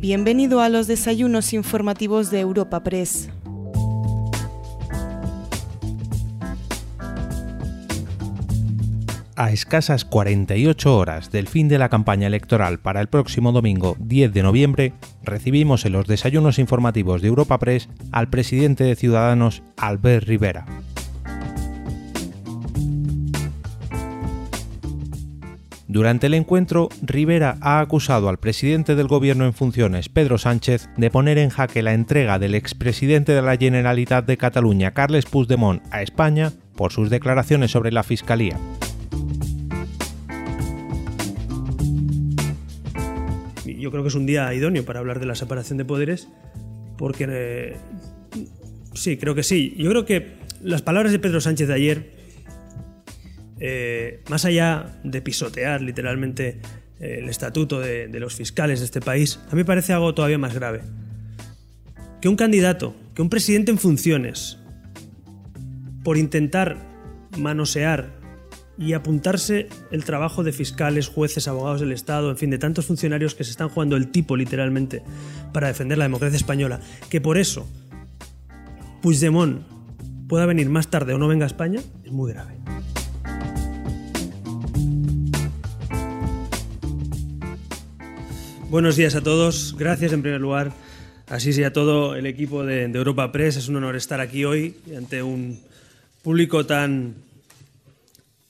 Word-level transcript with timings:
Bienvenido 0.00 0.62
a 0.62 0.70
los 0.70 0.86
desayunos 0.86 1.52
informativos 1.52 2.30
de 2.30 2.40
Europa 2.40 2.82
Press. 2.82 3.28
A 9.36 9.52
escasas 9.52 10.06
48 10.06 10.96
horas 10.96 11.30
del 11.30 11.48
fin 11.48 11.68
de 11.68 11.76
la 11.76 11.90
campaña 11.90 12.28
electoral 12.28 12.78
para 12.78 13.02
el 13.02 13.08
próximo 13.08 13.52
domingo 13.52 13.94
10 14.00 14.32
de 14.32 14.42
noviembre, 14.42 14.94
recibimos 15.22 15.84
en 15.84 15.92
los 15.92 16.06
desayunos 16.06 16.58
informativos 16.58 17.20
de 17.20 17.28
Europa 17.28 17.58
Press 17.58 17.90
al 18.10 18.30
presidente 18.30 18.84
de 18.84 18.96
Ciudadanos, 18.96 19.62
Albert 19.76 20.26
Rivera. 20.26 20.64
Durante 25.90 26.28
el 26.28 26.34
encuentro, 26.34 26.88
Rivera 27.02 27.58
ha 27.60 27.80
acusado 27.80 28.28
al 28.28 28.38
presidente 28.38 28.94
del 28.94 29.08
gobierno 29.08 29.44
en 29.44 29.52
funciones, 29.52 30.08
Pedro 30.08 30.38
Sánchez, 30.38 30.88
de 30.96 31.10
poner 31.10 31.36
en 31.36 31.50
jaque 31.50 31.82
la 31.82 31.94
entrega 31.94 32.38
del 32.38 32.54
expresidente 32.54 33.32
de 33.32 33.42
la 33.42 33.56
Generalitat 33.56 34.24
de 34.24 34.36
Cataluña, 34.36 34.92
Carles 34.92 35.26
Puigdemont, 35.26 35.82
a 35.90 36.02
España 36.02 36.52
por 36.76 36.92
sus 36.92 37.10
declaraciones 37.10 37.72
sobre 37.72 37.90
la 37.90 38.04
Fiscalía. 38.04 38.56
Yo 43.66 43.90
creo 43.90 44.04
que 44.04 44.10
es 44.10 44.14
un 44.14 44.26
día 44.26 44.54
idóneo 44.54 44.84
para 44.84 45.00
hablar 45.00 45.18
de 45.18 45.26
la 45.26 45.34
separación 45.34 45.76
de 45.76 45.84
poderes, 45.84 46.28
porque 46.98 47.26
eh, 47.28 47.76
sí, 48.94 49.16
creo 49.16 49.34
que 49.34 49.42
sí. 49.42 49.74
Yo 49.76 49.90
creo 49.90 50.04
que 50.04 50.36
las 50.62 50.82
palabras 50.82 51.10
de 51.10 51.18
Pedro 51.18 51.40
Sánchez 51.40 51.66
de 51.66 51.74
ayer 51.74 52.19
eh, 53.60 54.22
más 54.30 54.46
allá 54.46 54.98
de 55.04 55.20
pisotear 55.20 55.82
literalmente 55.82 56.60
eh, 56.98 57.18
el 57.18 57.28
estatuto 57.28 57.78
de, 57.78 58.08
los 58.18 58.34
fiscales 58.34 58.80
de 58.80 58.86
este 58.86 59.02
país, 59.02 59.38
a 59.48 59.50
mí 59.50 59.58
me 59.58 59.64
parece 59.64 59.92
algo 59.92 60.14
todavía 60.14 60.38
más 60.38 60.54
grave. 60.54 60.80
Que 62.22 62.28
un 62.28 62.36
candidato, 62.36 62.94
que 63.14 63.22
un 63.22 63.28
presidente 63.28 63.70
en 63.70 63.78
funciones, 63.78 64.58
por 66.02 66.16
intentar 66.16 66.78
manosear 67.38 68.18
y 68.78 68.94
apuntarse 68.94 69.68
el 69.90 70.04
trabajo 70.04 70.42
de 70.42 70.52
fiscales, 70.52 71.08
jueces, 71.08 71.46
abogados 71.46 71.80
del 71.82 71.92
Estado, 71.92 72.30
en 72.30 72.38
fin, 72.38 72.48
de 72.48 72.56
tantos 72.56 72.86
funcionarios 72.86 73.34
que 73.34 73.44
se 73.44 73.50
están 73.50 73.68
jugando 73.68 73.96
el 73.96 74.10
tipo 74.10 74.36
literalmente 74.36 75.02
para 75.52 75.68
defender 75.68 75.98
la 75.98 76.04
democracia 76.04 76.38
española, 76.38 76.80
que 77.10 77.20
por 77.20 77.36
eso 77.36 77.68
Puigdemont 79.02 79.62
pueda 80.28 80.46
venir 80.46 80.70
más 80.70 80.88
tarde 80.88 81.12
o 81.12 81.18
no 81.18 81.28
venga 81.28 81.44
a 81.44 81.48
España, 81.48 81.80
es 82.04 82.12
muy 82.12 82.32
grave. 82.32 82.54
Buenos 88.70 88.94
días 88.94 89.16
a 89.16 89.20
todos. 89.20 89.74
Gracias 89.76 90.12
en 90.12 90.22
primer 90.22 90.40
lugar 90.40 90.70
así 91.26 91.52
sea 91.52 91.72
todo 91.72 92.14
el 92.14 92.24
equipo 92.24 92.64
de, 92.64 92.84
Europa 92.84 93.32
Press. 93.32 93.56
Es 93.56 93.66
un 93.66 93.74
honor 93.74 93.96
estar 93.96 94.20
aquí 94.20 94.44
hoy 94.44 94.76
ante 94.96 95.24
un 95.24 95.58
público 96.22 96.64
tan, 96.64 97.16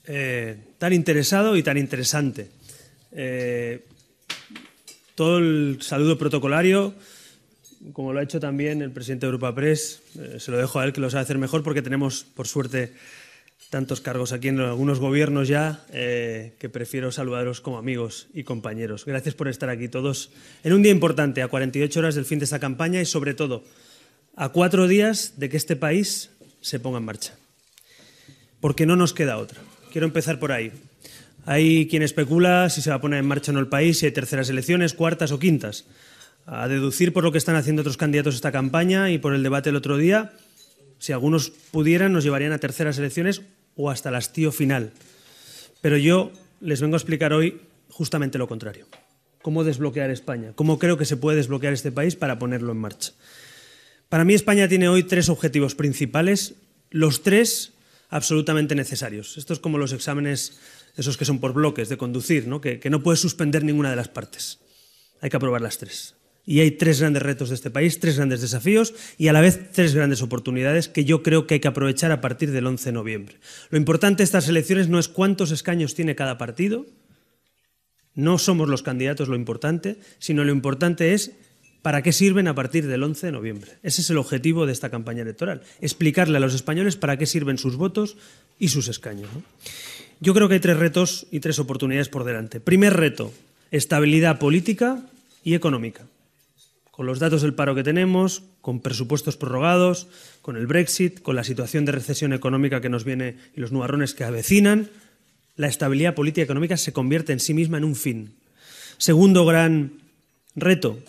eh, 0.05 0.57
tan 0.77 0.93
interesado 0.93 1.57
y 1.57 1.63
tan 1.63 1.75
interesante. 1.75 2.51
Eh, 3.13 3.83
todo 5.15 5.39
el 5.39 5.79
saludo 5.81 6.19
protocolario, 6.19 6.93
como 7.91 8.13
lo 8.13 8.19
ha 8.19 8.23
hecho 8.23 8.39
también 8.39 8.83
el 8.83 8.91
presidente 8.91 9.25
de 9.25 9.31
Europa 9.31 9.55
Press, 9.55 10.03
eh, 10.19 10.35
se 10.39 10.51
lo 10.51 10.57
dejo 10.57 10.79
a 10.79 10.85
él 10.85 10.93
que 10.93 11.01
lo 11.01 11.09
sabe 11.09 11.23
hacer 11.23 11.39
mejor 11.39 11.63
porque 11.63 11.81
tenemos, 11.81 12.27
por 12.35 12.47
suerte, 12.47 12.93
tantos 13.71 14.01
cargos 14.01 14.33
aquí 14.33 14.49
en 14.49 14.59
algunos 14.59 14.99
gobiernos 14.99 15.47
ya 15.47 15.85
eh, 15.93 16.55
que 16.59 16.67
prefiero 16.67 17.09
saludaros 17.13 17.61
como 17.61 17.77
amigos 17.77 18.27
y 18.33 18.43
compañeros. 18.43 19.05
Gracias 19.05 19.33
por 19.33 19.47
estar 19.47 19.69
aquí 19.69 19.87
todos 19.87 20.29
en 20.65 20.73
un 20.73 20.83
día 20.83 20.91
importante, 20.91 21.41
a 21.41 21.47
48 21.47 21.97
horas 21.97 22.13
del 22.15 22.25
fin 22.25 22.37
de 22.37 22.45
esta 22.45 22.59
campaña 22.59 23.01
y 23.01 23.05
sobre 23.05 23.33
todo 23.33 23.63
a 24.35 24.49
cuatro 24.49 24.89
días 24.89 25.35
de 25.37 25.47
que 25.47 25.55
este 25.55 25.77
país 25.77 26.31
se 26.59 26.81
ponga 26.81 26.97
en 26.97 27.05
marcha. 27.05 27.33
Porque 28.59 28.85
no 28.85 28.97
nos 28.97 29.13
queda 29.13 29.37
otra. 29.37 29.61
Quiero 29.89 30.05
empezar 30.05 30.37
por 30.37 30.51
ahí. 30.51 30.73
Hay 31.45 31.87
quien 31.87 32.03
especula 32.03 32.69
si 32.69 32.81
se 32.81 32.89
va 32.89 32.97
a 32.97 33.01
poner 33.01 33.19
en 33.19 33.25
marcha 33.25 33.51
o 33.51 33.53
no 33.53 33.61
el 33.61 33.67
país, 33.67 33.99
si 33.99 34.05
hay 34.05 34.11
terceras 34.11 34.49
elecciones, 34.49 34.93
cuartas 34.93 35.31
o 35.31 35.39
quintas. 35.39 35.85
A 36.45 36.67
deducir 36.67 37.13
por 37.13 37.23
lo 37.23 37.31
que 37.31 37.37
están 37.37 37.55
haciendo 37.55 37.83
otros 37.83 37.95
candidatos 37.95 38.35
esta 38.35 38.51
campaña 38.51 39.11
y 39.11 39.17
por 39.17 39.33
el 39.33 39.43
debate 39.43 39.69
el 39.69 39.77
otro 39.77 39.95
día, 39.95 40.33
si 40.99 41.13
algunos 41.13 41.51
pudieran, 41.71 42.11
nos 42.11 42.25
llevarían 42.25 42.51
a 42.51 42.59
terceras 42.59 42.97
elecciones 42.97 43.41
o 43.81 43.89
hasta 43.89 44.09
el 44.09 44.15
hastío 44.15 44.51
final. 44.51 44.93
Pero 45.81 45.97
yo 45.97 46.31
les 46.59 46.81
vengo 46.81 46.95
a 46.95 46.97
explicar 46.97 47.33
hoy 47.33 47.61
justamente 47.89 48.37
lo 48.37 48.47
contrario. 48.47 48.87
Cómo 49.41 49.63
desbloquear 49.63 50.11
España, 50.11 50.53
cómo 50.55 50.77
creo 50.77 50.97
que 50.97 51.05
se 51.05 51.17
puede 51.17 51.37
desbloquear 51.37 51.73
este 51.73 51.91
país 51.91 52.15
para 52.15 52.37
ponerlo 52.37 52.71
en 52.71 52.77
marcha. 52.77 53.13
Para 54.07 54.23
mí 54.23 54.33
España 54.33 54.67
tiene 54.67 54.87
hoy 54.87 55.03
tres 55.03 55.29
objetivos 55.29 55.73
principales, 55.73 56.53
los 56.91 57.23
tres 57.23 57.73
absolutamente 58.09 58.75
necesarios. 58.75 59.37
Esto 59.37 59.53
es 59.53 59.59
como 59.59 59.77
los 59.77 59.93
exámenes, 59.93 60.59
esos 60.95 61.17
que 61.17 61.25
son 61.25 61.39
por 61.39 61.53
bloques 61.53 61.89
de 61.89 61.97
conducir, 61.97 62.47
¿no? 62.47 62.61
Que, 62.61 62.79
que 62.79 62.89
no 62.89 63.01
puedes 63.01 63.19
suspender 63.19 63.63
ninguna 63.63 63.89
de 63.89 63.95
las 63.95 64.09
partes. 64.09 64.59
Hay 65.21 65.29
que 65.29 65.37
aprobar 65.37 65.61
las 65.61 65.77
tres. 65.77 66.15
Y 66.45 66.59
hay 66.59 66.71
tres 66.71 66.99
grandes 66.99 67.21
retos 67.21 67.49
de 67.49 67.55
este 67.55 67.69
país, 67.69 67.99
tres 67.99 68.17
grandes 68.17 68.41
desafíos 68.41 68.93
y 69.17 69.27
a 69.27 69.33
la 69.33 69.41
vez 69.41 69.71
tres 69.71 69.93
grandes 69.93 70.21
oportunidades 70.21 70.87
que 70.87 71.05
yo 71.05 71.21
creo 71.21 71.45
que 71.45 71.55
hay 71.55 71.59
que 71.59 71.67
aprovechar 71.67 72.11
a 72.11 72.21
partir 72.21 72.51
del 72.51 72.65
11 72.65 72.85
de 72.85 72.93
noviembre. 72.93 73.35
Lo 73.69 73.77
importante 73.77 74.17
de 74.17 74.25
estas 74.25 74.49
elecciones 74.49 74.89
no 74.89 74.97
es 74.99 75.07
cuántos 75.07 75.51
escaños 75.51 75.93
tiene 75.93 76.15
cada 76.15 76.37
partido, 76.37 76.85
no 78.15 78.37
somos 78.37 78.67
los 78.67 78.83
candidatos 78.83 79.29
lo 79.29 79.35
importante, 79.35 79.97
sino 80.19 80.43
lo 80.43 80.51
importante 80.51 81.13
es 81.13 81.31
para 81.81 82.01
qué 82.03 82.11
sirven 82.11 82.47
a 82.47 82.55
partir 82.55 82.87
del 82.87 83.03
11 83.03 83.27
de 83.27 83.31
noviembre. 83.31 83.71
Ese 83.83 84.01
es 84.01 84.09
el 84.09 84.17
objetivo 84.17 84.65
de 84.65 84.73
esta 84.73 84.89
campaña 84.89 85.21
electoral, 85.21 85.61
explicarle 85.79 86.37
a 86.37 86.41
los 86.41 86.53
españoles 86.53 86.95
para 86.95 87.17
qué 87.17 87.25
sirven 87.25 87.57
sus 87.57 87.75
votos 87.75 88.17
y 88.59 88.67
sus 88.69 88.87
escaños. 88.87 89.29
Yo 90.19 90.33
creo 90.33 90.47
que 90.47 90.55
hay 90.55 90.59
tres 90.59 90.77
retos 90.77 91.27
y 91.31 91.39
tres 91.39 91.57
oportunidades 91.57 92.09
por 92.09 92.23
delante. 92.23 92.59
Primer 92.59 92.93
reto, 92.93 93.31
estabilidad 93.71 94.37
política 94.37 95.03
y 95.43 95.55
económica 95.55 96.03
con 97.01 97.07
los 97.07 97.17
datos 97.17 97.41
del 97.41 97.55
paro 97.55 97.73
que 97.73 97.81
tenemos, 97.81 98.43
con 98.61 98.79
presupuestos 98.79 99.35
prorrogados, 99.35 100.05
con 100.43 100.55
el 100.55 100.67
Brexit, 100.67 101.19
con 101.23 101.35
la 101.35 101.43
situación 101.43 101.83
de 101.83 101.91
recesión 101.91 102.31
económica 102.31 102.79
que 102.79 102.89
nos 102.89 103.05
viene 103.05 103.37
y 103.55 103.59
los 103.59 103.71
nubarrones 103.71 104.13
que 104.13 104.23
avecinan, 104.23 104.87
la 105.55 105.65
estabilidad 105.65 106.13
política 106.13 106.41
y 106.41 106.43
económica 106.43 106.77
se 106.77 106.93
convierte 106.93 107.33
en 107.33 107.39
sí 107.39 107.55
misma 107.55 107.79
en 107.79 107.85
un 107.85 107.95
fin. 107.95 108.35
Segundo 108.99 109.47
gran 109.47 109.93
reto 110.55 110.99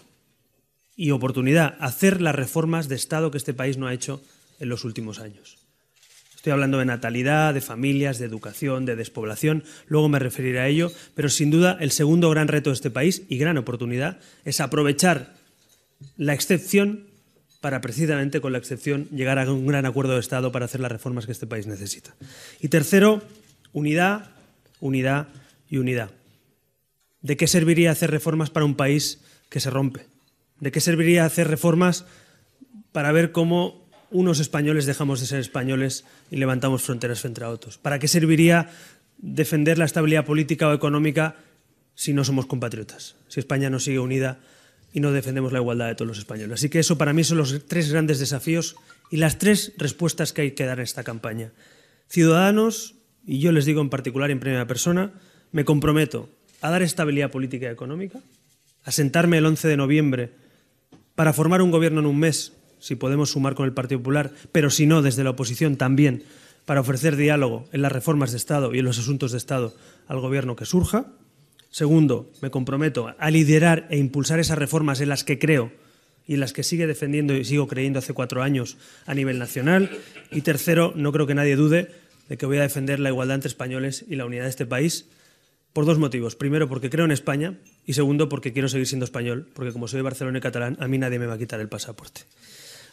y 0.97 1.11
oportunidad, 1.11 1.77
hacer 1.79 2.23
las 2.23 2.37
reformas 2.37 2.89
de 2.89 2.95
Estado 2.95 3.31
que 3.31 3.37
este 3.37 3.53
país 3.53 3.77
no 3.77 3.87
ha 3.87 3.93
hecho 3.93 4.23
en 4.61 4.71
los 4.71 4.87
últimos 4.87 5.19
años. 5.19 5.59
Estoy 6.35 6.53
hablando 6.53 6.79
de 6.79 6.87
natalidad, 6.87 7.53
de 7.53 7.61
familias, 7.61 8.19
de 8.19 8.25
educación, 8.25 8.87
de 8.87 8.97
despoblación, 8.97 9.63
luego 9.89 10.09
me 10.09 10.19
referiré 10.19 10.61
a 10.61 10.69
ello, 10.69 10.91
pero 11.15 11.29
sin 11.29 11.51
duda 11.51 11.77
el 11.81 11.91
segundo 11.91 12.31
gran 12.31 12.49
reto 12.49 12.71
de 12.71 12.77
este 12.77 12.91
país 12.91 13.25
y 13.29 13.37
gran 13.37 13.59
oportunidad 13.59 14.21
es 14.47 14.63
aprovechar 14.63 15.42
la 16.17 16.35
excepción 16.35 17.07
para 17.63 17.81
precisamente 17.81 18.41
con 18.41 18.53
la 18.53 18.59
excepción 18.59 19.09
llegar 19.11 19.39
a 19.39 19.51
un 19.51 19.67
gran 19.67 19.87
acuerdo 19.87 20.15
de 20.15 20.21
Estado 20.21 20.51
para 20.51 20.65
hacer 20.65 20.81
las 20.81 20.91
reformas 20.91 21.27
que 21.27 21.33
este 21.33 21.47
país 21.47 21.67
necesita. 21.67 22.15
Y 22.61 22.69
tercero, 22.69 23.23
unidad, 23.73 24.31
unidad 24.81 25.29
y 25.71 25.79
unidad. 25.79 26.11
¿De 27.23 27.37
qué 27.37 27.47
serviría 27.47 27.93
hacer 27.93 28.11
reformas 28.11 28.51
para 28.51 28.67
un 28.67 28.75
país 28.75 29.21
que 29.49 29.61
se 29.61 29.71
rompe? 29.71 30.07
¿De 30.59 30.73
qué 30.73 30.81
serviría 30.81 31.25
hacer 31.25 31.47
reformas 31.47 32.05
para 32.91 33.13
ver 33.13 33.31
cómo 33.31 33.89
unos 34.11 34.41
españoles 34.41 34.85
dejamos 34.85 35.21
de 35.21 35.27
ser 35.27 35.39
españoles 35.39 36.05
y 36.33 36.37
levantamos 36.37 36.83
fronteras 36.83 37.21
frente 37.21 37.45
a 37.45 37.49
otros? 37.49 37.79
¿Para 37.79 38.01
qué 38.01 38.09
serviría 38.09 38.71
defender 39.19 39.79
la 39.79 39.85
estabilidad 39.85 40.27
política 40.27 40.69
o 40.69 40.75
económica 40.75 41.37
si 41.95 42.13
no 42.13 42.25
somos 42.25 42.47
compatriotas? 42.47 43.15
Si 43.29 43.39
España 43.39 43.71
no 43.71 43.79
sigue 43.79 44.01
unida 44.01 44.41
y 44.93 45.01
no 45.01 45.13
defendemos 45.13 45.53
la 45.53 45.59
igualdad 45.59 45.89
de 45.89 45.95
todos 45.95 46.09
los 46.09 46.19
españoles. 46.19 46.55
Así 46.55 46.69
que 46.69 46.79
eso 46.79 46.99
para 46.99 47.13
mí 47.13 47.25
son 47.25 47.39
los 47.39 47.67
tres 47.67 47.91
grandes 47.91 48.19
desafíos 48.19 48.77
y 49.11 49.17
las 49.17 49.39
tres 49.39 49.73
respuestas 49.79 50.33
que 50.33 50.43
hay 50.43 50.51
que 50.53 50.67
dar 50.67 50.79
en 50.79 50.85
esta 50.85 51.05
campaña. 51.05 51.53
Ciudadanos, 52.09 52.95
y 53.27 53.39
yo 53.39 53.53
les 53.53 53.65
digo 53.65 53.81
en 53.81 53.91
particular 53.91 54.31
en 54.31 54.41
primera 54.41 54.67
persona, 54.67 55.13
me 55.51 55.65
comprometo 55.65 56.29
a 56.61 56.71
dar 56.71 56.83
estabilidad 56.83 57.31
política 57.31 57.67
y 57.67 57.73
económica, 57.73 58.21
a 58.85 58.91
sentarme 58.93 59.39
el 59.39 59.47
11 59.47 59.69
de 59.69 59.77
noviembre 59.77 60.33
para 61.15 61.33
formar 61.33 61.63
un 61.63 61.71
gobierno 61.71 62.01
en 62.01 62.07
un 62.07 62.19
mes, 62.19 62.53
si 62.79 62.97
podemos 62.97 63.31
sumar 63.31 63.55
con 63.55 63.67
el 63.67 63.73
Partido 63.73 64.01
Popular, 64.01 64.33
pero 64.51 64.71
si 64.71 64.87
no, 64.87 65.03
desde 65.03 65.25
la 65.25 65.31
oposición 65.31 65.77
también, 65.77 66.25
para 66.65 66.81
ofrecer 66.81 67.17
diálogo 67.17 67.65
en 67.73 67.83
las 67.83 67.93
reformas 67.93 68.33
de 68.33 68.39
Estado 68.39 68.75
y 68.75 68.79
en 68.79 68.85
los 68.85 68.99
asuntos 68.99 69.33
de 69.33 69.39
Estado 69.39 69.75
al 70.07 70.21
gobierno 70.21 70.57
que 70.57 70.65
surja. 70.65 71.07
Segundo, 71.73 72.31
me 72.43 72.51
comprometo 72.51 73.15
a 73.19 73.31
liderar 73.31 73.89
e 73.89 73.97
impulsar 73.97 74.39
esas 74.39 74.59
reformas 74.59 75.01
en 75.01 75.09
las 75.09 75.25
que 75.25 75.39
creo 75.39 75.73
y 76.29 76.35
en 76.35 76.41
las 76.41 76.53
que 76.53 76.63
sigue 76.63 76.87
defendiendo 76.87 77.35
y 77.35 77.47
sigo 77.47 77.67
creyendo 77.67 77.99
hace 77.99 78.13
cuatro 78.13 78.43
años 78.43 78.77
a 79.07 79.15
nivel 79.15 79.39
nacional. 79.39 79.91
Y 80.31 80.43
tercero, 80.43 80.93
no 80.95 81.13
creo 81.13 81.27
que 81.27 81.35
nadie 81.35 81.57
dude 81.57 81.89
de 82.29 82.37
que 82.37 82.45
voy 82.45 82.59
a 82.59 82.63
defender 82.63 83.01
la 83.01 83.09
igualdad 83.09 83.37
entre 83.37 83.49
españoles 83.49 84.05
y 84.07 84.17
la 84.17 84.27
unidad 84.27 84.45
de 84.45 84.51
este 84.51 84.67
país 84.67 85.07
por 85.73 85.87
dos 85.87 85.99
motivos. 85.99 86.37
Primero, 86.37 86.69
porque 86.69 86.91
creo 86.91 87.07
en 87.07 87.11
España 87.11 87.59
Y 87.87 87.95
segundo, 87.95 88.29
porque 88.29 88.53
quiero 88.53 88.69
seguir 88.69 88.87
siendo 88.87 89.05
español, 89.05 89.49
porque 89.55 89.73
como 89.73 89.89
soy 89.89 89.97
de 89.97 90.03
Barcelona 90.03 90.39
y 90.39 90.41
catalán, 90.43 90.77
a 90.79 90.87
mí 90.87 90.99
nadie 90.99 91.19
me 91.19 91.27
va 91.27 91.35
a 91.35 91.39
quitar 91.39 91.59
el 91.59 91.69
pasaporte. 91.69 92.21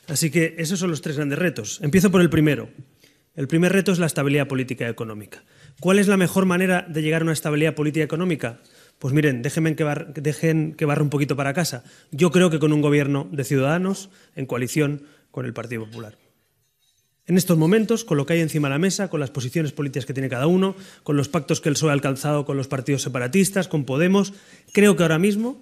Así 0.07 0.31
que 0.31 0.55
esos 0.57 0.79
son 0.79 0.89
los 0.89 1.01
tres 1.01 1.17
grandes 1.17 1.37
retos. 1.37 1.79
Empiezo 1.83 2.09
por 2.09 2.21
el 2.21 2.29
primero. 2.29 2.69
El 3.35 3.47
primer 3.47 3.71
reto 3.71 3.91
es 3.91 3.99
la 3.99 4.05
estabilidad 4.05 4.47
política 4.47 4.85
y 4.85 4.89
económica. 4.89 5.43
¿Cuál 5.79 5.99
es 5.99 6.07
la 6.07 6.17
mejor 6.17 6.45
manera 6.45 6.85
de 6.87 7.01
llegar 7.01 7.21
a 7.21 7.25
una 7.25 7.33
estabilidad 7.33 7.75
política 7.75 8.01
y 8.01 8.05
económica? 8.05 8.59
Pues 8.97 9.13
miren, 9.13 9.41
déjenme 9.41 9.75
que, 9.75 9.85
dejen 10.15 10.73
que 10.73 10.85
un 10.85 11.09
poquito 11.09 11.35
para 11.35 11.53
casa. 11.53 11.83
Yo 12.11 12.31
creo 12.31 12.49
que 12.49 12.59
con 12.59 12.73
un 12.73 12.81
gobierno 12.81 13.29
de 13.31 13.43
ciudadanos 13.45 14.09
en 14.35 14.45
coalición 14.45 15.03
con 15.31 15.45
el 15.45 15.53
Partido 15.53 15.85
Popular. 15.85 16.17
En 17.27 17.37
estos 17.37 17.57
momentos, 17.57 18.03
con 18.03 18.17
lo 18.17 18.25
que 18.25 18.33
hay 18.33 18.41
encima 18.41 18.67
de 18.67 18.73
la 18.73 18.79
mesa, 18.79 19.07
con 19.07 19.19
las 19.19 19.29
posiciones 19.29 19.71
políticas 19.71 20.07
que 20.07 20.13
tiene 20.13 20.29
cada 20.29 20.47
uno, 20.47 20.75
con 21.03 21.15
los 21.15 21.29
pactos 21.29 21.61
que 21.61 21.69
el 21.69 21.75
PSOE 21.75 21.91
ha 21.91 21.93
alcanzado 21.93 22.43
con 22.43 22.57
los 22.57 22.67
partidos 22.67 23.03
separatistas, 23.03 23.67
con 23.67 23.85
Podemos, 23.85 24.33
creo 24.73 24.95
que 24.95 25.03
ahora 25.03 25.19
mismo 25.19 25.61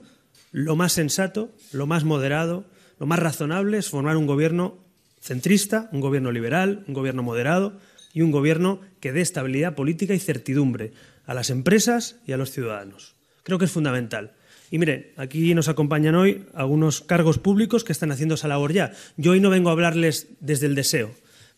lo 0.51 0.77
más 0.77 0.93
sensato, 0.93 1.51
lo 1.73 1.85
más 1.85 2.05
moderado, 2.05 2.65
lo 2.99 3.05
más 3.05 3.19
razonable 3.19 3.77
es 3.77 3.89
formar 3.89 4.15
un 4.15 4.27
gobierno 4.27 4.86
centrista, 5.27 5.89
un 5.91 5.99
gobierno 5.99 6.31
liberal, 6.31 6.83
un 6.87 6.93
gobierno 6.93 7.21
moderado 7.21 7.77
y 8.13 8.21
un 8.21 8.31
gobierno 8.31 8.81
que 8.99 9.11
dé 9.11 9.21
estabilidad 9.21 9.75
política 9.75 10.13
y 10.13 10.19
certidumbre 10.19 10.93
a 11.25 11.33
las 11.33 11.49
empresas 11.49 12.15
y 12.25 12.31
a 12.31 12.37
los 12.37 12.51
ciudadanos. 12.51 13.15
Creo 13.43 13.59
que 13.59 13.65
es 13.65 13.71
fundamental. 13.71 14.31
Y 14.71 14.79
mire, 14.79 15.13
aquí 15.17 15.53
nos 15.53 15.67
acompañan 15.67 16.15
hoy 16.15 16.45
algunos 16.53 17.01
cargos 17.01 17.37
públicos 17.39 17.83
que 17.83 17.91
están 17.91 18.11
haciendo 18.11 18.35
esa 18.35 18.47
labor 18.47 18.73
ya. 18.73 18.93
Yo 19.17 19.31
hoy 19.31 19.39
no 19.39 19.49
vengo 19.49 19.69
a 19.69 19.73
hablarles 19.73 20.27
desde 20.39 20.65
el 20.65 20.75
deseo, 20.75 21.11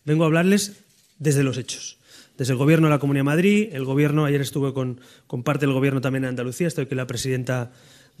vengo 0.04 0.24
a 0.24 0.26
hablarles 0.26 0.76
desde 1.18 1.42
los 1.42 1.56
hechos. 1.56 1.98
Desde 2.36 2.52
el 2.52 2.58
Gobierno 2.58 2.86
de 2.86 2.94
la 2.94 2.98
Comunidad 2.98 3.20
de 3.20 3.24
Madrid, 3.24 3.68
el 3.72 3.84
Gobierno, 3.84 4.24
ayer 4.24 4.40
estuve 4.40 4.72
con, 4.72 5.00
parte 5.44 5.66
del 5.66 5.74
Gobierno 5.74 6.00
también 6.00 6.24
en 6.24 6.30
Andalucía, 6.30 6.68
estoy 6.68 6.86
con 6.86 6.96
la 6.96 7.06
presidenta 7.06 7.70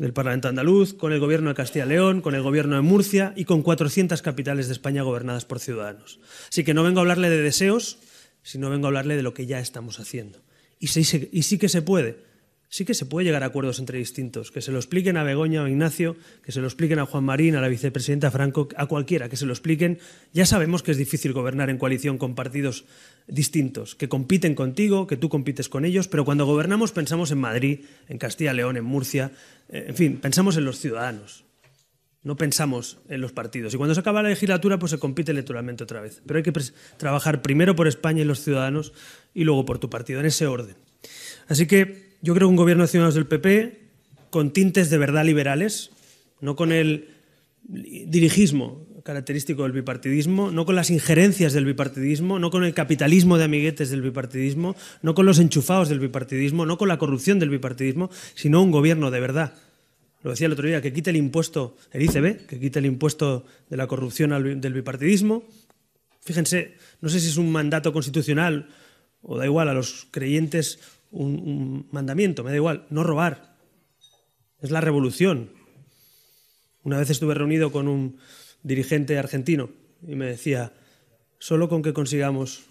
del 0.00 0.14
Parlamento 0.14 0.48
andaluz, 0.48 0.94
con 0.94 1.12
el 1.12 1.20
Gobierno 1.20 1.50
de 1.50 1.54
Castilla 1.54 1.84
y 1.84 1.88
León, 1.88 2.22
con 2.22 2.34
el 2.34 2.42
Gobierno 2.42 2.76
de 2.76 2.80
Murcia 2.80 3.34
y 3.36 3.44
con 3.44 3.62
400 3.62 4.22
capitales 4.22 4.66
de 4.66 4.72
España 4.72 5.02
gobernadas 5.02 5.44
por 5.44 5.60
ciudadanos. 5.60 6.20
Así 6.48 6.64
que 6.64 6.72
no 6.72 6.82
vengo 6.82 7.00
a 7.00 7.02
hablarle 7.02 7.28
de 7.28 7.42
deseos, 7.42 7.98
sino 8.42 8.70
vengo 8.70 8.86
a 8.86 8.88
hablarle 8.88 9.16
de 9.16 9.22
lo 9.22 9.34
que 9.34 9.44
ya 9.44 9.60
estamos 9.60 10.00
haciendo. 10.00 10.40
Y 10.78 10.86
sí, 10.86 11.28
y 11.30 11.42
sí 11.42 11.58
que 11.58 11.68
se 11.68 11.82
puede 11.82 12.29
sí 12.70 12.84
que 12.84 12.94
se 12.94 13.04
puede 13.04 13.26
llegar 13.26 13.42
a 13.42 13.46
acuerdos 13.46 13.80
entre 13.80 13.98
distintos, 13.98 14.52
que 14.52 14.62
se 14.62 14.70
lo 14.70 14.78
expliquen 14.78 15.16
a 15.16 15.24
Begoña 15.24 15.62
o 15.62 15.68
Ignacio, 15.68 16.16
que 16.42 16.52
se 16.52 16.60
lo 16.60 16.68
expliquen 16.68 17.00
a 17.00 17.04
Juan 17.04 17.24
Marín, 17.24 17.56
a 17.56 17.60
la 17.60 17.68
vicepresidenta 17.68 18.30
Franco, 18.30 18.68
a 18.76 18.86
cualquiera, 18.86 19.28
que 19.28 19.36
se 19.36 19.44
lo 19.44 19.52
expliquen. 19.52 19.98
Ya 20.32 20.46
sabemos 20.46 20.82
que 20.82 20.92
es 20.92 20.96
difícil 20.96 21.32
gobernar 21.32 21.68
en 21.68 21.78
coalición 21.78 22.16
con 22.16 22.36
partidos 22.36 22.84
distintos, 23.26 23.96
que 23.96 24.08
compiten 24.08 24.54
contigo, 24.54 25.08
que 25.08 25.16
tú 25.16 25.28
compites 25.28 25.68
con 25.68 25.84
ellos, 25.84 26.06
pero 26.06 26.24
cuando 26.24 26.46
gobernamos 26.46 26.92
pensamos 26.92 27.32
en 27.32 27.38
Madrid, 27.38 27.80
en 28.08 28.18
Castilla 28.18 28.54
León, 28.54 28.76
en 28.76 28.84
Murcia, 28.84 29.32
eh, 29.68 29.86
en 29.88 29.96
fin, 29.96 30.20
pensamos 30.20 30.56
en 30.56 30.64
los 30.64 30.78
ciudadanos. 30.78 31.44
No 32.22 32.36
pensamos 32.36 32.98
en 33.08 33.22
los 33.22 33.32
partidos. 33.32 33.72
Y 33.72 33.78
cuando 33.78 33.94
se 33.94 34.00
acaba 34.00 34.22
la 34.22 34.28
legislatura, 34.28 34.78
pues 34.78 34.90
se 34.90 34.98
compite 34.98 35.32
electoralmente 35.32 35.84
otra 35.84 36.02
vez. 36.02 36.20
Pero 36.26 36.36
hay 36.36 36.42
que 36.42 36.52
trabajar 36.98 37.40
primero 37.40 37.74
por 37.74 37.88
España 37.88 38.20
y 38.20 38.26
los 38.26 38.44
ciudadanos 38.44 38.92
y 39.32 39.44
luego 39.44 39.64
por 39.64 39.78
tu 39.78 39.88
partido, 39.88 40.20
en 40.20 40.26
ese 40.26 40.46
orden. 40.46 40.76
Así 41.48 41.66
que 41.66 42.09
yo 42.22 42.34
creo 42.34 42.48
un 42.48 42.56
gobierno 42.56 42.84
de 42.84 42.88
ciudadanos 42.88 43.14
del 43.14 43.26
PP 43.26 43.80
con 44.30 44.52
tintes 44.52 44.90
de 44.90 44.98
verdad 44.98 45.24
liberales, 45.24 45.90
no 46.40 46.56
con 46.56 46.72
el 46.72 47.08
dirigismo 47.62 48.86
característico 49.02 49.62
del 49.62 49.72
bipartidismo, 49.72 50.50
no 50.50 50.66
con 50.66 50.76
las 50.76 50.90
injerencias 50.90 51.52
del 51.52 51.64
bipartidismo, 51.64 52.38
no 52.38 52.50
con 52.50 52.64
el 52.64 52.74
capitalismo 52.74 53.38
de 53.38 53.44
amiguetes 53.44 53.90
del 53.90 54.02
bipartidismo, 54.02 54.76
no 55.02 55.14
con 55.14 55.26
los 55.26 55.38
enchufados 55.38 55.88
del 55.88 56.00
bipartidismo, 56.00 56.66
no 56.66 56.78
con 56.78 56.88
la 56.88 56.98
corrupción 56.98 57.38
del 57.38 57.50
bipartidismo, 57.50 58.10
sino 58.34 58.62
un 58.62 58.70
gobierno 58.70 59.10
de 59.10 59.20
verdad. 59.20 59.54
Lo 60.22 60.30
decía 60.30 60.46
el 60.46 60.52
otro 60.52 60.66
día, 60.66 60.82
que 60.82 60.92
quite 60.92 61.10
el 61.10 61.16
impuesto, 61.16 61.76
el 61.92 62.02
ICB, 62.02 62.46
que 62.46 62.60
quite 62.60 62.78
el 62.78 62.86
impuesto 62.86 63.46
de 63.70 63.76
la 63.76 63.86
corrupción 63.86 64.60
del 64.60 64.74
bipartidismo. 64.74 65.44
Fíjense, 66.20 66.74
no 67.00 67.08
sé 67.08 67.20
si 67.20 67.28
es 67.28 67.38
un 67.38 67.50
mandato 67.50 67.92
constitucional 67.92 68.68
o 69.22 69.38
da 69.38 69.46
igual 69.46 69.68
a 69.68 69.74
los 69.74 70.06
creyentes 70.10 70.78
un, 71.10 71.88
mandamiento, 71.90 72.44
me 72.44 72.50
da 72.50 72.56
igual, 72.56 72.86
no 72.90 73.02
robar. 73.02 73.56
Es 74.60 74.70
la 74.70 74.80
revolución. 74.80 75.50
Una 76.82 76.98
vez 76.98 77.10
estuve 77.10 77.34
reunido 77.34 77.72
con 77.72 77.88
un 77.88 78.18
dirigente 78.62 79.18
argentino 79.18 79.70
y 80.06 80.14
me 80.14 80.26
decía, 80.26 80.72
solo 81.38 81.68
con 81.68 81.82
que 81.82 81.92
consigamos 81.92 82.64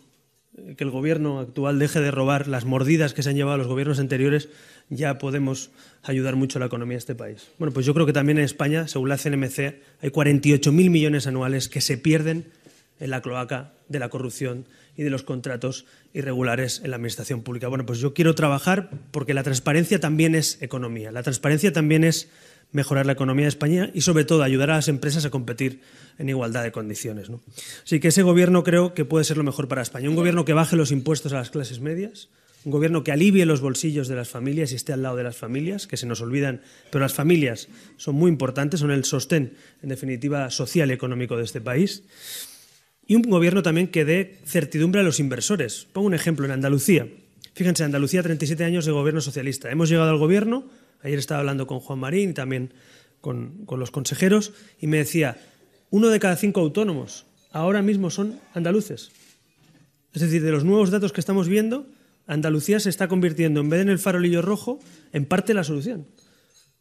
que 0.77 0.83
el 0.83 0.89
gobierno 0.89 1.39
actual 1.39 1.79
deje 1.79 2.01
de 2.01 2.11
robar 2.11 2.47
las 2.47 2.65
mordidas 2.65 3.13
que 3.13 3.23
se 3.23 3.29
han 3.29 3.35
llevado 3.35 3.57
los 3.57 3.67
gobiernos 3.67 3.99
anteriores, 3.99 4.49
ya 4.89 5.17
podemos 5.17 5.71
ayudar 6.03 6.35
mucho 6.35 6.57
a 6.57 6.61
la 6.61 6.65
economía 6.65 6.95
de 6.95 6.99
este 6.99 7.15
país. 7.15 7.49
Bueno, 7.59 7.73
pues 7.73 7.85
yo 7.85 7.93
creo 7.93 8.05
que 8.05 8.13
también 8.13 8.39
en 8.39 8.43
España, 8.43 8.87
según 8.87 9.09
la 9.09 9.17
CNMC, 9.17 9.59
hay 10.01 10.09
48.000 10.09 10.71
millones 10.89 11.27
anuales 11.27 11.69
que 11.69 11.81
se 11.81 11.97
pierden 11.97 12.45
en 12.99 13.09
la 13.11 13.21
cloaca 13.21 13.73
de 13.87 13.99
la 13.99 14.09
corrupción 14.09 14.65
y 14.99 15.03
de 15.03 15.09
los 15.09 15.23
contratos 15.23 15.85
irregulares 16.13 16.81
en 16.83 16.89
la 16.89 16.97
administración 16.97 17.41
pública. 17.41 17.69
Bueno, 17.69 17.85
pues 17.85 17.99
yo 17.99 18.13
quiero 18.13 18.35
trabajar 18.35 18.89
porque 19.11 19.33
la 19.33 19.43
transparencia 19.43 20.01
también 20.01 20.35
es 20.35 20.61
economía. 20.61 21.13
La 21.13 21.23
transparencia 21.23 21.71
también 21.71 22.03
es 22.03 22.27
mejorar 22.73 23.05
la 23.05 23.13
economía 23.13 23.45
de 23.45 23.49
España 23.49 23.91
y, 23.93 24.01
sobre 24.01 24.25
todo, 24.25 24.43
ayudar 24.43 24.71
a 24.71 24.75
las 24.75 24.89
empresas 24.89 25.23
a 25.23 25.29
competir 25.29 25.79
en 26.17 26.27
igualdad 26.27 26.63
de 26.63 26.73
condiciones. 26.73 27.29
¿no? 27.29 27.39
Así 27.85 28.01
que 28.01 28.09
ese 28.09 28.23
gobierno 28.23 28.65
creo 28.65 28.93
que 28.93 29.05
puede 29.05 29.23
ser 29.23 29.37
lo 29.37 29.45
mejor 29.45 29.69
para 29.69 29.81
España. 29.81 30.09
Un 30.09 30.17
gobierno 30.17 30.43
que 30.43 30.51
baje 30.51 30.75
los 30.75 30.91
impuestos 30.91 31.31
a 31.31 31.37
las 31.37 31.49
clases 31.49 31.79
medias, 31.79 32.27
un 32.65 32.73
gobierno 32.73 33.05
que 33.05 33.13
alivie 33.13 33.45
los 33.45 33.61
bolsillos 33.61 34.09
de 34.09 34.15
las 34.15 34.27
familias 34.27 34.73
y 34.73 34.75
esté 34.75 34.91
al 34.91 35.01
lado 35.01 35.15
de 35.15 35.23
las 35.23 35.37
familias, 35.37 35.87
que 35.87 35.95
se 35.95 36.07
nos 36.07 36.19
olvidan, 36.19 36.59
pero 36.91 37.01
las 37.01 37.13
familias 37.13 37.69
son 37.95 38.15
muy 38.15 38.29
importantes, 38.29 38.81
son 38.81 38.91
el 38.91 39.05
sostén, 39.05 39.53
en 39.81 39.87
definitiva, 39.87 40.49
social 40.49 40.89
y 40.89 40.93
económico 40.93 41.37
de 41.37 41.45
este 41.45 41.61
país 41.61 42.03
y 43.09 43.15
un 43.15 43.23
gobierno 43.23 43.63
también 43.63 43.87
que 43.87 44.05
dé 44.05 44.37
certidumbre 44.45 45.01
a 45.01 45.03
los 45.03 45.19
inversores. 45.19 45.87
Pongo 45.93 46.05
un 46.05 46.13
ejemplo 46.13 46.45
en 46.45 46.51
Andalucía. 46.51 47.07
Fíjense, 47.55 47.83
Andalucía 47.83 48.21
37 48.21 48.63
años 48.63 48.85
de 48.85 48.91
gobierno 48.91 49.19
socialista. 49.19 49.71
Hemos 49.71 49.89
llegado 49.89 50.11
al 50.11 50.19
gobierno, 50.19 50.69
ayer 51.01 51.17
estaba 51.17 51.39
hablando 51.39 51.65
con 51.65 51.79
Juan 51.79 51.97
Marín 51.97 52.29
y 52.29 52.33
también 52.33 52.71
con, 53.19 53.65
los 53.67 53.89
consejeros, 53.89 54.53
y 54.79 54.85
me 54.85 54.97
decía, 54.97 55.41
uno 55.89 56.09
de 56.09 56.19
cada 56.19 56.35
cinco 56.35 56.59
autónomos 56.59 57.25
ahora 57.51 57.81
mismo 57.81 58.11
son 58.11 58.39
andaluces. 58.53 59.09
Es 60.13 60.21
decir, 60.21 60.43
de 60.43 60.51
los 60.51 60.63
nuevos 60.63 60.91
datos 60.91 61.11
que 61.11 61.19
estamos 61.19 61.47
viendo, 61.47 61.87
Andalucía 62.27 62.79
se 62.79 62.91
está 62.91 63.07
convirtiendo, 63.07 63.61
en 63.61 63.69
vez 63.69 63.79
de 63.79 63.83
en 63.85 63.89
el 63.89 63.97
farolillo 63.97 64.43
rojo, 64.43 64.79
en 65.13 65.25
parte 65.25 65.55
la 65.55 65.63
solución. 65.63 66.05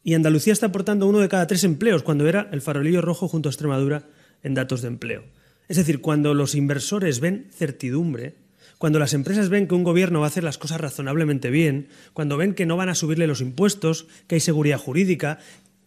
Y 0.03 0.13
Andalucía 0.13 0.53
está 0.53 0.67
aportando 0.67 1.07
uno 1.07 1.17
de 1.17 1.27
cada 1.27 1.47
tres 1.47 1.63
empleos, 1.63 2.03
cuando 2.03 2.27
era 2.27 2.47
el 2.51 2.61
farolillo 2.61 3.01
rojo 3.01 3.27
junto 3.27 3.49
a 3.49 3.51
Extremadura 3.51 4.03
en 4.43 4.53
datos 4.53 4.83
de 4.83 4.89
empleo. 4.89 5.23
Es 5.69 5.77
decir, 5.77 6.01
cuando 6.01 6.33
los 6.33 6.55
inversores 6.55 7.19
ven 7.19 7.47
certidumbre, 7.51 8.35
cuando 8.79 8.97
las 8.97 9.13
empresas 9.13 9.49
ven 9.49 9.67
que 9.67 9.75
un 9.75 9.83
gobierno 9.83 10.19
va 10.19 10.25
a 10.25 10.29
hacer 10.29 10.43
las 10.43 10.57
cosas 10.57 10.81
razonablemente 10.81 11.51
bien, 11.51 11.89
cuando 12.13 12.37
ven 12.37 12.55
que 12.55 12.65
no 12.65 12.75
van 12.75 12.89
a 12.89 12.95
subirle 12.95 13.27
los 13.27 13.39
impuestos, 13.39 14.07
que 14.27 14.35
hay 14.35 14.41
seguridad 14.41 14.79
jurídica, 14.79 15.37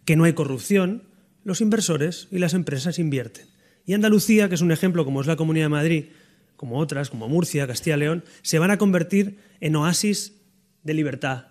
que 0.05 0.15
no 0.15 0.25
hay 0.25 0.35
corrupción, 0.35 1.03
los 1.43 1.61
inversores 1.61 2.29
y 2.31 2.39
las 2.39 2.55
empresas 2.55 3.01
invierten. 3.01 3.47
Y 3.85 3.95
Andalucía, 3.95 4.49
que 4.49 4.55
es 4.55 4.61
un 4.61 4.71
ejemplo 4.71 5.05
como 5.05 5.21
es 5.21 5.27
la 5.27 5.37
Comunidad 5.37 5.65
de 5.65 5.71
Madrid, 5.71 6.05
como 6.57 6.79
otras, 6.79 7.11
como 7.11 7.29
Murcia, 7.29 7.67
Castilla 7.67 7.97
y 7.97 8.01
León, 8.01 8.25
se 8.43 8.61
van 8.61 8.71
a 8.71 8.79
convertir 8.79 9.39
en 9.61 9.75
oasis 9.75 10.35
de 10.85 10.95
libertad, 10.95 11.47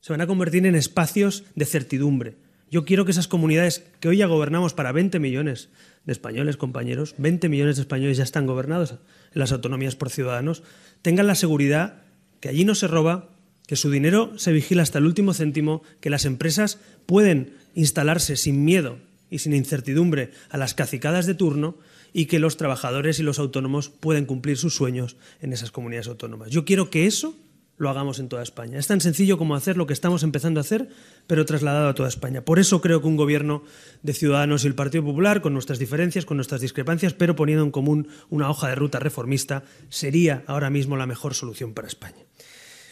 se 0.00 0.14
van 0.14 0.22
a 0.22 0.26
convertir 0.26 0.64
en 0.64 0.74
espacios 0.74 1.44
de 1.54 1.66
certidumbre. 1.66 2.36
Yo 2.72 2.86
quiero 2.86 3.04
que 3.04 3.10
esas 3.10 3.28
comunidades 3.28 3.84
que 4.00 4.08
hoy 4.08 4.16
ya 4.16 4.26
gobernamos 4.26 4.72
para 4.72 4.92
20 4.92 5.18
millones 5.18 5.68
de 6.06 6.12
españoles, 6.12 6.56
compañeros, 6.56 7.14
20 7.18 7.50
millones 7.50 7.76
de 7.76 7.82
españoles 7.82 8.16
ya 8.16 8.24
están 8.24 8.46
gobernados 8.46 8.92
en 8.92 8.98
las 9.34 9.52
autonomías 9.52 9.94
por 9.94 10.08
ciudadanos, 10.08 10.62
tengan 11.02 11.26
la 11.26 11.34
seguridad 11.34 12.00
que 12.40 12.48
allí 12.48 12.64
no 12.64 12.74
se 12.74 12.88
roba, 12.88 13.28
que 13.66 13.76
su 13.76 13.90
dinero 13.90 14.38
se 14.38 14.52
vigila 14.52 14.82
hasta 14.82 15.00
el 15.00 15.04
último 15.04 15.34
céntimo, 15.34 15.82
que 16.00 16.08
las 16.08 16.24
empresas 16.24 16.78
pueden 17.04 17.52
instalarse 17.74 18.36
sin 18.36 18.64
miedo 18.64 18.98
y 19.28 19.40
sin 19.40 19.52
incertidumbre 19.52 20.30
a 20.48 20.56
las 20.56 20.72
cacicadas 20.72 21.26
de 21.26 21.34
turno 21.34 21.76
y 22.14 22.24
que 22.24 22.38
los 22.38 22.56
trabajadores 22.56 23.18
y 23.18 23.22
los 23.22 23.38
autónomos 23.38 23.90
pueden 23.90 24.24
cumplir 24.24 24.56
sus 24.56 24.74
sueños 24.74 25.18
en 25.42 25.52
esas 25.52 25.72
comunidades 25.72 26.08
autónomas. 26.08 26.48
Yo 26.48 26.64
quiero 26.64 26.88
que 26.88 27.04
eso 27.04 27.36
lo 27.78 27.90
hagamos 27.90 28.18
en 28.18 28.28
toda 28.28 28.42
España. 28.42 28.78
Es 28.78 28.86
tan 28.86 29.00
sencillo 29.00 29.38
como 29.38 29.56
hacer 29.56 29.76
lo 29.76 29.86
que 29.86 29.92
estamos 29.92 30.22
empezando 30.22 30.60
a 30.60 30.62
hacer, 30.62 30.88
pero 31.26 31.44
trasladado 31.44 31.88
a 31.88 31.94
toda 31.94 32.08
España. 32.08 32.44
Por 32.44 32.58
eso 32.58 32.80
creo 32.80 33.00
que 33.00 33.08
un 33.08 33.16
gobierno 33.16 33.64
de 34.02 34.12
Ciudadanos 34.12 34.64
y 34.64 34.68
el 34.68 34.74
Partido 34.74 35.04
Popular, 35.04 35.40
con 35.42 35.52
nuestras 35.52 35.78
diferencias, 35.78 36.24
con 36.24 36.36
nuestras 36.36 36.60
discrepancias, 36.60 37.14
pero 37.14 37.34
poniendo 37.34 37.64
en 37.64 37.70
común 37.70 38.08
una 38.30 38.50
hoja 38.50 38.68
de 38.68 38.74
ruta 38.74 38.98
reformista, 38.98 39.64
sería 39.88 40.44
ahora 40.46 40.70
mismo 40.70 40.96
la 40.96 41.06
mejor 41.06 41.34
solución 41.34 41.74
para 41.74 41.88
España. 41.88 42.24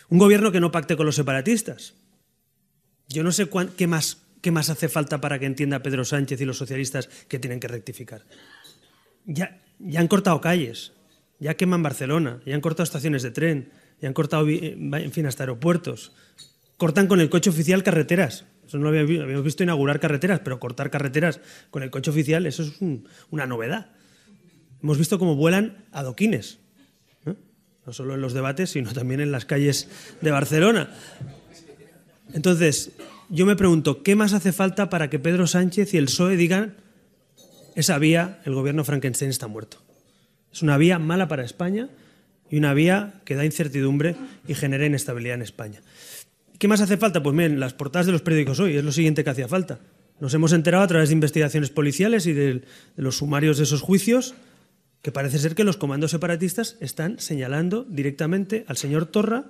Un 0.08 0.18
gobierno 0.18 0.50
que 0.50 0.60
no 0.60 0.72
pacte 0.72 0.96
con 0.96 1.06
los 1.06 1.14
separatistas. 1.14 1.94
Yo 3.08 3.22
no 3.22 3.32
sé 3.32 3.48
qué, 3.76 3.86
más, 3.86 4.18
qué 4.40 4.50
más 4.50 4.70
hace 4.70 4.88
falta 4.88 5.20
para 5.20 5.38
que 5.38 5.46
entienda 5.46 5.82
Pedro 5.82 6.04
Sánchez 6.04 6.40
y 6.40 6.44
los 6.44 6.58
socialistas 6.58 7.08
que 7.28 7.38
tienen 7.38 7.60
que 7.60 7.68
rectificar. 7.68 8.24
Ya, 9.24 9.60
ya 9.78 10.00
han 10.00 10.08
cortado 10.08 10.40
calles, 10.40 10.92
ya 11.38 11.54
queman 11.54 11.82
Barcelona, 11.82 12.40
ya 12.44 12.54
han 12.54 12.60
cortado 12.60 12.84
estaciones 12.84 13.22
de 13.22 13.30
tren, 13.30 13.70
y 14.00 14.06
han 14.06 14.12
cortado, 14.12 14.48
en 14.48 15.12
fin, 15.12 15.26
hasta 15.26 15.42
aeropuertos. 15.44 16.12
Cortan 16.76 17.06
con 17.06 17.20
el 17.20 17.28
coche 17.28 17.50
oficial 17.50 17.82
carreteras. 17.82 18.46
Eso 18.66 18.78
no 18.78 18.90
lo 18.90 18.98
habíamos 18.98 19.44
visto 19.44 19.62
inaugurar 19.62 20.00
carreteras, 20.00 20.40
pero 20.40 20.60
cortar 20.60 20.90
carreteras 20.90 21.40
con 21.70 21.82
el 21.82 21.90
coche 21.90 22.10
oficial, 22.10 22.46
eso 22.46 22.62
es 22.62 22.72
una 23.30 23.46
novedad. 23.46 23.90
Hemos 24.82 24.96
visto 24.96 25.18
cómo 25.18 25.34
vuelan 25.34 25.84
adoquines, 25.92 26.58
¿no? 27.24 27.36
no 27.84 27.92
solo 27.92 28.14
en 28.14 28.20
los 28.20 28.32
debates, 28.32 28.70
sino 28.70 28.92
también 28.92 29.20
en 29.20 29.32
las 29.32 29.44
calles 29.44 29.88
de 30.20 30.30
Barcelona. 30.30 30.90
Entonces, 32.32 32.92
yo 33.28 33.44
me 33.44 33.56
pregunto, 33.56 34.02
¿qué 34.02 34.14
más 34.16 34.32
hace 34.32 34.52
falta 34.52 34.88
para 34.88 35.10
que 35.10 35.18
Pedro 35.18 35.46
Sánchez 35.46 35.92
y 35.92 35.98
el 35.98 36.06
PSOE 36.06 36.36
digan 36.36 36.76
esa 37.74 37.98
vía, 37.98 38.40
el 38.44 38.54
gobierno 38.54 38.84
Frankenstein 38.84 39.30
está 39.30 39.48
muerto? 39.48 39.82
Es 40.52 40.62
una 40.62 40.78
vía 40.78 40.98
mala 40.98 41.28
para 41.28 41.44
España 41.44 41.90
y 42.50 42.58
una 42.58 42.74
vía 42.74 43.20
que 43.24 43.36
da 43.36 43.44
incertidumbre 43.44 44.16
y 44.46 44.54
genera 44.54 44.86
inestabilidad 44.86 45.36
en 45.36 45.42
España. 45.42 45.80
¿Qué 46.58 46.68
más 46.68 46.80
hace 46.80 46.96
falta? 46.96 47.22
Pues 47.22 47.34
miren, 47.34 47.60
las 47.60 47.72
portadas 47.74 48.06
de 48.06 48.12
los 48.12 48.22
periódicos 48.22 48.60
hoy 48.60 48.76
es 48.76 48.84
lo 48.84 48.92
siguiente 48.92 49.24
que 49.24 49.30
hacía 49.30 49.48
falta. 49.48 49.78
Nos 50.20 50.34
hemos 50.34 50.52
enterado 50.52 50.84
a 50.84 50.88
través 50.88 51.08
de 51.08 51.14
investigaciones 51.14 51.70
policiales 51.70 52.26
y 52.26 52.34
de, 52.34 52.54
de 52.54 52.62
los 52.96 53.16
sumarios 53.16 53.56
de 53.56 53.64
esos 53.64 53.80
juicios 53.80 54.34
que 55.00 55.12
parece 55.12 55.38
ser 55.38 55.54
que 55.54 55.64
los 55.64 55.78
comandos 55.78 56.10
separatistas 56.10 56.76
están 56.80 57.18
señalando 57.18 57.86
directamente 57.88 58.64
al 58.68 58.76
señor 58.76 59.06
Torra 59.06 59.46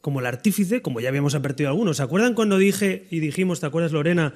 como 0.00 0.20
el 0.20 0.26
artífice, 0.26 0.82
como 0.82 1.00
ya 1.00 1.08
habíamos 1.08 1.34
advertido 1.34 1.70
algunos. 1.70 1.96
¿Se 1.96 2.02
acuerdan 2.02 2.34
cuando 2.34 2.58
dije 2.58 3.06
y 3.10 3.20
dijimos, 3.20 3.60
¿te 3.60 3.66
acuerdas 3.66 3.92
Lorena? 3.92 4.34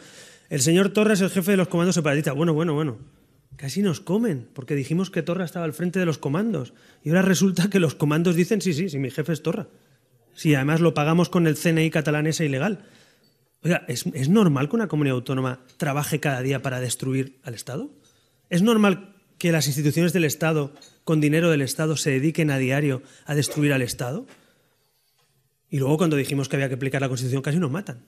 El 0.49 0.61
señor 0.61 0.91
Torra 0.91 1.13
es 1.13 1.21
el 1.21 1.31
jefe 1.31 1.53
de 1.53 1.57
los 1.57 1.69
comandos 1.69 1.95
separatistas. 1.95 2.35
Bueno, 2.35 2.55
bueno, 2.55 2.75
bueno. 2.75 2.99
Casi 3.57 3.81
nos 3.81 4.01
comen, 4.01 4.49
porque 4.53 4.75
dijimos 4.75 5.11
que 5.11 5.23
Torra 5.23 5.45
estaba 5.45 5.65
al 5.65 5.73
frente 5.73 5.99
de 5.99 6.07
los 6.07 6.19
comandos. 6.19 6.75
Y 7.03 7.09
ahora 7.09 7.23
resulta 7.23 7.71
que 7.71 7.81
los 7.81 7.95
comandos 7.95 8.37
dicen, 8.37 8.61
sí, 8.61 8.75
sí, 8.75 8.89
sí, 8.91 8.99
mi 8.99 9.11
jefe 9.11 9.33
es 9.33 9.43
Torra. 9.43 9.69
Sí, 10.35 10.55
además 10.55 10.81
lo 10.81 10.93
pagamos 10.93 11.31
con 11.31 11.47
el 11.47 11.57
CNI 11.57 11.91
catalanesa 11.91 12.45
ilegal. 12.45 12.85
Oiga, 13.63 13.85
¿es, 13.89 14.05
¿es 14.13 14.29
normal 14.29 14.69
que 14.69 14.77
una 14.77 14.89
comunidad 14.89 15.17
autónoma 15.17 15.65
trabaje 15.79 16.21
cada 16.21 16.43
día 16.43 16.61
para 16.61 16.81
destruir 16.81 17.39
al 17.43 17.55
Estado? 17.55 17.91
¿Es 18.51 18.63
normal 18.63 19.15
que 19.39 19.53
las 19.53 19.67
instituciones 19.67 20.13
del 20.13 20.25
Estado, 20.25 20.75
con 21.05 21.21
dinero 21.21 21.51
del 21.51 21.63
Estado, 21.63 21.97
se 21.97 22.11
dediquen 22.11 22.51
a 22.51 22.59
diario 22.59 23.03
a 23.25 23.35
destruir 23.35 23.73
al 23.73 23.83
Estado? 23.83 24.27
Y 25.71 25.79
luego 25.79 25.97
cuando 25.97 26.17
dijimos 26.17 26.49
que 26.49 26.57
había 26.57 26.69
que 26.69 26.75
aplicar 26.75 27.01
la 27.01 27.09
Constitución 27.09 27.43
casi 27.43 27.59
nos 27.59 27.71
matan. 27.71 28.05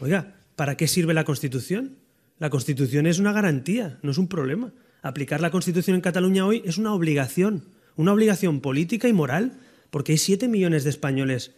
Oiga, 0.00 0.36
¿para 0.54 0.76
qué 0.76 0.86
sirve 0.86 1.14
la 1.14 1.24
Constitución? 1.24 1.98
La 2.38 2.50
Constitución 2.50 3.06
es 3.06 3.18
una 3.18 3.32
garantía, 3.32 3.98
no 4.02 4.10
es 4.10 4.18
un 4.18 4.28
problema. 4.28 4.72
Aplicar 5.02 5.40
la 5.40 5.50
Constitución 5.50 5.94
en 5.94 6.02
Cataluña 6.02 6.44
hoy 6.44 6.62
es 6.66 6.76
una 6.76 6.92
obligación, 6.92 7.64
una 7.96 8.12
obligación 8.12 8.60
política 8.60 9.08
y 9.08 9.14
moral, 9.14 9.58
porque 9.90 10.12
hay 10.12 10.18
siete 10.18 10.46
millones 10.46 10.84
de 10.84 10.90
españoles 10.90 11.52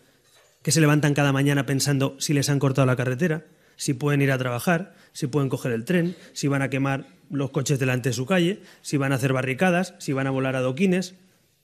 que 0.63 0.71
se 0.71 0.81
levantan 0.81 1.15
cada 1.15 1.33
mañana 1.33 1.67
pensando 1.67 2.17
si 2.21 2.33
les 2.33 2.49
han 2.49 2.61
cortado 2.61 2.87
la 2.87 2.95
carretera, 2.95 3.47
si 3.75 3.93
pueden 3.95 4.23
ir 4.23 4.31
a 4.31 4.39
trabajar, 4.39 4.95
si 5.13 5.27
pueden 5.27 5.49
coger 5.49 5.73
el 5.73 5.85
tren, 5.85 6.15
si 6.33 6.47
van 6.47 6.63
a 6.63 6.71
quemar 6.71 7.07
los 7.29 7.51
coches 7.51 7.81
delante 7.81 8.11
de 8.11 8.15
su 8.15 8.27
calle, 8.27 8.61
si 8.81 8.97
van 8.97 9.11
a 9.11 9.17
hacer 9.17 9.33
barricadas, 9.33 9.95
si 9.99 10.13
van 10.13 10.29
a 10.29 10.31
volar 10.31 10.55
adoquines, 10.55 11.17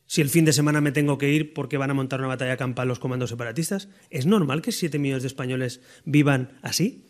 si 0.06 0.22
el 0.22 0.28
fin 0.28 0.44
de 0.44 0.52
semana 0.52 0.80
me 0.80 0.92
tengo 0.92 1.18
que 1.18 1.30
ir 1.30 1.54
porque 1.54 1.76
van 1.76 1.90
a 1.90 1.94
montar 1.94 2.18
una 2.18 2.28
batalla 2.28 2.56
campal 2.56 2.88
los 2.88 2.98
comandos 2.98 3.30
separatistas. 3.30 3.88
¿Es 4.10 4.26
normal 4.26 4.60
que 4.60 4.72
siete 4.72 4.98
millones 4.98 5.22
de 5.22 5.28
españoles 5.28 5.80
vivan 6.04 6.58
así? 6.62 7.04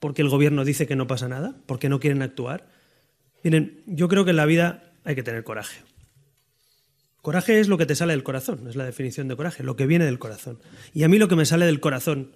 ¿Porque 0.00 0.22
el 0.22 0.28
gobierno 0.28 0.64
dice 0.64 0.86
que 0.86 0.96
no 0.96 1.06
pasa 1.06 1.28
nada? 1.28 1.54
¿Porque 1.66 1.88
no 1.88 2.00
quieren 2.00 2.22
actuar? 2.22 2.66
Miren, 3.44 3.82
yo 3.86 4.08
creo 4.08 4.24
que 4.24 4.30
en 4.30 4.36
la 4.36 4.46
vida 4.46 4.92
hay 5.04 5.14
que 5.14 5.22
tener 5.22 5.44
coraje. 5.44 5.82
Coraje 7.22 7.60
es 7.60 7.68
lo 7.68 7.76
que 7.78 7.86
te 7.86 7.94
sale 7.94 8.14
del 8.14 8.22
corazón, 8.22 8.66
es 8.66 8.76
la 8.76 8.84
definición 8.86 9.28
de 9.28 9.36
coraje, 9.36 9.62
lo 9.62 9.76
que 9.76 9.86
viene 9.86 10.06
del 10.06 10.18
corazón. 10.18 10.58
Y 10.94 11.02
a 11.04 11.08
mí 11.08 11.18
lo 11.18 11.28
que 11.28 11.36
me 11.36 11.44
sale 11.44 11.66
del 11.66 11.78
corazón, 11.80 12.32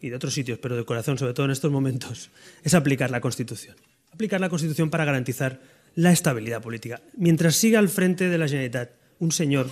y 0.00 0.10
de 0.10 0.16
otros 0.16 0.34
sitios, 0.34 0.58
pero 0.58 0.76
del 0.76 0.84
corazón, 0.84 1.18
sobre 1.18 1.32
todo 1.32 1.46
en 1.46 1.52
estos 1.52 1.72
momentos, 1.72 2.30
es 2.62 2.74
aplicar 2.74 3.10
la 3.10 3.20
Constitución. 3.20 3.74
Aplicar 4.12 4.40
la 4.40 4.48
Constitución 4.48 4.90
para 4.90 5.04
garantizar 5.04 5.60
la 5.94 6.12
estabilidad 6.12 6.62
política. 6.62 7.00
Mientras 7.16 7.56
siga 7.56 7.78
al 7.78 7.88
frente 7.88 8.28
de 8.28 8.38
la 8.38 8.46
Generalitat 8.46 8.90
un 9.18 9.32
señor 9.32 9.68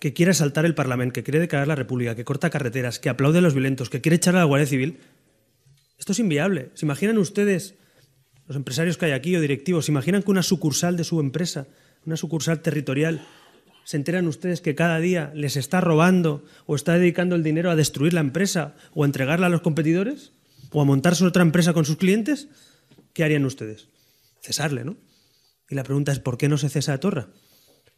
que 0.00 0.12
quiere 0.12 0.30
asaltar 0.30 0.64
el 0.64 0.74
Parlamento, 0.74 1.12
que 1.12 1.24
quiere 1.24 1.40
declarar 1.40 1.68
la 1.68 1.74
República, 1.74 2.14
que 2.14 2.24
corta 2.24 2.50
carreteras, 2.50 2.98
que 2.98 3.08
aplaude 3.08 3.38
a 3.38 3.42
los 3.42 3.54
violentos, 3.54 3.90
que 3.90 4.00
quiere 4.00 4.16
echar 4.16 4.34
a 4.34 4.38
la 4.38 4.44
Guardia 4.44 4.66
Civil, 4.66 4.98
esto 5.98 6.12
es 6.12 6.18
inviable. 6.20 6.70
¿Se 6.74 6.86
imaginan 6.86 7.18
ustedes, 7.18 7.74
los 8.46 8.56
empresarios 8.56 8.96
que 8.96 9.06
hay 9.06 9.12
aquí 9.12 9.34
o 9.36 9.40
directivos, 9.40 9.86
se 9.86 9.92
imaginan 9.92 10.22
que 10.22 10.30
una 10.30 10.42
sucursal 10.42 10.96
de 10.96 11.04
su 11.04 11.20
empresa, 11.20 11.66
una 12.06 12.16
sucursal 12.16 12.62
territorial, 12.62 13.26
se 13.84 13.96
enteran 13.96 14.26
ustedes 14.26 14.60
que 14.60 14.74
cada 14.74 15.00
día 15.00 15.32
les 15.34 15.56
está 15.56 15.80
robando 15.80 16.44
o 16.66 16.76
está 16.76 16.94
dedicando 16.94 17.34
el 17.34 17.42
dinero 17.42 17.70
a 17.70 17.76
destruir 17.76 18.12
la 18.12 18.20
empresa 18.20 18.76
o 18.94 19.02
a 19.02 19.06
entregarla 19.06 19.46
a 19.46 19.50
los 19.50 19.62
competidores 19.62 20.32
o 20.70 20.80
a 20.80 20.84
montarse 20.84 21.24
otra 21.24 21.42
empresa 21.42 21.72
con 21.72 21.84
sus 21.84 21.96
clientes? 21.96 22.48
¿Qué 23.12 23.24
harían 23.24 23.44
ustedes? 23.44 23.88
Cesarle, 24.42 24.84
¿no? 24.84 24.96
Y 25.68 25.74
la 25.74 25.84
pregunta 25.84 26.12
es, 26.12 26.20
¿por 26.20 26.38
qué 26.38 26.48
no 26.48 26.58
se 26.58 26.68
cesa 26.68 26.92
a 26.92 27.00
Torra? 27.00 27.28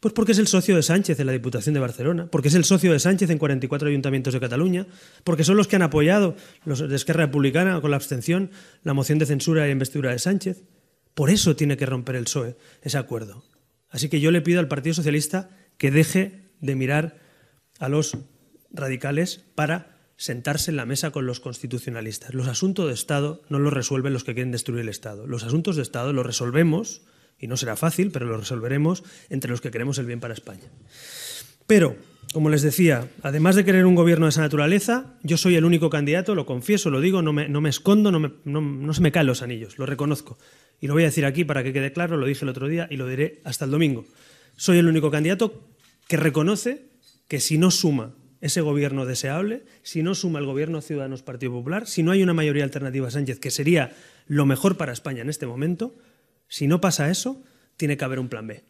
Pues 0.01 0.15
porque 0.15 0.31
es 0.31 0.39
el 0.39 0.47
socio 0.47 0.75
de 0.75 0.81
Sánchez 0.81 1.19
en 1.19 1.27
la 1.27 1.31
Diputación 1.31 1.75
de 1.75 1.79
Barcelona, 1.79 2.27
porque 2.31 2.47
es 2.47 2.55
el 2.55 2.65
socio 2.65 2.91
de 2.91 2.99
Sánchez 2.99 3.29
en 3.29 3.37
44 3.37 3.87
ayuntamientos 3.87 4.33
de 4.33 4.39
Cataluña, 4.39 4.87
porque 5.23 5.43
son 5.43 5.57
los 5.57 5.67
que 5.67 5.75
han 5.75 5.83
apoyado, 5.83 6.35
los 6.65 6.79
de 6.79 6.95
Esquerra 6.95 7.27
Republicana, 7.27 7.79
con 7.81 7.91
la 7.91 7.97
abstención, 7.97 8.49
la 8.81 8.95
moción 8.95 9.19
de 9.19 9.27
censura 9.27 9.67
y 9.67 9.71
investidura 9.71 10.09
de 10.09 10.17
Sánchez. 10.17 10.63
Por 11.13 11.29
eso 11.29 11.55
tiene 11.55 11.77
que 11.77 11.85
romper 11.85 12.15
el 12.15 12.23
PSOE 12.23 12.57
ese 12.81 12.97
acuerdo. 12.97 13.43
Así 13.89 14.09
que 14.09 14.19
yo 14.19 14.31
le 14.31 14.41
pido 14.41 14.59
al 14.59 14.67
Partido 14.67 14.95
Socialista 14.95 15.51
que 15.77 15.91
deje 15.91 16.49
de 16.61 16.75
mirar 16.75 17.19
a 17.77 17.87
los 17.87 18.17
radicales 18.71 19.45
para 19.53 19.99
sentarse 20.15 20.71
en 20.71 20.77
la 20.77 20.87
mesa 20.87 21.11
con 21.11 21.27
los 21.27 21.39
constitucionalistas. 21.39 22.33
Los 22.33 22.47
asuntos 22.47 22.87
de 22.87 22.93
Estado 22.95 23.43
no 23.49 23.59
los 23.59 23.71
resuelven 23.71 24.13
los 24.13 24.23
que 24.23 24.33
quieren 24.33 24.51
destruir 24.51 24.81
el 24.81 24.89
Estado. 24.89 25.27
Los 25.27 25.43
asuntos 25.43 25.75
de 25.75 25.83
Estado 25.83 26.11
los 26.11 26.25
resolvemos 26.25 27.03
y 27.41 27.47
no 27.47 27.57
será 27.57 27.75
fácil, 27.75 28.11
pero 28.11 28.27
lo 28.27 28.37
resolveremos 28.37 29.03
entre 29.29 29.51
los 29.51 29.59
que 29.59 29.71
queremos 29.71 29.97
el 29.97 30.05
bien 30.05 30.19
para 30.19 30.33
España. 30.33 30.63
Pero, 31.67 31.95
como 32.33 32.49
les 32.49 32.61
decía, 32.61 33.09
además 33.23 33.55
de 33.55 33.65
querer 33.65 33.85
un 33.85 33.95
gobierno 33.95 34.27
de 34.27 34.29
esa 34.29 34.41
naturaleza, 34.41 35.17
yo 35.23 35.37
soy 35.37 35.55
el 35.55 35.65
único 35.65 35.89
candidato, 35.89 36.35
lo 36.35 36.45
confieso, 36.45 36.89
lo 36.89 37.01
digo, 37.01 37.21
no 37.21 37.33
me, 37.33 37.49
no 37.49 37.59
me 37.59 37.69
escondo, 37.69 38.11
no, 38.11 38.19
me, 38.19 38.31
no, 38.45 38.61
no 38.61 38.93
se 38.93 39.01
me 39.01 39.11
caen 39.11 39.27
los 39.27 39.41
anillos, 39.41 39.77
lo 39.79 39.85
reconozco. 39.85 40.37
Y 40.79 40.87
lo 40.87 40.93
voy 40.93 41.03
a 41.03 41.07
decir 41.07 41.25
aquí 41.25 41.43
para 41.43 41.63
que 41.63 41.73
quede 41.73 41.91
claro, 41.93 42.17
lo 42.17 42.25
dije 42.25 42.45
el 42.45 42.49
otro 42.49 42.67
día 42.67 42.87
y 42.89 42.97
lo 42.97 43.07
diré 43.07 43.41
hasta 43.43 43.65
el 43.65 43.71
domingo. 43.71 44.05
Soy 44.55 44.77
el 44.77 44.87
único 44.87 45.11
candidato 45.11 45.67
que 46.07 46.17
reconoce 46.17 46.89
que 47.27 47.39
si 47.39 47.57
no 47.57 47.71
suma 47.71 48.13
ese 48.41 48.61
gobierno 48.61 49.05
deseable, 49.05 49.63
si 49.83 50.03
no 50.03 50.15
suma 50.15 50.39
el 50.39 50.45
gobierno 50.45 50.81
Ciudadanos 50.81 51.21
Partido 51.21 51.53
Popular, 51.53 51.87
si 51.87 52.03
no 52.03 52.11
hay 52.11 52.23
una 52.23 52.33
mayoría 52.33 52.63
alternativa 52.63 53.07
a 53.07 53.11
Sánchez, 53.11 53.39
que 53.39 53.51
sería 53.51 53.95
lo 54.27 54.45
mejor 54.45 54.77
para 54.77 54.91
España 54.91 55.21
en 55.21 55.29
este 55.29 55.45
momento, 55.45 55.95
si 56.51 56.67
no 56.67 56.81
pasa 56.81 57.09
eso, 57.09 57.41
tiene 57.77 57.95
que 57.95 58.03
haber 58.03 58.19
un 58.19 58.27
plan 58.27 58.45
B. 58.45 58.65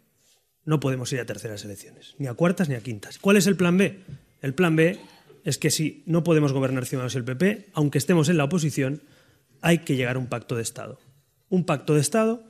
No 0.65 0.79
podemos 0.79 1.11
ir 1.13 1.19
a 1.19 1.25
terceras 1.25 1.65
elecciones, 1.65 2.13
ni 2.19 2.27
a 2.27 2.35
cuartas 2.35 2.69
ni 2.69 2.75
a 2.75 2.81
quintas. 2.81 3.17
¿Cuál 3.17 3.37
es 3.37 3.47
el 3.47 3.55
plan 3.55 3.75
B? 3.75 3.97
El 4.43 4.53
plan 4.53 4.75
B 4.75 4.99
es 5.43 5.57
que 5.57 5.71
si 5.71 6.03
no 6.05 6.23
podemos 6.23 6.53
gobernar 6.53 6.85
Ciudadanos 6.85 7.15
y 7.15 7.17
el 7.17 7.23
PP, 7.23 7.69
aunque 7.73 7.97
estemos 7.97 8.29
en 8.29 8.37
la 8.37 8.43
oposición, 8.43 9.01
hay 9.61 9.79
que 9.79 9.95
llegar 9.95 10.17
a 10.17 10.19
un 10.19 10.27
pacto 10.27 10.55
de 10.55 10.61
Estado. 10.61 10.99
Un 11.49 11.65
pacto 11.65 11.95
de 11.95 12.01
Estado 12.01 12.43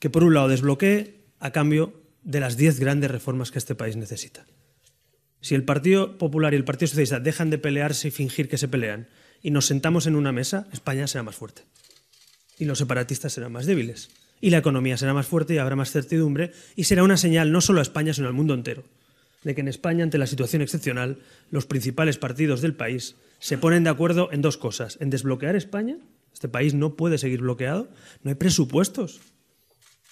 que, 0.00 0.10
por 0.10 0.24
un 0.24 0.34
lado, 0.34 0.48
desbloquee 0.48 1.22
a 1.38 1.52
cambio 1.52 2.02
de 2.24 2.40
las 2.40 2.56
diez 2.56 2.80
grandes 2.80 3.12
reformas 3.12 3.52
que 3.52 3.58
este 3.58 3.76
país 3.76 3.94
necesita. 3.94 4.46
Si 5.40 5.54
el 5.54 5.62
Partido 5.62 6.18
Popular 6.18 6.54
y 6.54 6.56
el 6.56 6.64
Partido 6.64 6.88
Socialista 6.88 7.20
dejan 7.20 7.50
de 7.50 7.58
pelearse 7.58 8.08
y 8.08 8.10
fingir 8.10 8.48
que 8.48 8.58
se 8.58 8.66
pelean 8.66 9.06
y 9.42 9.52
nos 9.52 9.66
sentamos 9.66 10.08
en 10.08 10.16
una 10.16 10.32
mesa, 10.32 10.66
España 10.72 11.06
será 11.06 11.22
más 11.22 11.36
fuerte 11.36 11.62
y 12.58 12.64
los 12.64 12.78
separatistas 12.78 13.32
serán 13.32 13.52
más 13.52 13.66
débiles. 13.66 14.10
Y 14.40 14.50
la 14.50 14.58
economía 14.58 14.96
será 14.96 15.14
más 15.14 15.26
fuerte 15.26 15.54
y 15.54 15.58
habrá 15.58 15.76
más 15.76 15.90
certidumbre 15.90 16.52
y 16.76 16.84
será 16.84 17.02
una 17.02 17.16
señal 17.16 17.52
no 17.52 17.60
solo 17.60 17.80
a 17.80 17.82
España, 17.82 18.14
sino 18.14 18.28
al 18.28 18.34
mundo 18.34 18.54
entero, 18.54 18.84
de 19.42 19.54
que 19.54 19.60
en 19.60 19.68
España, 19.68 20.04
ante 20.04 20.18
la 20.18 20.26
situación 20.26 20.62
excepcional, 20.62 21.18
los 21.50 21.66
principales 21.66 22.18
partidos 22.18 22.60
del 22.60 22.74
país 22.74 23.16
se 23.40 23.58
ponen 23.58 23.84
de 23.84 23.90
acuerdo 23.90 24.30
en 24.32 24.42
dos 24.42 24.56
cosas, 24.56 24.98
en 25.00 25.10
desbloquear 25.10 25.56
España, 25.56 25.96
este 26.32 26.48
país 26.48 26.74
no 26.74 26.94
puede 26.94 27.18
seguir 27.18 27.40
bloqueado, 27.40 27.88
no 28.22 28.30
hay 28.30 28.36
presupuestos, 28.36 29.20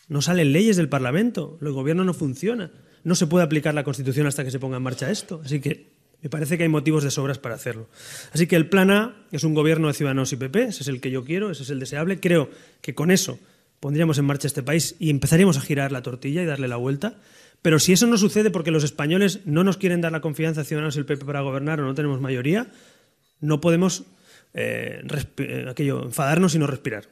no 0.09 0.23
salen 0.23 0.53
leyes 0.53 0.77
del 0.77 0.89
Parlamento, 0.89 1.59
el 1.61 1.73
gobierno 1.73 2.05
no 2.05 2.15
funciona, 2.15 2.71
no 3.05 3.15
se 3.15 3.27
puede 3.27 3.45
aplicar 3.45 3.75
la 3.75 3.85
Constitución 3.85 4.27
hasta 4.27 4.45
que 4.45 4.51
se 4.51 4.59
ponga 4.59 4.77
en 4.77 4.83
marcha 4.83 5.11
esto, 5.11 5.41
así 5.45 5.61
que 5.61 5.96
me 6.23 6.31
parece 6.31 6.57
que 6.57 6.65
hay 6.65 6.69
motivos 6.69 7.05
de 7.05 7.11
sobras 7.11 7.39
para 7.39 7.55
hacerlo. 7.55 7.89
Así 8.33 8.47
que 8.47 8.57
el 8.57 8.69
plan 8.69 8.91
A 8.91 9.17
es 9.31 9.45
un 9.45 9.55
gobierno 9.55 9.89
de 9.89 9.95
Ciudadanos 9.95 10.33
y 10.33 10.37
PP, 10.37 10.65
ese 10.65 10.83
es 10.83 10.89
el 10.89 11.01
que 11.01 11.11
yo 11.11 11.25
quiero, 11.25 11.51
ese 11.51 11.63
es 11.63 11.71
el 11.71 11.79
deseable. 11.79 12.21
Creo 12.21 12.51
que 12.81 12.95
con 12.95 13.11
eso 13.11 13.39
pondríamos 13.81 14.19
en 14.19 14.25
marcha 14.25 14.47
este 14.47 14.63
país 14.63 14.97
y 14.99 15.11
empezaríamos 15.11 15.57
a 15.59 15.61
girar 15.61 15.93
la 15.93 16.03
tortilla 16.03 16.43
y 16.43 16.47
darle 16.47 16.69
la 16.69 16.77
vuelta. 16.77 17.15
Pero 17.63 17.79
si 17.79 17.93
eso 17.93 18.07
no 18.07 18.17
sucede 18.19 18.51
porque 18.51 18.71
los 18.71 18.85
españoles 18.85 19.41
no 19.45 19.65
nos 19.65 19.77
quieren 19.77 20.01
dar 20.01 20.13
la 20.13 20.21
confianza 20.21 20.63
a 20.63 20.65
Ciudadanos 20.65 20.97
y 20.97 21.01
el 21.01 21.07
PP 21.07 21.25
para 21.25 21.41
gobernar 21.43 21.81
o 21.81 21.85
no 21.85 21.95
tenemos 21.95 22.21
mayoría, 22.21 22.69
no 23.41 23.61
podemos 23.61 24.05
eh, 24.55 25.03
eh, 25.39 25.67
aquello, 25.69 26.05
enfadarnos 26.05 26.55
y 26.55 26.59
no 26.59 26.67
respirar. 26.67 27.05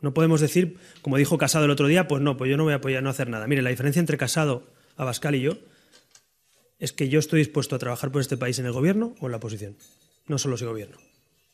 No 0.00 0.14
podemos 0.14 0.40
decir, 0.40 0.76
como 1.02 1.16
dijo 1.16 1.38
Casado 1.38 1.64
el 1.64 1.70
otro 1.70 1.86
día, 1.86 2.08
pues 2.08 2.22
no, 2.22 2.36
pues 2.36 2.50
yo 2.50 2.56
no 2.56 2.64
voy 2.64 2.72
a 2.72 2.76
apoyar 2.76 3.02
no 3.02 3.10
hacer 3.10 3.28
nada. 3.28 3.46
Mire, 3.46 3.62
la 3.62 3.70
diferencia 3.70 4.00
entre 4.00 4.16
Casado, 4.16 4.66
Abascal 4.96 5.34
y 5.34 5.40
yo 5.42 5.58
es 6.80 6.92
que 6.92 7.08
yo 7.08 7.20
estoy 7.20 7.40
dispuesto 7.40 7.76
a 7.76 7.78
trabajar 7.78 8.10
por 8.10 8.20
este 8.20 8.36
país 8.36 8.58
en 8.58 8.66
el 8.66 8.72
gobierno 8.72 9.14
o 9.20 9.26
en 9.26 9.30
la 9.30 9.36
oposición, 9.36 9.76
no 10.26 10.38
solo 10.38 10.56
si 10.56 10.64
gobierno. 10.64 10.96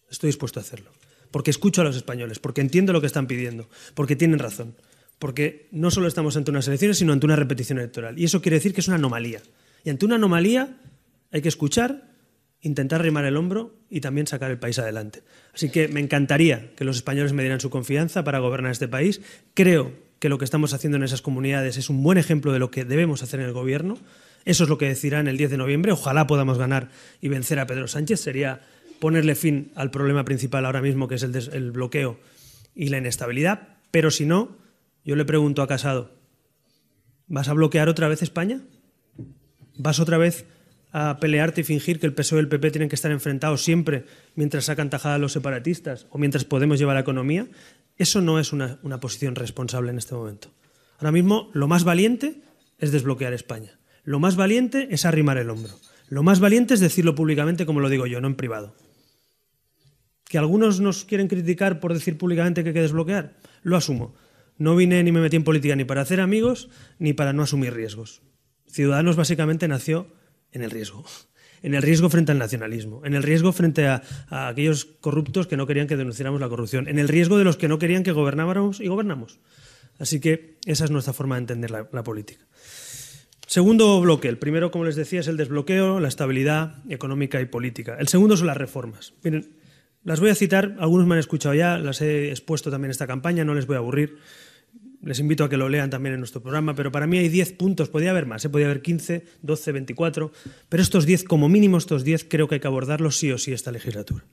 Estoy 0.08 0.28
dispuesto 0.28 0.60
a 0.60 0.62
hacerlo. 0.62 0.90
porque 1.32 1.50
escucho 1.50 1.80
a 1.82 1.84
los 1.84 1.96
españoles, 1.96 2.38
porque 2.38 2.60
entiendo 2.60 2.92
lo 2.92 3.00
que 3.00 3.08
están 3.08 3.26
pidiendo, 3.26 3.68
porque 3.94 4.16
tienen 4.16 4.38
razón, 4.38 4.76
porque 5.18 5.68
no 5.72 5.90
solo 5.90 6.06
estamos 6.06 6.36
ante 6.36 6.50
unas 6.50 6.68
elecciones, 6.68 6.98
sino 6.98 7.12
ante 7.12 7.26
una 7.26 7.36
repetición 7.36 7.78
electoral. 7.78 8.18
Y 8.18 8.24
eso 8.24 8.40
quiere 8.40 8.56
decir 8.56 8.72
que 8.72 8.80
es 8.80 8.88
una 8.88 8.96
anomalía. 8.96 9.42
Y 9.84 9.90
ante 9.90 10.06
una 10.06 10.14
anomalía 10.14 10.78
hay 11.32 11.42
que 11.42 11.48
escuchar, 11.48 12.10
intentar 12.62 13.02
rimar 13.02 13.24
el 13.24 13.36
hombro 13.36 13.74
y 13.90 14.00
también 14.00 14.26
sacar 14.26 14.50
el 14.50 14.58
país 14.58 14.78
adelante. 14.78 15.24
Así 15.52 15.68
que 15.68 15.88
me 15.88 16.00
encantaría 16.00 16.72
que 16.74 16.84
los 16.84 16.96
españoles 16.96 17.32
me 17.32 17.42
dieran 17.42 17.60
su 17.60 17.70
confianza 17.70 18.24
para 18.24 18.38
gobernar 18.38 18.72
este 18.72 18.88
país. 18.88 19.20
Creo 19.52 19.92
que 20.18 20.28
lo 20.28 20.38
que 20.38 20.44
estamos 20.44 20.72
haciendo 20.72 20.96
en 20.96 21.02
esas 21.02 21.22
comunidades 21.22 21.76
es 21.76 21.90
un 21.90 22.02
buen 22.02 22.18
ejemplo 22.18 22.52
de 22.52 22.58
lo 22.58 22.70
que 22.70 22.84
debemos 22.84 23.22
hacer 23.22 23.40
en 23.40 23.46
el 23.46 23.52
gobierno. 23.52 23.98
Eso 24.46 24.62
es 24.62 24.70
lo 24.70 24.78
que 24.78 24.86
decidirán 24.86 25.26
el 25.26 25.36
10 25.36 25.50
de 25.50 25.56
noviembre. 25.56 25.90
Ojalá 25.90 26.28
podamos 26.28 26.56
ganar 26.56 26.88
y 27.20 27.28
vencer 27.28 27.58
a 27.58 27.66
Pedro 27.66 27.88
Sánchez. 27.88 28.20
Sería 28.20 28.62
ponerle 29.00 29.34
fin 29.34 29.72
al 29.74 29.90
problema 29.90 30.24
principal 30.24 30.64
ahora 30.64 30.80
mismo, 30.80 31.08
que 31.08 31.16
es 31.16 31.24
el, 31.24 31.72
bloqueo 31.72 32.20
y 32.72 32.88
la 32.88 32.98
inestabilidad. 32.98 33.76
Pero 33.90 34.12
si 34.12 34.24
no, 34.24 34.56
yo 35.04 35.16
le 35.16 35.24
pregunto 35.24 35.62
a 35.62 35.66
Casado, 35.66 36.12
¿vas 37.26 37.48
a 37.48 37.54
bloquear 37.54 37.88
otra 37.88 38.06
vez 38.06 38.22
España? 38.22 38.60
¿Vas 39.78 39.98
otra 39.98 40.16
vez 40.16 40.46
a 40.92 41.18
pelearte 41.18 41.62
y 41.62 41.64
fingir 41.64 41.98
que 41.98 42.06
el 42.06 42.14
PSOE 42.14 42.38
y 42.38 42.42
el 42.42 42.48
PP 42.48 42.70
tienen 42.70 42.88
que 42.88 42.94
estar 42.94 43.10
enfrentados 43.10 43.64
siempre 43.64 44.04
mientras 44.36 44.66
sacan 44.66 44.90
tajada 44.90 45.16
a 45.16 45.18
los 45.18 45.32
separatistas 45.32 46.06
o 46.10 46.18
mientras 46.18 46.44
podemos 46.44 46.78
llevar 46.78 46.94
la 46.94 47.00
economía? 47.00 47.48
Eso 47.98 48.20
no 48.20 48.38
es 48.38 48.52
una 48.52 49.00
posición 49.00 49.34
responsable 49.34 49.90
en 49.90 49.98
este 49.98 50.14
momento. 50.14 50.52
Ahora 50.98 51.10
mismo 51.10 51.50
lo 51.52 51.66
más 51.66 51.82
valiente 51.82 52.42
es 52.78 52.92
desbloquear 52.92 53.32
España. 53.32 53.75
Lo 54.06 54.20
más 54.20 54.36
valiente 54.36 54.86
es 54.92 55.04
arrimar 55.04 55.36
el 55.36 55.50
hombro. 55.50 55.74
Lo 56.08 56.22
más 56.22 56.38
valiente 56.38 56.74
es 56.74 56.80
decirlo 56.80 57.16
públicamente 57.16 57.66
como 57.66 57.80
lo 57.80 57.88
digo 57.88 58.06
yo, 58.06 58.20
no 58.20 58.28
en 58.28 58.36
privado. 58.36 58.76
Que 60.28 60.38
algunos 60.38 60.78
nos 60.78 61.04
quieren 61.04 61.26
criticar 61.26 61.80
por 61.80 61.92
decir 61.92 62.16
públicamente 62.16 62.62
que 62.62 62.68
hay 62.68 62.74
que 62.74 62.82
desbloquear, 62.82 63.34
lo 63.64 63.76
asumo. 63.76 64.14
No 64.58 64.76
vine 64.76 65.02
ni 65.02 65.10
me 65.10 65.20
metí 65.20 65.34
en 65.34 65.42
política 65.42 65.74
ni 65.74 65.84
para 65.84 66.02
hacer 66.02 66.20
amigos 66.20 66.68
ni 67.00 67.14
para 67.14 67.32
no 67.32 67.42
asumir 67.42 67.74
riesgos. 67.74 68.22
Ciudadanos 68.68 69.16
básicamente 69.16 69.66
nació 69.66 70.06
en 70.52 70.62
el 70.62 70.70
riesgo. 70.70 71.04
En 71.62 71.74
el 71.74 71.82
riesgo 71.82 72.08
frente 72.08 72.30
al 72.30 72.38
nacionalismo, 72.38 73.04
en 73.04 73.14
el 73.14 73.24
riesgo 73.24 73.50
frente 73.50 73.88
a, 73.88 74.02
aquellos 74.28 74.84
corruptos 74.84 75.48
que 75.48 75.56
no 75.56 75.66
querían 75.66 75.88
que 75.88 75.96
denunciáramos 75.96 76.40
la 76.40 76.48
corrupción, 76.48 76.86
en 76.86 77.00
el 77.00 77.08
riesgo 77.08 77.38
de 77.38 77.44
los 77.44 77.56
que 77.56 77.66
no 77.66 77.80
querían 77.80 78.04
que 78.04 78.12
gobernáramos 78.12 78.78
y 78.78 78.86
gobernamos. 78.86 79.40
Así 79.98 80.20
que 80.20 80.58
esa 80.64 80.84
es 80.84 80.92
nuestra 80.92 81.12
forma 81.12 81.34
de 81.34 81.40
entender 81.40 81.70
la 81.72 82.04
política. 82.04 82.46
Segundo 83.46 84.00
bloque. 84.00 84.26
El 84.28 84.38
primero, 84.38 84.72
como 84.72 84.84
les 84.84 84.96
decía, 84.96 85.20
es 85.20 85.28
el 85.28 85.36
desbloqueo, 85.36 86.00
la 86.00 86.08
estabilidad 86.08 86.82
económica 86.90 87.40
y 87.40 87.46
política. 87.46 87.96
El 87.98 88.08
segundo 88.08 88.36
son 88.36 88.48
las 88.48 88.56
reformas. 88.56 89.14
Miren, 89.22 89.48
las 90.02 90.18
voy 90.18 90.30
a 90.30 90.34
citar, 90.34 90.74
algunos 90.80 91.06
me 91.06 91.14
han 91.14 91.20
escuchado 91.20 91.54
ya, 91.54 91.78
las 91.78 92.00
he 92.00 92.30
expuesto 92.30 92.72
también 92.72 92.86
en 92.86 92.90
esta 92.90 93.06
campaña, 93.06 93.44
no 93.44 93.54
les 93.54 93.66
voy 93.66 93.76
a 93.76 93.78
aburrir. 93.78 94.18
Les 95.00 95.20
invito 95.20 95.44
a 95.44 95.48
que 95.48 95.56
lo 95.56 95.68
lean 95.68 95.90
también 95.90 96.14
en 96.14 96.20
nuestro 96.20 96.42
programa, 96.42 96.74
pero 96.74 96.90
para 96.90 97.06
mí 97.06 97.18
hay 97.18 97.28
10 97.28 97.52
puntos, 97.52 97.88
podía 97.88 98.10
haber 98.10 98.26
más, 98.26 98.44
¿eh? 98.44 98.50
podía 98.50 98.66
haber 98.66 98.82
15, 98.82 99.24
12, 99.42 99.72
24, 99.72 100.32
pero 100.68 100.82
estos 100.82 101.06
10, 101.06 101.22
como 101.22 101.48
mínimo 101.48 101.78
estos 101.78 102.02
10, 102.02 102.26
creo 102.28 102.48
que 102.48 102.56
hay 102.56 102.60
que 102.60 102.66
abordarlos 102.66 103.16
sí 103.16 103.30
o 103.30 103.38
sí 103.38 103.52
esta 103.52 103.70
legislatura. 103.70 104.24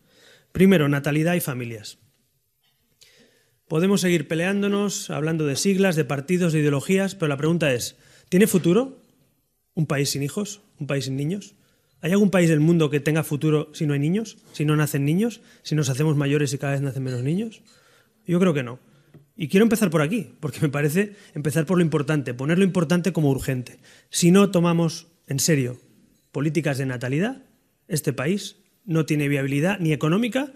Primero, 0.51 0.89
natalidad 0.89 1.36
y 1.36 1.39
familias. 1.39 2.00
Podemos 3.67 4.01
seguir 4.01 4.27
peleándonos, 4.27 5.12
hablando 5.12 5.46
de 5.46 5.55
siglas, 5.55 5.96
de 5.96 6.05
partidos, 6.05 6.53
de 6.53 6.60
ideologías, 6.60 7.13
pero 7.13 7.29
la 7.29 7.38
pregunta 7.38 7.72
es, 7.74 7.96
¿tiene 8.29 8.48
futuro 8.48 9.03
un 9.75 9.86
país 9.88 10.10
sin 10.10 10.24
hijos? 10.24 10.62
¿Un 10.80 10.88
país 10.88 11.06
sin 11.06 11.15
niños? 11.15 11.56
¿Hay 12.01 12.12
algún 12.12 12.32
país 12.32 12.50
del 12.50 12.60
mundo 12.60 12.89
que 12.89 13.00
tenga 13.00 13.24
futuro 13.24 13.70
si 13.74 13.86
no 13.86 13.94
hay 13.94 14.00
niños? 14.00 14.38
¿Si 14.51 14.65
no 14.65 14.75
nacen 14.75 15.06
niños? 15.06 15.42
¿Si 15.62 15.74
nos 15.74 15.89
hacemos 15.89 16.18
mayores 16.18 16.53
y 16.53 16.58
cada 16.58 16.74
vez 16.74 16.82
nacen 16.82 17.03
menos 17.03 17.24
niños? 17.24 17.62
Yo 18.28 18.39
creo 18.39 18.54
que 18.54 18.63
no. 18.63 18.80
Y 19.36 19.48
quiero 19.48 19.63
empezar 19.63 19.89
por 19.89 20.02
aquí, 20.02 20.34
porque 20.39 20.60
me 20.62 20.69
parece 20.69 21.15
empezar 21.34 21.65
por 21.65 21.78
lo 21.78 21.84
importante, 21.84 22.34
poner 22.34 22.58
lo 22.58 22.63
importante 22.63 23.13
como 23.13 23.30
urgente. 23.30 23.80
Si 24.10 24.32
no 24.32 24.52
tomamos 24.52 25.08
en 25.28 25.39
serio 25.39 25.80
políticas 26.32 26.78
de 26.78 26.86
natalidad, 26.86 27.43
este 27.88 28.13
país 28.13 28.58
no 28.86 29.06
tiene 29.06 29.28
viabilidad 29.28 29.80
ni 29.80 29.93
económica 29.93 30.52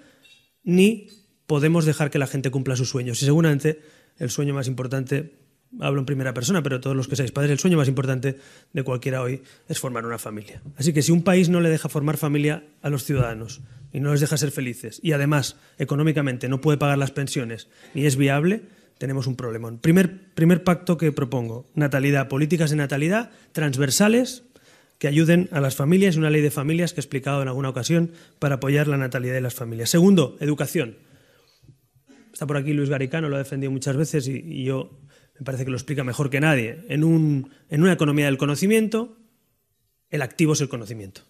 ni 0.64 1.08
podemos 1.46 1.86
dejar 1.86 2.12
que 2.12 2.20
la 2.20 2.28
gente 2.28 2.52
cumpla 2.52 2.76
sus 2.76 2.90
sueños. 2.90 3.22
Y 3.22 3.26
seguramente 3.26 3.80
el 4.18 4.30
sueño 4.30 4.54
más 4.54 4.68
importante, 4.68 5.37
hablo 5.80 6.00
en 6.00 6.06
primera 6.06 6.34
persona, 6.34 6.64
pero 6.64 6.80
todos 6.80 6.96
los 6.96 7.08
que 7.08 7.16
seáis 7.16 7.32
padres, 7.32 7.52
el 7.52 7.60
sueño 7.60 7.78
más 7.78 7.88
importante 7.88 8.38
de 8.74 8.84
cualquiera 8.84 9.22
hoy 9.22 9.42
es 9.68 9.80
formar 9.80 10.06
una 10.06 10.18
familia. 10.18 10.62
Así 10.78 10.94
que 10.94 11.02
si 11.02 11.12
un 11.12 11.24
país 11.24 11.50
no 11.50 11.62
le 11.62 11.70
deja 11.70 11.90
formar 11.90 12.18
familia 12.18 12.64
a 12.82 12.90
los 12.90 13.04
ciudadanos, 13.04 13.62
y 13.92 14.00
no 14.00 14.12
les 14.12 14.22
deja 14.22 14.38
ser 14.38 14.52
felices 14.52 15.00
y 15.04 15.14
además 15.14 15.58
económicamente 15.78 16.50
no 16.50 16.62
puede 16.62 16.78
pagar 16.78 16.98
las 16.98 17.12
pensiones 17.12 17.68
ni 17.94 18.06
es 18.06 18.16
viable, 18.16 18.62
tenemos 18.98 19.28
un 19.28 19.36
problemón. 19.36 19.80
Primer, 19.80 20.34
primer 20.34 20.64
pacto 20.64 20.98
que 20.98 21.12
propongo, 21.12 21.70
natalidad, 21.76 22.28
políticas 22.28 22.72
de 22.72 22.78
natalidad 22.78 23.32
transversales 23.52 24.44
que 24.98 25.08
ayuden 25.08 25.48
a 25.52 25.62
las 25.62 25.76
familias, 25.76 26.16
una 26.16 26.32
ley 26.32 26.42
de 26.42 26.50
familias 26.50 26.94
que 26.94 27.00
he 27.00 27.04
explicado 27.04 27.42
en 27.42 27.48
alguna 27.48 27.70
ocasión 27.70 28.12
para 28.40 28.56
apoyar 28.56 28.88
la 28.88 28.98
natalidad 28.98 29.36
de 29.36 29.42
las 29.42 29.54
familias. 29.54 29.90
Segundo, 29.90 30.38
educación. 30.40 30.98
Está 32.34 32.48
por 32.48 32.58
aquí 32.58 32.74
Luis 32.74 32.90
Garicano, 32.90 33.30
lo 33.30 33.36
ha 33.36 33.40
defendido 33.40 33.72
muchas 33.72 33.96
veces 33.96 34.28
y 34.28 34.64
yo 34.64 35.00
me 35.40 35.46
parece 35.46 35.66
que 35.66 35.72
lo 35.72 35.78
explica 35.78 36.04
mejor 36.04 36.30
que 36.30 36.40
nadie. 36.40 36.86
En, 36.90 37.04
un, 37.04 37.52
en 37.70 37.82
una 37.82 37.94
economía 37.94 38.26
del 38.26 38.38
conocimiento, 38.38 39.18
el 40.10 40.22
activo 40.22 40.54
es 40.54 40.62
el 40.62 40.70
conocimiento. 40.70 41.22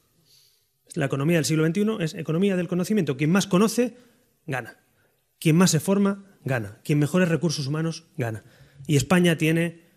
La 0.94 1.06
economía 1.06 1.38
del 1.38 1.46
siglo 1.46 1.66
XXI 1.66 1.98
es 2.00 2.14
economía 2.14 2.56
del 2.56 2.68
conocimiento. 2.68 3.18
Quien 3.18 3.32
más 3.32 3.48
conoce, 3.48 3.96
gana. 4.46 4.78
Quien 5.40 5.56
más 5.56 5.72
se 5.72 5.80
forma, 5.80 6.26
gana. 6.44 6.80
Quien 6.84 7.00
mejores 7.00 7.30
recursos 7.30 7.68
humanos, 7.68 8.06
gana. 8.18 8.44
Y 8.88 8.96
España 8.96 9.38
tiene 9.38 9.88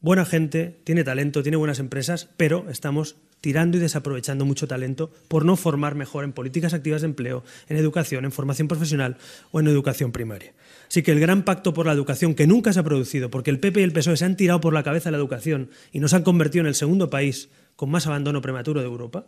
buena 0.00 0.24
gente, 0.24 0.80
tiene 0.84 1.04
talento, 1.04 1.42
tiene 1.42 1.56
buenas 1.56 1.78
empresas, 1.78 2.30
pero 2.36 2.68
estamos 2.70 3.16
tirando 3.40 3.76
y 3.76 3.80
desaprovechando 3.80 4.44
mucho 4.44 4.66
talento 4.66 5.10
por 5.28 5.44
no 5.44 5.56
formar 5.56 5.94
mejor 5.94 6.24
en 6.24 6.32
políticas 6.32 6.74
activas 6.74 7.02
de 7.02 7.06
empleo, 7.06 7.44
en 7.68 7.76
educación, 7.76 8.24
en 8.24 8.32
formación 8.32 8.68
profesional 8.68 9.16
o 9.50 9.60
en 9.60 9.68
educación 9.68 10.12
primaria. 10.12 10.54
Así 10.88 11.02
que 11.02 11.12
el 11.12 11.20
gran 11.20 11.44
pacto 11.44 11.74
por 11.74 11.86
la 11.86 11.92
educación 11.92 12.34
que 12.34 12.46
nunca 12.46 12.72
se 12.72 12.80
ha 12.80 12.84
producido, 12.84 13.30
porque 13.30 13.50
el 13.50 13.60
PP 13.60 13.80
y 13.80 13.84
el 13.84 13.92
PSOE 13.92 14.16
se 14.16 14.24
han 14.24 14.36
tirado 14.36 14.60
por 14.60 14.72
la 14.72 14.82
cabeza 14.82 15.10
la 15.10 15.18
educación 15.18 15.70
y 15.92 16.00
nos 16.00 16.14
han 16.14 16.22
convertido 16.22 16.62
en 16.62 16.68
el 16.68 16.74
segundo 16.74 17.10
país 17.10 17.50
con 17.76 17.90
más 17.90 18.06
abandono 18.06 18.40
prematuro 18.40 18.80
de 18.80 18.86
Europa, 18.86 19.26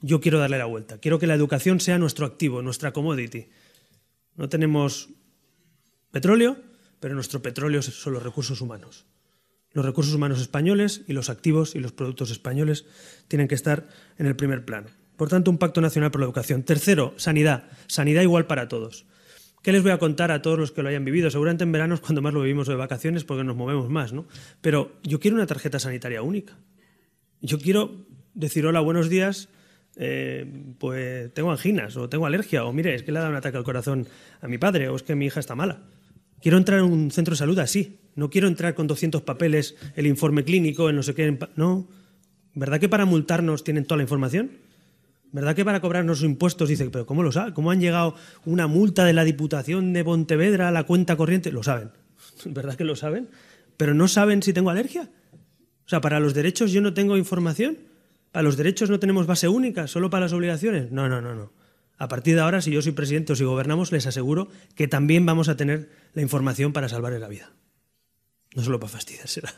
yo 0.00 0.20
quiero 0.20 0.38
darle 0.38 0.58
la 0.58 0.66
vuelta. 0.66 0.98
Quiero 0.98 1.18
que 1.18 1.26
la 1.26 1.34
educación 1.34 1.80
sea 1.80 1.98
nuestro 1.98 2.26
activo, 2.26 2.62
nuestra 2.62 2.92
commodity. 2.92 3.48
No 4.36 4.48
tenemos 4.48 5.08
petróleo, 6.10 6.56
pero 7.00 7.14
nuestro 7.14 7.42
petróleo 7.42 7.82
son 7.82 8.12
los 8.12 8.22
recursos 8.22 8.60
humanos. 8.60 9.06
Los 9.72 9.84
recursos 9.84 10.14
humanos 10.14 10.40
españoles 10.40 11.02
y 11.06 11.12
los 11.12 11.30
activos 11.30 11.74
y 11.74 11.80
los 11.80 11.92
productos 11.92 12.30
españoles 12.30 12.86
tienen 13.28 13.48
que 13.48 13.54
estar 13.54 13.88
en 14.16 14.26
el 14.26 14.36
primer 14.36 14.64
plano. 14.64 14.88
Por 15.16 15.28
tanto, 15.28 15.50
un 15.50 15.58
pacto 15.58 15.80
nacional 15.80 16.10
por 16.10 16.20
la 16.20 16.26
educación. 16.26 16.62
Tercero, 16.62 17.12
sanidad. 17.16 17.64
Sanidad 17.86 18.22
igual 18.22 18.46
para 18.46 18.68
todos. 18.68 19.06
¿Qué 19.62 19.72
les 19.72 19.82
voy 19.82 19.90
a 19.90 19.98
contar 19.98 20.30
a 20.30 20.40
todos 20.40 20.58
los 20.58 20.70
que 20.70 20.82
lo 20.82 20.88
hayan 20.88 21.04
vivido? 21.04 21.30
Seguramente 21.30 21.64
en 21.64 21.72
verano 21.72 21.96
es 21.96 22.00
cuando 22.00 22.22
más 22.22 22.32
lo 22.32 22.42
vivimos 22.42 22.68
de 22.68 22.76
vacaciones 22.76 23.24
porque 23.24 23.44
nos 23.44 23.56
movemos 23.56 23.90
más, 23.90 24.12
¿no? 24.12 24.26
Pero 24.60 24.92
yo 25.02 25.18
quiero 25.18 25.36
una 25.36 25.46
tarjeta 25.46 25.80
sanitaria 25.80 26.22
única. 26.22 26.56
Yo 27.40 27.58
quiero 27.58 28.06
decir 28.34 28.64
hola, 28.66 28.80
buenos 28.80 29.08
días, 29.08 29.48
eh, 29.96 30.46
pues 30.78 31.34
tengo 31.34 31.50
anginas 31.50 31.96
o 31.96 32.08
tengo 32.08 32.26
alergia 32.26 32.64
o 32.64 32.72
mire, 32.72 32.94
es 32.94 33.02
que 33.02 33.10
le 33.10 33.18
ha 33.18 33.22
dado 33.22 33.32
un 33.32 33.36
ataque 33.36 33.56
al 33.56 33.64
corazón 33.64 34.06
a 34.40 34.46
mi 34.46 34.58
padre 34.58 34.88
o 34.88 34.96
es 34.96 35.02
que 35.02 35.16
mi 35.16 35.26
hija 35.26 35.40
está 35.40 35.56
mala. 35.56 35.82
Quiero 36.40 36.56
entrar 36.56 36.80
en 36.80 36.86
un 36.86 37.10
centro 37.10 37.32
de 37.32 37.38
salud 37.38 37.58
así. 37.58 37.98
No 38.14 38.30
quiero 38.30 38.48
entrar 38.48 38.74
con 38.74 38.86
200 38.86 39.22
papeles, 39.22 39.76
el 39.94 40.06
informe 40.06 40.44
clínico, 40.44 40.88
el 40.88 40.96
no 40.96 41.02
sé 41.02 41.14
qué. 41.14 41.38
No. 41.56 41.88
¿Verdad 42.54 42.80
que 42.80 42.88
para 42.88 43.04
multarnos 43.04 43.64
tienen 43.64 43.84
toda 43.84 43.98
la 43.98 44.02
información? 44.02 44.50
¿Verdad 45.30 45.54
que 45.54 45.64
para 45.64 45.80
cobrarnos 45.80 46.22
impuestos 46.22 46.68
dice, 46.68 46.88
pero 46.90 47.06
¿cómo 47.06 47.22
lo 47.22 47.32
saben? 47.32 47.52
¿Cómo 47.52 47.70
han 47.70 47.80
llegado 47.80 48.14
una 48.46 48.66
multa 48.66 49.04
de 49.04 49.12
la 49.12 49.24
Diputación 49.24 49.92
de 49.92 50.02
Pontevedra 50.02 50.68
a 50.68 50.72
la 50.72 50.84
cuenta 50.84 51.16
corriente? 51.16 51.52
Lo 51.52 51.62
saben. 51.62 51.90
¿Verdad 52.46 52.74
que 52.76 52.84
lo 52.84 52.96
saben? 52.96 53.28
Pero 53.76 53.94
no 53.94 54.08
saben 54.08 54.42
si 54.42 54.52
tengo 54.52 54.70
alergia. 54.70 55.10
O 55.84 55.88
sea, 55.88 56.00
para 56.00 56.18
los 56.18 56.34
derechos 56.34 56.72
yo 56.72 56.80
no 56.80 56.94
tengo 56.94 57.16
información. 57.16 57.78
¿Para 58.32 58.42
los 58.42 58.56
derechos 58.56 58.90
no 58.90 58.98
tenemos 58.98 59.26
base 59.26 59.48
única, 59.48 59.86
solo 59.86 60.10
para 60.10 60.26
las 60.26 60.32
obligaciones? 60.32 60.90
No, 60.90 61.08
no, 61.08 61.20
no, 61.20 61.34
no. 61.34 61.52
A 61.98 62.08
partir 62.08 62.36
de 62.36 62.40
ahora, 62.40 62.62
si 62.62 62.70
yo 62.70 62.80
soy 62.80 62.92
presidente 62.92 63.32
o 63.32 63.36
si 63.36 63.44
gobernamos, 63.44 63.90
les 63.90 64.06
aseguro 64.06 64.48
que 64.76 64.86
también 64.86 65.26
vamos 65.26 65.48
a 65.48 65.56
tener 65.56 65.90
la 66.14 66.22
información 66.22 66.72
para 66.72 66.88
salvarles 66.88 67.20
la 67.20 67.28
vida. 67.28 67.52
No 68.54 68.62
solo 68.62 68.78
para 68.78 68.92
fastidiársela. 68.92 69.52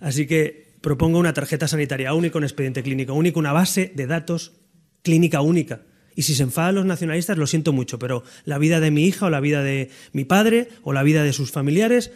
Así 0.00 0.26
que 0.26 0.74
propongo 0.80 1.18
una 1.18 1.32
tarjeta 1.32 1.68
sanitaria 1.68 2.14
única, 2.14 2.38
un 2.38 2.44
expediente 2.44 2.82
clínico 2.82 3.14
único, 3.14 3.38
una 3.38 3.52
base 3.52 3.92
de 3.94 4.06
datos 4.06 4.52
clínica 5.02 5.40
única. 5.40 5.82
Y 6.16 6.22
si 6.22 6.34
se 6.34 6.42
enfadan 6.42 6.74
los 6.74 6.86
nacionalistas, 6.86 7.38
lo 7.38 7.46
siento 7.46 7.72
mucho, 7.72 7.98
pero 7.98 8.24
la 8.44 8.58
vida 8.58 8.80
de 8.80 8.90
mi 8.90 9.04
hija 9.04 9.26
o 9.26 9.30
la 9.30 9.40
vida 9.40 9.62
de 9.62 9.90
mi 10.12 10.24
padre 10.24 10.68
o 10.82 10.92
la 10.92 11.04
vida 11.04 11.22
de 11.22 11.32
sus 11.32 11.52
familiares 11.52 12.10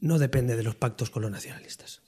no 0.00 0.18
depende 0.18 0.56
de 0.56 0.62
los 0.62 0.74
pactos 0.74 1.10
con 1.10 1.22
los 1.22 1.30
nacionalistas. 1.30 2.00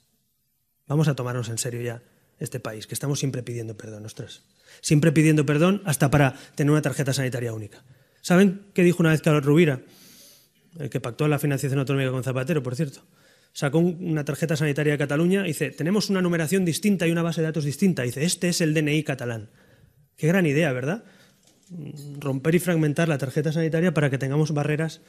Vamos 0.87 1.07
a 1.07 1.15
tomarnos 1.15 1.49
en 1.49 1.57
serio 1.57 1.81
ya 1.81 2.01
este 2.39 2.59
país, 2.59 2.87
que 2.87 2.95
estamos 2.95 3.19
siempre 3.19 3.43
pidiendo 3.43 3.77
perdón, 3.77 4.05
ostras. 4.05 4.43
Siempre 4.81 5.11
pidiendo 5.11 5.45
perdón 5.45 5.81
hasta 5.85 6.09
para 6.09 6.35
tener 6.55 6.71
una 6.71 6.81
tarjeta 6.81 7.13
sanitaria 7.13 7.53
única. 7.53 7.83
¿Saben 8.21 8.61
qué 8.73 8.83
dijo 8.83 9.03
una 9.03 9.11
vez 9.11 9.21
Carlos 9.21 9.45
Rubira? 9.45 9.81
El 10.79 10.89
que 10.89 10.99
pactó 10.99 11.27
la 11.27 11.39
financiación 11.39 11.79
autonómica 11.79 12.11
con 12.11 12.23
Zapatero, 12.23 12.63
por 12.63 12.75
cierto. 12.75 13.01
Sacó 13.53 13.79
una 13.79 14.25
tarjeta 14.25 14.57
sanitaria 14.57 14.93
de 14.93 14.97
Cataluña 14.97 15.45
y 15.45 15.49
dice, 15.49 15.69
tenemos 15.71 16.09
una 16.09 16.21
numeración 16.21 16.65
distinta 16.65 17.07
y 17.07 17.11
una 17.11 17.21
base 17.21 17.41
de 17.41 17.47
datos 17.47 17.63
distinta. 17.63 18.03
dice, 18.03 18.25
este 18.25 18.49
es 18.49 18.59
el 18.59 18.73
DNI 18.73 19.03
catalán. 19.03 19.49
Qué 20.17 20.27
gran 20.27 20.45
idea, 20.45 20.73
¿verdad? 20.73 21.05
Romper 22.19 22.55
y 22.55 22.59
fragmentar 22.59 23.07
la 23.07 23.17
tarjeta 23.17 23.53
sanitaria 23.53 23.93
para 23.93 24.09
que 24.09 24.17
tengamos 24.17 24.53
barreras 24.53 25.01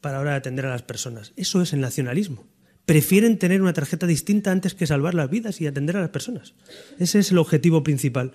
para 0.00 0.18
ahora 0.18 0.34
atender 0.34 0.64
a 0.66 0.70
las 0.70 0.82
personas. 0.82 1.32
Eso 1.36 1.60
es 1.60 1.72
el 1.72 1.80
nacionalismo. 1.80 2.46
Prefieren 2.86 3.38
tener 3.38 3.60
una 3.62 3.72
tarjeta 3.72 4.06
distinta 4.06 4.50
antes 4.50 4.74
que 4.74 4.86
salvar 4.86 5.14
las 5.14 5.28
vidas 5.28 5.60
y 5.60 5.66
atender 5.66 5.96
a 5.96 6.00
las 6.00 6.10
personas. 6.10 6.54
Ese 6.98 7.18
es 7.18 7.30
el 7.30 7.38
objetivo 7.38 7.82
principal. 7.82 8.32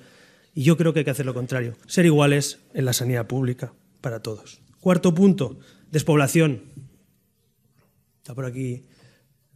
Y 0.58 0.64
yo 0.64 0.78
creo 0.78 0.94
que 0.94 1.00
hay 1.00 1.06
que 1.06 1.12
hacer 1.12 1.26
lo 1.26 1.34
contrario, 1.34 1.76
ser 1.86 2.06
iguales 2.06 2.60
en 2.74 2.86
la 2.86 2.94
sanidad 2.94 3.28
pública 3.28 3.74
para 4.00 4.22
todos. 4.22 4.62
Cuarto 4.80 5.14
punto, 5.14 5.60
despoblación. 5.92 6.62
Está 8.20 8.34
por 8.34 8.46
aquí, 8.46 8.84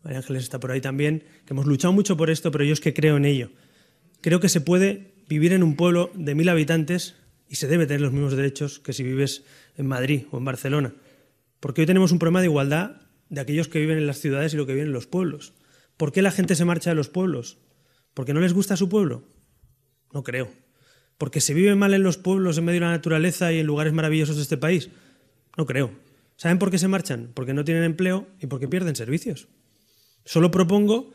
María 0.04 0.20
Ángeles 0.20 0.44
está 0.44 0.60
por 0.60 0.72
ahí 0.72 0.82
también, 0.82 1.24
que 1.46 1.54
hemos 1.54 1.68
luchado 1.68 1.94
mucho 1.94 2.18
por 2.18 2.30
esto, 2.30 2.52
pero 2.52 2.66
yo 2.66 2.74
es 2.74 2.82
que 2.82 2.94
creo 2.94 3.16
en 3.16 3.24
ello. 3.24 3.50
Creo 4.20 4.42
que 4.42 4.50
se 4.50 4.60
puede 4.60 5.14
vivir 5.30 5.54
en 5.54 5.64
un 5.64 5.78
pueblo 5.78 6.12
de 6.16 6.36
mil 6.36 6.50
habitantes 6.50 7.16
y 7.48 7.56
se 7.56 7.70
debe 7.70 7.88
tener 7.88 8.02
los 8.02 8.12
mismos 8.12 8.36
derechos 8.36 8.80
que 8.80 8.92
si 8.92 9.04
vives 9.04 9.46
en 9.78 9.88
Madrid 9.88 10.24
o 10.32 10.38
en 10.38 10.46
Barcelona. 10.46 10.94
Porque 11.62 11.82
hoy 11.82 11.88
tenemos 11.88 12.12
un 12.12 12.20
problema 12.20 12.42
de 12.42 12.48
igualdad 12.48 13.04
de 13.30 13.40
aquellos 13.40 13.70
que 13.70 13.80
viven 13.80 14.00
en 14.00 14.08
las 14.08 14.20
ciudades 14.20 14.54
y 14.54 14.58
lo 14.58 14.66
que 14.66 14.74
viven 14.74 14.88
en 14.88 14.94
los 14.94 15.08
pueblos. 15.08 15.54
¿Por 15.96 16.12
qué 16.12 16.22
la 16.22 16.32
gente 16.32 16.56
se 16.56 16.66
marcha 16.66 16.90
de 16.90 16.98
los 16.98 17.08
pueblos? 17.08 17.58
¿Porque 18.14 18.34
no 18.34 18.42
les 18.42 18.54
gusta 18.54 18.76
su 18.76 18.90
pueblo? 18.90 19.24
No 20.12 20.24
creo 20.24 20.52
porque 21.20 21.42
se 21.42 21.54
vive 21.54 21.76
mal 21.76 21.94
en 21.94 22.02
los 22.02 22.18
pueblos, 22.18 22.58
en 22.58 22.66
medio 22.66 22.80
de 22.80 22.86
la 22.88 22.94
naturaleza 22.94 23.52
y 23.52 23.60
en 23.60 23.68
lugares 23.68 23.94
maravillosos 23.94 24.38
de 24.38 24.42
este 24.42 24.58
país. 24.58 24.90
No 25.58 25.66
creo. 25.66 25.92
¿Saben 26.38 26.58
por 26.58 26.72
qué 26.72 26.78
se 26.78 26.88
marchan? 26.88 27.32
Porque 27.34 27.54
no 27.54 27.66
tienen 27.66 27.84
empleo 27.84 28.28
y 28.40 28.48
porque 28.48 28.70
pierden 28.70 28.96
servicios. 28.96 29.50
Solo 30.24 30.50
propongo 30.50 31.14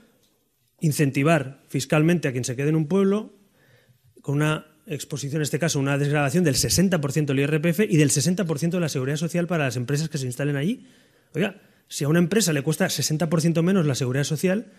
incentivar 0.79 1.63
fiscalmente 1.69 2.29
a 2.29 2.33
quien 2.33 2.45
se 2.45 2.55
quede 2.55 2.69
en 2.69 2.77
un 2.77 2.87
pueblo 2.87 3.33
con 4.21 4.37
una 4.37 4.67
exposición, 4.87 5.41
en 5.41 5.45
este 5.45 5.59
caso, 5.59 5.81
una 5.81 5.97
desgradación 5.97 6.45
del 6.45 6.57
60% 6.57 7.25
del 7.25 7.41
IRPF 7.41 7.81
y 7.89 7.97
del 7.97 8.11
60% 8.11 8.71
de 8.71 8.81
la 8.81 8.91
seguridad 8.91 9.17
social 9.17 9.47
para 9.47 9.65
las 9.65 9.77
empresas 9.77 10.11
que 10.11 10.19
se 10.19 10.27
instalen 10.27 10.57
allí. 10.57 10.87
Oiga, 11.35 11.63
si 11.89 12.05
a 12.05 12.09
una 12.09 12.19
empresa 12.19 12.53
le 12.53 12.61
cuesta 12.61 12.85
60% 12.87 13.63
menos 13.63 13.87
la 13.87 13.95
seguridad 13.95 14.25
social, 14.25 14.71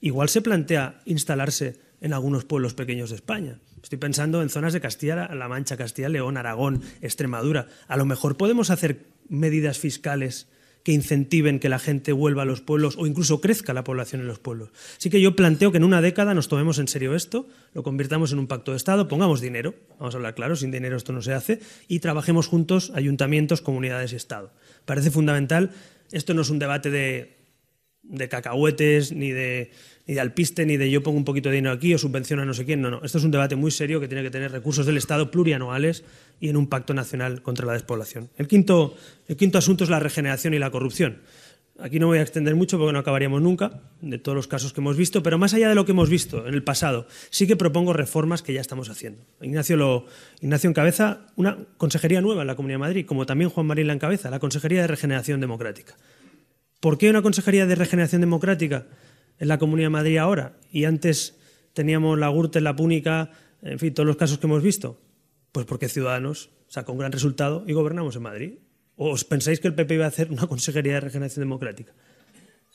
igual 0.00 0.28
se 0.28 0.42
plantea 0.42 1.00
instalarse 1.04 1.80
en 2.00 2.12
algunos 2.12 2.44
pueblos 2.44 2.74
pequeños 2.74 3.10
de 3.10 3.16
España. 3.16 3.58
Estoy 3.82 3.98
pensando 3.98 4.42
en 4.42 4.50
zonas 4.50 4.72
de 4.72 4.80
Castilla-La 4.80 5.48
Mancha, 5.48 5.76
Castilla, 5.76 6.08
León, 6.08 6.36
Aragón, 6.36 6.82
Extremadura. 7.00 7.68
A 7.88 7.96
lo 7.96 8.04
mejor 8.04 8.36
podemos 8.36 8.70
hacer 8.70 9.06
medidas 9.28 9.78
fiscales 9.78 10.48
que 10.82 10.92
incentiven 10.92 11.60
que 11.60 11.68
la 11.68 11.78
gente 11.78 12.12
vuelva 12.12 12.42
a 12.42 12.46
los 12.46 12.62
pueblos 12.62 12.96
o 12.98 13.06
incluso 13.06 13.40
crezca 13.40 13.74
la 13.74 13.84
población 13.84 14.22
en 14.22 14.26
los 14.26 14.38
pueblos. 14.38 14.70
Así 14.96 15.10
que 15.10 15.20
yo 15.20 15.36
planteo 15.36 15.70
que 15.72 15.76
en 15.76 15.84
una 15.84 16.00
década 16.00 16.34
nos 16.34 16.48
tomemos 16.48 16.78
en 16.78 16.88
serio 16.88 17.14
esto, 17.14 17.46
lo 17.74 17.82
convirtamos 17.82 18.32
en 18.32 18.38
un 18.38 18.46
pacto 18.46 18.70
de 18.70 18.78
Estado, 18.78 19.08
pongamos 19.08 19.40
dinero, 19.40 19.74
vamos 19.98 20.14
a 20.14 20.18
hablar 20.18 20.34
claro, 20.34 20.56
sin 20.56 20.70
dinero 20.70 20.96
esto 20.96 21.12
no 21.12 21.20
se 21.20 21.34
hace, 21.34 21.60
y 21.86 22.00
trabajemos 22.00 22.46
juntos 22.46 22.92
ayuntamientos, 22.94 23.60
comunidades 23.60 24.12
y 24.12 24.16
Estado. 24.16 24.52
Parece 24.86 25.10
fundamental, 25.10 25.70
esto 26.12 26.32
no 26.32 26.42
es 26.42 26.50
un 26.50 26.58
debate 26.58 26.90
de, 26.90 27.36
de 28.02 28.28
cacahuetes 28.28 29.12
ni 29.12 29.30
de 29.30 29.72
ni 30.10 30.14
de 30.14 30.20
alpiste, 30.22 30.66
ni 30.66 30.76
de 30.76 30.90
yo 30.90 31.04
pongo 31.04 31.18
un 31.18 31.24
poquito 31.24 31.50
de 31.50 31.54
dinero 31.54 31.72
aquí 31.72 31.94
o 31.94 31.98
subvenciono 31.98 32.42
a 32.42 32.44
no 32.44 32.52
sé 32.52 32.64
quién. 32.64 32.82
No, 32.82 32.90
no. 32.90 33.00
Esto 33.04 33.18
es 33.18 33.24
un 33.24 33.30
debate 33.30 33.54
muy 33.54 33.70
serio 33.70 34.00
que 34.00 34.08
tiene 34.08 34.24
que 34.24 34.30
tener 34.30 34.50
recursos 34.50 34.84
del 34.84 34.96
Estado 34.96 35.30
plurianuales 35.30 36.02
y 36.40 36.48
en 36.48 36.56
un 36.56 36.66
pacto 36.66 36.94
nacional 36.94 37.42
contra 37.42 37.64
la 37.64 37.74
despoblación. 37.74 38.28
El 38.36 38.48
quinto, 38.48 38.96
el 39.28 39.36
quinto 39.36 39.58
asunto 39.58 39.84
es 39.84 39.90
la 39.90 40.00
regeneración 40.00 40.52
y 40.52 40.58
la 40.58 40.72
corrupción. 40.72 41.18
Aquí 41.78 42.00
no 42.00 42.08
voy 42.08 42.18
a 42.18 42.22
extender 42.22 42.56
mucho 42.56 42.76
porque 42.76 42.92
no 42.92 42.98
acabaríamos 42.98 43.40
nunca 43.40 43.82
de 44.00 44.18
todos 44.18 44.34
los 44.34 44.48
casos 44.48 44.72
que 44.72 44.80
hemos 44.80 44.96
visto, 44.96 45.22
pero 45.22 45.38
más 45.38 45.54
allá 45.54 45.68
de 45.68 45.76
lo 45.76 45.84
que 45.84 45.92
hemos 45.92 46.10
visto 46.10 46.44
en 46.44 46.54
el 46.54 46.64
pasado, 46.64 47.06
sí 47.30 47.46
que 47.46 47.54
propongo 47.54 47.92
reformas 47.92 48.42
que 48.42 48.52
ya 48.52 48.60
estamos 48.60 48.90
haciendo. 48.90 49.22
Ignacio, 49.40 49.76
lo, 49.76 50.06
Ignacio 50.40 50.68
encabeza 50.68 51.28
una 51.36 51.56
consejería 51.76 52.20
nueva 52.20 52.40
en 52.40 52.48
la 52.48 52.56
Comunidad 52.56 52.78
de 52.78 52.80
Madrid, 52.80 53.06
como 53.06 53.26
también 53.26 53.48
Juan 53.48 53.66
Marín 53.66 53.86
la 53.86 53.92
encabeza, 53.92 54.28
la 54.28 54.40
Consejería 54.40 54.80
de 54.80 54.88
Regeneración 54.88 55.40
Democrática. 55.40 55.94
¿Por 56.80 56.98
qué 56.98 57.10
una 57.10 57.22
Consejería 57.22 57.66
de 57.66 57.76
Regeneración 57.76 58.22
Democrática? 58.22 58.86
En 59.40 59.48
la 59.48 59.58
Comunidad 59.58 59.86
de 59.86 59.90
Madrid 59.90 60.18
ahora 60.18 60.60
y 60.70 60.84
antes 60.84 61.36
teníamos 61.72 62.18
la 62.18 62.28
Gürtel, 62.28 62.62
la 62.62 62.76
Púnica, 62.76 63.30
en 63.62 63.78
fin, 63.78 63.92
todos 63.92 64.06
los 64.06 64.16
casos 64.16 64.38
que 64.38 64.46
hemos 64.46 64.62
visto? 64.62 65.00
Pues 65.50 65.66
porque 65.66 65.88
Ciudadanos 65.88 66.50
sacó 66.68 66.92
un 66.92 66.98
gran 66.98 67.10
resultado 67.10 67.64
y 67.66 67.72
gobernamos 67.72 68.14
en 68.16 68.22
Madrid. 68.22 68.52
¿O 68.96 69.10
os 69.10 69.24
pensáis 69.24 69.60
que 69.60 69.68
el 69.68 69.74
PP 69.74 69.94
iba 69.94 70.04
a 70.04 70.08
hacer 70.08 70.30
una 70.30 70.46
consejería 70.46 70.94
de 70.94 71.00
regeneración 71.00 71.42
democrática? 71.42 71.92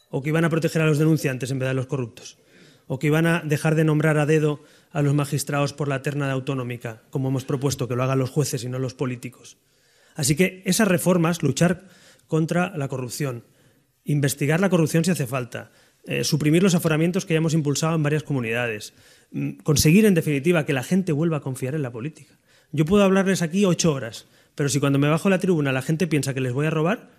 ¿O 0.10 0.21
que 0.21 0.30
iban 0.30 0.43
a 0.43 0.49
proteger 0.49 0.82
a 0.82 0.88
los 0.88 0.97
denunciantes 0.97 1.51
en 1.51 1.60
vez 1.60 1.67
de 1.67 1.71
a 1.71 1.73
los 1.75 1.86
corruptos? 1.86 2.39
¿O 2.88 2.97
que 2.97 3.08
iban 3.08 3.28
a 3.28 3.41
dejar 3.45 3.75
de 3.75 3.84
nombrar 3.84 4.17
a 4.17 4.25
dedo 4.25 4.63
a 4.91 5.01
los 5.01 5.13
magistrados 5.13 5.73
por 5.73 5.88
la 5.88 6.01
terna 6.01 6.25
de 6.25 6.34
autonómica, 6.34 7.04
como 7.10 7.30
hemos 7.30 7.45
propuesto 7.45 7.88
que 7.88 7.95
lo 7.95 8.04
hagan 8.04 8.19
los 8.19 8.32
jueces 8.32 8.63
y 8.63 8.69
no 8.69 8.80
los 8.80 8.95
políticos? 8.95 9.58
Así 10.15 10.36
que 10.36 10.63
esas 10.65 10.88
reformas, 10.88 11.43
luchar 11.43 11.88
contra 12.28 12.75
la 12.75 12.88
corrupción, 12.88 13.43
investigar 14.04 14.60
la 14.60 14.69
corrupción 14.69 15.04
si 15.04 15.12
hace 15.12 15.28
falta, 15.28 15.71
eh, 16.07 16.23
suprimir 16.23 16.63
los 16.63 16.75
aforamientos 16.75 17.25
que 17.25 17.33
ya 17.33 17.39
hemos 17.39 17.53
impulsado 17.53 17.95
en 17.95 18.03
varias 18.03 18.23
comunidades, 18.23 18.93
mm, 19.31 19.51
conseguir 19.63 20.05
en 20.05 20.13
definitiva 20.13 20.65
que 20.65 20.73
la 20.73 20.83
gente 20.83 21.11
vuelva 21.11 21.37
a 21.37 21.41
confiar 21.41 21.75
en 21.75 21.81
la 21.81 21.91
política. 21.91 22.37
Yo 22.71 22.85
puedo 22.85 23.03
hablarles 23.03 23.41
aquí 23.41 23.65
ocho 23.65 23.93
horas, 23.93 24.25
pero 24.53 24.69
si 24.69 24.79
cuando 24.79 24.99
me 24.99 25.07
bajo 25.07 25.29
la 25.29 25.39
tribuna 25.39 25.71
la 25.71 25.81
gente 25.81 26.07
piensa 26.07 26.33
que 26.33 26.41
les 26.41 26.53
voy 26.53 26.67
a 26.67 26.69
robar, 26.69 27.09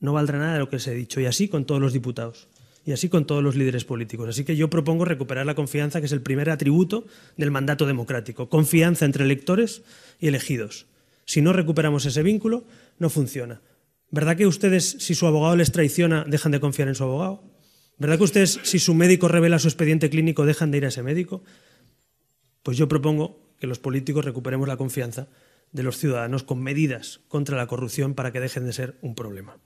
no 0.00 0.12
valdrá 0.12 0.38
nada 0.38 0.54
de 0.54 0.58
lo 0.58 0.68
que 0.68 0.76
les 0.76 0.86
he 0.88 0.94
dicho. 0.94 1.20
Y 1.20 1.26
así 1.26 1.48
con 1.48 1.64
todos 1.64 1.80
los 1.80 1.92
diputados. 1.92 2.48
Y 2.84 2.92
así 2.92 3.08
con 3.08 3.26
todos 3.26 3.42
los 3.42 3.56
líderes 3.56 3.84
políticos. 3.84 4.28
Así 4.28 4.44
que 4.44 4.54
yo 4.54 4.70
propongo 4.70 5.04
recuperar 5.04 5.44
la 5.44 5.56
confianza, 5.56 6.00
que 6.00 6.06
es 6.06 6.12
el 6.12 6.22
primer 6.22 6.50
atributo 6.50 7.06
del 7.36 7.50
mandato 7.50 7.84
democrático. 7.84 8.48
Confianza 8.48 9.04
entre 9.04 9.24
electores 9.24 9.82
y 10.20 10.28
elegidos. 10.28 10.86
Si 11.24 11.42
no 11.42 11.52
recuperamos 11.52 12.06
ese 12.06 12.22
vínculo, 12.22 12.64
no 12.98 13.10
funciona. 13.10 13.60
¿Verdad 14.10 14.36
que 14.36 14.46
ustedes, 14.46 14.96
si 15.00 15.16
su 15.16 15.26
abogado 15.26 15.56
les 15.56 15.72
traiciona, 15.72 16.24
dejan 16.28 16.52
de 16.52 16.60
confiar 16.60 16.86
en 16.86 16.94
su 16.94 17.02
abogado? 17.02 17.42
¿Verdad 17.98 18.18
que 18.18 18.24
ustedes, 18.24 18.60
si 18.62 18.78
su 18.78 18.94
médico 18.94 19.28
revela 19.28 19.58
su 19.58 19.68
expediente 19.68 20.10
clínico, 20.10 20.44
dejan 20.44 20.70
de 20.70 20.78
ir 20.78 20.84
a 20.84 20.88
ese 20.88 21.02
médico? 21.02 21.42
Pues 22.62 22.76
yo 22.76 22.88
propongo 22.88 23.40
que 23.58 23.66
los 23.66 23.78
políticos 23.78 24.24
recuperemos 24.24 24.68
la 24.68 24.76
confianza 24.76 25.28
de 25.72 25.82
los 25.82 25.96
ciudadanos 25.96 26.42
con 26.42 26.62
medidas 26.62 27.20
contra 27.28 27.56
la 27.56 27.66
corrupción 27.66 28.14
para 28.14 28.32
que 28.32 28.40
dejen 28.40 28.66
de 28.66 28.72
ser 28.72 28.96
un 29.00 29.14
problema. 29.14 29.58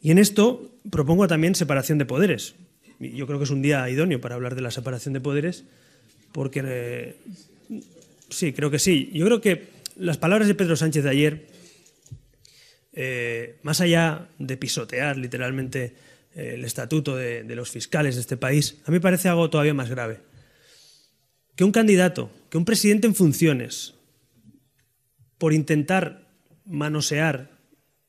Y 0.00 0.10
en 0.10 0.18
esto 0.18 0.78
propongo 0.90 1.26
también 1.28 1.54
separación 1.54 1.98
de 1.98 2.06
poderes. 2.06 2.54
Yo 2.98 3.26
creo 3.26 3.38
que 3.38 3.44
es 3.44 3.50
un 3.50 3.62
día 3.62 3.88
idóneo 3.90 4.20
para 4.20 4.34
hablar 4.34 4.54
de 4.54 4.62
la 4.62 4.70
separación 4.70 5.12
de 5.12 5.20
poderes, 5.20 5.64
porque 6.32 6.62
eh, 6.64 7.16
sí, 8.30 8.52
creo 8.52 8.70
que 8.70 8.78
sí. 8.78 9.10
Yo 9.12 9.26
creo 9.26 9.40
que 9.40 9.68
las 9.96 10.16
palabras 10.16 10.48
de 10.48 10.54
Pedro 10.54 10.76
Sánchez 10.76 11.04
de 11.04 11.10
ayer, 11.10 11.46
eh, 12.92 13.58
más 13.62 13.80
allá 13.80 14.28
de 14.38 14.56
pisotear 14.56 15.18
literalmente 15.18 15.94
el 16.36 16.64
estatuto 16.64 17.16
de, 17.16 17.42
los 17.56 17.70
fiscales 17.70 18.14
de 18.14 18.20
este 18.20 18.36
país, 18.36 18.76
a 18.84 18.90
mí 18.90 18.96
me 18.96 19.00
parece 19.00 19.28
algo 19.28 19.48
todavía 19.48 19.74
más 19.74 19.88
grave. 19.88 20.20
Que 21.56 21.64
un 21.64 21.72
candidato, 21.72 22.30
que 22.50 22.58
un 22.58 22.66
presidente 22.66 23.06
en 23.06 23.14
funciones, 23.14 23.94
por 25.38 25.54
intentar 25.54 26.28
manosear 26.66 27.50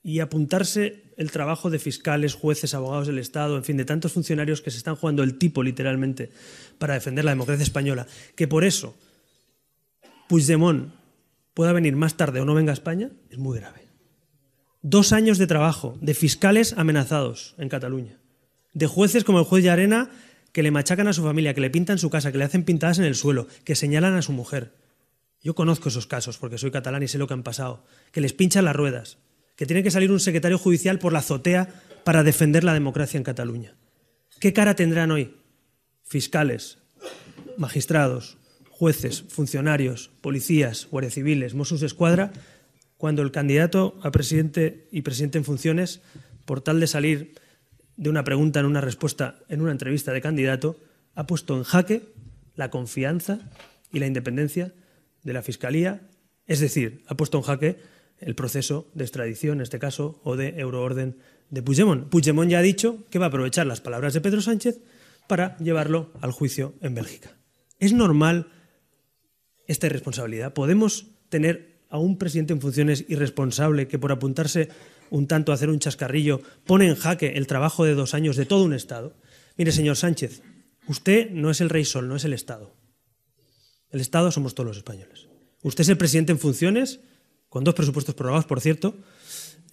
y 0.04 0.20
apuntarse 0.20 1.04
el 1.16 1.32
trabajo 1.32 1.70
de 1.70 1.80
fiscales, 1.80 2.34
jueces, 2.34 2.74
abogados 2.74 3.08
del 3.08 3.18
Estado, 3.18 3.56
en 3.56 3.64
fin, 3.64 3.78
de 3.78 3.86
tantos 3.86 4.12
funcionarios 4.12 4.62
que 4.62 4.72
se 4.72 4.78
están 4.78 4.96
jugando 4.96 5.24
el 5.24 5.38
tipo 5.38 5.64
literalmente 5.64 6.30
para 6.78 6.94
defender 6.94 7.24
la 7.24 7.32
democracia 7.32 7.64
española, 7.64 8.08
que 8.36 8.48
por 8.48 8.66
eso 8.66 8.96
Puigdemont 10.28 10.94
pueda 11.54 11.72
venir 11.72 11.96
más 11.96 12.18
tarde 12.18 12.42
o 12.42 12.46
no 12.46 12.54
venga 12.54 12.72
a 12.72 12.74
España, 12.74 13.10
es 13.30 13.38
muy 13.38 13.58
grave. 13.58 13.87
Dos 14.82 15.12
años 15.12 15.38
de 15.38 15.48
trabajo 15.48 15.98
de 16.02 16.14
fiscales 16.14 16.74
amenazados 16.78 17.56
en 17.58 17.70
Cataluña, 17.70 18.20
de 18.74 18.88
jueces 18.88 19.24
como 19.24 19.40
el 19.40 19.46
juez 19.46 19.64
de 19.64 19.72
Arena 19.72 20.12
que 20.52 20.64
le 20.64 20.72
machacan 20.72 21.08
a 21.08 21.14
su 21.14 21.24
familia, 21.24 21.54
que 21.54 21.62
le 21.62 21.70
pintan 21.70 21.98
su 21.98 22.10
casa, 22.10 22.32
que 22.32 22.38
le 22.38 22.44
hacen 22.44 22.64
pintadas 22.64 23.00
en 23.00 23.06
el 23.06 23.16
suelo, 23.16 23.48
que 23.64 23.76
señalan 23.76 24.16
a 24.16 24.22
su 24.22 24.32
mujer. 24.32 24.74
Yo 25.42 25.56
conozco 25.56 25.90
esos 25.90 26.08
casos 26.08 26.38
porque 26.38 26.58
soy 26.58 26.72
catalán 26.72 27.04
y 27.04 27.08
sé 27.08 27.18
lo 27.18 27.28
que 27.28 27.34
han 27.34 27.44
pasado, 27.44 27.86
que 28.12 28.22
les 28.22 28.34
pinchan 28.34 28.66
las 28.66 28.76
ruedas, 28.76 29.18
que 29.56 29.66
tiene 29.66 29.84
que 29.84 29.92
salir 29.92 30.12
un 30.12 30.20
secretario 30.20 30.58
judicial 30.58 31.00
por 31.00 31.14
la 31.14 31.20
azotea 31.20 31.70
para 32.04 32.24
defender 32.24 32.64
la 32.64 32.74
democracia 32.74 33.18
en 33.18 33.24
Cataluña. 33.24 33.76
¿Qué 34.40 34.54
cara 34.54 34.76
tendrán 34.76 35.12
hoy? 35.12 35.36
Fiscales, 36.04 36.78
magistrados, 37.58 38.38
jueces, 38.70 39.24
funcionarios, 39.28 40.12
policías, 40.22 40.88
guardias 40.92 41.16
civiles, 41.16 41.56
Mossos 41.56 41.82
de 41.82 41.88
Escuadra 41.88 42.32
cuando 42.98 43.22
el 43.22 43.32
candidato 43.32 44.00
a 44.02 44.12
presidente 44.12 44.88
y 44.92 45.02
presidente 45.02 45.38
en 45.38 45.46
funciones, 45.46 46.02
por 46.46 46.62
tal 46.62 46.80
de 46.80 46.88
salir 46.88 47.36
de 47.96 48.10
una 48.10 48.24
pregunta 48.24 48.60
en 48.60 48.66
una 48.66 48.82
respuesta 48.82 49.40
en 49.50 49.62
una 49.62 49.72
entrevista 49.72 50.12
de 50.12 50.22
candidato, 50.22 50.78
ha 51.16 51.26
puesto 51.28 51.56
en 51.56 51.64
jaque 51.64 52.02
la 52.56 52.70
confianza 52.70 53.40
y 53.92 54.00
la 54.00 54.08
independencia 54.08 54.74
de 55.24 55.34
la 55.34 55.42
Fiscalía, 55.42 56.08
es 56.46 56.60
decir, 56.60 57.04
ha 57.08 57.16
puesto 57.16 57.38
en 57.38 57.44
jaque 57.44 57.78
el 58.20 58.36
proceso 58.36 58.90
de 58.94 59.04
extradición, 59.04 59.58
en 59.58 59.62
este 59.62 59.80
caso, 59.80 60.20
o 60.24 60.36
de 60.36 60.60
euroorden 60.60 61.18
de 61.50 61.62
Puigdemont. 61.62 62.10
Puigdemont 62.10 62.50
ya 62.50 62.60
ha 62.60 62.64
dicho 62.64 63.06
que 63.10 63.20
va 63.20 63.26
a 63.26 63.30
aprovechar 63.30 63.68
las 63.68 63.82
palabras 63.82 64.14
de 64.14 64.22
Pedro 64.22 64.42
Sánchez 64.42 64.80
para 65.28 65.58
llevarlo 65.58 66.12
al 66.22 66.32
juicio 66.32 66.74
en 66.82 66.96
Bélgica. 66.96 67.36
¿Es 67.80 67.94
normal 67.94 68.48
esta 69.68 69.88
irresponsabilidad? 69.88 70.54
¿Podemos 70.54 71.08
tener 71.30 71.77
a 71.90 72.00
un 72.00 72.18
presidente 72.18 72.54
en 72.54 72.62
funciones 72.62 73.06
irresponsable 73.08 73.88
que 73.88 74.00
por 74.00 74.12
apuntarse 74.12 74.70
un 75.10 75.28
tanto 75.28 75.52
a 75.52 75.56
hacer 75.56 75.70
un 75.70 75.80
chascarrillo 75.80 76.42
pone 76.66 76.88
en 76.88 76.96
jaque 76.96 77.34
el 77.36 77.48
trabajo 77.48 77.86
de 77.86 77.96
dos 77.96 78.14
años 78.14 78.36
de 78.36 78.46
todo 78.46 78.64
un 78.64 78.74
Estado? 78.74 79.16
Mire, 79.58 79.72
señor 79.72 79.96
Sánchez, 79.96 80.42
usted 80.88 81.32
no 81.32 81.50
es 81.50 81.62
el 81.62 81.70
rey 81.70 81.86
sol, 81.86 82.08
no 82.08 82.16
es 82.16 82.26
el 82.26 82.34
Estado. 82.34 82.76
El 83.90 84.02
Estado 84.02 84.32
somos 84.32 84.54
todos 84.54 84.68
los 84.68 84.78
españoles. 84.78 85.28
Usted 85.64 85.82
es 85.82 85.90
el 85.90 85.98
presidente 85.98 86.32
en 86.32 86.40
funciones, 86.40 87.00
con 87.50 87.64
dos 87.64 87.74
presupuestos 87.74 88.16
prorrogados, 88.16 88.46
por 88.46 88.62
cierto, 88.62 88.98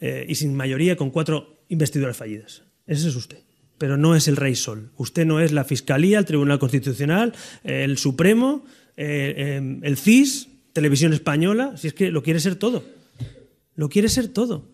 eh, 0.01 0.25
y 0.29 0.37
sin 0.37 0.55
mayoría, 0.55 0.97
con 0.97 1.11
cuatro 1.11 1.65
investiduras 1.69 2.17
fallidas. 2.17 2.63
Ese 2.87 3.09
es 3.09 3.17
usted. 3.17 3.39
Pero 3.79 3.97
no 3.97 4.15
es 4.15 4.29
el 4.29 4.37
rey 4.37 4.55
sol. 4.55 4.93
Usted 4.97 5.27
no 5.27 5.41
es 5.41 5.53
la 5.53 5.65
Fiscalía, 5.65 6.19
el 6.19 6.25
Tribunal 6.25 6.61
Constitucional, 6.61 7.35
el 7.65 7.99
Supremo, 7.99 8.65
eh, 8.97 9.57
em, 9.57 9.81
el 9.83 9.97
CIS, 9.97 10.49
Televisión 10.75 11.13
Española, 11.13 11.77
si 11.77 11.87
es 11.87 11.95
que 11.95 12.11
lo 12.11 12.23
quiere 12.23 12.41
ser 12.41 12.57
todo. 12.57 12.85
Lo 13.77 13.89
quiere 13.89 14.09
ser 14.09 14.29
todo. 14.29 14.69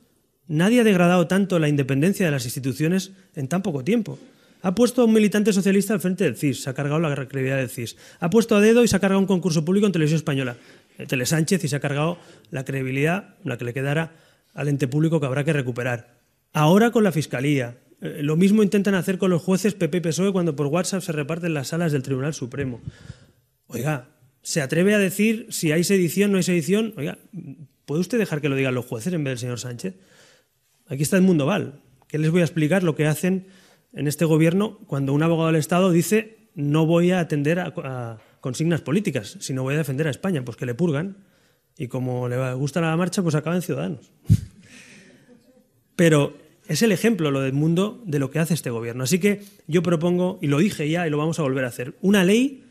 Nadie 0.49 0.81
ha 0.81 0.85
degradado 0.85 1.29
tanto 1.29 1.59
la 1.59 1.69
independencia 1.69 2.25
de 2.25 2.33
las 2.33 2.47
instituciones 2.47 3.13
en 3.37 3.49
tan 3.49 3.63
poco 3.63 3.85
tiempo. 3.85 4.19
Ha 4.63 4.75
puesto 4.75 5.03
a 5.03 5.05
un 5.05 5.13
militante 5.13 5.53
socialista 5.53 5.93
al 5.93 6.01
frente 6.01 6.25
del 6.25 6.37
CIS, 6.37 6.63
se 6.63 6.71
ha 6.71 6.75
cargado 6.75 6.99
la 6.99 7.15
credibilidad 7.15 7.59
del 7.59 7.69
CIS. 7.69 7.97
Ha 8.19 8.31
puesto 8.31 8.57
a 8.57 8.61
dedo 8.61 8.83
y 8.83 8.89
se 8.89 8.97
ha 8.97 8.99
cargado 8.99 9.21
un 9.21 9.27
concurso 9.27 9.65
público 9.65 9.87
en 9.87 9.93
Televisión 9.93 10.17
Española, 10.17 10.57
eh, 10.99 11.07
Tele 11.07 11.27
Sánchez, 11.27 11.63
y 11.65 11.69
se 11.69 11.77
ha 11.77 11.81
cargado 11.81 12.19
la 12.51 12.65
credibilidad, 12.65 13.37
la 13.45 13.59
que 13.59 13.67
le 13.67 13.75
quedara 13.75 14.13
al 14.55 14.69
ente 14.69 14.89
público 14.89 15.21
que 15.21 15.27
habrá 15.27 15.45
que 15.45 15.53
recuperar. 15.53 16.19
Ahora 16.53 16.91
con 16.91 17.05
la 17.05 17.13
Fiscalía. 17.13 17.79
Eh, 18.01 18.23
lo 18.23 18.37
mismo 18.37 18.63
intentan 18.63 18.95
hacer 18.95 19.19
con 19.19 19.31
los 19.31 19.43
jueces 19.43 19.75
PP 19.75 19.99
y 19.99 20.01
PSOE 20.01 20.33
cuando 20.33 20.57
por 20.57 20.67
WhatsApp 20.67 21.03
se 21.03 21.13
reparten 21.13 21.53
las 21.53 21.69
salas 21.69 21.93
del 21.93 22.03
Tribunal 22.03 22.33
Supremo. 22.33 22.81
Oiga, 23.67 24.09
¿se 24.43 24.61
atreve 24.61 24.95
a 24.95 24.99
decir 24.99 25.47
si 25.51 25.73
hay 25.73 25.85
sedición 25.85 26.33
no 26.33 26.39
hay 26.39 26.43
sedición? 26.43 26.95
Oiga, 26.97 27.19
¿puede 27.85 28.01
usted 28.01 28.19
dejar 28.19 28.41
que 28.41 28.49
lo 28.49 28.57
digan 28.57 28.75
los 28.75 28.87
jueces 28.87 29.13
en 29.13 29.25
vez 29.25 29.33
del 29.33 29.39
señor 29.39 29.61
Sánchez? 29.61 29.95
Aquí 30.87 31.03
está 31.03 31.17
el 31.17 31.23
mundo 31.23 31.47
Val. 31.47 31.81
¿Qué 32.09 32.19
les 32.19 32.31
voy 32.31 32.41
a 32.41 32.45
explicar 32.45 32.83
lo 32.83 32.97
que 32.97 33.07
hacen 33.07 33.47
en 33.93 34.09
este 34.09 34.25
gobierno 34.25 34.79
cuando 34.87 35.13
un 35.13 35.23
abogado 35.23 35.49
del 35.49 35.57
Estado 35.57 35.91
dice 35.91 36.41
no 36.55 36.87
voy 36.87 37.13
a 37.13 37.21
atender 37.21 37.61
a, 37.61 38.19
consignas 38.41 38.81
políticas, 38.81 39.37
sino 39.41 39.63
voy 39.63 39.75
a 39.75 39.79
defender 39.79 40.07
a 40.07 40.11
España, 40.11 40.45
pues 40.45 40.57
que 40.57 40.67
le 40.67 40.75
purgan 40.75 41.19
y 41.77 41.89
como 41.89 42.29
le 42.29 42.55
gusta 42.55 42.81
la 42.81 42.97
marcha, 42.97 43.23
pues 43.23 43.35
acaban 43.35 43.63
ciudadanos. 43.63 44.13
Pero 45.97 46.37
es 46.67 46.83
el 46.83 46.93
ejemplo 46.93 47.31
lo 47.31 47.41
del 47.41 47.53
mundo 47.53 48.03
de 48.07 48.19
lo 48.19 48.31
que 48.31 48.39
hace 48.39 48.55
este 48.55 48.71
gobierno. 48.71 49.05
Así 49.05 49.19
que 49.19 49.43
yo 49.67 49.83
propongo, 49.83 50.39
y 50.41 50.47
lo 50.47 50.59
dije 50.59 50.89
ya 50.89 51.07
y 51.07 51.11
lo 51.11 51.19
vamos 51.19 51.39
a 51.39 51.43
volver 51.43 51.65
a 51.65 51.69
hacer, 51.69 51.97
una 52.01 52.25
ley 52.25 52.65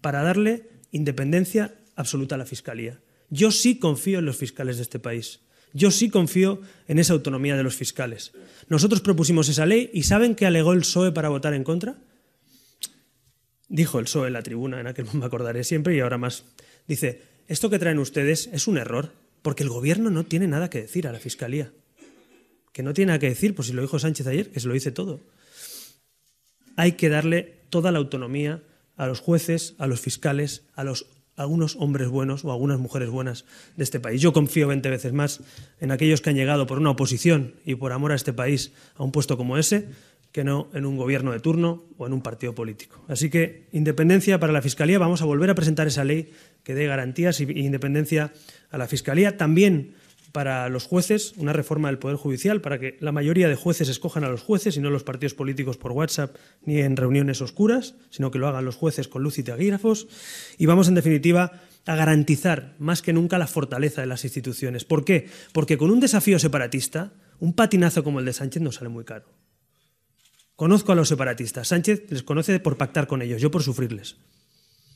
para 0.00 0.22
darle 0.22 0.68
independencia 0.94 1.74
absoluta 1.96 2.36
a 2.36 2.38
la 2.38 2.46
Fiscalía. 2.46 3.00
Yo 3.28 3.50
sí 3.50 3.78
confío 3.78 4.20
en 4.20 4.26
los 4.26 4.36
fiscales 4.36 4.76
de 4.76 4.82
este 4.82 5.00
país. 5.00 5.40
Yo 5.72 5.90
sí 5.90 6.08
confío 6.08 6.60
en 6.86 7.00
esa 7.00 7.14
autonomía 7.14 7.56
de 7.56 7.64
los 7.64 7.74
fiscales. 7.74 8.32
Nosotros 8.68 9.00
propusimos 9.00 9.48
esa 9.48 9.66
ley 9.66 9.90
y 9.92 10.04
¿saben 10.04 10.36
qué 10.36 10.46
alegó 10.46 10.72
el 10.72 10.80
PSOE 10.80 11.10
para 11.10 11.30
votar 11.30 11.52
en 11.52 11.64
contra? 11.64 11.96
Dijo 13.68 13.98
el 13.98 14.04
PSOE 14.04 14.28
en 14.28 14.34
la 14.34 14.42
tribuna, 14.42 14.80
en 14.80 14.86
aquel 14.86 15.06
me 15.12 15.26
acordaré 15.26 15.64
siempre 15.64 15.96
y 15.96 16.00
ahora 16.00 16.16
más. 16.16 16.44
Dice, 16.86 17.22
esto 17.48 17.70
que 17.70 17.80
traen 17.80 17.98
ustedes 17.98 18.48
es 18.52 18.68
un 18.68 18.78
error, 18.78 19.12
porque 19.42 19.64
el 19.64 19.68
gobierno 19.68 20.10
no 20.10 20.24
tiene 20.24 20.46
nada 20.46 20.70
que 20.70 20.82
decir 20.82 21.08
a 21.08 21.12
la 21.12 21.18
Fiscalía. 21.18 21.72
Que 22.72 22.84
no 22.84 22.94
tiene 22.94 23.08
nada 23.08 23.18
que 23.18 23.28
decir, 23.28 23.56
pues 23.56 23.66
si 23.66 23.74
lo 23.74 23.82
dijo 23.82 23.98
Sánchez 23.98 24.28
ayer, 24.28 24.50
que 24.50 24.60
se 24.60 24.68
lo 24.68 24.74
dice 24.74 24.92
todo. 24.92 25.20
Hay 26.76 26.92
que 26.92 27.08
darle 27.08 27.62
toda 27.70 27.90
la 27.90 27.98
autonomía 27.98 28.62
a 28.96 29.06
los 29.06 29.20
jueces, 29.20 29.74
a 29.78 29.86
los 29.86 30.00
fiscales, 30.00 30.64
a 30.74 30.84
los 30.84 31.06
algunos 31.36 31.76
hombres 31.76 32.08
buenos 32.08 32.44
o 32.44 32.52
algunas 32.52 32.78
mujeres 32.78 33.10
buenas 33.10 33.44
de 33.76 33.84
este 33.84 34.00
país. 34.00 34.20
Yo 34.20 34.32
confío 34.32 34.68
20 34.68 34.88
veces 34.88 35.12
más 35.12 35.40
en 35.80 35.90
aquellos 35.90 36.20
que 36.20 36.30
han 36.30 36.36
llegado 36.36 36.66
por 36.66 36.78
una 36.78 36.90
oposición 36.90 37.54
y 37.64 37.74
por 37.74 37.92
amor 37.92 38.12
a 38.12 38.14
este 38.14 38.32
país 38.32 38.72
a 38.94 39.02
un 39.02 39.12
puesto 39.12 39.36
como 39.36 39.58
ese 39.58 39.88
que 40.30 40.42
no 40.42 40.68
en 40.74 40.84
un 40.84 40.96
gobierno 40.96 41.30
de 41.30 41.38
turno 41.38 41.84
o 41.96 42.08
en 42.08 42.12
un 42.12 42.20
partido 42.20 42.56
político. 42.56 43.04
Así 43.06 43.30
que 43.30 43.68
independencia 43.70 44.40
para 44.40 44.52
la 44.52 44.62
Fiscalía. 44.62 44.98
Vamos 44.98 45.22
a 45.22 45.26
volver 45.26 45.48
a 45.48 45.54
presentar 45.54 45.86
esa 45.86 46.02
ley 46.02 46.32
que 46.64 46.74
dé 46.74 46.86
garantías 46.86 47.38
e 47.40 47.44
independencia 47.44 48.32
a 48.70 48.78
la 48.78 48.88
Fiscalía. 48.88 49.36
También 49.36 49.94
para 50.34 50.68
los 50.68 50.86
jueces, 50.86 51.32
una 51.36 51.52
reforma 51.52 51.86
del 51.86 52.00
Poder 52.00 52.16
Judicial 52.16 52.60
para 52.60 52.80
que 52.80 52.96
la 52.98 53.12
mayoría 53.12 53.48
de 53.48 53.54
jueces 53.54 53.88
escojan 53.88 54.24
a 54.24 54.28
los 54.28 54.42
jueces 54.42 54.76
y 54.76 54.80
no 54.80 54.90
los 54.90 55.04
partidos 55.04 55.32
políticos 55.32 55.76
por 55.76 55.92
WhatsApp 55.92 56.34
ni 56.64 56.80
en 56.80 56.96
reuniones 56.96 57.40
oscuras, 57.40 57.94
sino 58.10 58.32
que 58.32 58.40
lo 58.40 58.48
hagan 58.48 58.64
los 58.64 58.74
jueces 58.74 59.06
con 59.06 59.22
luz 59.22 59.38
y 59.38 59.44
taquígrafos. 59.44 60.08
Y 60.58 60.66
vamos, 60.66 60.88
en 60.88 60.96
definitiva, 60.96 61.60
a 61.86 61.94
garantizar 61.94 62.74
más 62.80 63.00
que 63.00 63.12
nunca 63.12 63.38
la 63.38 63.46
fortaleza 63.46 64.00
de 64.00 64.08
las 64.08 64.24
instituciones. 64.24 64.84
¿Por 64.84 65.04
qué? 65.04 65.28
Porque 65.52 65.78
con 65.78 65.92
un 65.92 66.00
desafío 66.00 66.40
separatista, 66.40 67.12
un 67.38 67.52
patinazo 67.52 68.02
como 68.02 68.18
el 68.18 68.24
de 68.24 68.32
Sánchez 68.32 68.60
nos 68.60 68.74
sale 68.74 68.88
muy 68.88 69.04
caro. 69.04 69.26
Conozco 70.56 70.90
a 70.90 70.96
los 70.96 71.08
separatistas. 71.08 71.68
Sánchez 71.68 72.10
les 72.10 72.24
conoce 72.24 72.58
por 72.58 72.76
pactar 72.76 73.06
con 73.06 73.22
ellos, 73.22 73.40
yo 73.40 73.52
por 73.52 73.62
sufrirles. 73.62 74.16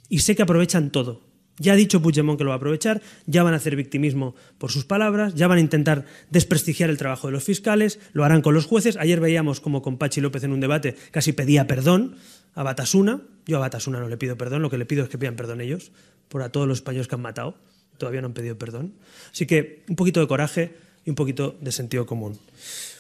Y 0.09 0.19
sé 0.19 0.35
que 0.35 0.43
aprovechan 0.43 0.91
todo, 0.91 1.28
ya 1.59 1.73
ha 1.73 1.77
dicho 1.77 2.01
Puigdemont 2.01 2.39
que 2.39 2.45
lo 2.45 2.51
va 2.51 2.55
a 2.55 2.59
aprovechar, 2.59 3.03
ya 3.27 3.43
van 3.43 3.55
a 3.55 3.57
hacer 3.57 3.77
victimismo 3.77 4.35
por 4.59 4.71
sus 4.71 4.85
palabras, 4.85 5.35
ya 5.35 5.49
van 5.49 5.59
a 5.59 5.61
intentar 5.61 6.05
desprestigiar 6.31 6.91
el 6.91 6.99
trabajo 6.99 7.29
de 7.29 7.33
los 7.33 7.45
fiscales, 7.45 8.01
lo 8.13 8.25
harán 8.25 8.43
con 8.43 8.55
los 8.55 8.67
jueces. 8.67 8.97
Ayer 8.97 9.21
veíamos 9.21 9.61
como 9.61 9.83
con 9.83 9.99
Pachi 9.99 10.21
López 10.21 10.45
en 10.45 10.53
un 10.53 10.61
debate 10.61 10.97
casi 11.11 11.33
pedía 11.33 11.67
perdón 11.67 12.17
a 12.55 12.63
Batasuna. 12.63 13.21
Yo 13.47 13.57
a 13.57 13.61
Batasuna 13.61 14.01
no 14.01 14.09
le 14.09 14.17
pido 14.17 14.37
perdón, 14.37 14.63
lo 14.63 14.71
que 14.71 14.79
le 14.79 14.87
pido 14.87 15.05
es 15.05 15.09
que 15.09 15.19
pidan 15.19 15.37
perdón 15.37 15.61
ellos 15.61 15.93
por 16.29 16.43
a 16.43 16.51
todos 16.51 16.69
los 16.69 16.79
españoles 16.79 17.09
que 17.09 17.15
han 17.15 17.23
matado. 17.23 17.57
Todavía 17.97 18.21
no 18.21 18.29
han 18.29 18.35
pedido 18.35 18.57
perdón. 18.57 18.95
Así 19.33 19.47
que 19.47 19.83
un 19.89 19.97
poquito 19.97 20.21
de 20.21 20.29
coraje 20.29 20.75
y 21.05 21.11
un 21.11 21.17
poquito 21.17 21.57
de 21.61 21.73
sentido 21.73 22.07
común. 22.07 22.39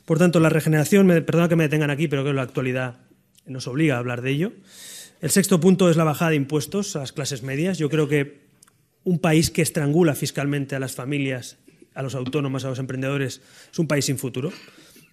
Por 0.04 0.18
tanto, 0.18 0.40
la 0.40 0.48
regeneración, 0.48 1.06
me, 1.06 1.20
perdona 1.20 1.48
que 1.48 1.56
me 1.56 1.64
detengan 1.64 1.90
aquí, 1.90 2.08
pero 2.08 2.24
que 2.24 2.32
la 2.32 2.42
actualidad 2.42 2.96
nos 3.46 3.66
obliga 3.66 3.96
a 3.96 3.98
hablar 3.98 4.22
de 4.22 4.30
ello. 4.30 4.52
El 5.20 5.30
sexto 5.30 5.60
punto 5.60 5.90
es 5.90 5.96
la 5.96 6.04
bajada 6.04 6.30
de 6.30 6.36
impuestos 6.36 6.96
a 6.96 7.00
las 7.00 7.12
clases 7.12 7.42
medias. 7.42 7.76
Yo 7.76 7.90
creo 7.90 8.08
que 8.08 8.47
un 9.08 9.18
país 9.18 9.50
que 9.50 9.62
estrangula 9.62 10.14
fiscalmente 10.14 10.76
a 10.76 10.78
las 10.78 10.94
familias, 10.94 11.56
a 11.94 12.02
los 12.02 12.14
autónomos, 12.14 12.66
a 12.66 12.68
los 12.68 12.78
emprendedores, 12.78 13.40
es 13.72 13.78
un 13.78 13.88
país 13.88 14.04
sin 14.04 14.18
futuro. 14.18 14.52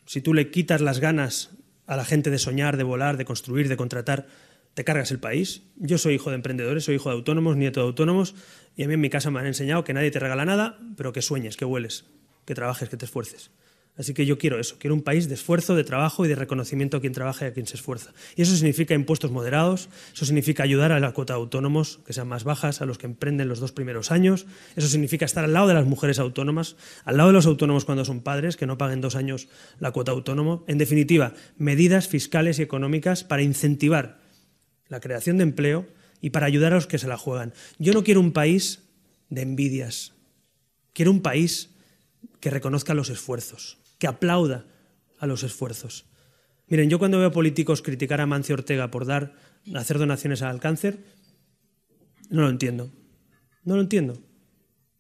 Si 0.06 0.20
tú 0.20 0.34
le 0.34 0.52
quitas 0.52 0.82
las 0.82 1.00
ganas 1.00 1.52
a 1.88 1.96
la 1.96 2.04
gente 2.04 2.30
de 2.30 2.38
soñar, 2.38 2.76
de 2.76 2.84
volar, 2.84 3.16
de 3.16 3.24
construir, 3.24 3.70
de 3.70 3.78
contratar, 3.78 4.28
te 4.74 4.84
cargas 4.84 5.12
el 5.12 5.20
país. 5.20 5.62
Yo 5.78 5.98
soy 5.98 6.16
hijo 6.16 6.30
de 6.30 6.36
emprendedores, 6.36 6.84
soy 6.84 6.96
hijo 6.96 7.08
de 7.08 7.16
autónomos, 7.16 7.56
nieto 7.56 7.80
de 7.80 7.86
autónomos, 7.86 8.36
y 8.76 8.84
a 8.84 8.88
mí 8.90 8.96
en 8.96 9.00
mi 9.00 9.10
casa 9.10 9.32
me 9.32 9.40
han 9.40 9.46
enseñado 9.46 9.86
que 9.86 9.94
nadie 9.94 10.12
te 10.12 10.20
regala 10.20 10.44
nada, 10.44 10.78
pero 10.98 11.14
que 11.14 11.22
sueñes, 11.22 11.56
que 11.56 11.64
hueles, 11.64 12.04
que 12.44 12.54
trabajes, 12.54 12.90
que 12.90 12.98
te 12.98 13.06
esfuerces. 13.06 13.52
Así 13.98 14.14
que 14.14 14.26
yo 14.26 14.38
quiero 14.38 14.60
eso, 14.60 14.76
quiero 14.78 14.94
un 14.94 15.04
país 15.04 15.30
de 15.30 15.36
esfuerzo, 15.36 15.74
de 15.74 15.86
trabajo 15.86 16.26
y 16.26 16.28
de 16.28 16.36
reconocimiento 16.36 16.98
a 16.98 17.02
quien 17.02 17.14
trabaja 17.14 17.46
y 17.46 17.48
a 17.48 17.54
quien 17.54 17.66
se 17.66 17.78
esfuerza. 17.78 18.14
Y 18.36 18.42
eso 18.42 18.54
significa 18.54 18.94
impuestos 18.94 19.32
moderados, 19.32 19.88
eso 20.14 20.26
significa 20.26 20.64
ayudar 20.64 20.92
a 20.92 21.00
la 21.00 21.14
cuota 21.14 21.34
de 21.34 21.40
autónomos 21.40 22.02
que 22.06 22.12
sean 22.12 22.28
más 22.28 22.44
bajas, 22.44 22.82
a 22.82 22.86
los 22.86 22.98
que 22.98 23.06
emprenden 23.06 23.48
los 23.48 23.62
dos 23.62 23.72
primeros 23.72 24.12
años, 24.12 24.48
eso 24.76 24.90
significa 24.90 25.24
estar 25.24 25.46
al 25.46 25.54
lado 25.54 25.70
de 25.70 25.76
las 25.76 25.86
mujeres 25.86 26.20
autónomas, 26.20 26.76
al 27.06 27.16
lado 27.16 27.30
de 27.30 27.34
los 27.34 27.46
autónomos 27.46 27.86
cuando 27.86 28.04
son 28.04 28.20
padres, 28.20 28.58
que 28.58 28.66
no 28.66 28.78
paguen 28.78 29.00
dos 29.00 29.16
años 29.16 29.48
la 29.80 29.92
cuota 29.92 30.12
autónomo. 30.12 30.66
En 30.68 30.78
definitiva, 30.78 31.34
medidas 31.58 32.10
fiscales 32.10 32.60
y 32.60 32.64
económicas 32.64 33.24
para 33.24 33.44
incentivar 33.44 34.20
la 34.90 35.00
creación 35.00 35.38
de 35.38 35.44
empleo 35.44 35.88
y 36.20 36.32
para 36.32 36.48
ayudar 36.48 36.74
a 36.74 36.76
los 36.76 36.88
que 36.88 36.98
se 36.98 37.08
la 37.08 37.18
juegan. 37.18 37.54
Yo 37.80 37.94
no 37.94 38.04
quiero 38.04 38.20
un 38.20 38.34
país 38.34 38.84
de 39.30 39.42
envidias, 39.42 40.12
quiero 40.92 41.12
un 41.12 41.22
país 41.22 41.70
que 42.42 42.50
reconozca 42.50 42.94
los 42.94 43.10
esfuerzos 43.10 43.85
que 43.98 44.08
aplauda 44.08 44.66
a 45.20 45.28
los 45.28 45.44
esfuerzos. 45.44 46.06
Miren, 46.68 46.90
yo 46.90 47.00
cuando 47.00 47.20
veo 47.20 47.32
políticos 47.32 47.82
criticar 47.82 48.22
a 48.22 48.26
Mancio 48.26 48.56
Ortega 48.56 48.90
por 48.90 49.06
dar, 49.06 49.34
hacer 49.76 50.00
donaciones 50.00 50.42
al 50.42 50.60
cáncer, 50.60 51.00
no 52.30 52.42
lo 52.42 52.50
entiendo. 52.50 52.92
No 53.64 53.76
lo 53.76 53.82
entiendo. 53.82 54.22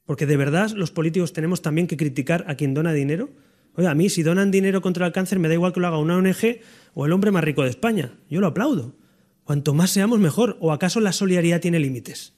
Porque 0.05 0.25
de 0.25 0.37
verdad 0.37 0.71
los 0.71 0.91
políticos 0.91 1.33
tenemos 1.33 1.61
también 1.61 1.87
que 1.87 1.97
criticar 1.97 2.45
a 2.47 2.55
quien 2.55 2.73
dona 2.73 2.93
dinero. 2.93 3.29
Oye, 3.73 3.87
a 3.87 3.95
mí 3.95 4.09
si 4.09 4.23
donan 4.23 4.51
dinero 4.51 4.81
contra 4.81 5.07
el 5.07 5.11
cáncer 5.11 5.39
me 5.39 5.47
da 5.47 5.55
igual 5.55 5.73
que 5.73 5.79
lo 5.79 5.87
haga 5.87 5.97
una 5.97 6.17
ONG 6.17 6.59
o 6.93 7.05
el 7.05 7.11
hombre 7.11 7.31
más 7.31 7.43
rico 7.43 7.63
de 7.63 7.69
España. 7.69 8.13
Yo 8.29 8.39
lo 8.41 8.47
aplaudo. 8.47 8.95
Cuanto 9.43 9.73
más 9.73 9.89
seamos 9.91 10.19
mejor. 10.19 10.57
¿O 10.59 10.71
acaso 10.71 10.99
la 10.99 11.11
solidaridad 11.11 11.61
tiene 11.61 11.79
límites? 11.79 12.33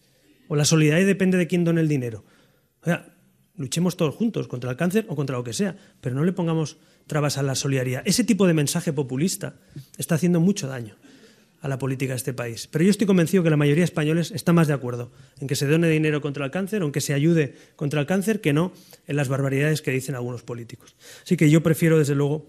¿O 0.47 0.55
la 0.55 0.65
solidaridad 0.65 1.07
depende 1.07 1.37
de 1.37 1.47
quién 1.47 1.65
done 1.65 1.81
el 1.81 1.87
dinero? 1.87 2.23
Oiga, 2.83 3.16
luchemos 3.57 3.97
todos 3.97 4.15
juntos 4.15 4.47
contra 4.47 4.71
el 4.71 4.77
cáncer 4.77 5.05
o 5.09 5.15
contra 5.15 5.37
lo 5.37 5.43
que 5.43 5.53
sea, 5.53 5.75
pero 6.01 6.15
no 6.15 6.23
le 6.23 6.31
pongamos 6.31 6.77
trabas 7.07 7.37
a 7.37 7.43
la 7.43 7.55
solidaridad. 7.55 8.03
Ese 8.05 8.23
tipo 8.23 8.47
de 8.47 8.53
mensaje 8.53 8.93
populista 8.93 9.55
está 9.97 10.15
haciendo 10.15 10.39
mucho 10.39 10.67
daño. 10.67 10.95
a 11.59 11.67
la 11.67 11.79
política 11.79 12.13
de 12.13 12.17
este 12.17 12.33
país. 12.33 12.67
Pero 12.67 12.83
yo 12.83 12.91
estoy 12.91 13.07
convencido 13.07 13.41
que 13.41 13.49
la 13.49 13.57
mayoría 13.57 13.81
de 13.81 13.85
españoles 13.85 14.31
está 14.31 14.53
más 14.53 14.67
de 14.67 14.73
acuerdo 14.73 15.11
en 15.39 15.47
que 15.47 15.55
se 15.55 15.65
done 15.65 15.89
dinero 15.89 16.21
contra 16.21 16.45
el 16.45 16.51
cáncer, 16.51 16.83
en 16.83 16.91
que 16.91 17.01
se 17.01 17.15
ayude 17.15 17.55
contra 17.75 17.99
el 17.99 18.05
cáncer, 18.05 18.41
que 18.41 18.53
no 18.53 18.71
en 19.07 19.15
las 19.15 19.27
barbaridades 19.27 19.81
que 19.81 19.89
dicen 19.89 20.13
algunos 20.13 20.43
políticos. 20.43 20.95
Así 21.23 21.35
que 21.35 21.49
yo 21.49 21.63
prefiero, 21.63 21.97
desde 21.97 22.13
luego, 22.13 22.47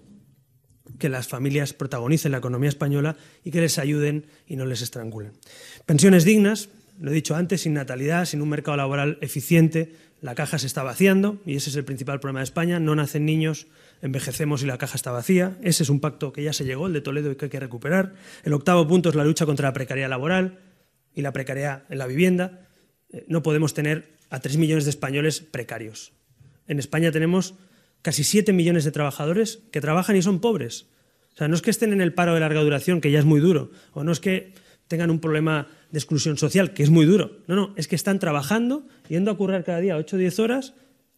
que 0.98 1.08
las 1.08 1.28
familias 1.28 1.72
protagonicen 1.72 2.32
la 2.32 2.38
economía 2.38 2.68
española 2.68 3.16
y 3.44 3.50
que 3.50 3.60
les 3.60 3.78
ayuden 3.78 4.26
y 4.46 4.56
no 4.56 4.66
les 4.66 4.82
estrangulen. 4.82 5.32
Pensiones 5.86 6.24
dignas, 6.24 6.68
lo 7.00 7.10
he 7.10 7.14
dicho 7.14 7.36
antes, 7.36 7.62
sin 7.62 7.74
natalidad, 7.74 8.24
sin 8.24 8.42
un 8.42 8.48
mercado 8.48 8.76
laboral 8.76 9.18
eficiente, 9.20 9.92
la 10.20 10.34
caja 10.34 10.58
se 10.58 10.66
está 10.66 10.82
vaciando 10.82 11.40
y 11.46 11.54
ese 11.56 11.70
es 11.70 11.76
el 11.76 11.84
principal 11.84 12.18
problema 12.18 12.40
de 12.40 12.44
España. 12.44 12.80
No 12.80 12.94
nacen 12.94 13.24
niños, 13.24 13.68
envejecemos 14.02 14.62
y 14.62 14.66
la 14.66 14.78
caja 14.78 14.96
está 14.96 15.12
vacía. 15.12 15.56
Ese 15.62 15.84
es 15.84 15.90
un 15.90 16.00
pacto 16.00 16.32
que 16.32 16.42
ya 16.42 16.52
se 16.52 16.64
llegó, 16.64 16.88
el 16.88 16.92
de 16.92 17.00
Toledo, 17.00 17.30
y 17.30 17.36
que 17.36 17.46
hay 17.46 17.50
que 17.50 17.60
recuperar. 17.60 18.14
El 18.42 18.52
octavo 18.52 18.86
punto 18.88 19.08
es 19.08 19.14
la 19.14 19.24
lucha 19.24 19.46
contra 19.46 19.68
la 19.68 19.72
precariedad 19.72 20.10
laboral 20.10 20.58
y 21.14 21.22
la 21.22 21.32
precariedad 21.32 21.84
en 21.88 21.98
la 21.98 22.06
vivienda. 22.06 22.66
Eh, 23.10 23.24
no 23.28 23.42
podemos 23.42 23.74
tener 23.74 24.16
a 24.30 24.40
tres 24.40 24.56
millones 24.56 24.84
de 24.84 24.90
españoles 24.90 25.40
precarios. 25.40 26.12
En 26.66 26.78
España 26.80 27.12
tenemos 27.12 27.54
casi 28.02 28.24
siete 28.24 28.52
millones 28.52 28.84
de 28.84 28.92
trabajadores 28.92 29.60
que 29.70 29.80
trabajan 29.80 30.16
y 30.16 30.22
son 30.22 30.40
pobres. 30.40 30.86
O 31.34 31.36
sea, 31.38 31.46
no 31.46 31.54
es 31.54 31.62
que 31.62 31.70
estén 31.70 31.92
en 31.92 32.00
el 32.00 32.12
paro 32.12 32.34
de 32.34 32.40
larga 32.40 32.60
duración, 32.60 33.00
que 33.00 33.12
ya 33.12 33.20
es 33.20 33.24
muy 33.24 33.40
duro, 33.40 33.70
o 33.92 34.02
no 34.02 34.10
es 34.10 34.18
que 34.18 34.52
tengan 34.88 35.10
un 35.10 35.20
problema 35.20 35.68
de 35.90 35.98
exclusión 35.98 36.36
social, 36.36 36.72
que 36.74 36.82
es 36.82 36.90
muy 36.90 37.06
duro. 37.06 37.38
No, 37.46 37.54
no, 37.54 37.74
es 37.76 37.86
que 37.88 37.94
están 37.94 38.18
trabajando, 38.18 38.86
yendo 39.08 39.30
a 39.30 39.36
currar 39.36 39.64
cada 39.64 39.80
día 39.80 39.96
8 39.96 40.16
o 40.16 40.18
10 40.18 40.38
horas 40.40 40.74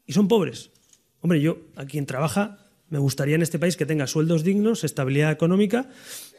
y 0.06 0.12
son 0.12 0.28
pobres. 0.28 0.70
Hombre, 1.20 1.40
yo, 1.40 1.58
a 1.76 1.86
quien 1.86 2.06
trabaja, 2.06 2.58
me 2.88 2.98
gustaría 2.98 3.36
en 3.36 3.42
este 3.42 3.58
país 3.58 3.76
que 3.76 3.86
tenga 3.86 4.06
sueldos 4.06 4.42
dignos, 4.42 4.84
estabilidad 4.84 5.30
económica 5.30 5.88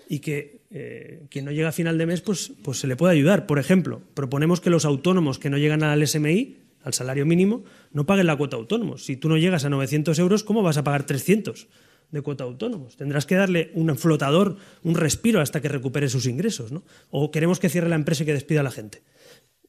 y 0.09 0.19
que 0.19 0.61
eh, 0.71 1.23
quien 1.29 1.45
no 1.45 1.51
llega 1.51 1.69
a 1.69 1.71
final 1.71 1.97
de 1.97 2.05
mes 2.05 2.21
pues, 2.21 2.51
pues 2.63 2.79
se 2.79 2.87
le 2.87 2.95
pueda 2.97 3.13
ayudar. 3.13 3.47
Por 3.47 3.59
ejemplo, 3.59 4.01
proponemos 4.13 4.59
que 4.59 4.69
los 4.69 4.83
autónomos 4.85 5.39
que 5.39 5.49
no 5.49 5.57
llegan 5.57 5.83
al 5.83 6.05
SMI, 6.05 6.57
al 6.83 6.93
salario 6.93 7.25
mínimo, 7.25 7.63
no 7.93 8.05
paguen 8.05 8.27
la 8.27 8.35
cuota 8.35 8.57
autónomo. 8.57 8.97
Si 8.97 9.15
tú 9.15 9.29
no 9.29 9.37
llegas 9.37 9.63
a 9.63 9.69
900 9.69 10.17
euros, 10.19 10.43
¿cómo 10.43 10.63
vas 10.63 10.77
a 10.77 10.83
pagar 10.83 11.05
300? 11.05 11.67
De 12.11 12.21
cuota 12.21 12.43
autónomos. 12.43 12.97
Tendrás 12.97 13.25
que 13.25 13.35
darle 13.35 13.71
un 13.73 13.95
flotador, 13.97 14.57
un 14.83 14.95
respiro 14.95 15.41
hasta 15.41 15.61
que 15.61 15.69
recupere 15.69 16.09
sus 16.09 16.25
ingresos. 16.25 16.71
¿no? 16.71 16.83
O 17.09 17.31
queremos 17.31 17.59
que 17.59 17.69
cierre 17.69 17.89
la 17.89 17.95
empresa 17.95 18.23
y 18.23 18.25
que 18.25 18.33
despida 18.33 18.59
a 18.59 18.63
la 18.63 18.71
gente. 18.71 19.01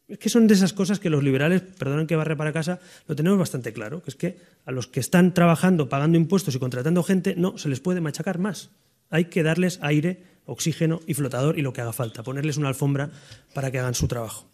Es 0.08 0.18
que 0.18 0.28
son 0.28 0.46
de 0.46 0.54
esas 0.54 0.72
cosas 0.72 1.00
que 1.00 1.08
los 1.08 1.22
liberales, 1.22 1.62
perdonen 1.62 2.06
que 2.06 2.16
barre 2.16 2.36
para 2.36 2.52
casa, 2.52 2.80
lo 3.06 3.16
tenemos 3.16 3.38
bastante 3.38 3.72
claro, 3.72 4.02
que 4.02 4.10
es 4.10 4.16
que 4.16 4.36
a 4.66 4.72
los 4.72 4.86
que 4.86 5.00
están 5.00 5.32
trabajando, 5.32 5.88
pagando 5.88 6.18
impuestos 6.18 6.54
y 6.54 6.58
contratando 6.58 7.02
gente, 7.02 7.34
no, 7.36 7.56
se 7.56 7.68
les 7.68 7.80
puede 7.80 8.00
machacar 8.00 8.38
más. 8.38 8.70
Hay 9.08 9.26
que 9.26 9.42
darles 9.42 9.78
aire, 9.80 10.22
oxígeno 10.44 11.00
y 11.06 11.14
flotador 11.14 11.58
y 11.58 11.62
lo 11.62 11.72
que 11.72 11.80
haga 11.80 11.92
falta, 11.92 12.22
ponerles 12.22 12.56
una 12.56 12.68
alfombra 12.68 13.10
para 13.54 13.70
que 13.70 13.78
hagan 13.78 13.94
su 13.94 14.08
trabajo. 14.08 14.50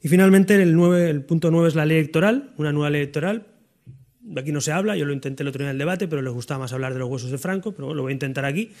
Y 0.00 0.08
finalmente 0.08 0.54
el, 0.54 0.78
el 0.78 1.24
punto 1.24 1.50
nueve 1.50 1.68
es 1.68 1.74
la 1.74 1.84
ley 1.84 1.98
electoral, 1.98 2.54
una 2.56 2.72
nueva 2.72 2.88
ley 2.90 3.02
electoral 3.02 3.57
aquí 4.36 4.52
no 4.52 4.60
se 4.60 4.72
habla, 4.72 4.96
yo 4.96 5.04
lo 5.04 5.12
intenté 5.12 5.42
el 5.42 5.48
otro 5.48 5.60
día 5.60 5.70
en 5.70 5.72
el 5.72 5.78
debate, 5.78 6.08
pero 6.08 6.22
les 6.22 6.32
gustaba 6.32 6.60
más 6.60 6.72
hablar 6.72 6.92
de 6.92 6.98
los 6.98 7.08
huesos 7.08 7.30
de 7.30 7.38
Franco, 7.38 7.72
pero 7.72 7.94
lo 7.94 8.02
voy 8.02 8.10
a 8.10 8.14
intentar 8.14 8.44
aquí. 8.44 8.72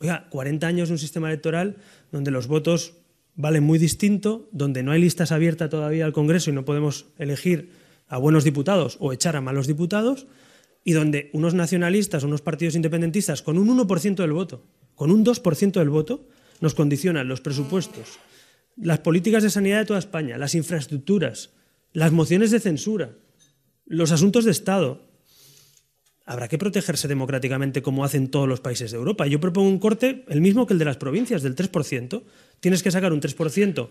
Oiga, 0.00 0.26
40 0.30 0.66
años 0.66 0.88
de 0.88 0.94
un 0.94 0.98
sistema 0.98 1.28
electoral 1.28 1.76
donde 2.10 2.30
los 2.30 2.46
votos 2.46 2.94
valen 3.34 3.64
muy 3.64 3.78
distinto, 3.78 4.48
donde 4.52 4.82
no 4.82 4.92
hay 4.92 5.00
listas 5.00 5.32
abiertas 5.32 5.70
todavía 5.70 6.04
al 6.04 6.12
Congreso 6.12 6.50
y 6.50 6.52
no 6.52 6.64
podemos 6.64 7.06
elegir 7.18 7.70
a 8.08 8.18
buenos 8.18 8.44
diputados 8.44 8.96
o 9.00 9.12
echar 9.12 9.36
a 9.36 9.40
malos 9.40 9.66
diputados, 9.66 10.26
y 10.84 10.92
donde 10.92 11.30
unos 11.32 11.54
nacionalistas, 11.54 12.24
unos 12.24 12.42
partidos 12.42 12.74
independentistas, 12.74 13.42
con 13.42 13.56
un 13.56 13.68
1% 13.68 14.16
del 14.16 14.32
voto, 14.32 14.66
con 14.94 15.10
un 15.10 15.24
2% 15.24 15.72
del 15.72 15.88
voto, 15.90 16.28
nos 16.60 16.74
condicionan 16.74 17.28
los 17.28 17.40
presupuestos, 17.40 18.18
las 18.76 18.98
políticas 18.98 19.42
de 19.42 19.50
sanidad 19.50 19.78
de 19.78 19.86
toda 19.86 19.98
España, 19.98 20.38
las 20.38 20.54
infraestructuras, 20.54 21.50
las 21.92 22.12
mociones 22.12 22.50
de 22.50 22.60
censura, 22.60 23.12
los 23.86 24.12
asuntos 24.12 24.44
de 24.44 24.50
Estado. 24.50 25.00
Habrá 26.24 26.48
que 26.48 26.58
protegerse 26.58 27.08
democráticamente 27.08 27.82
como 27.82 28.04
hacen 28.04 28.28
todos 28.28 28.48
los 28.48 28.60
países 28.60 28.90
de 28.90 28.96
Europa. 28.96 29.26
Yo 29.26 29.40
propongo 29.40 29.68
un 29.68 29.78
corte, 29.78 30.24
el 30.28 30.40
mismo 30.40 30.66
que 30.66 30.72
el 30.72 30.78
de 30.78 30.84
las 30.84 30.96
provincias, 30.96 31.42
del 31.42 31.56
3%. 31.56 32.22
Tienes 32.60 32.82
que 32.82 32.90
sacar 32.90 33.12
un 33.12 33.20
3%, 33.20 33.88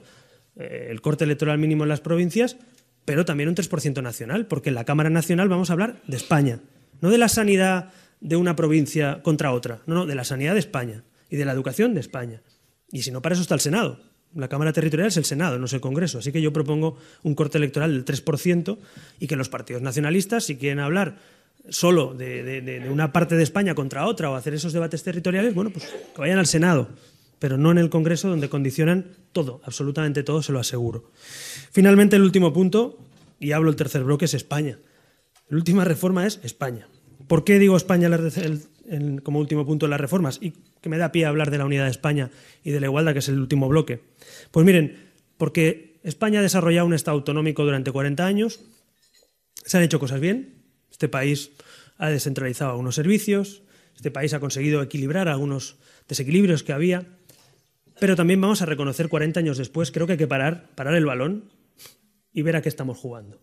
eh, 0.56 0.88
el 0.90 1.02
corte 1.02 1.26
electoral 1.26 1.58
mínimo 1.58 1.84
en 1.84 1.90
las 1.90 2.00
provincias, 2.00 2.58
pero 3.04 3.26
también 3.26 3.50
un 3.50 3.56
3% 3.56 4.02
nacional, 4.02 4.48
porque 4.48 4.70
en 4.70 4.76
la 4.76 4.86
Cámara 4.86 5.10
Nacional 5.10 5.50
vamos 5.50 5.70
a 5.70 5.74
hablar 5.74 6.02
de 6.08 6.18
España, 6.18 6.62
no 7.02 7.10
de 7.10 7.18
la 7.18 7.28
sanidad 7.28 7.92
de 8.22 8.36
una 8.38 8.56
provincia 8.56 9.22
contra 9.24 9.52
otra, 9.52 9.82
no, 9.86 9.96
no, 9.96 10.06
de 10.06 10.16
la 10.16 10.24
sanidad 10.24 10.54
de 10.54 10.60
España 10.60 11.04
y 11.30 11.36
de 11.36 11.46
la 11.46 11.52
educación 11.52 11.94
de 11.94 12.00
España. 12.00 12.42
Y 12.92 13.02
si 13.02 13.12
no, 13.12 13.22
para 13.22 13.34
eso 13.34 13.42
está 13.42 13.56
el 13.56 13.62
Senado. 13.62 14.00
La 14.36 14.48
Cámara 14.48 14.72
Territorial 14.72 15.10
es 15.10 15.18
el 15.18 15.26
Senado, 15.26 15.60
no 15.60 15.66
es 15.66 15.74
el 15.74 15.82
Congreso. 15.82 16.20
Así 16.20 16.32
que 16.32 16.42
yo 16.42 16.54
propongo 16.54 16.98
un 17.24 17.36
corte 17.36 17.58
electoral 17.58 17.94
del 17.94 18.06
3% 18.06 18.78
y 19.20 19.28
que 19.28 19.36
los 19.36 19.50
partidos 19.50 19.82
nacionalistas, 19.82 20.46
si 20.46 20.58
quieren 20.58 20.80
hablar 20.80 21.18
solo 21.70 22.14
de, 22.14 22.88
una 22.90 23.12
parte 23.12 23.36
de 23.36 23.44
España 23.44 23.76
contra 23.76 24.08
otra 24.08 24.32
o 24.32 24.36
hacer 24.36 24.54
esos 24.54 24.74
debates 24.74 25.04
territoriales, 25.04 25.54
bueno, 25.54 25.70
pues 25.70 25.86
que 25.86 26.22
vayan 26.22 26.40
al 26.40 26.48
Senado, 26.48 26.90
pero 27.40 27.58
no 27.58 27.72
en 27.72 27.78
el 27.78 27.90
Congreso 27.90 28.30
donde 28.30 28.50
condicionan 28.50 29.06
todo, 29.32 29.62
absolutamente 29.64 30.24
todo, 30.24 30.42
se 30.42 30.52
lo 30.52 30.60
aseguro. 30.60 31.12
Finalmente, 31.72 32.16
el 32.16 32.24
último 32.24 32.54
punto, 32.54 32.98
y 33.40 33.52
hablo 33.52 33.70
el 33.70 33.76
tercer 33.76 34.04
bloque, 34.04 34.26
es 34.26 34.34
España. 34.34 34.80
La 35.50 35.58
última 35.58 35.84
reforma 35.84 36.26
es 36.26 36.40
España. 36.44 36.88
¿Por 37.32 37.46
qué 37.46 37.60
digo 37.60 37.78
España 37.78 38.10
como 39.24 39.40
último 39.40 39.66
punto 39.66 39.86
de 39.86 39.90
las 39.90 40.02
reformas? 40.02 40.38
Y 40.42 40.52
que 40.82 40.90
me 40.90 40.98
da 40.98 41.14
pie 41.14 41.24
a 41.24 41.30
hablar 41.30 41.50
de 41.50 41.60
la 41.60 41.66
unidad 41.66 41.86
de 41.86 41.92
España 41.92 42.30
y 42.62 42.72
de 42.72 42.82
la 42.82 42.88
igualdad, 42.88 43.14
que 43.14 43.20
es 43.20 43.30
el 43.30 43.40
último 43.40 43.70
bloque. 43.70 44.02
Pues 44.52 44.66
miren, 44.66 45.14
porque 45.38 45.98
España 46.04 46.40
ha 46.40 46.44
desarrollado 46.44 46.88
un 46.88 46.94
Estado 46.94 47.16
autonómico 47.16 47.64
durante 47.64 47.90
40 47.90 48.26
años, 48.26 48.60
se 49.64 49.78
han 49.78 49.84
hecho 49.84 49.98
cosas 49.98 50.20
bien, 50.20 50.56
este 50.92 51.08
país 51.08 51.52
ha 51.98 52.10
descentralizado 52.10 52.72
algunos 52.72 52.96
servicios, 52.96 53.64
este 53.96 54.12
país 54.12 54.34
ha 54.34 54.42
conseguido 54.42 54.82
equilibrar 54.82 55.30
algunos 55.30 55.78
desequilibrios 56.10 56.64
que 56.64 56.74
había, 56.74 57.06
pero 57.98 58.18
también 58.18 58.42
vamos 58.42 58.62
a 58.62 58.66
reconocer 58.66 59.08
40 59.08 59.40
años 59.40 59.58
después, 59.58 59.94
creo 59.94 60.06
que 60.06 60.14
hay 60.14 60.20
que 60.20 60.28
parar, 60.28 60.70
parar 60.76 60.96
el 60.96 61.06
balón 61.06 61.50
y 62.34 62.42
ver 62.42 62.58
a 62.58 62.62
qué 62.62 62.68
estamos 62.68 62.98
jugando. 62.98 63.42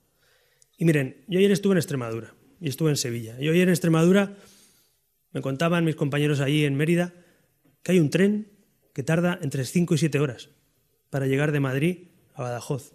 Y 0.77 0.85
miren, 0.85 1.25
yo 1.27 1.39
ayer 1.39 1.53
estuve 1.53 1.73
en 1.73 1.79
Extremadura 1.79 2.35
y 2.61 2.69
estuve 2.69 2.91
en 2.91 2.97
Sevilla. 2.97 3.37
Y 3.41 3.49
ayer 3.49 3.63
en 3.63 3.71
Extremadura 3.71 4.37
me 5.33 5.43
contaban 5.43 5.85
mis 5.85 5.97
compañeros 5.97 6.41
allí 6.41 6.65
en 6.65 6.77
Mérida 6.77 7.15
que 7.83 7.93
hay 7.93 8.01
un 8.01 8.11
tren 8.11 8.53
que 8.93 9.03
tarda 9.03 9.39
entre 9.43 9.65
5 9.65 9.95
y 9.95 9.99
7 9.99 10.21
horas 10.21 10.51
para 11.11 11.27
llegar 11.27 11.53
de 11.53 11.61
Madrid 11.61 12.09
a 12.35 12.43
Badajoz. 12.43 12.95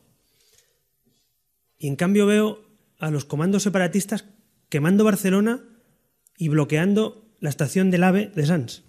Y 1.77 1.87
en 1.87 1.95
cambio 1.95 2.25
veo 2.25 2.65
a 2.99 3.11
los 3.11 3.25
comandos 3.25 3.63
separatistas 3.63 4.25
quemando 4.69 5.03
Barcelona 5.03 5.63
y 6.37 6.47
bloqueando 6.49 7.35
la 7.39 7.49
estación 7.49 7.91
del 7.91 8.03
AVE 8.03 8.31
de 8.33 8.45
Sants. 8.45 8.83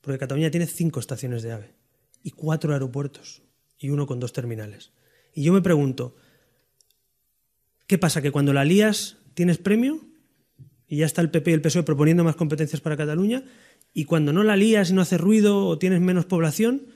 Porque 0.00 0.18
Cataluña 0.18 0.50
tiene 0.50 0.66
cinco 0.66 1.00
estaciones 1.00 1.42
de 1.42 1.52
AVE 1.52 1.74
y 2.22 2.30
cuatro 2.30 2.72
aeropuertos 2.72 3.42
y 3.78 3.90
uno 3.90 4.06
con 4.06 4.20
dos 4.20 4.32
terminales. 4.32 4.92
Y 5.32 5.42
yo 5.42 5.52
me 5.52 5.62
pregunto, 5.62 6.16
¿qué 7.86 7.98
pasa? 7.98 8.22
¿Que 8.22 8.30
cuando 8.30 8.52
la 8.52 8.64
lías 8.64 9.16
tienes 9.36 9.58
premio? 9.58 10.00
Y 10.88 10.96
ya 10.96 11.06
está 11.06 11.20
el 11.20 11.30
PP 11.30 11.50
y 11.50 11.54
el 11.54 11.60
PSOE 11.60 11.84
proponiendo 11.84 12.24
más 12.24 12.36
competencias 12.36 12.80
para 12.80 12.96
Cataluña. 12.96 13.44
Y 13.92 14.04
cuando 14.04 14.32
no 14.32 14.42
la 14.42 14.56
lías 14.56 14.90
y 14.90 14.94
no 14.94 15.02
hace 15.02 15.18
ruido 15.18 15.66
o 15.66 15.78
tienes 15.78 16.00
menos 16.00 16.24
población, 16.24 16.86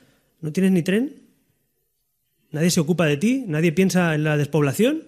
no 0.40 0.52
tienes 0.52 0.72
ni 0.72 0.82
tren, 0.82 1.22
nadie 2.50 2.70
se 2.70 2.80
ocupa 2.80 3.06
de 3.06 3.18
ti, 3.18 3.44
nadie 3.46 3.72
piensa 3.72 4.14
en 4.14 4.24
la 4.24 4.36
despoblación. 4.36 5.04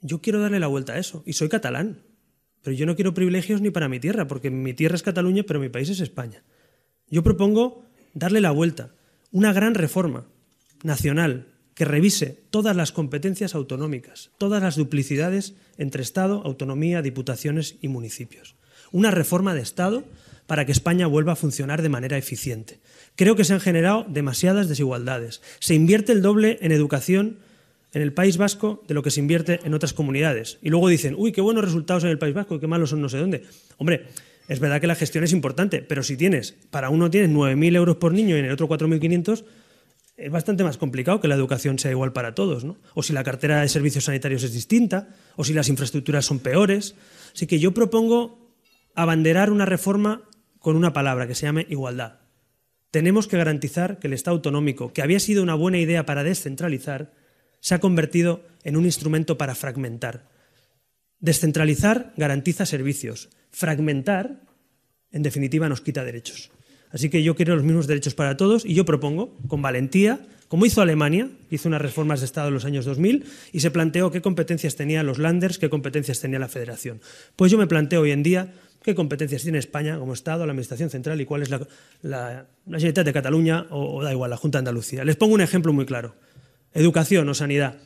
Yo 0.00 0.20
quiero 0.20 0.40
darle 0.40 0.58
la 0.58 0.68
vuelta 0.68 0.94
a 0.94 0.98
eso 0.98 1.22
y 1.26 1.34
soy 1.34 1.48
catalán, 1.48 2.02
pero 2.62 2.74
yo 2.74 2.86
no 2.86 2.96
quiero 2.96 3.14
privilegios 3.14 3.60
ni 3.60 3.70
para 3.70 3.88
mi 3.88 4.00
tierra, 4.00 4.26
porque 4.26 4.50
mi 4.50 4.72
tierra 4.72 4.96
es 4.96 5.02
Cataluña, 5.02 5.44
pero 5.46 5.60
mi 5.60 5.68
país 5.68 5.90
es 5.90 6.00
España. 6.00 6.42
Yo 7.08 7.22
propongo 7.22 7.84
darle 8.14 8.40
la 8.40 8.52
vuelta, 8.52 8.94
una 9.32 9.52
gran 9.52 9.74
reforma 9.74 10.26
nacional 10.82 11.55
que 11.76 11.84
revise 11.84 12.40
todas 12.50 12.74
las 12.74 12.90
competencias 12.90 13.54
autonómicas, 13.54 14.30
todas 14.38 14.62
las 14.62 14.76
duplicidades 14.76 15.54
entre 15.76 16.02
Estado, 16.02 16.40
autonomía, 16.44 17.02
diputaciones 17.02 17.76
y 17.82 17.88
municipios. 17.88 18.56
Una 18.92 19.10
reforma 19.10 19.54
de 19.54 19.60
Estado 19.60 20.02
para 20.46 20.64
que 20.64 20.72
España 20.72 21.06
vuelva 21.06 21.32
a 21.32 21.36
funcionar 21.36 21.82
de 21.82 21.90
manera 21.90 22.16
eficiente. 22.16 22.80
Creo 23.14 23.36
que 23.36 23.44
se 23.44 23.52
han 23.52 23.60
generado 23.60 24.06
demasiadas 24.08 24.68
desigualdades. 24.70 25.42
Se 25.58 25.74
invierte 25.74 26.12
el 26.12 26.22
doble 26.22 26.58
en 26.62 26.72
educación 26.72 27.40
en 27.92 28.00
el 28.00 28.14
País 28.14 28.38
Vasco 28.38 28.82
de 28.88 28.94
lo 28.94 29.02
que 29.02 29.10
se 29.10 29.20
invierte 29.20 29.60
en 29.64 29.74
otras 29.74 29.92
comunidades. 29.92 30.58
Y 30.62 30.70
luego 30.70 30.88
dicen, 30.88 31.14
uy, 31.18 31.32
qué 31.32 31.42
buenos 31.42 31.64
resultados 31.64 32.04
en 32.04 32.10
el 32.10 32.18
País 32.18 32.34
Vasco 32.34 32.54
y 32.54 32.58
qué 32.58 32.66
malos 32.66 32.88
son 32.88 33.02
no 33.02 33.10
sé 33.10 33.18
dónde. 33.18 33.42
Hombre, 33.76 34.06
es 34.48 34.60
verdad 34.60 34.80
que 34.80 34.86
la 34.86 34.94
gestión 34.94 35.24
es 35.24 35.32
importante, 35.32 35.82
pero 35.82 36.02
si 36.02 36.16
tienes, 36.16 36.56
para 36.70 36.88
uno 36.88 37.10
tienes 37.10 37.30
9.000 37.30 37.76
euros 37.76 37.96
por 37.96 38.12
niño 38.12 38.34
y 38.36 38.38
en 38.38 38.46
el 38.46 38.52
otro 38.52 38.66
4.500, 38.66 39.44
es 40.16 40.30
bastante 40.30 40.64
más 40.64 40.78
complicado 40.78 41.20
que 41.20 41.28
la 41.28 41.34
educación 41.34 41.78
sea 41.78 41.90
igual 41.90 42.12
para 42.12 42.34
todos, 42.34 42.64
¿no? 42.64 42.76
O 42.94 43.02
si 43.02 43.12
la 43.12 43.24
cartera 43.24 43.60
de 43.60 43.68
servicios 43.68 44.04
sanitarios 44.04 44.42
es 44.42 44.52
distinta, 44.52 45.08
o 45.36 45.44
si 45.44 45.52
las 45.52 45.68
infraestructuras 45.68 46.24
son 46.24 46.38
peores. 46.38 46.94
Así 47.34 47.46
que 47.46 47.58
yo 47.58 47.72
propongo 47.72 48.54
abanderar 48.94 49.50
una 49.50 49.66
reforma 49.66 50.22
con 50.58 50.76
una 50.76 50.92
palabra 50.92 51.26
que 51.26 51.34
se 51.34 51.46
llame 51.46 51.66
igualdad 51.68 52.26
tenemos 52.96 53.28
que 53.28 53.36
garantizar 53.36 53.98
que 53.98 54.06
el 54.06 54.14
Estado 54.14 54.36
autonómico, 54.36 54.94
que 54.94 55.02
había 55.02 55.20
sido 55.20 55.42
una 55.42 55.54
buena 55.54 55.78
idea 55.78 56.06
para 56.06 56.24
descentralizar, 56.24 57.12
se 57.60 57.74
ha 57.74 57.78
convertido 57.78 58.42
en 58.64 58.74
un 58.74 58.86
instrumento 58.86 59.36
para 59.36 59.54
fragmentar. 59.54 60.30
Descentralizar 61.18 62.14
garantiza 62.16 62.64
servicios. 62.64 63.28
Fragmentar, 63.50 64.40
en 65.10 65.22
definitiva, 65.22 65.68
nos 65.68 65.82
quita 65.82 66.04
derechos. 66.04 66.50
Así 66.90 67.10
que 67.10 67.22
yo 67.22 67.34
quiero 67.34 67.54
los 67.54 67.64
mismos 67.64 67.86
derechos 67.86 68.14
para 68.14 68.36
todos 68.36 68.64
y 68.64 68.74
yo 68.74 68.84
propongo, 68.84 69.36
con 69.48 69.62
valentía, 69.62 70.20
como 70.48 70.64
hizo 70.64 70.80
Alemania, 70.80 71.28
hizo 71.50 71.68
unas 71.68 71.82
reformas 71.82 72.20
de 72.20 72.26
Estado 72.26 72.48
en 72.48 72.54
los 72.54 72.64
años 72.64 72.84
2000 72.84 73.24
y 73.52 73.60
se 73.60 73.70
planteó 73.70 74.10
qué 74.10 74.22
competencias 74.22 74.76
tenían 74.76 75.06
los 75.06 75.18
landers, 75.18 75.58
qué 75.58 75.68
competencias 75.68 76.20
tenía 76.20 76.38
la 76.38 76.48
Federación. 76.48 77.00
Pues 77.34 77.50
yo 77.50 77.58
me 77.58 77.66
planteo 77.66 78.02
hoy 78.02 78.12
en 78.12 78.22
día 78.22 78.54
qué 78.82 78.94
competencias 78.94 79.42
tiene 79.42 79.58
España 79.58 79.98
como 79.98 80.12
Estado, 80.12 80.46
la 80.46 80.52
Administración 80.52 80.90
Central 80.90 81.20
y 81.20 81.24
cuál 81.24 81.42
es 81.42 81.50
la, 81.50 81.66
la, 82.02 82.46
de 82.66 83.12
Cataluña 83.12 83.66
o, 83.70 83.96
o 83.96 84.02
da 84.02 84.12
igual, 84.12 84.30
la 84.30 84.36
Junta 84.36 84.58
de 84.58 84.60
Andalucía. 84.60 85.04
Les 85.04 85.16
pongo 85.16 85.34
un 85.34 85.40
ejemplo 85.40 85.72
muy 85.72 85.86
claro. 85.86 86.14
Educación 86.72 87.28
o 87.28 87.34
sanidad. 87.34 87.78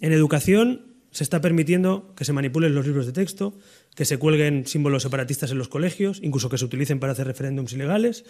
En 0.00 0.12
educación 0.12 0.96
se 1.10 1.24
está 1.24 1.40
permitiendo 1.40 2.14
que 2.14 2.24
se 2.24 2.32
manipulen 2.32 2.74
los 2.74 2.86
libros 2.86 3.06
de 3.06 3.12
texto, 3.12 3.58
que 3.96 4.04
se 4.04 4.18
cuelguen 4.18 4.66
símbolos 4.66 5.02
separatistas 5.02 5.50
en 5.50 5.58
los 5.58 5.68
colegios, 5.68 6.20
incluso 6.22 6.50
que 6.50 6.58
se 6.58 6.66
utilicen 6.66 7.00
para 7.00 7.14
hacer 7.14 7.26
referéndums 7.26 7.72
ilegales. 7.72 8.24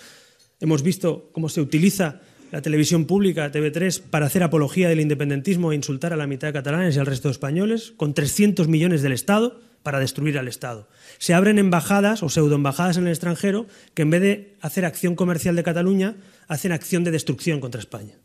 Hemos 0.61 0.83
visto 0.83 1.29
cómo 1.33 1.49
se 1.49 1.61
utiliza 1.61 2.23
la 2.53 2.63
televisión 2.63 3.05
pública, 3.05 3.51
TV3, 3.51 4.01
para 4.01 4.27
hacer 4.27 4.45
apología 4.45 4.89
del 4.89 5.01
independentismo 5.01 5.73
e 5.73 5.75
insultar 5.75 6.13
a 6.13 6.17
la 6.17 6.29
mitad 6.29 6.49
de 6.49 6.53
catalanes 6.53 6.95
y 6.95 7.01
al 7.01 7.07
resto 7.07 7.27
de 7.27 7.33
españoles, 7.33 7.93
con 7.97 8.15
300 8.15 8.69
millones 8.69 9.03
del 9.03 9.11
Estado 9.11 9.61
para 9.83 9.99
destruir 9.99 10.39
al 10.39 10.47
Estado. 10.47 10.89
Se 11.19 11.35
abren 11.35 11.59
embajadas 11.59 12.23
o 12.23 12.29
pseudoembajadas 12.29 12.97
en 12.97 13.05
el 13.05 13.11
extranjero 13.11 13.67
que 13.95 14.03
en 14.03 14.11
vez 14.11 14.23
de 14.23 14.57
hacer 14.61 14.85
acción 14.85 15.17
comercial 15.17 15.57
de 15.57 15.65
Cataluña, 15.65 16.17
hacen 16.47 16.71
acción 16.71 17.03
de 17.03 17.11
destrucción 17.11 17.59
contra 17.59 17.81
España. 17.81 18.21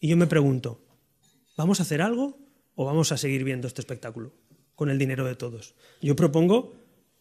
Y 0.00 0.08
yo 0.08 0.16
me 0.16 0.26
pregunto, 0.26 0.84
¿vamos 1.56 1.78
a 1.78 1.84
hacer 1.84 2.02
algo 2.02 2.36
o 2.74 2.84
vamos 2.84 3.12
a 3.12 3.16
seguir 3.16 3.44
viendo 3.44 3.68
este 3.68 3.80
espectáculo 3.80 4.32
con 4.78 4.90
el 4.90 4.98
dinero 4.98 5.26
de 5.26 5.34
todos? 5.34 5.74
Yo 6.00 6.14
propongo 6.14 6.72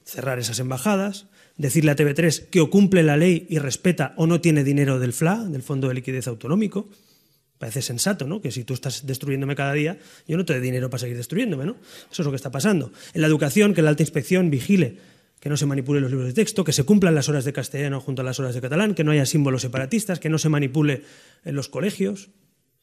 cerrar 0.05 0.38
esas 0.38 0.60
embajadas, 0.60 1.26
decirle 1.58 1.89
a 1.89 1.95
TV3 1.95 2.49
que 2.51 2.62
o 2.62 2.70
cumple 2.70 3.01
la 3.01 3.18
ley 3.18 3.47
y 3.49 3.58
respeta 3.58 4.14
o 4.16 4.28
no 4.28 4.41
tiene 4.41 4.64
dinero 4.64 4.99
del 4.99 5.12
FLA, 5.12 5.45
del 5.45 5.64
Fondo 5.64 5.88
de 5.88 5.95
Liquidez 5.95 6.28
Autonómico. 6.28 6.88
Parece 7.58 7.82
sensato, 7.82 8.28
¿no? 8.28 8.41
Que 8.41 8.51
si 8.51 8.64
tú 8.64 8.76
estás 8.76 9.08
destruyéndome 9.08 9.55
cada 9.55 9.74
día, 9.74 9.97
yo 10.28 10.38
no 10.38 10.45
te 10.45 10.53
doy 10.53 10.62
dinero 10.62 10.91
para 10.91 10.99
seguir 10.99 11.18
destruyéndome, 11.18 11.66
¿no? 11.66 11.78
Eso 12.12 12.22
es 12.22 12.26
lo 12.26 12.32
que 12.32 12.36
está 12.36 12.51
pasando. 12.51 12.91
En 13.16 13.22
la 13.22 13.28
educación, 13.28 13.74
que 13.74 13.82
la 13.82 13.89
alta 13.89 14.03
inspección 14.03 14.51
vigile 14.51 14.99
que 15.39 15.49
no 15.49 15.58
se 15.58 15.66
manipulen 15.66 16.03
los 16.03 16.12
libros 16.12 16.28
de 16.28 16.34
texto, 16.34 16.64
que 16.64 16.74
se 16.74 16.84
cumplan 16.84 17.16
las 17.16 17.28
horas 17.28 17.43
de 17.43 17.53
castellano 17.53 18.01
junto 18.01 18.22
a 18.22 18.26
las 18.26 18.39
horas 18.39 18.53
de 18.53 18.62
catalán, 18.62 18.93
que 18.93 19.03
no 19.03 19.12
haya 19.12 19.26
símbolos 19.26 19.64
separatistas, 19.64 20.20
que 20.20 20.30
no 20.30 20.38
se 20.38 20.49
manipule 20.49 21.03
en 21.43 21.55
los 21.55 21.70
colegios. 21.70 22.30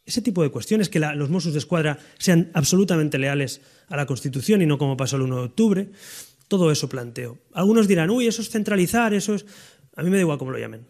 Ese 0.07 0.21
tipo 0.21 0.43
de 0.43 0.51
cuestiones, 0.51 0.89
que 0.89 1.01
los 1.01 1.31
Mossos 1.31 1.53
de 1.53 1.59
Escuadra 1.59 1.99
sean 2.19 2.51
absolutamente 2.53 3.19
leales 3.19 3.63
a 3.89 3.97
la 3.97 4.07
Constitución 4.07 4.61
y 4.61 4.67
no 4.67 4.77
como 4.77 4.97
pasó 4.97 5.17
el 5.17 5.23
1 5.23 5.37
de 5.37 5.43
octubre. 5.43 5.91
Todo 6.49 6.71
eso 6.71 6.89
planteo. 6.89 7.39
Algunos 7.53 7.89
dirán, 7.89 8.11
uy, 8.11 8.27
eso 8.27 8.43
es 8.43 8.51
centralizar, 8.51 9.15
eso 9.15 9.35
es... 9.35 9.47
A 9.97 10.03
mí 10.03 10.11
me 10.11 10.17
da 10.17 10.23
igual 10.23 10.39
cómo 10.39 10.51
lo 10.51 10.59
llamen. 10.59 10.87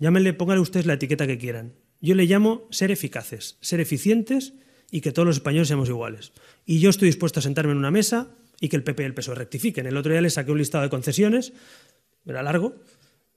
Llámenle, 0.00 0.32
pónganle 0.32 0.62
ustedes 0.62 0.86
la 0.86 0.94
etiqueta 0.94 1.26
que 1.26 1.38
quieran. 1.38 1.74
Yo 2.00 2.14
le 2.14 2.24
llamo 2.24 2.66
ser 2.70 2.90
eficaces, 2.90 3.58
ser 3.60 3.80
eficientes 3.80 4.54
y 4.90 5.00
que 5.00 5.12
todos 5.12 5.26
los 5.26 5.36
españoles 5.36 5.68
seamos 5.68 5.88
iguales. 5.88 6.32
Y 6.64 6.78
yo 6.80 6.90
estoy 6.90 7.08
dispuesto 7.08 7.40
a 7.40 7.42
sentarme 7.42 7.72
en 7.72 7.78
una 7.78 7.90
mesa 7.90 8.28
y 8.60 8.68
que 8.68 8.76
el 8.76 8.84
PP 8.84 9.02
y 9.02 9.06
el 9.06 9.14
PSOE 9.14 9.34
rectifiquen. 9.34 9.86
El 9.86 9.96
otro 9.96 10.12
día 10.12 10.20
les 10.20 10.34
saqué 10.34 10.52
un 10.52 10.58
listado 10.58 10.84
de 10.84 10.90
concesiones, 10.90 11.52
era 12.24 12.42
largo, 12.42 12.76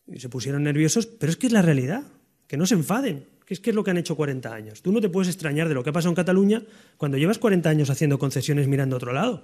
y 0.07 0.19
se 0.19 0.29
pusieron 0.29 0.63
nerviosos, 0.63 1.05
pero 1.05 1.31
es 1.31 1.37
que 1.37 1.47
es 1.47 1.53
la 1.53 1.61
realidad, 1.61 2.03
que 2.47 2.57
no 2.57 2.65
se 2.65 2.75
enfaden, 2.75 3.25
que 3.51 3.55
es 3.55 3.59
que 3.59 3.71
es 3.71 3.75
lo 3.75 3.83
que 3.83 3.91
han 3.91 3.97
hecho 3.97 4.15
40 4.15 4.53
años. 4.53 4.81
Tú 4.81 4.93
no 4.93 5.01
te 5.01 5.09
puedes 5.09 5.27
extrañar 5.27 5.67
de 5.67 5.73
lo 5.73 5.83
que 5.83 5.89
ha 5.89 5.93
pasado 5.93 6.11
en 6.11 6.15
Cataluña 6.15 6.63
cuando 6.95 7.17
llevas 7.17 7.37
40 7.37 7.69
años 7.69 7.89
haciendo 7.89 8.17
concesiones 8.17 8.69
mirando 8.69 8.95
a 8.95 8.97
otro 8.97 9.11
lado. 9.11 9.43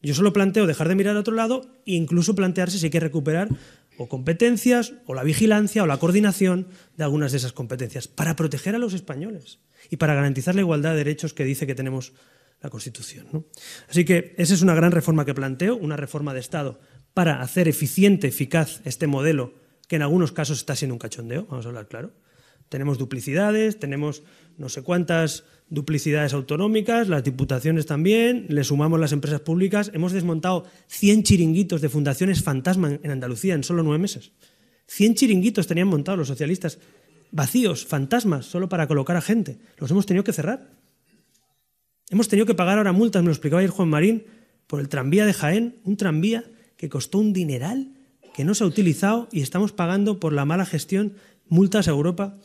Yo 0.00 0.14
solo 0.14 0.32
planteo 0.32 0.64
dejar 0.64 0.88
de 0.88 0.94
mirar 0.94 1.16
a 1.16 1.20
otro 1.20 1.34
lado 1.34 1.66
e 1.86 1.94
incluso 1.94 2.36
plantearse 2.36 2.78
si 2.78 2.86
hay 2.86 2.90
que 2.90 3.00
recuperar 3.00 3.48
o 3.98 4.08
competencias, 4.08 4.92
o 5.06 5.14
la 5.14 5.24
vigilancia, 5.24 5.82
o 5.82 5.86
la 5.86 5.96
coordinación 5.96 6.68
de 6.96 7.02
algunas 7.02 7.32
de 7.32 7.38
esas 7.38 7.52
competencias, 7.52 8.06
para 8.06 8.36
proteger 8.36 8.76
a 8.76 8.78
los 8.78 8.94
españoles 8.94 9.58
y 9.90 9.96
para 9.96 10.14
garantizar 10.14 10.54
la 10.54 10.60
igualdad 10.60 10.92
de 10.92 10.98
derechos 10.98 11.34
que 11.34 11.44
dice 11.44 11.66
que 11.66 11.74
tenemos 11.74 12.12
la 12.62 12.70
Constitución. 12.70 13.46
Así 13.88 14.04
que 14.04 14.36
esa 14.38 14.54
es 14.54 14.62
una 14.62 14.76
gran 14.76 14.92
reforma 14.92 15.24
que 15.24 15.34
planteo, 15.34 15.74
una 15.74 15.96
reforma 15.96 16.32
de 16.32 16.40
Estado 16.40 16.78
para 17.12 17.40
hacer 17.40 17.66
eficiente, 17.66 18.28
eficaz 18.28 18.82
este 18.84 19.08
modelo, 19.08 19.54
que 19.88 19.96
en 19.96 20.02
algunos 20.02 20.30
casos 20.30 20.58
está 20.58 20.76
siendo 20.76 20.94
un 20.94 21.00
cachondeo, 21.00 21.46
vamos 21.50 21.66
a 21.66 21.70
hablar 21.70 21.88
claro. 21.88 22.12
Tenemos 22.68 22.98
duplicidades, 22.98 23.78
tenemos 23.78 24.22
no 24.58 24.68
sé 24.68 24.82
cuántas 24.82 25.44
duplicidades 25.68 26.32
autonómicas, 26.32 27.08
las 27.08 27.24
diputaciones 27.24 27.86
también, 27.86 28.46
le 28.48 28.64
sumamos 28.64 29.00
las 29.00 29.12
empresas 29.12 29.40
públicas. 29.40 29.90
Hemos 29.94 30.12
desmontado 30.12 30.64
100 30.88 31.22
chiringuitos 31.22 31.80
de 31.80 31.88
fundaciones 31.88 32.42
fantasma 32.42 32.98
en 33.02 33.10
Andalucía 33.10 33.54
en 33.54 33.64
solo 33.64 33.82
nueve 33.82 33.98
meses. 33.98 34.32
100 34.86 35.14
chiringuitos 35.14 35.66
tenían 35.66 35.88
montados 35.88 36.18
los 36.18 36.28
socialistas, 36.28 36.78
vacíos, 37.32 37.86
fantasmas, 37.86 38.46
solo 38.46 38.68
para 38.68 38.86
colocar 38.86 39.16
a 39.16 39.20
gente. 39.20 39.58
Los 39.78 39.90
hemos 39.90 40.06
tenido 40.06 40.24
que 40.24 40.32
cerrar. 40.32 40.70
Hemos 42.08 42.28
tenido 42.28 42.46
que 42.46 42.54
pagar 42.54 42.78
ahora 42.78 42.92
multas, 42.92 43.22
me 43.22 43.26
lo 43.26 43.32
explicaba 43.32 43.60
ayer 43.60 43.70
Juan 43.70 43.88
Marín, 43.88 44.24
por 44.68 44.80
el 44.80 44.88
tranvía 44.88 45.26
de 45.26 45.32
Jaén, 45.32 45.76
un 45.84 45.96
tranvía 45.96 46.44
que 46.76 46.88
costó 46.88 47.18
un 47.18 47.32
dineral, 47.32 47.92
que 48.34 48.44
no 48.44 48.54
se 48.54 48.62
ha 48.62 48.66
utilizado 48.66 49.28
y 49.32 49.40
estamos 49.40 49.72
pagando 49.72 50.20
por 50.20 50.32
la 50.32 50.44
mala 50.44 50.66
gestión 50.66 51.14
multas 51.48 51.88
a 51.88 51.92
Europa 51.92 52.38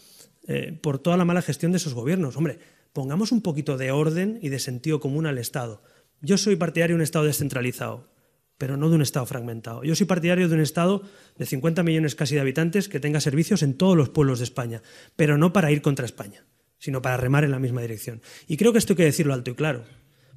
eh, 0.47 0.77
por 0.81 0.99
toda 0.99 1.17
la 1.17 1.25
mala 1.25 1.41
gestión 1.41 1.71
de 1.71 1.77
esos 1.77 1.93
gobiernos. 1.93 2.35
Hombre, 2.35 2.59
pongamos 2.93 3.31
un 3.31 3.41
poquito 3.41 3.77
de 3.77 3.91
orden 3.91 4.39
y 4.41 4.49
de 4.49 4.59
sentido 4.59 4.99
común 4.99 5.25
al 5.25 5.37
Estado. 5.37 5.83
Yo 6.21 6.37
soy 6.37 6.55
partidario 6.55 6.95
de 6.95 6.99
un 6.99 7.03
Estado 7.03 7.25
descentralizado, 7.25 8.09
pero 8.57 8.77
no 8.77 8.89
de 8.89 8.95
un 8.95 9.01
Estado 9.01 9.25
fragmentado. 9.25 9.83
Yo 9.83 9.95
soy 9.95 10.05
partidario 10.05 10.47
de 10.47 10.55
un 10.55 10.61
Estado 10.61 11.03
de 11.37 11.45
50 11.45 11.83
millones 11.83 12.15
casi 12.15 12.35
de 12.35 12.41
habitantes 12.41 12.89
que 12.89 12.99
tenga 12.99 13.19
servicios 13.19 13.63
en 13.63 13.75
todos 13.75 13.97
los 13.97 14.09
pueblos 14.09 14.39
de 14.39 14.45
España, 14.45 14.81
pero 15.15 15.37
no 15.37 15.53
para 15.53 15.71
ir 15.71 15.81
contra 15.81 16.05
España, 16.05 16.45
sino 16.77 17.01
para 17.01 17.17
remar 17.17 17.43
en 17.43 17.51
la 17.51 17.59
misma 17.59 17.81
dirección. 17.81 18.21
Y 18.47 18.57
creo 18.57 18.71
que 18.71 18.79
esto 18.79 18.93
hay 18.93 18.97
que 18.97 19.05
decirlo 19.05 19.33
alto 19.33 19.51
y 19.51 19.55
claro, 19.55 19.83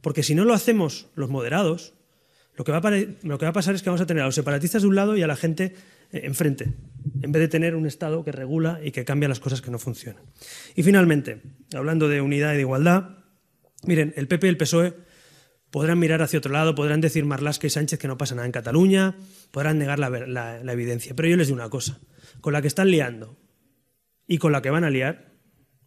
porque 0.01 0.23
si 0.23 0.35
no 0.35 0.45
lo 0.45 0.55
hacemos 0.55 1.09
los 1.15 1.31
moderados, 1.31 1.95
lo 2.57 2.65
que, 2.65 2.73
va 2.73 2.79
a, 2.79 3.53
pasar 3.53 3.75
es 3.75 3.83
que 3.83 3.91
vamos 3.91 4.01
a 4.01 4.07
tener 4.07 4.23
a 4.23 4.27
los 4.27 4.35
separatistas 4.37 4.83
de 4.83 4.89
un 4.89 4.95
lado 4.95 5.17
y 5.17 5.23
a 5.23 5.27
la 5.27 5.35
gente 5.35 5.75
enfrente, 6.23 6.75
en 7.23 7.33
vez 7.33 7.41
de 7.41 7.49
tener 7.49 7.75
un 7.75 7.87
Estado 7.87 8.25
que 8.25 8.33
regula 8.33 8.81
y 8.83 8.93
que 8.93 9.05
cambia 9.05 9.29
las 9.29 9.41
cosas 9.41 9.61
que 9.61 9.71
no 9.71 9.79
funcionan. 9.79 10.23
Y 10.75 10.83
finalmente, 10.83 11.43
hablando 11.75 12.09
de 12.09 12.21
unidad 12.21 12.53
y 12.53 12.57
de 12.57 12.61
igualdad, 12.61 13.19
miren, 13.87 14.15
el 14.17 14.29
PP 14.29 14.47
y 14.47 14.51
el 14.51 14.57
PSOE 14.57 14.95
podrán 15.71 15.99
mirar 15.99 16.23
hacia 16.23 16.39
otro 16.39 16.53
lado, 16.53 16.77
podrán 16.77 17.01
decir 17.01 17.25
Marlaska 17.25 17.67
y 17.67 17.71
Sánchez 17.71 17.99
que 17.99 18.07
no 18.07 18.17
pasa 18.17 18.37
nada 18.37 18.47
en 18.47 18.53
Cataluña, 18.53 19.17
podrán 19.51 19.79
negar 19.79 19.99
la, 19.99 20.73
evidencia, 20.73 21.15
pero 21.17 21.29
yo 21.29 21.37
les 21.37 21.49
digo 21.49 21.57
una 21.57 21.69
cosa, 21.69 21.99
con 22.41 22.53
la 22.53 22.63
que 22.63 22.69
están 22.69 22.91
liando 22.91 23.37
y 24.27 24.39
con 24.39 24.53
la 24.53 24.63
que 24.63 24.71
van 24.71 24.85
a 24.85 24.91
liar, 24.91 25.33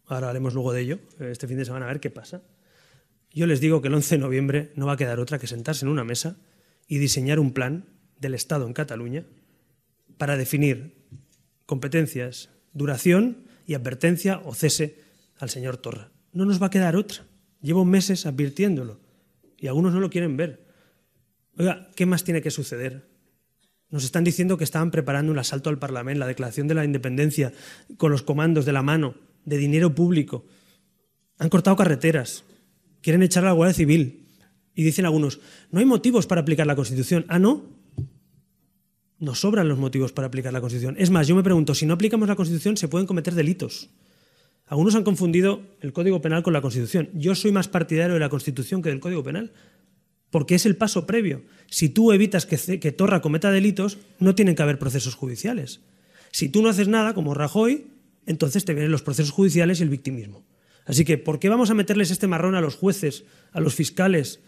ahora 0.04 0.28
haremos 0.28 0.52
luego 0.52 0.74
de 0.74 0.82
ello, 0.82 0.98
este 1.20 1.48
fin 1.48 1.56
de 1.56 1.64
semana 1.64 1.86
a 1.86 1.88
ver 1.88 2.00
qué 2.00 2.10
pasa, 2.10 2.42
yo 3.30 3.46
les 3.46 3.60
digo 3.60 3.80
que 3.80 3.88
el 3.88 3.94
11 3.94 4.16
de 4.16 4.20
noviembre 4.20 4.72
no 4.74 4.84
va 4.84 4.92
a 4.92 4.96
quedar 4.98 5.20
otra 5.20 5.38
que 5.38 5.46
sentarse 5.46 5.86
en 5.86 5.90
una 5.90 6.04
mesa 6.04 6.36
y 6.86 6.98
diseñar 6.98 7.38
un 7.38 7.52
plan 7.52 7.86
del 8.18 8.34
Estado 8.34 8.66
en 8.66 8.74
Cataluña 8.74 9.24
para 10.18 10.36
definir 10.36 11.06
competencias, 11.66 12.50
duración 12.72 13.44
y 13.66 13.74
advertencia 13.74 14.40
o 14.44 14.54
cese 14.54 15.00
al 15.38 15.50
señor 15.50 15.76
Torra. 15.78 16.10
No 16.32 16.44
nos 16.44 16.60
va 16.60 16.66
a 16.66 16.70
quedar 16.70 16.96
otra. 16.96 17.24
Llevo 17.62 17.84
meses 17.84 18.26
advirtiéndolo 18.26 19.00
y 19.56 19.66
algunos 19.66 19.92
no 19.92 20.00
lo 20.00 20.10
quieren 20.10 20.36
ver. 20.36 20.66
Oiga, 21.56 21.90
¿qué 21.96 22.06
más 22.06 22.24
tiene 22.24 22.42
que 22.42 22.50
suceder? 22.50 23.08
Nos 23.90 24.04
están 24.04 24.22
diciendo 24.22 24.58
que 24.58 24.64
estaban 24.64 24.90
preparando 24.90 25.32
un 25.32 25.38
asalto 25.38 25.70
al 25.70 25.78
Parlamento, 25.78 26.20
la 26.20 26.26
declaración 26.26 26.68
de 26.68 26.74
la 26.74 26.84
independencia, 26.84 27.52
con 27.96 28.12
los 28.12 28.22
comandos 28.22 28.64
de 28.64 28.72
la 28.72 28.82
mano, 28.82 29.14
de 29.44 29.56
dinero 29.56 29.94
público. 29.94 30.46
Han 31.38 31.48
cortado 31.48 31.76
carreteras, 31.76 32.44
quieren 33.00 33.22
echar 33.22 33.44
a 33.44 33.48
la 33.48 33.52
Guardia 33.52 33.74
Civil. 33.74 34.26
Y 34.74 34.84
dicen 34.84 35.06
algunos, 35.06 35.40
no 35.72 35.80
hay 35.80 35.86
motivos 35.86 36.26
para 36.26 36.42
aplicar 36.42 36.66
la 36.66 36.76
Constitución. 36.76 37.24
Ah, 37.28 37.38
no, 37.38 37.77
nos 39.18 39.40
sobran 39.40 39.68
los 39.68 39.78
motivos 39.78 40.12
para 40.12 40.28
aplicar 40.28 40.52
la 40.52 40.60
Constitución. 40.60 40.96
Es 40.98 41.10
más, 41.10 41.26
yo 41.26 41.34
me 41.34 41.42
pregunto, 41.42 41.74
si 41.74 41.86
no 41.86 41.94
aplicamos 41.94 42.28
la 42.28 42.36
Constitución 42.36 42.76
se 42.76 42.88
pueden 42.88 43.06
cometer 43.06 43.34
delitos. 43.34 43.90
Algunos 44.66 44.94
han 44.94 45.04
confundido 45.04 45.62
el 45.80 45.92
Código 45.92 46.20
Penal 46.20 46.42
con 46.42 46.52
la 46.52 46.60
Constitución. 46.60 47.08
Yo 47.14 47.34
soy 47.34 47.52
más 47.52 47.68
partidario 47.68 48.14
de 48.14 48.20
la 48.20 48.28
Constitución 48.28 48.82
que 48.82 48.90
del 48.90 49.00
Código 49.00 49.24
Penal, 49.24 49.52
porque 50.30 50.54
es 50.54 50.66
el 50.66 50.76
paso 50.76 51.06
previo. 51.06 51.42
Si 51.68 51.88
tú 51.88 52.12
evitas 52.12 52.44
que, 52.44 52.78
que 52.78 52.92
Torra 52.92 53.22
cometa 53.22 53.50
delitos, 53.50 53.98
no 54.18 54.34
tienen 54.34 54.54
que 54.54 54.62
haber 54.62 54.78
procesos 54.78 55.14
judiciales. 55.14 55.80
Si 56.30 56.50
tú 56.50 56.62
no 56.62 56.68
haces 56.68 56.86
nada, 56.88 57.14
como 57.14 57.32
Rajoy, 57.32 57.86
entonces 58.26 58.66
te 58.66 58.74
vienen 58.74 58.92
los 58.92 59.02
procesos 59.02 59.32
judiciales 59.32 59.80
y 59.80 59.84
el 59.84 59.88
victimismo. 59.88 60.44
Así 60.84 61.04
que, 61.04 61.16
¿por 61.16 61.38
qué 61.38 61.48
vamos 61.48 61.70
a 61.70 61.74
meterles 61.74 62.10
este 62.10 62.26
marrón 62.26 62.54
a 62.54 62.60
los 62.60 62.76
jueces, 62.76 63.24
a 63.52 63.60
los 63.60 63.74
fiscales, 63.74 64.40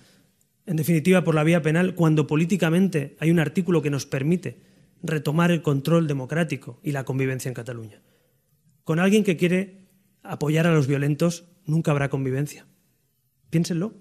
en 0.66 0.76
definitiva 0.76 1.24
por 1.24 1.34
la 1.34 1.44
vía 1.44 1.62
penal, 1.62 1.94
cuando 1.94 2.26
políticamente 2.26 3.16
hay 3.18 3.30
un 3.30 3.40
artículo 3.40 3.82
que 3.82 3.90
nos 3.90 4.06
permite 4.06 4.61
retomar 5.02 5.50
el 5.50 5.62
control 5.62 6.06
democrático 6.06 6.80
y 6.82 6.92
la 6.92 7.04
convivencia 7.04 7.48
en 7.48 7.54
Cataluña. 7.54 8.02
Con 8.84 8.98
alguien 8.98 9.24
que 9.24 9.36
quiere 9.36 9.88
apoyar 10.22 10.66
a 10.66 10.74
los 10.74 10.86
violentos 10.86 11.44
nunca 11.64 11.90
habrá 11.90 12.11
convivencia. 12.11 12.66
Piénsenlo. 13.50 13.94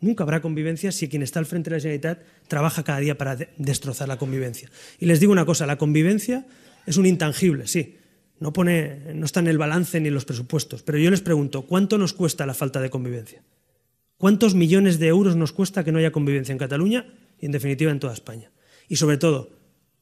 Nunca 0.00 0.22
habrá 0.22 0.40
convivencia 0.40 0.92
si 0.92 1.08
quien 1.08 1.22
está 1.22 1.40
al 1.40 1.46
frente 1.46 1.70
de 1.70 1.76
la 1.76 1.80
Generalitat 1.80 2.22
trabaja 2.46 2.84
cada 2.84 3.00
día 3.00 3.18
para 3.18 3.36
destrozar 3.56 4.06
la 4.06 4.16
convivencia. 4.16 4.70
Y 4.98 5.06
les 5.06 5.18
digo 5.18 5.32
una 5.32 5.44
cosa, 5.44 5.66
la 5.66 5.76
convivencia 5.76 6.46
es 6.86 6.96
un 6.96 7.06
intangible, 7.06 7.66
sí. 7.66 7.96
No, 8.38 8.52
pone, 8.52 9.12
no 9.14 9.26
está 9.26 9.40
en 9.40 9.48
el 9.48 9.58
balance 9.58 9.98
ni 10.00 10.08
en 10.08 10.14
los 10.14 10.24
presupuestos. 10.24 10.84
Pero 10.84 10.98
yo 10.98 11.10
les 11.10 11.20
pregunto, 11.20 11.62
¿cuánto 11.62 11.98
nos 11.98 12.12
cuesta 12.12 12.46
la 12.46 12.54
falta 12.54 12.80
de 12.80 12.90
convivencia? 12.90 13.42
¿Cuántos 14.18 14.56
millones 14.56 14.98
de 14.98 15.06
euros 15.06 15.36
nos 15.36 15.52
cuesta 15.52 15.84
que 15.84 15.92
no 15.92 16.00
haya 16.00 16.10
convivencia 16.10 16.52
en 16.52 16.58
Cataluña 16.58 17.06
y, 17.38 17.46
en 17.46 17.52
definitiva, 17.52 17.92
en 17.92 18.00
toda 18.00 18.12
España? 18.12 18.50
Y, 18.88 18.96
sobre 18.96 19.16
todo, 19.16 19.50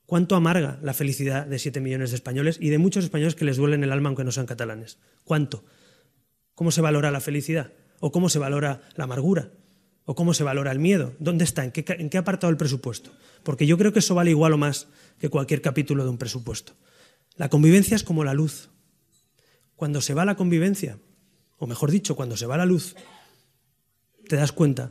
¿cuánto 0.06 0.36
amarga 0.36 0.78
la 0.82 0.94
felicidad 0.94 1.46
de 1.46 1.58
siete 1.58 1.80
millones 1.80 2.10
de 2.10 2.16
españoles 2.16 2.56
y 2.58 2.70
de 2.70 2.78
muchos 2.78 3.04
españoles 3.04 3.34
que 3.34 3.44
les 3.44 3.58
duelen 3.58 3.84
el 3.84 3.92
alma 3.92 4.08
aunque 4.08 4.24
no 4.24 4.32
sean 4.32 4.46
catalanes? 4.46 4.98
¿Cuánto? 5.22 5.66
¿Cómo 6.54 6.70
se 6.70 6.80
valora 6.80 7.10
la 7.10 7.20
felicidad? 7.20 7.74
¿O 8.00 8.10
cómo 8.10 8.30
se 8.30 8.38
valora 8.38 8.80
la 8.94 9.04
amargura? 9.04 9.50
¿O 10.06 10.14
cómo 10.14 10.32
se 10.32 10.44
valora 10.44 10.72
el 10.72 10.78
miedo? 10.78 11.12
¿Dónde 11.18 11.44
está? 11.44 11.62
¿En 11.64 11.72
qué, 11.72 11.84
¿En 11.86 12.08
qué 12.08 12.16
apartado 12.16 12.50
del 12.50 12.56
presupuesto? 12.56 13.10
Porque 13.42 13.66
yo 13.66 13.76
creo 13.76 13.92
que 13.92 13.98
eso 13.98 14.14
vale 14.14 14.30
igual 14.30 14.54
o 14.54 14.56
más 14.56 14.88
que 15.18 15.28
cualquier 15.28 15.60
capítulo 15.60 16.04
de 16.04 16.10
un 16.10 16.16
presupuesto. 16.16 16.72
La 17.34 17.50
convivencia 17.50 17.94
es 17.94 18.02
como 18.02 18.24
la 18.24 18.32
luz. 18.32 18.70
Cuando 19.74 20.00
se 20.00 20.14
va 20.14 20.24
la 20.24 20.36
convivencia, 20.36 20.98
o 21.58 21.66
mejor 21.66 21.90
dicho, 21.90 22.16
cuando 22.16 22.38
se 22.38 22.46
va 22.46 22.56
la 22.56 22.64
luz, 22.64 22.96
te 24.29 24.37
das 24.37 24.53
cuenta 24.53 24.91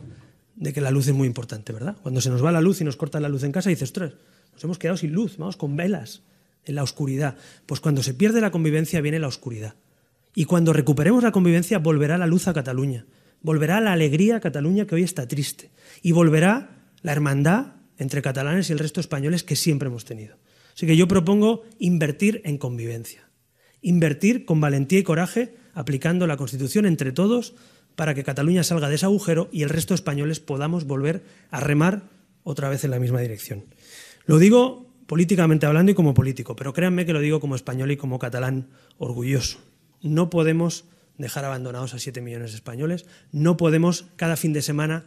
de 0.55 0.73
que 0.73 0.81
la 0.81 0.91
luz 0.91 1.07
es 1.07 1.13
muy 1.13 1.27
importante, 1.27 1.73
¿verdad? 1.73 1.97
Cuando 2.01 2.21
se 2.21 2.29
nos 2.29 2.43
va 2.43 2.51
la 2.51 2.61
luz 2.61 2.81
y 2.81 2.83
nos 2.83 2.95
cortan 2.95 3.21
la 3.21 3.29
luz 3.29 3.43
en 3.43 3.51
casa, 3.51 3.69
dices, 3.69 3.89
ostras, 3.89 4.13
nos 4.53 4.63
hemos 4.63 4.79
quedado 4.79 4.97
sin 4.97 5.11
luz, 5.11 5.37
vamos 5.37 5.57
con 5.57 5.75
velas 5.75 6.23
en 6.63 6.75
la 6.75 6.83
oscuridad. 6.83 7.35
Pues 7.65 7.79
cuando 7.79 8.03
se 8.03 8.13
pierde 8.13 8.41
la 8.41 8.51
convivencia 8.51 9.01
viene 9.01 9.19
la 9.19 9.27
oscuridad. 9.27 9.75
Y 10.33 10.45
cuando 10.45 10.73
recuperemos 10.73 11.23
la 11.23 11.31
convivencia 11.31 11.79
volverá 11.79 12.17
la 12.17 12.27
luz 12.27 12.47
a 12.47 12.53
Cataluña, 12.53 13.05
volverá 13.41 13.79
la 13.81 13.93
alegría 13.93 14.37
a 14.37 14.39
Cataluña 14.39 14.85
que 14.85 14.95
hoy 14.95 15.03
está 15.03 15.27
triste 15.27 15.71
y 16.01 16.11
volverá 16.11 16.89
la 17.01 17.11
hermandad 17.11 17.75
entre 17.97 18.21
catalanes 18.21 18.69
y 18.69 18.73
el 18.73 18.79
resto 18.79 18.99
de 18.99 19.03
españoles 19.03 19.43
que 19.43 19.55
siempre 19.55 19.87
hemos 19.87 20.03
tenido. 20.05 20.37
Así 20.75 20.85
que 20.85 20.97
yo 20.97 21.07
propongo 21.07 21.63
invertir 21.79 22.41
en 22.43 22.57
convivencia, 22.57 23.29
invertir 23.81 24.43
con 24.43 24.59
valentía 24.59 24.99
y 24.99 25.03
coraje 25.03 25.55
aplicando 25.73 26.27
la 26.27 26.35
Constitución 26.35 26.85
entre 26.85 27.11
todos 27.11 27.53
para 27.95 28.13
que 28.13 28.23
Cataluña 28.23 28.63
salga 28.63 28.89
de 28.89 28.95
ese 28.95 29.05
agujero 29.05 29.49
y 29.51 29.63
el 29.63 29.69
resto 29.69 29.93
de 29.93 29.95
españoles 29.95 30.39
podamos 30.39 30.85
volver 30.85 31.23
a 31.51 31.59
remar 31.59 32.03
otra 32.43 32.69
vez 32.69 32.83
en 32.83 32.91
la 32.91 32.99
misma 32.99 33.21
dirección. 33.21 33.65
Lo 34.25 34.37
digo 34.37 34.93
políticamente 35.07 35.65
hablando 35.65 35.91
y 35.91 35.95
como 35.95 36.13
político, 36.13 36.55
pero 36.55 36.73
créanme 36.73 37.05
que 37.05 37.13
lo 37.13 37.19
digo 37.19 37.39
como 37.39 37.55
español 37.55 37.91
y 37.91 37.97
como 37.97 38.19
catalán 38.19 38.69
orgulloso. 38.97 39.59
No 40.01 40.29
podemos 40.29 40.85
dejar 41.17 41.45
abandonados 41.45 41.93
a 41.93 41.99
siete 41.99 42.21
millones 42.21 42.51
de 42.51 42.57
españoles, 42.57 43.05
no 43.31 43.57
podemos 43.57 44.07
cada 44.15 44.35
fin 44.35 44.53
de 44.53 44.61
semana 44.61 45.05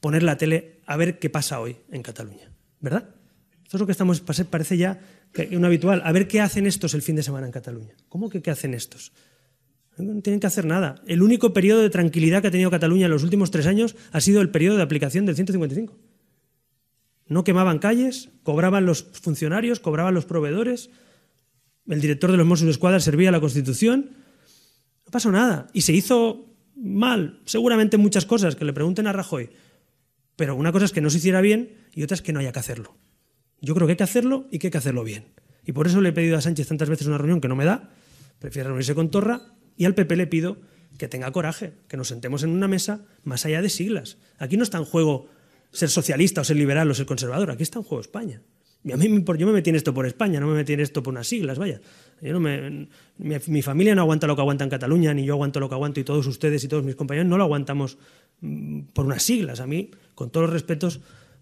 poner 0.00 0.22
la 0.22 0.36
tele 0.36 0.80
a 0.86 0.96
ver 0.96 1.18
qué 1.18 1.30
pasa 1.30 1.60
hoy 1.60 1.76
en 1.90 2.02
Cataluña, 2.02 2.52
¿verdad? 2.80 3.08
Esto 3.64 3.76
es 3.76 3.80
lo 3.80 3.86
que 3.86 3.92
estamos, 3.92 4.20
parece 4.20 4.76
ya 4.76 5.00
un 5.50 5.64
habitual. 5.64 6.00
A 6.04 6.12
ver 6.12 6.26
qué 6.26 6.40
hacen 6.40 6.66
estos 6.66 6.94
el 6.94 7.02
fin 7.02 7.16
de 7.16 7.22
semana 7.22 7.46
en 7.46 7.52
Cataluña. 7.52 7.94
¿Cómo 8.08 8.30
que 8.30 8.40
qué 8.40 8.50
hacen 8.50 8.72
estos? 8.72 9.12
No 9.98 10.22
tienen 10.22 10.40
que 10.40 10.46
hacer 10.46 10.64
nada. 10.64 11.02
El 11.06 11.22
único 11.22 11.52
periodo 11.52 11.82
de 11.82 11.90
tranquilidad 11.90 12.42
que 12.42 12.48
ha 12.48 12.50
tenido 12.52 12.70
Cataluña 12.70 13.06
en 13.06 13.10
los 13.10 13.24
últimos 13.24 13.50
tres 13.50 13.66
años 13.66 13.96
ha 14.12 14.20
sido 14.20 14.40
el 14.40 14.50
periodo 14.50 14.76
de 14.76 14.82
aplicación 14.82 15.26
del 15.26 15.34
155. 15.34 15.96
No 17.26 17.44
quemaban 17.44 17.78
calles, 17.78 18.30
cobraban 18.42 18.86
los 18.86 19.02
funcionarios, 19.02 19.80
cobraban 19.80 20.14
los 20.14 20.24
proveedores, 20.24 20.90
el 21.88 22.00
director 22.00 22.30
de 22.30 22.36
los 22.36 22.46
Mossos 22.46 22.66
de 22.66 22.72
Escuadra 22.72 23.00
servía 23.00 23.30
a 23.30 23.32
la 23.32 23.40
Constitución. 23.40 24.10
No 25.06 25.10
pasó 25.10 25.32
nada. 25.32 25.68
Y 25.72 25.82
se 25.82 25.92
hizo 25.92 26.54
mal, 26.76 27.40
seguramente 27.46 27.96
muchas 27.96 28.26
cosas, 28.26 28.56
que 28.56 28.64
le 28.64 28.72
pregunten 28.72 29.06
a 29.06 29.12
Rajoy. 29.12 29.50
Pero 30.36 30.54
una 30.54 30.70
cosa 30.70 30.84
es 30.84 30.92
que 30.92 31.00
no 31.00 31.10
se 31.10 31.18
hiciera 31.18 31.40
bien 31.40 31.76
y 31.94 32.02
otra 32.02 32.14
es 32.14 32.22
que 32.22 32.32
no 32.32 32.40
haya 32.40 32.52
que 32.52 32.58
hacerlo. 32.58 32.96
Yo 33.60 33.74
creo 33.74 33.86
que 33.86 33.92
hay 33.92 33.96
que 33.96 34.04
hacerlo 34.04 34.46
y 34.50 34.58
que 34.58 34.68
hay 34.68 34.70
que 34.70 34.78
hacerlo 34.78 35.02
bien. 35.02 35.32
Y 35.64 35.72
por 35.72 35.86
eso 35.86 36.00
le 36.00 36.10
he 36.10 36.12
pedido 36.12 36.36
a 36.36 36.40
Sánchez 36.40 36.68
tantas 36.68 36.88
veces 36.88 37.06
una 37.06 37.18
reunión 37.18 37.40
que 37.40 37.48
no 37.48 37.56
me 37.56 37.64
da, 37.64 37.90
prefiere 38.38 38.68
reunirse 38.68 38.94
con 38.94 39.10
Torra, 39.10 39.54
y 39.78 39.86
al 39.86 39.94
PP 39.94 40.16
le 40.16 40.26
pido 40.26 40.58
que 40.98 41.08
tenga 41.08 41.30
coraje, 41.32 41.72
que 41.88 41.96
nos 41.96 42.08
sentemos 42.08 42.42
en 42.42 42.50
una 42.50 42.68
mesa 42.68 43.06
más 43.22 43.46
allá 43.46 43.62
de 43.62 43.70
siglas. 43.70 44.18
Aquí 44.38 44.56
no 44.56 44.64
está 44.64 44.76
en 44.78 44.84
juego 44.84 45.28
ser 45.70 45.88
socialista 45.88 46.40
o 46.42 46.44
ser 46.44 46.56
liberal 46.56 46.90
o 46.90 46.94
ser 46.94 47.06
conservador, 47.06 47.50
aquí 47.50 47.62
está 47.62 47.78
en 47.78 47.84
juego 47.84 48.00
España. 48.00 48.42
Y 48.84 48.92
a 48.92 48.96
mí 48.96 49.24
yo 49.38 49.46
me 49.46 49.52
metí 49.52 49.70
en 49.70 49.76
esto 49.76 49.92
por 49.92 50.06
España, 50.06 50.40
no 50.40 50.46
me 50.46 50.54
metí 50.54 50.72
en 50.72 50.80
esto 50.80 51.02
por 51.02 51.12
unas 51.12 51.26
siglas, 51.26 51.58
vaya. 51.58 51.80
Mi, 52.20 53.36
mi, 53.46 53.62
familia 53.62 53.94
no 53.94 54.02
aguanta 54.02 54.26
lo 54.26 54.34
que 54.34 54.42
aguanta 54.42 54.64
en 54.64 54.70
Cataluña, 54.70 55.12
ni 55.14 55.24
yo 55.24 55.34
aguanto 55.34 55.60
lo 55.60 55.68
que 55.68 55.74
aguanto, 55.74 56.00
y 56.00 56.04
todos 56.04 56.26
ustedes 56.26 56.62
y 56.64 56.68
todos 56.68 56.84
mis 56.84 56.94
compañeros 56.94 57.28
no 57.28 57.38
lo 57.38 57.44
aguantamos 57.44 57.98
mm, 58.40 58.80
por 58.92 59.06
unas 59.06 59.22
siglas. 59.22 59.60
A 59.60 59.66
mí, 59.66 59.90
con 60.14 60.30
todos 60.30 60.46
los 60.46 60.52
respetos, 60.52 61.00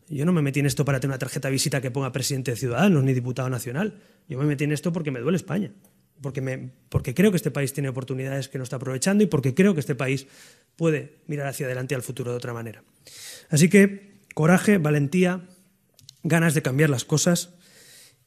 yo 0.08 0.24
no 0.24 0.32
me 0.32 0.42
metí 0.42 0.60
en 0.60 0.66
esto 0.66 0.84
para 0.84 0.98
tener 0.98 1.12
una 1.12 1.18
tarjeta 1.18 1.48
de 1.48 1.52
visita 1.52 1.80
que 1.80 1.90
ponga 1.90 2.10
presidente 2.12 2.52
de 2.52 2.56
Ciudadanos 2.56 3.04
ni 3.04 3.12
diputado 3.12 3.50
nacional. 3.50 3.94
Yo 4.28 4.38
me 4.38 4.44
metí 4.44 4.64
en 4.64 4.72
esto 4.72 4.92
porque 4.92 5.10
me 5.10 5.20
duele 5.20 5.36
España. 5.36 5.72
Porque, 6.20 7.14
creo 7.14 7.30
que 7.30 7.36
este 7.36 7.50
país 7.50 7.72
tiene 7.72 7.88
oportunidades 7.88 8.48
que 8.48 8.58
no 8.58 8.64
está 8.64 8.76
aprovechando 8.76 9.22
y 9.22 9.26
porque 9.26 9.54
creo 9.54 9.74
que 9.74 9.80
este 9.80 9.94
país 9.94 10.26
puede 10.76 11.18
mirar 11.26 11.46
hacia 11.46 11.66
adelante 11.66 11.94
al 11.94 12.02
futuro 12.02 12.30
de 12.30 12.36
otra 12.36 12.52
manera. 12.52 12.82
Así 13.50 13.68
que 13.68 14.20
coraje, 14.34 14.78
valentía, 14.78 15.42
ganas 16.22 16.54
de 16.54 16.62
cambiar 16.62 16.90
las 16.90 17.04
cosas 17.04 17.54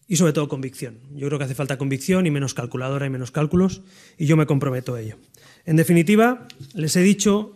y 0.08 0.16
sobre 0.16 0.34
todo 0.34 0.48
convicción. 0.48 1.00
Yo 1.14 1.28
creo 1.28 1.38
que 1.38 1.46
hace 1.46 1.56
falta 1.56 1.78
convicción 1.78 2.26
y 2.26 2.32
menos 2.32 2.54
calculadora 2.54 3.06
y 3.06 3.10
menos 3.10 3.32
cálculos 3.32 3.82
y 4.18 4.26
yo 4.26 4.38
me 4.38 4.46
comprometo 4.46 4.96
a 4.96 5.02
ello. 5.02 5.18
En 5.66 5.76
definitiva, 5.76 6.48
les 6.74 6.96
he 6.96 7.02
dicho 7.02 7.56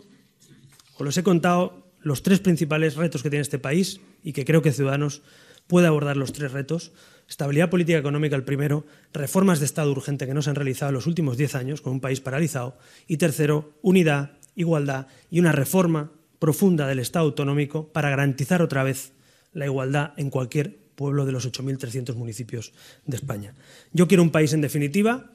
o 0.95 1.03
les 1.03 1.17
he 1.17 1.23
contado 1.23 1.91
los 2.01 2.21
tres 2.21 2.39
principales 2.39 2.95
retos 2.95 3.23
que 3.23 3.29
tiene 3.29 3.41
este 3.41 3.59
país 3.59 4.01
y 4.23 4.33
que 4.33 4.45
creo 4.45 4.61
que 4.61 4.71
Ciudadanos 4.71 5.23
puede 5.67 5.87
abordar 5.87 6.17
los 6.17 6.33
tres 6.33 6.51
retos. 6.51 6.91
Estabilidad 7.27 7.69
política 7.69 7.97
económica 7.97 8.35
el 8.35 8.43
primero, 8.43 8.85
reformas 9.13 9.59
de 9.59 9.65
Estado 9.65 9.91
urgente 9.91 10.27
que 10.27 10.33
no 10.33 10.41
se 10.41 10.49
han 10.49 10.55
realizado 10.55 10.89
en 10.89 10.95
los 10.95 11.07
últimos 11.07 11.37
diez 11.37 11.55
años 11.55 11.81
con 11.81 11.93
un 11.93 12.01
país 12.01 12.19
paralizado 12.19 12.77
y 13.07 13.17
tercero, 13.17 13.77
unidad, 13.81 14.37
igualdad 14.55 15.07
y 15.31 15.39
una 15.39 15.51
reforma 15.51 16.11
profunda 16.39 16.87
del 16.87 16.99
Estado 16.99 17.25
autonómico 17.25 17.87
para 17.93 18.09
garantizar 18.09 18.61
otra 18.61 18.83
vez 18.83 19.13
la 19.53 19.65
igualdad 19.65 20.13
en 20.17 20.29
cualquier 20.29 20.77
pueblo 20.95 21.25
de 21.25 21.31
los 21.31 21.49
8.300 21.49 22.15
municipios 22.15 22.73
de 23.05 23.15
España. 23.15 23.55
Yo 23.93 24.07
quiero 24.07 24.23
un 24.23 24.31
país, 24.31 24.53
en 24.53 24.61
definitiva, 24.61 25.31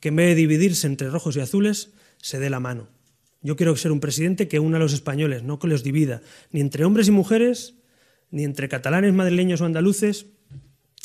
que 0.00 0.08
en 0.08 0.16
vez 0.16 0.28
de 0.28 0.34
dividirse 0.34 0.86
entre 0.86 1.10
rojos 1.10 1.36
y 1.36 1.40
azules, 1.40 1.92
se 2.20 2.38
dé 2.40 2.50
la 2.50 2.60
mano, 2.60 2.88
yo 3.40 3.56
quiero 3.56 3.76
ser 3.76 3.92
un 3.92 4.00
presidente 4.00 4.48
que 4.48 4.58
una 4.58 4.78
a 4.78 4.80
los 4.80 4.92
españoles, 4.92 5.44
no 5.44 5.58
que 5.58 5.68
los 5.68 5.84
divida, 5.84 6.22
ni 6.50 6.60
entre 6.60 6.84
hombres 6.84 7.08
y 7.08 7.12
mujeres, 7.12 7.74
ni 8.30 8.44
entre 8.44 8.68
catalanes, 8.68 9.14
madrileños 9.14 9.60
o 9.60 9.64
andaluces, 9.64 10.26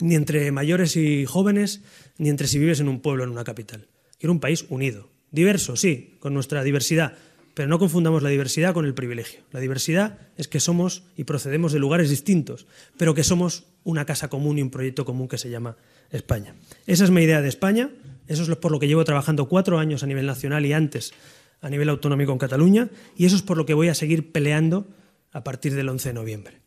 ni 0.02 0.16
entre 0.16 0.52
mayores 0.52 0.96
y 0.96 1.26
jóvenes, 1.26 1.82
ni 2.18 2.30
entre 2.30 2.48
si 2.48 2.60
vives 2.60 2.80
en 2.80 2.90
un 2.90 3.00
pueblo 3.00 3.24
o 3.24 3.28
en 3.28 3.32
una 3.32 3.44
capital. 3.44 3.88
Quiero 4.20 4.34
un 4.34 4.40
país 4.40 4.66
unido, 4.70 5.10
diverso, 5.32 5.76
sí, 5.76 6.16
con 6.20 6.34
nuestra 6.34 6.64
diversidad, 6.64 7.14
pero 7.54 7.68
no 7.68 7.78
confundamos 7.78 8.24
la 8.24 8.30
diversidad 8.30 8.74
con 8.74 8.86
el 8.86 8.94
privilegio. 8.94 9.42
La 9.52 9.60
diversidad 9.60 10.18
es 10.38 10.48
que 10.48 10.60
somos 10.60 11.04
y 11.16 11.26
procedemos 11.26 11.72
de 11.72 11.80
lugares 11.80 12.10
distintos, 12.10 12.66
pero 12.98 13.14
que 13.14 13.24
somos 13.24 13.66
una 13.84 14.06
casa 14.06 14.30
común 14.30 14.58
y 14.58 14.62
un 14.62 14.72
proyecto 14.72 15.06
común 15.06 15.28
que 15.28 15.38
se 15.38 15.50
llama 15.50 15.78
España. 16.10 16.56
Esa 16.88 17.04
es 17.04 17.12
mi 17.12 17.22
idea 17.22 17.42
de 17.42 17.50
España, 17.50 17.92
eso 18.28 18.44
es 18.44 18.58
por 18.58 18.72
lo 18.72 18.80
que 18.80 18.88
llevo 18.88 19.04
trabajando 19.04 19.48
cuatro 19.48 19.78
años 19.78 20.04
a 20.04 20.08
nivel 20.08 20.26
nacional 20.26 20.66
y 20.66 20.74
antes 20.74 21.14
a 21.62 21.70
nivel 21.70 21.90
autonómico 21.90 22.32
en 22.32 22.38
Cataluña 22.40 22.90
y 23.16 23.26
eso 23.26 23.36
es 23.36 23.42
por 23.42 23.58
lo 23.58 23.66
que 23.66 23.74
voy 23.74 23.90
a 23.90 23.96
seguir 23.96 24.32
peleando 24.32 24.88
a 25.32 25.44
partir 25.44 25.76
del 25.76 25.90
11 25.90 26.10
de 26.10 26.14
noviembre. 26.14 26.63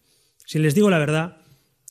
Si 0.47 0.61
les 0.61 0.77
digo 0.77 0.91
la 0.91 1.01
verdad, 1.01 1.39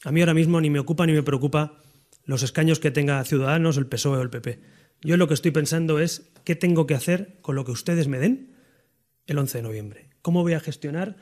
a 0.05 0.13
mí 0.13 0.21
ahora 0.21 0.33
mismo 0.33 0.61
ni 0.61 0.69
me 0.69 0.79
ocupa 0.79 1.05
ni 1.05 1.11
me 1.11 1.23
preocupa 1.23 1.81
los 2.23 2.41
escaños 2.41 2.79
que 2.79 2.89
tenga 2.89 3.21
Ciudadanos, 3.25 3.75
el 3.75 3.85
PSOE 3.85 4.17
o 4.17 4.21
el 4.21 4.29
PP. 4.29 4.61
Yo 5.01 5.17
lo 5.17 5.27
que 5.27 5.33
estoy 5.33 5.51
pensando 5.51 5.99
es 5.99 6.31
qué 6.45 6.55
tengo 6.55 6.87
que 6.87 6.95
hacer 6.95 7.37
con 7.41 7.55
lo 7.55 7.65
que 7.65 7.73
ustedes 7.73 8.07
me 8.07 8.17
den 8.17 8.55
el 9.27 9.37
11 9.39 9.57
de 9.57 9.61
noviembre. 9.61 10.09
¿Cómo 10.21 10.41
voy 10.41 10.53
a 10.53 10.61
gestionar 10.61 11.17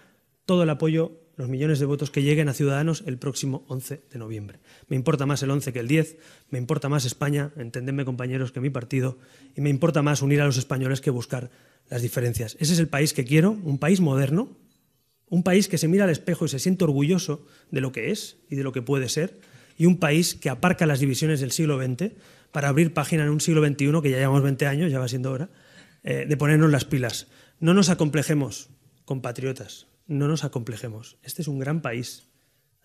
todo 0.45 0.61
el 0.61 0.69
apoyo, 0.69 1.23
los 1.35 1.49
millones 1.49 1.79
de 1.79 1.87
votos 1.87 2.11
que 2.11 2.21
lleguen 2.21 2.49
a 2.49 2.53
Ciudadanos 2.53 3.03
el 3.07 3.17
próximo 3.17 3.65
11 3.67 4.03
de 4.11 4.19
noviembre? 4.19 4.59
Me 4.87 4.95
importa 4.95 5.25
más 5.25 5.41
el 5.41 5.49
11 5.49 5.73
que 5.73 5.79
el 5.79 5.87
10, 5.87 6.17
me 6.51 6.59
importa 6.59 6.87
más 6.87 7.03
España, 7.03 7.51
entendedme 7.57 8.05
compañeros, 8.05 8.51
que 8.51 8.59
mi 8.59 8.69
partido, 8.69 9.17
y 9.55 9.61
me 9.61 9.71
importa 9.71 10.03
más 10.03 10.21
unir 10.21 10.39
a 10.39 10.45
los 10.45 10.57
españoles 10.57 11.01
que 11.01 11.09
buscar 11.09 11.49
las 11.89 12.03
diferencias. 12.03 12.57
Ese 12.59 12.73
es 12.73 12.79
el 12.79 12.89
país 12.89 13.11
que 13.11 13.25
quiero, 13.25 13.49
un 13.49 13.79
país 13.79 14.01
moderno, 14.01 14.55
un 15.29 15.43
país 15.43 15.67
que 15.67 15.77
se 15.77 15.87
mira 15.87 16.03
al 16.03 16.09
espejo 16.09 16.45
y 16.45 16.49
se 16.49 16.59
siente 16.59 16.83
orgulloso 16.83 17.45
de 17.71 17.81
lo 17.81 17.91
que 17.91 18.11
es 18.11 18.37
y 18.49 18.55
de 18.55 18.63
lo 18.63 18.71
que 18.71 18.81
puede 18.81 19.09
ser, 19.09 19.39
y 19.77 19.85
un 19.85 19.97
país 19.97 20.35
que 20.35 20.49
aparca 20.49 20.85
las 20.85 20.99
divisiones 20.99 21.39
del 21.39 21.51
siglo 21.51 21.81
XX 21.81 22.11
para 22.51 22.69
abrir 22.69 22.93
página 22.93 23.23
en 23.23 23.29
un 23.29 23.41
siglo 23.41 23.65
XXI, 23.65 24.01
que 24.01 24.11
ya 24.11 24.17
llevamos 24.17 24.43
20 24.43 24.67
años, 24.67 24.91
ya 24.91 24.99
va 24.99 25.07
siendo 25.07 25.31
hora, 25.31 25.49
eh, 26.03 26.25
de 26.27 26.37
ponernos 26.37 26.69
las 26.69 26.85
pilas. 26.85 27.27
No 27.59 27.73
nos 27.73 27.89
acomplejemos, 27.89 28.69
compatriotas, 29.05 29.87
no 30.07 30.27
nos 30.27 30.43
acomplejemos. 30.43 31.17
Este 31.23 31.41
es 31.41 31.47
un 31.47 31.59
gran 31.59 31.81
país. 31.81 32.27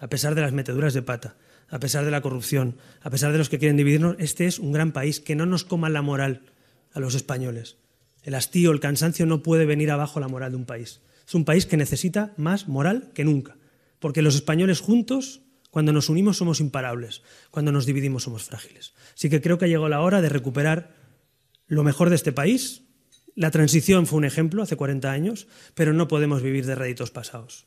a 0.00 0.08
pesar 0.08 0.36
de 0.36 0.42
las 0.42 0.52
meteduras 0.52 0.94
de 0.94 1.02
pata, 1.02 1.36
a 1.68 1.80
pesar 1.80 2.04
de 2.04 2.12
la 2.12 2.20
corrupción, 2.20 2.76
a 3.00 3.10
pesar 3.10 3.32
de 3.32 3.38
los 3.38 3.48
que 3.48 3.58
quieren 3.58 3.76
dividirnos, 3.76 4.14
este 4.20 4.46
es 4.46 4.60
un 4.60 4.70
gran 4.70 4.92
país, 4.92 5.18
que 5.18 5.34
no 5.34 5.44
nos 5.44 5.64
coma 5.64 5.90
la 5.90 6.02
moral 6.02 6.42
a 6.92 7.00
los 7.00 7.16
españoles. 7.16 7.78
El 8.22 8.36
hastío, 8.36 8.70
el 8.70 8.78
cansancio 8.78 9.26
no 9.26 9.42
puede 9.42 9.66
venir 9.66 9.90
abajo 9.90 10.20
la 10.20 10.28
moral 10.28 10.52
de 10.52 10.56
un 10.56 10.66
país. 10.66 11.00
Es 11.28 11.34
un 11.34 11.44
país 11.44 11.66
que 11.66 11.76
necesita 11.76 12.32
más 12.38 12.68
moral 12.68 13.10
que 13.12 13.22
nunca, 13.22 13.58
porque 13.98 14.22
los 14.22 14.34
españoles 14.34 14.80
juntos, 14.80 15.42
cuando 15.70 15.92
nos 15.92 16.08
unimos, 16.08 16.38
somos 16.38 16.58
imparables, 16.58 17.20
cuando 17.50 17.70
nos 17.70 17.84
dividimos, 17.84 18.22
somos 18.22 18.44
frágiles. 18.44 18.94
Así 19.14 19.28
que 19.28 19.42
creo 19.42 19.58
que 19.58 19.66
ha 19.66 19.68
llegado 19.68 19.90
la 19.90 20.00
hora 20.00 20.22
de 20.22 20.30
recuperar 20.30 20.96
lo 21.66 21.84
mejor 21.84 22.08
de 22.08 22.16
este 22.16 22.32
país. 22.32 22.84
La 23.34 23.50
transición 23.50 24.06
fue 24.06 24.16
un 24.16 24.24
ejemplo 24.24 24.62
hace 24.62 24.76
40 24.76 25.12
años, 25.12 25.48
pero 25.74 25.92
no 25.92 26.08
podemos 26.08 26.40
vivir 26.40 26.64
de 26.64 26.74
réditos 26.74 27.10
pasados. 27.10 27.66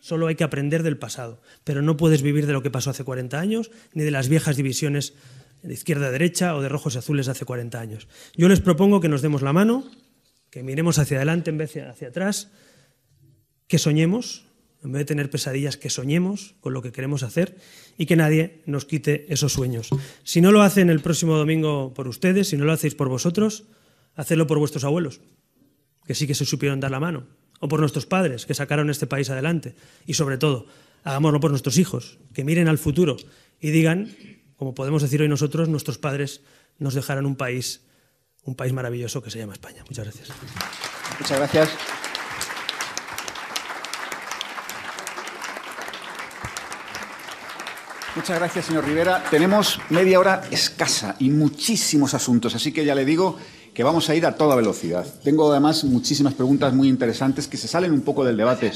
Solo 0.00 0.28
hay 0.28 0.34
que 0.34 0.44
aprender 0.44 0.82
del 0.82 0.96
pasado, 0.96 1.42
pero 1.64 1.82
no 1.82 1.98
puedes 1.98 2.22
vivir 2.22 2.46
de 2.46 2.54
lo 2.54 2.62
que 2.62 2.70
pasó 2.70 2.88
hace 2.88 3.04
40 3.04 3.38
años, 3.38 3.70
ni 3.92 4.04
de 4.04 4.10
las 4.10 4.30
viejas 4.30 4.56
divisiones 4.56 5.12
de 5.62 5.74
izquierda 5.74 6.06
a 6.06 6.12
derecha 6.12 6.56
o 6.56 6.62
de 6.62 6.70
rojos 6.70 6.94
y 6.94 6.98
azules 6.98 7.28
hace 7.28 7.44
40 7.44 7.78
años. 7.78 8.08
Yo 8.34 8.48
les 8.48 8.60
propongo 8.60 9.02
que 9.02 9.10
nos 9.10 9.20
demos 9.20 9.42
la 9.42 9.52
mano, 9.52 9.84
que 10.48 10.62
miremos 10.62 10.98
hacia 10.98 11.18
adelante 11.18 11.50
en 11.50 11.58
vez 11.58 11.74
de 11.74 11.82
hacia 11.82 12.08
atrás, 12.08 12.50
que 13.72 13.78
soñemos, 13.78 14.44
en 14.84 14.92
vez 14.92 15.00
de 15.00 15.04
tener 15.06 15.30
pesadillas, 15.30 15.78
que 15.78 15.88
soñemos 15.88 16.56
con 16.60 16.74
lo 16.74 16.82
que 16.82 16.92
queremos 16.92 17.22
hacer 17.22 17.56
y 17.96 18.04
que 18.04 18.16
nadie 18.16 18.60
nos 18.66 18.84
quite 18.84 19.24
esos 19.32 19.54
sueños. 19.54 19.88
Si 20.24 20.42
no 20.42 20.52
lo 20.52 20.60
hacen 20.60 20.90
el 20.90 21.00
próximo 21.00 21.38
domingo 21.38 21.94
por 21.94 22.06
ustedes, 22.06 22.48
si 22.48 22.58
no 22.58 22.66
lo 22.66 22.72
hacéis 22.72 22.94
por 22.94 23.08
vosotros, 23.08 23.64
hacedlo 24.14 24.46
por 24.46 24.58
vuestros 24.58 24.84
abuelos, 24.84 25.22
que 26.04 26.14
sí 26.14 26.26
que 26.26 26.34
se 26.34 26.44
supieron 26.44 26.80
dar 26.80 26.90
la 26.90 27.00
mano 27.00 27.28
o 27.60 27.68
por 27.68 27.80
nuestros 27.80 28.04
padres 28.04 28.44
que 28.44 28.52
sacaron 28.52 28.90
este 28.90 29.06
país 29.06 29.30
adelante. 29.30 29.74
Y 30.04 30.12
sobre 30.12 30.36
todo, 30.36 30.66
hagámoslo 31.02 31.40
por 31.40 31.50
nuestros 31.50 31.78
hijos, 31.78 32.18
que 32.34 32.44
miren 32.44 32.68
al 32.68 32.76
futuro 32.76 33.16
y 33.58 33.70
digan, 33.70 34.14
como 34.56 34.74
podemos 34.74 35.00
decir 35.00 35.22
hoy 35.22 35.30
nosotros, 35.30 35.70
nuestros 35.70 35.96
padres 35.96 36.42
nos 36.78 36.92
dejaron 36.92 37.24
un 37.24 37.36
país, 37.36 37.86
un 38.44 38.54
país 38.54 38.74
maravilloso 38.74 39.22
que 39.22 39.30
se 39.30 39.38
llama 39.38 39.54
España. 39.54 39.82
Muchas 39.88 40.04
gracias. 40.04 40.28
Muchas 41.18 41.38
gracias. 41.38 42.01
Muchas 48.14 48.38
gracias, 48.38 48.66
señor 48.66 48.84
Rivera. 48.84 49.24
Tenemos 49.30 49.80
media 49.88 50.20
hora 50.20 50.42
escasa 50.50 51.16
y 51.18 51.30
muchísimos 51.30 52.12
asuntos, 52.12 52.54
así 52.54 52.70
que 52.70 52.84
ya 52.84 52.94
le 52.94 53.06
digo 53.06 53.38
que 53.72 53.82
vamos 53.82 54.10
a 54.10 54.14
ir 54.14 54.26
a 54.26 54.34
toda 54.34 54.54
velocidad. 54.54 55.06
Tengo 55.24 55.50
además 55.50 55.82
muchísimas 55.84 56.34
preguntas 56.34 56.74
muy 56.74 56.88
interesantes 56.88 57.48
que 57.48 57.56
se 57.56 57.68
salen 57.68 57.90
un 57.90 58.02
poco 58.02 58.22
del 58.22 58.36
debate 58.36 58.70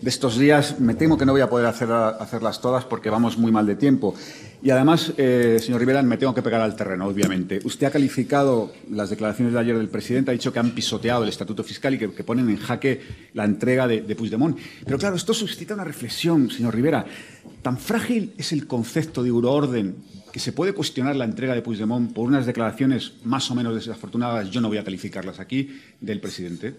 de 0.00 0.10
estos 0.10 0.38
días. 0.38 0.80
Me 0.80 0.94
temo 0.94 1.16
que 1.16 1.26
no 1.26 1.32
voy 1.32 1.40
a 1.40 1.48
poder 1.48 1.66
hacer, 1.66 1.90
hacerlas 1.90 2.60
todas 2.60 2.84
porque 2.84 3.10
vamos 3.10 3.38
muy 3.38 3.52
mal 3.52 3.66
de 3.66 3.76
tiempo. 3.76 4.14
Y 4.62 4.70
además, 4.70 5.12
eh, 5.16 5.58
señor 5.60 5.80
Rivera, 5.80 6.02
me 6.02 6.16
tengo 6.16 6.34
que 6.34 6.42
pegar 6.42 6.60
al 6.60 6.74
terreno, 6.74 7.06
obviamente. 7.06 7.60
Usted 7.64 7.86
ha 7.86 7.90
calificado 7.90 8.72
las 8.90 9.10
declaraciones 9.10 9.52
de 9.52 9.60
ayer 9.60 9.76
del 9.76 9.88
presidente, 9.88 10.30
ha 10.30 10.32
dicho 10.32 10.52
que 10.52 10.58
han 10.58 10.70
pisoteado 10.70 11.22
el 11.22 11.28
estatuto 11.28 11.62
fiscal 11.62 11.94
y 11.94 11.98
que, 11.98 12.08
ponen 12.24 12.48
en 12.48 12.56
jaque 12.56 13.00
la 13.34 13.44
entrega 13.44 13.86
de, 13.86 14.00
de 14.00 14.16
Puigdemont. 14.16 14.58
Pero 14.84 14.98
claro, 14.98 15.16
esto 15.16 15.34
suscita 15.34 15.74
una 15.74 15.84
reflexión, 15.84 16.50
señor 16.50 16.74
Rivera. 16.74 17.04
¿Tan 17.62 17.78
frágil 17.78 18.32
es 18.38 18.52
el 18.52 18.66
concepto 18.66 19.22
de 19.22 19.28
euroorden 19.28 19.96
que 20.34 20.40
se 20.40 20.52
puede 20.52 20.72
cuestionar 20.72 21.14
la 21.14 21.26
entrega 21.26 21.54
de 21.54 21.62
Puigdemont 21.62 22.12
por 22.12 22.26
unas 22.26 22.44
declaraciones 22.44 23.12
más 23.22 23.48
o 23.52 23.54
menos 23.54 23.72
desafortunadas, 23.74 24.50
yo 24.50 24.60
no 24.60 24.66
voy 24.66 24.78
a 24.78 24.84
calificarlas 24.84 25.38
aquí, 25.38 25.80
del 26.00 26.20
presidente? 26.20 26.74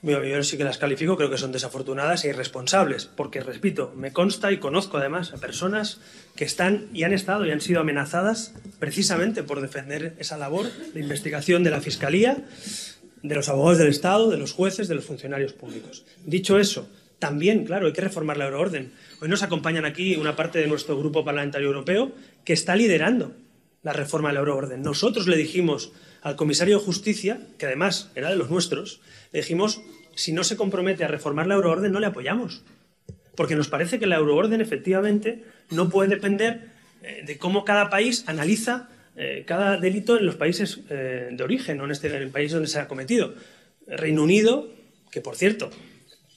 Yo, 0.00 0.44
sí 0.44 0.56
que 0.56 0.62
las 0.62 0.78
califico, 0.78 1.16
creo 1.16 1.28
que 1.28 1.38
son 1.38 1.50
desafortunadas 1.50 2.24
e 2.24 2.28
irresponsables, 2.28 3.06
porque, 3.06 3.40
repito, 3.40 3.92
me 3.96 4.12
consta 4.12 4.52
y 4.52 4.58
conozco 4.58 4.98
además 4.98 5.32
a 5.32 5.38
personas 5.38 6.00
que 6.36 6.44
están 6.44 6.86
y 6.94 7.02
han 7.02 7.12
estado 7.12 7.44
y 7.44 7.50
han 7.50 7.60
sido 7.60 7.80
amenazadas 7.80 8.54
precisamente 8.78 9.42
por 9.42 9.60
defender 9.60 10.14
esa 10.20 10.38
labor 10.38 10.66
de 10.94 11.00
investigación 11.00 11.64
de 11.64 11.70
la 11.70 11.80
Fiscalía, 11.80 12.44
de 13.24 13.34
los 13.34 13.48
abogados 13.48 13.78
del 13.78 13.88
Estado, 13.88 14.30
de 14.30 14.38
los 14.38 14.52
jueces, 14.52 14.86
de 14.86 14.94
los 14.94 15.04
funcionarios 15.04 15.52
públicos. 15.52 16.04
Dicho 16.24 16.60
eso, 16.60 16.88
también, 17.18 17.64
claro, 17.64 17.88
hay 17.88 17.92
que 17.92 18.00
reformar 18.00 18.36
la 18.36 18.44
euroorden. 18.44 18.92
Hoy 19.20 19.28
nos 19.28 19.42
acompañan 19.42 19.84
aquí 19.84 20.14
una 20.14 20.36
parte 20.36 20.60
de 20.60 20.68
nuestro 20.68 20.96
grupo 20.96 21.24
parlamentario 21.24 21.66
europeo 21.66 22.12
que 22.44 22.52
está 22.52 22.76
liderando 22.76 23.34
la 23.82 23.92
reforma 23.92 24.28
de 24.28 24.34
la 24.34 24.40
euroorden. 24.40 24.82
Nosotros 24.82 25.26
le 25.26 25.36
dijimos 25.36 25.90
al 26.22 26.36
comisario 26.36 26.78
de 26.78 26.84
Justicia, 26.84 27.40
que 27.58 27.66
además 27.66 28.10
era 28.14 28.30
de 28.30 28.36
los 28.36 28.50
nuestros, 28.50 29.00
le 29.32 29.40
dijimos, 29.40 29.80
si 30.14 30.32
no 30.32 30.44
se 30.44 30.56
compromete 30.56 31.04
a 31.04 31.08
reformar 31.08 31.46
la 31.46 31.54
euroorden, 31.54 31.92
no 31.92 32.00
le 32.00 32.06
apoyamos. 32.06 32.62
Porque 33.36 33.54
nos 33.54 33.68
parece 33.68 33.98
que 33.98 34.06
la 34.06 34.16
euroorden 34.16 34.60
efectivamente 34.60 35.44
no 35.70 35.90
puede 35.90 36.10
depender 36.10 36.70
eh, 37.02 37.22
de 37.24 37.38
cómo 37.38 37.64
cada 37.64 37.88
país 37.88 38.24
analiza 38.26 38.88
eh, 39.20 39.42
cada 39.46 39.76
delito 39.78 40.16
en 40.16 40.26
los 40.26 40.36
países 40.36 40.80
eh, 40.90 41.30
de 41.32 41.42
origen, 41.42 41.80
o 41.80 41.84
en, 41.84 41.90
este, 41.90 42.06
en 42.06 42.22
el 42.22 42.30
país 42.30 42.52
donde 42.52 42.68
se 42.68 42.78
ha 42.78 42.86
cometido. 42.86 43.34
Reino 43.86 44.22
Unido, 44.22 44.70
que 45.10 45.20
por 45.20 45.34
cierto, 45.34 45.70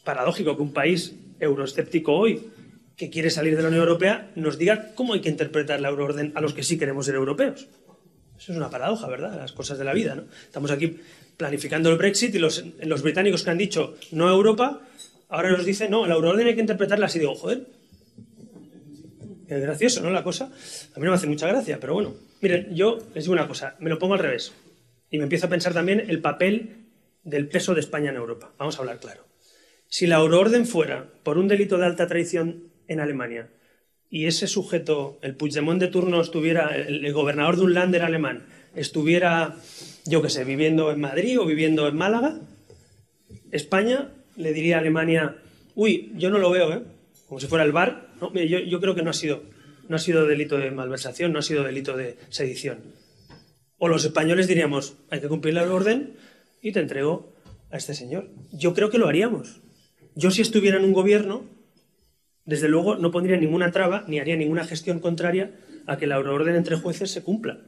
paradójico 0.03 0.55
que 0.55 0.63
un 0.63 0.73
país 0.73 1.13
euroescéptico 1.39 2.13
hoy 2.13 2.41
que 2.97 3.09
quiere 3.09 3.29
salir 3.29 3.55
de 3.55 3.61
la 3.61 3.69
Unión 3.69 3.83
Europea 3.83 4.31
nos 4.35 4.57
diga 4.57 4.93
cómo 4.95 5.13
hay 5.13 5.21
que 5.21 5.29
interpretar 5.29 5.79
la 5.79 5.89
euroorden 5.89 6.31
a 6.35 6.41
los 6.41 6.53
que 6.53 6.63
sí 6.63 6.77
queremos 6.77 7.05
ser 7.05 7.15
europeos. 7.15 7.67
Eso 8.41 8.53
es 8.53 8.57
una 8.57 8.71
paradoja, 8.71 9.07
¿verdad? 9.07 9.37
Las 9.37 9.51
cosas 9.51 9.77
de 9.77 9.85
la 9.85 9.93
vida, 9.93 10.15
¿no? 10.15 10.23
Estamos 10.43 10.71
aquí 10.71 10.99
planificando 11.37 11.91
el 11.91 11.97
Brexit 11.97 12.33
y 12.33 12.39
los, 12.39 12.63
británicos 13.03 13.43
que 13.43 13.51
han 13.51 13.57
dicho 13.59 13.95
no 14.13 14.27
a 14.27 14.31
Europa, 14.31 14.81
ahora 15.29 15.51
nos 15.51 15.63
dicen, 15.63 15.91
no, 15.91 16.07
la 16.07 16.15
euroorden 16.15 16.47
hay 16.47 16.55
que 16.55 16.61
interpretarla 16.61 17.05
así. 17.05 17.19
Digo, 17.19 17.35
joder, 17.35 17.67
es 19.47 19.61
gracioso, 19.61 20.01
¿no? 20.01 20.09
La 20.09 20.23
cosa. 20.23 20.45
A 20.45 20.99
mí 20.99 21.05
no 21.05 21.11
me 21.11 21.17
hace 21.17 21.27
mucha 21.27 21.45
gracia, 21.45 21.77
pero 21.79 21.93
bueno. 21.93 22.15
Miren, 22.41 22.73
yo 22.73 22.97
les 23.13 23.25
digo 23.25 23.33
una 23.33 23.47
cosa, 23.47 23.75
me 23.77 23.91
lo 23.91 23.99
pongo 23.99 24.15
al 24.15 24.19
revés. 24.19 24.51
Y 25.11 25.19
me 25.19 25.23
empiezo 25.23 25.45
a 25.45 25.49
pensar 25.49 25.75
también 25.75 25.99
el 26.09 26.19
papel 26.19 26.87
del 27.23 27.47
peso 27.47 27.75
de 27.75 27.81
España 27.81 28.09
en 28.09 28.15
Europa. 28.15 28.53
Vamos 28.57 28.75
a 28.77 28.79
hablar 28.79 28.99
claro. 28.99 29.23
Si 29.87 30.07
la 30.07 30.15
euroorden 30.15 30.65
fuera 30.65 31.05
por 31.21 31.37
un 31.37 31.47
delito 31.47 31.77
de 31.77 31.85
alta 31.85 32.07
traición 32.07 32.71
en 32.87 33.01
Alemania 33.01 33.49
y 34.11 34.25
ese 34.25 34.45
sujeto, 34.45 35.17
el 35.21 35.35
Puigdemont 35.35 35.79
de 35.79 35.87
turno, 35.87 36.21
estuviera, 36.21 36.75
el, 36.75 37.11
gobernador 37.13 37.55
de 37.55 37.61
un 37.63 37.73
lander 37.73 38.03
alemán, 38.03 38.45
estuviera, 38.75 39.55
yo 40.05 40.21
qué 40.21 40.29
sé, 40.29 40.43
viviendo 40.43 40.91
en 40.91 40.99
Madrid 40.99 41.39
o 41.39 41.45
viviendo 41.45 41.87
en 41.87 41.95
Málaga, 41.95 42.41
España 43.51 44.09
le 44.35 44.51
diría 44.51 44.75
a 44.75 44.79
Alemania, 44.79 45.37
uy, 45.75 46.11
yo 46.15 46.29
no 46.29 46.39
lo 46.39 46.51
veo, 46.51 46.73
¿eh? 46.73 46.83
como 47.27 47.39
si 47.39 47.47
fuera 47.47 47.63
el 47.63 47.71
bar. 47.71 48.11
No, 48.19 48.33
yo, 48.33 48.81
creo 48.81 48.95
que 48.95 49.01
no 49.01 49.11
ha, 49.11 49.13
sido, 49.13 49.43
no 49.87 49.95
ha 49.95 49.99
sido 49.99 50.27
delito 50.27 50.57
de 50.57 50.71
malversación, 50.71 51.31
no 51.31 51.39
ha 51.39 51.41
sido 51.41 51.63
delito 51.63 51.95
de 51.95 52.17
sedición. 52.29 52.79
O 53.77 53.87
los 53.87 54.03
españoles 54.03 54.47
diríamos, 54.47 54.97
hay 55.09 55.21
que 55.21 55.29
cumplir 55.29 55.53
la 55.53 55.63
orden 55.63 56.17
y 56.61 56.73
te 56.73 56.81
entrego 56.81 57.33
a 57.71 57.77
este 57.77 57.93
señor. 57.93 58.29
Yo 58.51 58.73
creo 58.73 58.89
que 58.89 58.97
lo 58.97 59.07
haríamos. 59.07 59.61
Yo 60.15 60.31
si 60.31 60.41
estuviera 60.41 60.77
en 60.77 60.83
un 60.83 60.91
gobierno, 60.91 61.45
desde 62.45 62.67
luego 62.67 62.95
no 62.95 63.11
pondría 63.11 63.37
ninguna 63.37 63.71
traba 63.71 64.03
ni 64.07 64.19
haría 64.19 64.35
ninguna 64.35 64.65
gestión 64.65 64.99
contraria 64.99 65.51
a 65.87 65.97
que 65.97 66.07
la 66.07 66.19
orden 66.19 66.55
entre 66.55 66.75
jueces 66.75 67.11
se 67.11 67.23
cumpla. 67.23 67.59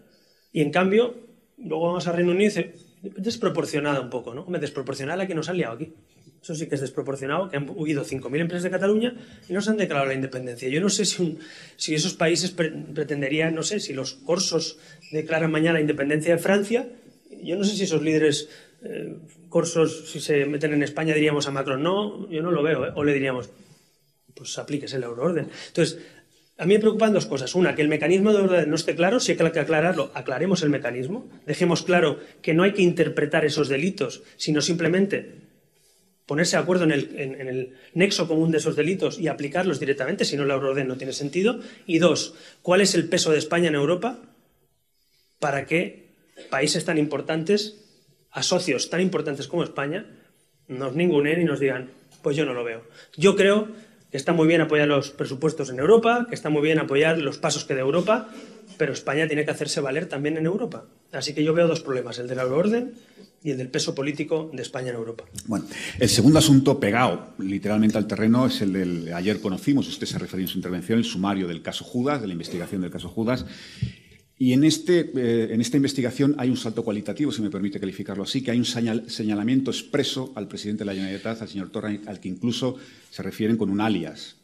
Y 0.51 0.61
en 0.61 0.71
cambio, 0.71 1.15
luego 1.57 1.87
vamos 1.87 2.07
a 2.07 2.11
Reino 2.11 2.31
Unido 2.31 2.43
y 2.43 2.47
dice, 2.49 2.73
desproporcionada 3.01 4.01
un 4.01 4.09
poco, 4.09 4.33
¿no? 4.33 4.45
Me 4.47 4.59
desproporcionada 4.59 5.17
la 5.17 5.27
que 5.27 5.35
nos 5.35 5.49
ha 5.49 5.53
liado 5.53 5.73
aquí. 5.73 5.93
Eso 6.41 6.55
sí 6.55 6.67
que 6.67 6.75
es 6.75 6.81
desproporcionado, 6.81 7.49
que 7.49 7.55
han 7.55 7.69
huido 7.73 8.03
5.000 8.03 8.41
empresas 8.41 8.63
de 8.63 8.69
Cataluña 8.69 9.15
y 9.47 9.53
no 9.53 9.61
se 9.61 9.69
han 9.69 9.77
declarado 9.77 10.09
la 10.09 10.13
independencia. 10.13 10.67
Yo 10.67 10.81
no 10.81 10.89
sé 10.89 11.05
si, 11.05 11.39
si 11.77 11.95
esos 11.95 12.15
países 12.15 12.51
pretenderían, 12.51 13.55
no 13.55 13.63
sé, 13.63 13.79
si 13.79 13.93
los 13.93 14.15
corsos 14.15 14.77
declaran 15.11 15.51
mañana 15.51 15.75
la 15.75 15.81
independencia 15.81 16.35
de 16.35 16.41
Francia, 16.41 16.89
yo 17.41 17.55
no 17.55 17.63
sé 17.63 17.77
si 17.77 17.83
esos 17.83 18.01
líderes 18.01 18.49
eh, 18.83 19.15
corsos, 19.47 20.09
si 20.11 20.19
se 20.19 20.45
meten 20.45 20.73
en 20.73 20.83
España, 20.83 21.13
diríamos 21.13 21.47
a 21.47 21.51
Macron, 21.51 21.81
no, 21.81 22.29
yo 22.29 22.41
no 22.41 22.51
lo 22.51 22.61
veo, 22.61 22.87
¿eh? 22.87 22.91
o 22.93 23.05
le 23.05 23.13
diríamos, 23.13 23.49
pues 24.33 24.57
aplíquese 24.57 24.97
el 24.97 25.03
euroorden. 25.03 25.49
Entonces, 25.67 25.99
a 26.57 26.65
mí 26.65 26.75
me 26.75 26.79
preocupan 26.79 27.13
dos 27.13 27.25
cosas. 27.25 27.55
Una, 27.55 27.75
que 27.75 27.81
el 27.81 27.87
mecanismo 27.87 28.31
de 28.31 28.41
orden 28.41 28.69
no 28.69 28.75
esté 28.75 28.95
claro. 28.95 29.19
Si 29.19 29.31
hay 29.31 29.37
que 29.37 29.59
aclararlo, 29.59 30.11
aclaremos 30.13 30.61
el 30.61 30.69
mecanismo. 30.69 31.29
Dejemos 31.45 31.83
claro 31.83 32.19
que 32.41 32.53
no 32.53 32.63
hay 32.63 32.73
que 32.73 32.83
interpretar 32.83 33.43
esos 33.43 33.69
delitos, 33.69 34.23
sino 34.37 34.61
simplemente 34.61 35.41
ponerse 36.25 36.55
de 36.55 36.63
acuerdo 36.63 36.85
en 36.85 36.91
el, 36.91 37.73
nexo 37.93 38.27
común 38.27 38.51
de 38.51 38.59
esos 38.59 38.75
delitos 38.75 39.19
y 39.19 39.27
aplicarlos 39.27 39.79
directamente, 39.79 40.25
si 40.25 40.37
no 40.37 40.45
la 40.45 40.53
euroorden 40.53 40.87
no 40.87 40.95
tiene 40.95 41.13
sentido. 41.13 41.59
Y 41.85 41.99
dos, 41.99 42.35
¿cuál 42.61 42.81
es 42.81 42.95
el 42.95 43.09
peso 43.09 43.31
de 43.31 43.39
España 43.39 43.67
en 43.67 43.75
Europa 43.75 44.19
para 45.39 45.65
que 45.65 46.13
países 46.49 46.85
tan 46.85 46.97
importantes, 46.97 47.79
a 48.31 48.41
tan 48.89 49.01
importantes 49.01 49.47
como 49.47 49.63
España, 49.63 50.05
nos 50.67 50.95
ningunen 50.95 51.41
y 51.41 51.45
nos 51.45 51.59
digan, 51.59 51.91
pues 52.21 52.37
yo 52.37 52.45
no 52.45 52.53
lo 52.53 52.63
veo. 52.63 52.83
Yo 53.17 53.35
creo 53.35 53.67
que 54.13 54.17
está 54.17 54.31
muy 54.31 54.47
bien 54.47 54.61
apoyar 54.61 54.87
los 54.87 55.09
presupuestos 55.09 55.71
en 55.71 55.79
Europa, 55.79 56.27
que 56.29 56.35
está 56.35 56.51
muy 56.51 56.61
bien 56.61 56.77
apoyar 56.77 57.17
los 57.17 57.39
pasos 57.39 57.65
que 57.65 57.73
da 57.73 57.81
Europa, 57.81 58.29
pero 58.77 58.93
España 58.93 59.25
tiene 59.25 59.43
que 59.43 59.49
hacerse 59.49 59.81
valer 59.81 60.05
también 60.05 60.37
en 60.37 60.45
Europa. 60.45 60.85
Así 61.11 61.33
que 61.33 61.43
yo 61.43 61.51
veo 61.55 61.67
dos 61.67 61.81
problemas, 61.81 62.19
el 62.19 62.27
del 62.27 62.37
euroorden 62.37 62.93
y 63.43 63.49
el 63.49 63.57
del 63.57 63.69
peso 63.69 63.95
político 63.95 64.51
de 64.53 64.61
España 64.61 64.89
en 64.89 64.97
Europa. 64.97 65.23
Bueno, 65.47 65.65
el 65.97 66.09
segundo 66.09 66.37
asunto 66.37 66.79
pegado 66.79 67.29
literalmente 67.39 67.97
al 67.97 68.05
terreno 68.05 68.45
es 68.45 68.61
el 68.61 68.73
del 68.73 69.11
ayer 69.15 69.41
conocimos, 69.41 69.87
usted 69.87 70.05
se 70.05 70.19
refirió 70.19 70.43
en 70.43 70.49
su 70.49 70.59
intervención, 70.59 70.99
el 70.99 71.05
sumario 71.05 71.47
del 71.47 71.63
caso 71.63 71.83
Judas, 71.83 72.21
de 72.21 72.27
la 72.27 72.33
investigación 72.33 72.81
del 72.81 72.91
caso 72.91 73.09
Judas. 73.09 73.47
Y 74.43 74.51
en, 74.51 74.65
este, 74.65 75.09
eh, 75.15 75.53
en 75.53 75.61
esta 75.61 75.77
investigación 75.77 76.35
hay 76.37 76.49
un 76.49 76.57
salto 76.57 76.83
cualitativo, 76.83 77.31
si 77.31 77.41
me 77.41 77.49
permite 77.49 77.79
calificarlo 77.79 78.23
así, 78.23 78.43
que 78.43 78.51
hay 78.51 78.57
un 78.57 78.65
señalamiento 78.65 79.71
expreso 79.71 80.33
al 80.35 80.49
presidente 80.49 80.79
de 80.79 80.87
la 80.87 80.93
Generalitat, 80.93 81.41
al 81.41 81.47
señor 81.47 81.69
Torra, 81.69 81.97
al 82.05 82.19
que 82.19 82.27
incluso 82.27 82.75
se 83.09 83.23
refieren 83.23 83.55
con 83.55 83.69
un 83.69 83.79
alias. 83.79 84.35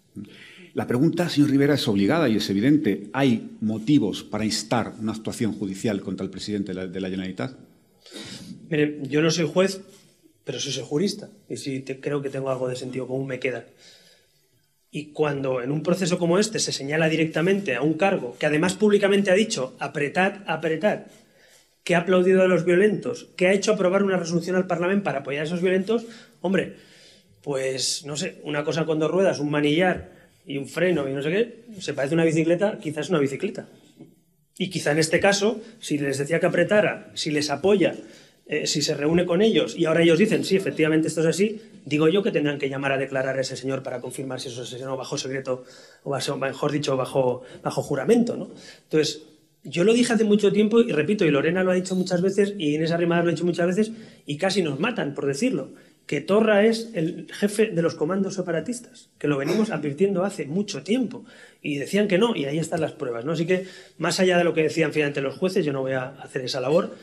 La 0.73 0.87
pregunta, 0.87 1.27
señor 1.27 1.49
Rivera, 1.49 1.73
es 1.73 1.85
obligada 1.85 2.29
y 2.29 2.37
es 2.37 2.49
evidente. 2.49 3.09
¿Hay 3.11 3.57
motivos 3.59 4.23
para 4.23 4.45
instar 4.45 4.93
una 5.01 5.11
actuación 5.11 5.51
judicial 5.51 5.99
contra 5.99 6.23
el 6.23 6.29
presidente 6.29 6.69
de 6.71 6.75
la, 6.75 6.87
de 6.87 7.01
la 7.01 7.09
Generalitat? 7.09 7.57
Mire, 8.69 8.99
yo 9.01 9.21
no 9.21 9.29
soy 9.29 9.49
juez, 9.51 9.81
pero 10.45 10.61
soy 10.61 10.81
jurista 10.81 11.29
y 11.49 11.81
te, 11.81 11.99
creo 11.99 12.21
que 12.21 12.29
tengo 12.29 12.49
algo 12.49 12.69
de 12.69 12.77
sentido 12.77 13.05
común, 13.05 13.27
me 13.27 13.41
queda. 13.41 13.65
Y 14.91 15.11
cuando 15.11 15.61
en 15.61 15.71
un 15.71 15.83
proceso 15.83 16.17
como 16.17 16.39
este 16.39 16.59
se 16.59 16.71
señala 16.71 17.09
directamente 17.09 17.75
a 17.75 17.81
un 17.81 17.93
cargo 17.93 18.35
que 18.39 18.47
además 18.47 18.73
públicamente 18.73 19.29
ha 19.29 19.35
dicho 19.35 19.75
apretad, 19.79 20.43
apretad, 20.47 21.03
que 21.83 21.95
ha 21.95 21.99
aplaudido 21.99 22.41
a 22.41 22.47
los 22.47 22.65
violentos, 22.65 23.29
que 23.35 23.47
ha 23.47 23.53
hecho 23.53 23.73
aprobar 23.73 24.03
una 24.03 24.17
resolución 24.17 24.55
al 24.55 24.67
Parlamento 24.67 25.03
para 25.03 25.19
apoyar 25.19 25.41
a 25.41 25.45
esos 25.45 25.61
violentos, 25.61 26.05
hombre, 26.41 26.75
pues 27.43 28.05
no 28.05 28.17
sé, 28.17 28.39
una 28.43 28.63
cosa 28.63 28.85
con 28.85 28.99
dos 28.99 29.11
ruedas, 29.11 29.39
un 29.39 29.49
manillar 29.49 30.11
y 30.45 30.57
un 30.57 30.67
freno 30.67 31.07
y 31.07 31.13
no 31.13 31.21
sé 31.21 31.29
qué, 31.29 31.81
se 31.81 31.93
parece 31.93 32.15
a 32.15 32.17
una 32.17 32.25
bicicleta, 32.25 32.79
quizás 32.79 33.09
una 33.09 33.19
bicicleta. 33.19 33.69
Y 34.57 34.69
quizá 34.69 34.91
en 34.91 34.99
este 34.99 35.19
caso, 35.19 35.61
si 35.79 35.97
les 35.97 36.17
decía 36.17 36.39
que 36.39 36.47
apretara, 36.47 37.11
si 37.13 37.31
les 37.31 37.49
apoya, 37.49 37.95
eh, 38.45 38.67
si 38.67 38.81
se 38.81 38.95
reúne 38.95 39.25
con 39.25 39.41
ellos 39.41 39.75
y 39.77 39.85
ahora 39.85 40.01
ellos 40.01 40.17
dicen, 40.17 40.43
sí, 40.43 40.55
efectivamente 40.55 41.07
esto 41.07 41.21
es 41.21 41.27
así, 41.27 41.61
digo 41.89 42.07
yo 42.07 42.23
que 42.23 42.31
tendrán 42.31 42.59
que 42.59 42.69
llamar 42.69 42.91
a 42.93 42.97
declarar 42.97 43.37
a 43.37 43.41
ese 43.41 43.57
señor 43.57 43.83
para 43.83 43.99
confirmar 43.99 44.39
si 44.39 44.47
eso 44.47 44.61
es 44.61 44.69
asesino 44.69 44.95
bajo 44.95 45.17
secreto 45.17 45.65
o, 46.03 46.15
mejor 46.37 46.71
dicho, 46.71 46.95
bajo, 46.95 47.41
bajo 47.63 47.81
juramento. 47.81 48.37
¿no? 48.37 48.49
Entonces, 48.83 49.23
yo 49.63 49.83
lo 49.83 49.93
dije 49.93 50.13
hace 50.13 50.23
mucho 50.23 50.53
tiempo 50.53 50.79
y 50.79 50.91
repito, 50.91 51.25
y 51.25 51.31
Lorena 51.31 51.63
lo 51.63 51.71
ha 51.71 51.75
dicho 51.75 51.95
muchas 51.95 52.21
veces 52.21 52.53
y 52.57 52.75
Inés 52.75 52.91
Arrimadas 52.91 53.25
lo 53.25 53.29
ha 53.29 53.33
dicho 53.33 53.45
muchas 53.45 53.67
veces 53.67 53.91
y 54.25 54.37
casi 54.37 54.61
nos 54.61 54.79
matan 54.79 55.13
por 55.13 55.25
decirlo, 55.25 55.71
que 56.05 56.21
Torra 56.21 56.65
es 56.65 56.89
el 56.93 57.27
jefe 57.31 57.67
de 57.67 57.81
los 57.81 57.95
comandos 57.95 58.35
separatistas, 58.35 59.09
que 59.19 59.27
lo 59.27 59.37
venimos 59.37 59.69
advirtiendo 59.69 60.23
hace 60.23 60.45
mucho 60.45 60.81
tiempo 60.81 61.25
y 61.61 61.77
decían 61.77 62.07
que 62.07 62.17
no 62.17 62.35
y 62.35 62.45
ahí 62.45 62.57
están 62.57 62.81
las 62.81 62.93
pruebas. 62.93 63.25
¿no? 63.25 63.33
Así 63.33 63.45
que, 63.45 63.65
más 63.97 64.19
allá 64.19 64.37
de 64.37 64.43
lo 64.43 64.53
que 64.53 64.63
decían 64.63 64.91
finalmente 64.91 65.21
los 65.21 65.37
jueces, 65.37 65.65
yo 65.65 65.73
no 65.73 65.81
voy 65.81 65.91
a 65.91 66.07
hacer 66.07 66.41
esa 66.43 66.61
labor, 66.61 66.95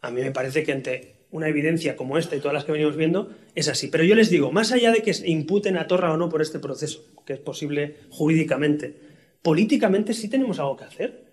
a 0.00 0.10
mí 0.10 0.22
me 0.22 0.32
parece 0.32 0.64
que 0.64 0.72
ante 0.72 1.17
una 1.30 1.48
evidencia 1.48 1.96
como 1.96 2.18
esta 2.18 2.36
y 2.36 2.38
todas 2.38 2.54
las 2.54 2.64
que 2.64 2.72
venimos 2.72 2.96
viendo, 2.96 3.30
es 3.54 3.68
así. 3.68 3.88
Pero 3.88 4.04
yo 4.04 4.14
les 4.14 4.30
digo, 4.30 4.50
más 4.50 4.72
allá 4.72 4.92
de 4.92 5.02
que 5.02 5.12
imputen 5.26 5.76
a 5.76 5.86
Torra 5.86 6.12
o 6.12 6.16
no 6.16 6.28
por 6.28 6.42
este 6.42 6.58
proceso, 6.58 7.04
que 7.26 7.34
es 7.34 7.40
posible 7.40 7.96
jurídicamente, 8.10 8.94
políticamente 9.42 10.14
sí 10.14 10.28
tenemos 10.28 10.58
algo 10.58 10.76
que 10.76 10.84
hacer. 10.84 11.24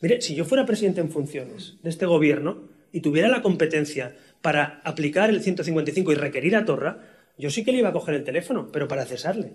Mire, 0.00 0.20
si 0.20 0.34
yo 0.34 0.44
fuera 0.44 0.66
presidente 0.66 1.00
en 1.00 1.10
funciones 1.10 1.76
de 1.82 1.90
este 1.90 2.06
gobierno 2.06 2.68
y 2.92 3.00
tuviera 3.00 3.28
la 3.28 3.42
competencia 3.42 4.16
para 4.42 4.80
aplicar 4.84 5.30
el 5.30 5.42
155 5.42 6.12
y 6.12 6.14
requerir 6.14 6.56
a 6.56 6.64
Torra, 6.64 7.00
yo 7.38 7.50
sí 7.50 7.64
que 7.64 7.72
le 7.72 7.78
iba 7.78 7.88
a 7.88 7.92
coger 7.92 8.14
el 8.14 8.24
teléfono, 8.24 8.70
pero 8.72 8.86
para 8.86 9.06
cesarle. 9.06 9.54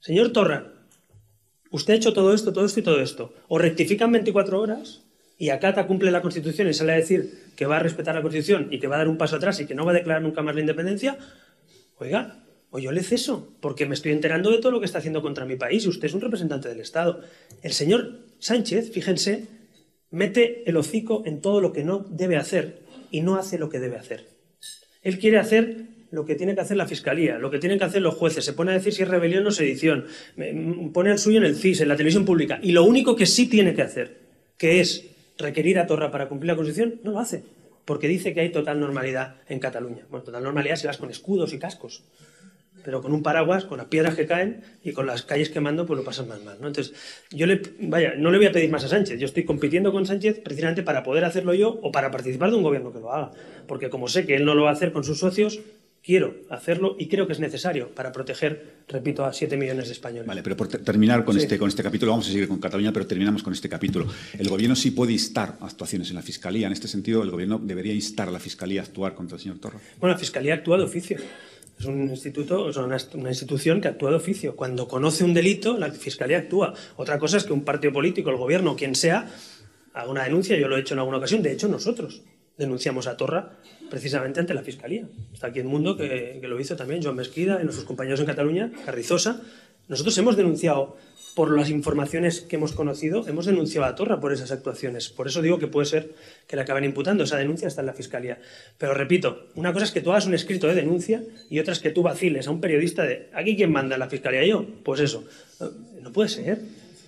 Señor 0.00 0.32
Torra, 0.32 0.74
usted 1.70 1.94
ha 1.94 1.96
hecho 1.96 2.12
todo 2.12 2.34
esto, 2.34 2.52
todo 2.52 2.66
esto 2.66 2.80
y 2.80 2.82
todo 2.82 3.00
esto. 3.00 3.34
O 3.48 3.58
rectifican 3.58 4.12
24 4.12 4.60
horas 4.60 5.04
y 5.38 5.50
acata, 5.50 5.86
cumple 5.86 6.10
la 6.10 6.22
Constitución 6.22 6.68
y 6.68 6.74
sale 6.74 6.92
a 6.92 6.96
decir 6.96 7.47
que 7.58 7.66
va 7.66 7.78
a 7.78 7.80
respetar 7.80 8.14
la 8.14 8.22
Constitución 8.22 8.68
y 8.70 8.78
que 8.78 8.86
va 8.86 8.94
a 8.94 8.98
dar 8.98 9.08
un 9.08 9.18
paso 9.18 9.34
atrás 9.34 9.58
y 9.58 9.66
que 9.66 9.74
no 9.74 9.84
va 9.84 9.90
a 9.90 9.94
declarar 9.94 10.22
nunca 10.22 10.42
más 10.42 10.54
la 10.54 10.60
independencia, 10.60 11.18
oiga, 11.96 12.44
o 12.70 12.78
yo 12.78 12.92
le 12.92 13.02
ceso, 13.02 13.52
porque 13.60 13.84
me 13.84 13.94
estoy 13.94 14.12
enterando 14.12 14.52
de 14.52 14.58
todo 14.58 14.70
lo 14.70 14.78
que 14.78 14.86
está 14.86 14.98
haciendo 14.98 15.22
contra 15.22 15.44
mi 15.44 15.56
país 15.56 15.84
y 15.84 15.88
usted 15.88 16.06
es 16.06 16.14
un 16.14 16.20
representante 16.20 16.68
del 16.68 16.78
Estado. 16.78 17.20
El 17.60 17.72
señor 17.72 18.20
Sánchez, 18.38 18.92
fíjense, 18.92 19.48
mete 20.12 20.70
el 20.70 20.76
hocico 20.76 21.24
en 21.26 21.40
todo 21.40 21.60
lo 21.60 21.72
que 21.72 21.82
no 21.82 22.06
debe 22.08 22.36
hacer 22.36 22.84
y 23.10 23.22
no 23.22 23.34
hace 23.34 23.58
lo 23.58 23.68
que 23.68 23.80
debe 23.80 23.96
hacer. 23.96 24.28
Él 25.02 25.18
quiere 25.18 25.38
hacer 25.38 25.78
lo 26.12 26.24
que 26.24 26.36
tiene 26.36 26.54
que 26.54 26.60
hacer 26.60 26.76
la 26.76 26.86
Fiscalía, 26.86 27.38
lo 27.38 27.50
que 27.50 27.58
tienen 27.58 27.80
que 27.80 27.86
hacer 27.86 28.02
los 28.02 28.14
jueces, 28.14 28.44
se 28.44 28.52
pone 28.52 28.70
a 28.70 28.74
decir 28.74 28.92
si 28.92 29.02
es 29.02 29.08
rebelión 29.08 29.44
o 29.44 29.50
sedición, 29.50 30.06
pone 30.92 31.10
el 31.10 31.18
suyo 31.18 31.38
en 31.38 31.44
el 31.44 31.56
CIS, 31.56 31.80
en 31.80 31.88
la 31.88 31.96
televisión 31.96 32.24
pública, 32.24 32.60
y 32.62 32.70
lo 32.70 32.84
único 32.84 33.16
que 33.16 33.26
sí 33.26 33.48
tiene 33.48 33.74
que 33.74 33.82
hacer, 33.82 34.20
que 34.56 34.78
es 34.78 35.17
requerir 35.38 35.78
a 35.78 35.86
Torra 35.86 36.10
para 36.10 36.28
cumplir 36.28 36.48
la 36.48 36.56
Constitución, 36.56 37.00
no 37.04 37.12
lo 37.12 37.20
hace, 37.20 37.44
porque 37.84 38.08
dice 38.08 38.34
que 38.34 38.40
hay 38.40 38.50
total 38.50 38.80
normalidad 38.80 39.36
en 39.48 39.60
Cataluña. 39.60 40.06
Bueno, 40.10 40.24
total 40.24 40.42
normalidad 40.42 40.76
si 40.76 40.86
vas 40.86 40.98
con 40.98 41.10
escudos 41.10 41.52
y 41.52 41.58
cascos, 41.58 42.04
pero 42.84 43.02
con 43.02 43.12
un 43.12 43.22
paraguas, 43.22 43.64
con 43.64 43.78
las 43.78 43.86
piedras 43.86 44.14
que 44.14 44.26
caen 44.26 44.62
y 44.82 44.92
con 44.92 45.06
las 45.06 45.22
calles 45.22 45.50
quemando, 45.50 45.86
pues 45.86 45.98
lo 45.98 46.04
pasas 46.04 46.26
más 46.26 46.42
mal. 46.42 46.58
¿no? 46.60 46.66
Entonces, 46.66 46.94
yo 47.30 47.46
vaya, 47.80 48.14
no 48.16 48.30
le 48.30 48.38
voy 48.38 48.46
a 48.46 48.52
pedir 48.52 48.70
más 48.70 48.84
a 48.84 48.88
Sánchez, 48.88 49.18
yo 49.18 49.26
estoy 49.26 49.44
compitiendo 49.44 49.92
con 49.92 50.06
Sánchez 50.06 50.40
precisamente 50.40 50.82
para 50.82 51.02
poder 51.02 51.24
hacerlo 51.24 51.54
yo 51.54 51.78
o 51.82 51.92
para 51.92 52.10
participar 52.10 52.50
de 52.50 52.56
un 52.56 52.62
gobierno 52.62 52.92
que 52.92 53.00
lo 53.00 53.12
haga, 53.12 53.32
porque 53.66 53.90
como 53.90 54.08
sé 54.08 54.26
que 54.26 54.36
él 54.36 54.44
no 54.44 54.54
lo 54.54 54.64
va 54.64 54.70
a 54.70 54.72
hacer 54.72 54.92
con 54.92 55.04
sus 55.04 55.18
socios, 55.18 55.60
quiero 56.08 56.36
hacerlo 56.48 56.96
y 56.98 57.06
creo 57.06 57.26
que 57.26 57.34
es 57.34 57.38
necesario 57.38 57.90
para 57.90 58.10
proteger, 58.12 58.76
repito, 58.88 59.26
a 59.26 59.32
7 59.34 59.58
millones 59.58 59.88
de 59.88 59.92
españoles. 59.92 60.26
Vale, 60.26 60.42
pero 60.42 60.56
por 60.56 60.66
terminar 60.66 61.22
con, 61.22 61.36
este, 61.36 61.58
con 61.58 61.68
este 61.68 61.82
capítulo, 61.82 62.12
vamos 62.12 62.26
a 62.26 62.32
seguir 62.32 62.48
con 62.48 62.58
Cataluña, 62.58 62.94
pero 62.94 63.06
terminamos 63.06 63.42
con 63.42 63.52
este 63.52 63.68
capítulo. 63.68 64.06
El 64.38 64.48
Gobierno 64.48 64.74
sí 64.74 64.92
puede 64.92 65.12
instar 65.12 65.58
actuaciones 65.60 66.08
en 66.08 66.14
la 66.14 66.22
Fiscalía. 66.22 66.66
En 66.66 66.72
este 66.72 66.88
sentido, 66.88 67.22
el 67.22 67.30
Gobierno 67.30 67.60
debería 67.62 67.92
instar 67.92 68.28
a 68.28 68.30
la 68.30 68.38
Fiscalía 68.38 68.80
a 68.80 68.84
actuar 68.84 69.14
contra 69.14 69.36
el 69.36 69.42
señor 69.42 69.58
Torra. 69.58 69.80
Bueno, 70.00 70.14
la 70.14 70.18
Fiscalía 70.18 70.54
actúa 70.54 70.78
de 70.78 70.84
oficio. 70.84 71.18
Es 71.78 71.84
un 71.84 72.08
instituto, 72.08 72.70
es 72.70 72.76
una, 72.78 72.96
una, 73.12 73.28
institución 73.28 73.82
que 73.82 73.88
actúa 73.88 74.08
de 74.08 74.16
oficio. 74.16 74.56
Cuando 74.56 74.88
conoce 74.88 75.24
un 75.24 75.34
delito, 75.34 75.76
la 75.76 75.90
Fiscalía 75.90 76.38
actúa. 76.38 76.72
Otra 76.96 77.18
cosa 77.18 77.36
es 77.36 77.44
que 77.44 77.52
un 77.52 77.64
partido 77.64 77.92
político, 77.92 78.30
el 78.30 78.36
Gobierno, 78.36 78.76
quien 78.76 78.94
sea, 78.94 79.28
haga 79.92 80.10
una 80.10 80.24
denuncia. 80.24 80.56
Yo 80.58 80.68
lo 80.68 80.78
he 80.78 80.80
hecho 80.80 80.94
en 80.94 81.00
alguna 81.00 81.18
ocasión. 81.18 81.42
De 81.42 81.52
hecho, 81.52 81.68
nosotros 81.68 82.22
denunciamos 82.58 83.06
a 83.06 83.16
Torra 83.16 83.52
precisamente 83.88 84.40
ante 84.40 84.52
la 84.52 84.62
Fiscalía. 84.62 85.06
Está 85.32 85.46
aquí 85.46 85.60
el 85.60 85.66
mundo 85.66 85.96
que, 85.96 86.40
lo 86.42 86.60
hizo 86.60 86.76
también, 86.76 87.02
Joan 87.02 87.16
Mesquida 87.16 87.58
y 87.60 87.64
nuestros 87.64 87.86
compañeros 87.86 88.20
en 88.20 88.26
Cataluña, 88.26 88.70
Carrizosa. 88.84 89.40
Nosotros 89.86 90.18
hemos 90.18 90.36
denunciado, 90.36 90.96
por 91.34 91.56
las 91.56 91.70
informaciones 91.70 92.40
que 92.40 92.56
hemos 92.56 92.72
conocido, 92.72 93.26
hemos 93.28 93.46
denunciado 93.46 93.86
a 93.86 93.94
Torra 93.94 94.20
por 94.20 94.32
esas 94.32 94.50
actuaciones. 94.50 95.08
Por 95.08 95.28
eso 95.28 95.40
digo 95.40 95.58
que 95.58 95.68
puede 95.68 95.86
ser 95.86 96.14
que 96.46 96.56
le 96.56 96.62
acaben 96.62 96.84
imputando. 96.84 97.24
Esa 97.24 97.36
denuncia 97.36 97.68
está 97.68 97.80
en 97.80 97.86
la 97.86 97.94
Fiscalía. 97.94 98.38
Pero 98.76 98.92
repito, 98.92 99.46
una 99.54 99.72
cosa 99.72 99.84
es 99.84 99.92
que 99.92 100.00
tú 100.00 100.10
hagas 100.10 100.26
un 100.26 100.34
escrito 100.34 100.66
de 100.66 100.74
denuncia 100.74 101.22
y 101.48 101.60
otra 101.60 101.72
es 101.72 101.78
que 101.78 101.90
tú 101.90 102.02
vaciles 102.02 102.48
a 102.48 102.50
un 102.50 102.60
periodista 102.60 103.04
de 103.04 103.30
¿aquí 103.32 103.56
quién 103.56 103.70
manda 103.72 103.96
la 103.96 104.08
Fiscalía? 104.08 104.44
¿Yo? 104.44 104.66
Pues 104.82 105.00
eso. 105.00 105.24
No 106.02 106.12
puede 106.12 106.28
ser. 106.28 106.60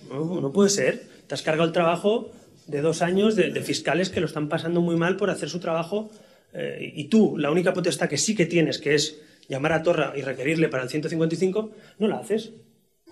No, 0.09 0.41
no 0.41 0.51
puede 0.51 0.69
ser. 0.69 1.03
Te 1.27 1.35
has 1.35 1.41
cargado 1.43 1.67
el 1.67 1.73
trabajo 1.73 2.31
de 2.71 2.81
dos 2.81 3.01
años 3.01 3.35
de, 3.35 3.51
fiscales 3.61 4.09
que 4.09 4.21
lo 4.21 4.25
están 4.25 4.47
pasando 4.47 4.81
muy 4.81 4.95
mal 4.95 5.17
por 5.17 5.29
hacer 5.29 5.49
su 5.49 5.59
trabajo 5.59 6.09
eh, 6.53 6.91
y 6.95 7.05
tú, 7.05 7.37
la 7.37 7.51
única 7.51 7.73
potestad 7.73 8.09
que 8.09 8.17
sí 8.17 8.33
que 8.33 8.45
tienes, 8.45 8.79
que 8.79 8.95
es 8.95 9.21
llamar 9.47 9.73
a 9.73 9.83
Torra 9.83 10.13
y 10.15 10.21
requerirle 10.21 10.69
para 10.69 10.83
el 10.83 10.89
155, 10.89 11.71
no 11.99 12.07
la 12.07 12.17
haces. 12.17 12.53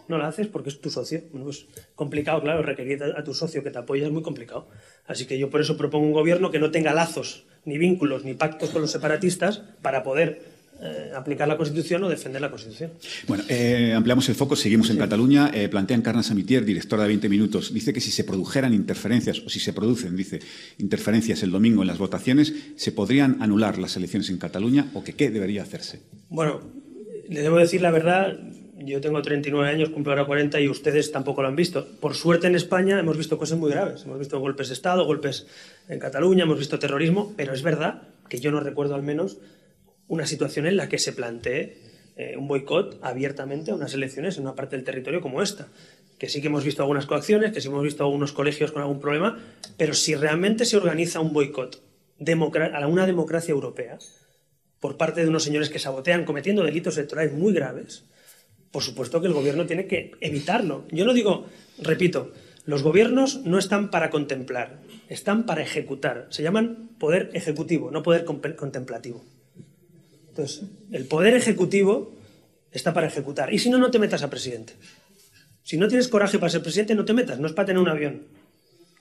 No 0.08 0.18
la 0.18 0.28
haces 0.28 0.48
porque 0.48 0.70
es 0.70 0.82
tu 0.82 0.90
socio. 0.90 1.22
Bueno, 1.30 1.46
pues 1.46 1.68
complicado, 1.94 2.42
claro, 2.42 2.64
requerir 2.64 3.04
a, 3.04 3.24
tu 3.24 3.36
socio 3.36 3.62
que 3.62 3.70
te 3.70 3.78
apoya 3.78 4.08
es 4.08 4.12
muy 4.12 4.24
complicado. 4.24 4.68
Así 5.06 5.28
que 5.28 5.38
yo 5.38 5.52
por 5.52 5.62
eso 5.62 5.78
propongo 5.78 6.08
un 6.08 6.14
gobierno 6.14 6.50
que 6.50 6.58
no 6.58 6.72
tenga 6.72 6.94
lazos, 6.94 7.46
ni 7.64 7.78
vínculos, 7.78 8.26
ni 8.26 8.34
pactos 8.34 8.72
con 8.72 8.82
los 8.82 8.90
separatistas 8.90 9.62
para 9.84 10.02
poder 10.02 10.42
eh, 10.82 11.12
aplicar 11.14 11.48
la 11.48 11.58
Constitución 11.58 12.04
o 12.04 12.10
defender 12.10 12.42
la 12.42 12.50
Constitución. 12.50 12.92
Bueno, 13.28 13.44
eh, 13.50 13.94
ampliamos 13.94 14.30
el 14.30 14.36
foco, 14.36 14.56
seguimos 14.56 14.90
en 14.90 14.98
Cataluña. 14.98 15.52
Eh, 15.54 15.68
plantea 15.68 15.98
Encarna 15.98 16.24
Samitier, 16.24 16.64
directora 16.64 17.04
de 17.04 17.10
20 17.10 17.28
Minutos, 17.28 17.74
dice 17.74 17.92
que 17.92 18.00
si 18.00 18.12
se 18.12 18.24
produjeran 18.24 18.74
interferencias, 18.74 19.40
o 19.40 19.50
si 19.50 19.60
se 19.60 19.74
producen, 19.74 20.16
dice, 20.16 20.40
interferencias 20.78 21.44
el 21.44 21.52
domingo 21.52 21.82
en 21.82 21.88
las 21.88 21.98
votaciones, 21.98 22.54
se 22.78 22.94
podrían 22.94 23.42
anular 23.42 23.78
las 23.78 23.98
elecciones 23.98 24.30
en 24.30 24.38
Cataluña 24.38 24.90
o 24.94 25.04
que 25.04 25.14
qué 25.14 25.30
debería 25.30 25.64
hacerse. 25.64 26.00
Bueno, 26.30 26.62
le 27.28 27.42
debo 27.42 27.58
decir 27.58 27.82
la 27.82 27.92
verdad, 27.92 28.40
yo 28.78 29.02
tengo 29.02 29.22
39 29.22 29.68
años, 29.68 29.90
cumplo 29.90 30.14
ahora 30.14 30.26
40 30.26 30.62
y 30.62 30.70
ustedes 30.70 31.12
tampoco 31.12 31.42
lo 31.42 31.50
han 31.50 31.58
visto. 31.58 31.86
Por 32.00 32.16
suerte 32.16 32.48
en 32.48 32.56
España 32.56 32.98
hemos 32.98 33.18
visto 33.18 33.38
cosas 33.38 33.60
muy 33.60 33.70
graves. 33.70 34.04
Hemos 34.06 34.20
visto 34.20 34.40
golpes 34.40 34.70
de 34.70 34.76
Estado, 34.76 35.06
golpes 35.06 35.46
en 35.90 36.00
Cataluña, 36.00 36.44
hemos 36.44 36.58
visto 36.58 36.80
terrorismo, 36.80 37.34
pero 37.36 37.54
es 37.54 37.64
verdad 37.64 38.04
que 38.30 38.40
yo 38.40 38.52
no 38.52 38.62
recuerdo 38.62 38.96
al 38.96 39.04
menos 39.04 39.38
una 40.10 40.26
situación 40.26 40.68
en 40.68 40.76
la 40.76 40.90
que 40.90 40.98
se 40.98 41.14
plantee 41.14 41.78
eh, 42.18 42.36
un 42.36 42.50
boicot 42.50 43.00
abiertamente 43.02 43.72
a 43.72 43.76
unas 43.76 43.94
elecciones 43.94 44.36
en 44.36 44.44
una 44.44 44.56
parte 44.56 44.76
del 44.76 44.84
territorio 44.84 45.22
como 45.22 45.42
esta. 45.42 45.70
Que 46.18 46.28
sí 46.28 46.42
que 46.42 46.48
hemos 46.48 46.66
visto 46.66 46.82
algunas 46.82 47.06
coacciones, 47.06 47.54
que 47.54 47.62
sí 47.62 47.70
hemos 47.70 47.84
visto 47.84 48.04
algunos 48.04 48.34
colegios 48.34 48.74
con 48.74 48.82
algún 48.82 49.00
problema, 49.00 49.40
pero 49.78 49.94
si 49.94 50.16
realmente 50.16 50.66
se 50.66 50.76
organiza 50.76 51.22
un 51.22 51.32
boicot 51.32 51.82
a 52.20 52.88
una 52.88 53.06
democracia 53.06 53.54
europea 53.54 53.98
por 54.82 54.98
parte 54.98 55.22
de 55.22 55.30
unos 55.30 55.44
señores 55.44 55.70
que 55.70 55.80
sabotean 55.80 56.26
cometiendo 56.26 56.64
delitos 56.64 56.98
electorales 56.98 57.32
muy 57.32 57.54
graves, 57.54 58.04
por 58.72 58.84
supuesto 58.84 59.22
que 59.22 59.28
el 59.28 59.34
gobierno 59.34 59.66
tiene 59.66 59.88
que 59.88 60.12
evitarlo. 60.20 60.86
Yo 60.92 61.06
no 61.06 61.14
digo, 61.14 61.46
repito, 61.82 62.34
los 62.66 62.84
gobiernos 62.84 63.46
no 63.46 63.58
están 63.58 63.90
para 63.90 64.10
contemplar, 64.10 64.82
están 65.08 65.46
para 65.46 65.62
ejecutar. 65.62 66.28
Se 66.30 66.44
llaman 66.44 66.90
poder 67.00 67.30
ejecutivo, 67.34 67.92
no 67.92 68.04
poder 68.04 68.26
contemplativo. 68.26 69.24
Entonces, 70.40 70.70
el 70.92 71.06
poder 71.06 71.34
ejecutivo 71.34 72.16
está 72.72 72.94
para 72.94 73.08
ejecutar. 73.08 73.54
Y 73.54 73.60
si 73.60 73.70
no, 73.70 73.78
no 73.78 73.92
te 73.92 74.00
metas 74.00 74.24
a 74.24 74.30
presidente. 74.30 74.74
Si 75.64 75.78
no 75.78 75.90
tienes 75.90 76.08
coraje 76.08 76.40
para 76.40 76.50
ser 76.50 76.62
presidente, 76.62 76.96
no 76.96 77.04
te 77.04 77.14
metas. 77.14 77.40
No 77.40 77.48
es 77.48 77.54
para 77.54 77.66
tener 77.66 77.82
un 77.82 77.90
avión 77.90 78.28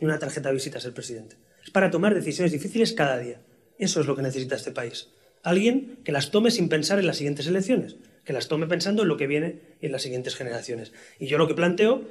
ni 0.01 0.07
una 0.07 0.19
tarjeta 0.19 0.49
de 0.49 0.57
visita 0.57 0.81
ser 0.81 0.93
presidente. 0.93 1.37
Es 1.65 1.71
para 1.71 1.91
tomar 1.91 2.15
decisiones 2.15 2.51
difíciles 2.51 2.93
cada 2.93 3.19
día. 3.19 3.41
Eso 3.79 4.01
es 4.01 4.07
lo 4.07 4.17
que 4.17 4.23
necesita 4.23 4.57
este 4.57 4.73
país. 4.73 5.11
Alguien 5.45 5.99
que 6.03 6.11
las 6.11 6.33
tome 6.33 6.51
sin 6.51 6.69
pensar 6.69 6.99
en 6.99 7.07
las 7.07 7.17
siguientes 7.17 7.47
elecciones, 7.47 7.97
que 8.25 8.33
las 8.33 8.49
tome 8.49 8.67
pensando 8.67 9.03
en 9.03 9.09
lo 9.09 9.17
que 9.17 9.29
viene 9.29 9.61
en 9.81 9.93
las 9.93 10.03
siguientes 10.03 10.35
generaciones. 10.35 10.93
Y 11.21 11.27
yo 11.29 11.39
lo 11.39 11.47
que 11.47 11.55
planteo 11.55 12.03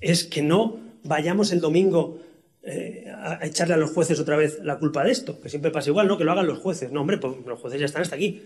es 0.00 0.24
que 0.24 0.42
no 0.42 0.80
vayamos 1.04 1.52
el 1.52 1.60
domingo 1.60 2.20
eh, 2.64 3.10
a 3.12 3.44
echarle 3.44 3.74
a 3.74 3.76
los 3.76 3.90
jueces 3.90 4.20
otra 4.20 4.36
vez 4.36 4.60
la 4.62 4.78
culpa 4.78 5.02
de 5.02 5.10
esto, 5.10 5.40
que 5.40 5.48
siempre 5.48 5.72
pasa 5.72 5.90
igual, 5.90 6.06
¿no? 6.06 6.16
Que 6.16 6.22
lo 6.22 6.30
hagan 6.30 6.46
los 6.46 6.58
jueces. 6.58 6.92
No, 6.92 7.00
hombre, 7.00 7.18
pues 7.18 7.34
los 7.44 7.58
jueces 7.58 7.80
ya 7.80 7.86
están 7.86 8.02
hasta 8.02 8.14
aquí. 8.14 8.42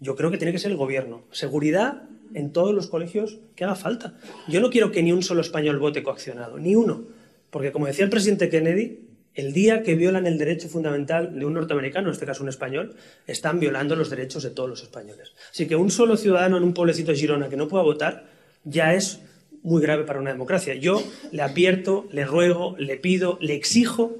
Yo 0.00 0.16
creo 0.16 0.30
que 0.30 0.38
tiene 0.38 0.52
que 0.52 0.58
ser 0.58 0.70
el 0.70 0.76
gobierno. 0.76 1.22
Seguridad 1.30 2.02
en 2.34 2.52
todos 2.52 2.74
los 2.74 2.86
colegios 2.86 3.38
que 3.54 3.64
haga 3.64 3.74
falta. 3.74 4.14
Yo 4.48 4.60
no 4.60 4.70
quiero 4.70 4.90
que 4.92 5.02
ni 5.02 5.12
un 5.12 5.22
solo 5.22 5.40
español 5.40 5.78
vote 5.78 6.02
coaccionado, 6.02 6.58
ni 6.58 6.74
uno. 6.74 7.04
Porque 7.50 7.72
como 7.72 7.86
decía 7.86 8.04
el 8.04 8.10
presidente 8.10 8.48
Kennedy, 8.48 9.00
el 9.34 9.52
día 9.52 9.82
que 9.82 9.94
violan 9.94 10.26
el 10.26 10.38
derecho 10.38 10.68
fundamental 10.68 11.38
de 11.38 11.44
un 11.44 11.54
norteamericano, 11.54 12.08
en 12.08 12.12
este 12.12 12.26
caso 12.26 12.42
un 12.42 12.48
español, 12.48 12.96
están 13.26 13.60
violando 13.60 13.96
los 13.96 14.10
derechos 14.10 14.42
de 14.42 14.50
todos 14.50 14.68
los 14.68 14.82
españoles. 14.82 15.32
Así 15.50 15.66
que 15.66 15.76
un 15.76 15.90
solo 15.90 16.16
ciudadano 16.16 16.56
en 16.56 16.64
un 16.64 16.74
pueblecito 16.74 17.12
de 17.12 17.18
Girona 17.18 17.48
que 17.48 17.56
no 17.56 17.68
pueda 17.68 17.84
votar 17.84 18.24
ya 18.64 18.94
es 18.94 19.20
muy 19.62 19.82
grave 19.82 20.04
para 20.04 20.20
una 20.20 20.32
democracia. 20.32 20.74
Yo 20.74 21.02
le 21.32 21.42
advierto, 21.42 22.08
le 22.12 22.24
ruego, 22.24 22.76
le 22.78 22.96
pido, 22.96 23.38
le 23.40 23.54
exijo 23.54 24.16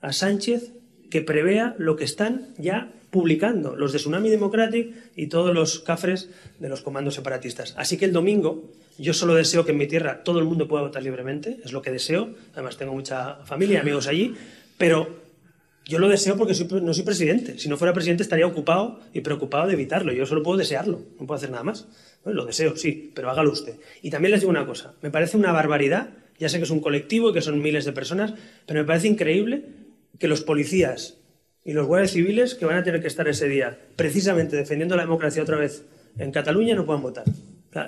a 0.00 0.12
Sánchez 0.12 0.72
que 1.10 1.20
prevea 1.20 1.74
lo 1.78 1.96
que 1.96 2.04
están 2.04 2.48
ya 2.58 2.92
publicando 3.16 3.76
los 3.76 3.94
de 3.94 3.98
Tsunami 3.98 4.28
Democratic 4.28 4.94
y 5.16 5.28
todos 5.28 5.54
los 5.54 5.80
cafres 5.80 6.28
de 6.58 6.68
los 6.68 6.82
comandos 6.82 7.14
separatistas. 7.14 7.72
Así 7.78 7.96
que 7.96 8.04
el 8.04 8.12
domingo 8.12 8.68
yo 8.98 9.14
solo 9.14 9.34
deseo 9.34 9.64
que 9.64 9.72
en 9.72 9.78
mi 9.78 9.86
tierra 9.86 10.22
todo 10.22 10.38
el 10.38 10.44
mundo 10.44 10.68
pueda 10.68 10.82
votar 10.82 11.02
libremente, 11.02 11.56
es 11.64 11.72
lo 11.72 11.80
que 11.80 11.90
deseo. 11.90 12.34
Además 12.52 12.76
tengo 12.76 12.92
mucha 12.92 13.36
familia 13.46 13.78
y 13.78 13.80
amigos 13.80 14.06
allí, 14.06 14.34
pero 14.76 15.08
yo 15.86 15.98
lo 15.98 16.10
deseo 16.10 16.36
porque 16.36 16.52
no 16.82 16.92
soy 16.92 17.04
presidente. 17.04 17.58
Si 17.58 17.70
no 17.70 17.78
fuera 17.78 17.94
presidente 17.94 18.22
estaría 18.22 18.46
ocupado 18.46 19.00
y 19.14 19.22
preocupado 19.22 19.66
de 19.66 19.72
evitarlo. 19.72 20.12
Yo 20.12 20.26
solo 20.26 20.42
puedo 20.42 20.58
desearlo, 20.58 21.00
no 21.18 21.26
puedo 21.26 21.38
hacer 21.38 21.50
nada 21.50 21.64
más. 21.64 21.88
lo 22.26 22.44
deseo, 22.44 22.76
sí, 22.76 23.12
pero 23.14 23.30
hágalo 23.30 23.50
usted. 23.50 23.76
Y 24.02 24.10
también 24.10 24.32
les 24.32 24.40
digo 24.40 24.50
una 24.50 24.66
cosa, 24.66 24.92
me 25.00 25.10
parece 25.10 25.38
una 25.38 25.52
barbaridad, 25.52 26.10
ya 26.38 26.50
sé 26.50 26.58
que 26.58 26.64
es 26.64 26.70
un 26.70 26.80
colectivo 26.80 27.30
y 27.30 27.32
que 27.32 27.40
son 27.40 27.62
miles 27.62 27.86
de 27.86 27.92
personas, 27.92 28.34
pero 28.66 28.78
me 28.80 28.86
parece 28.86 29.08
increíble 29.08 29.64
que 30.18 30.28
los 30.28 30.42
policías 30.42 31.16
y 31.66 31.72
los 31.72 31.86
guardias 31.86 32.12
civiles 32.12 32.54
que 32.54 32.64
van 32.64 32.76
a 32.76 32.84
tener 32.84 33.02
que 33.02 33.08
estar 33.08 33.26
ese 33.26 33.48
día 33.48 33.76
precisamente 33.96 34.56
defendiendo 34.56 34.94
la 34.94 35.02
democracia 35.02 35.42
otra 35.42 35.56
vez 35.56 35.84
en 36.16 36.30
Cataluña 36.30 36.76
no 36.76 36.86
puedan 36.86 37.02
votar. 37.02 37.24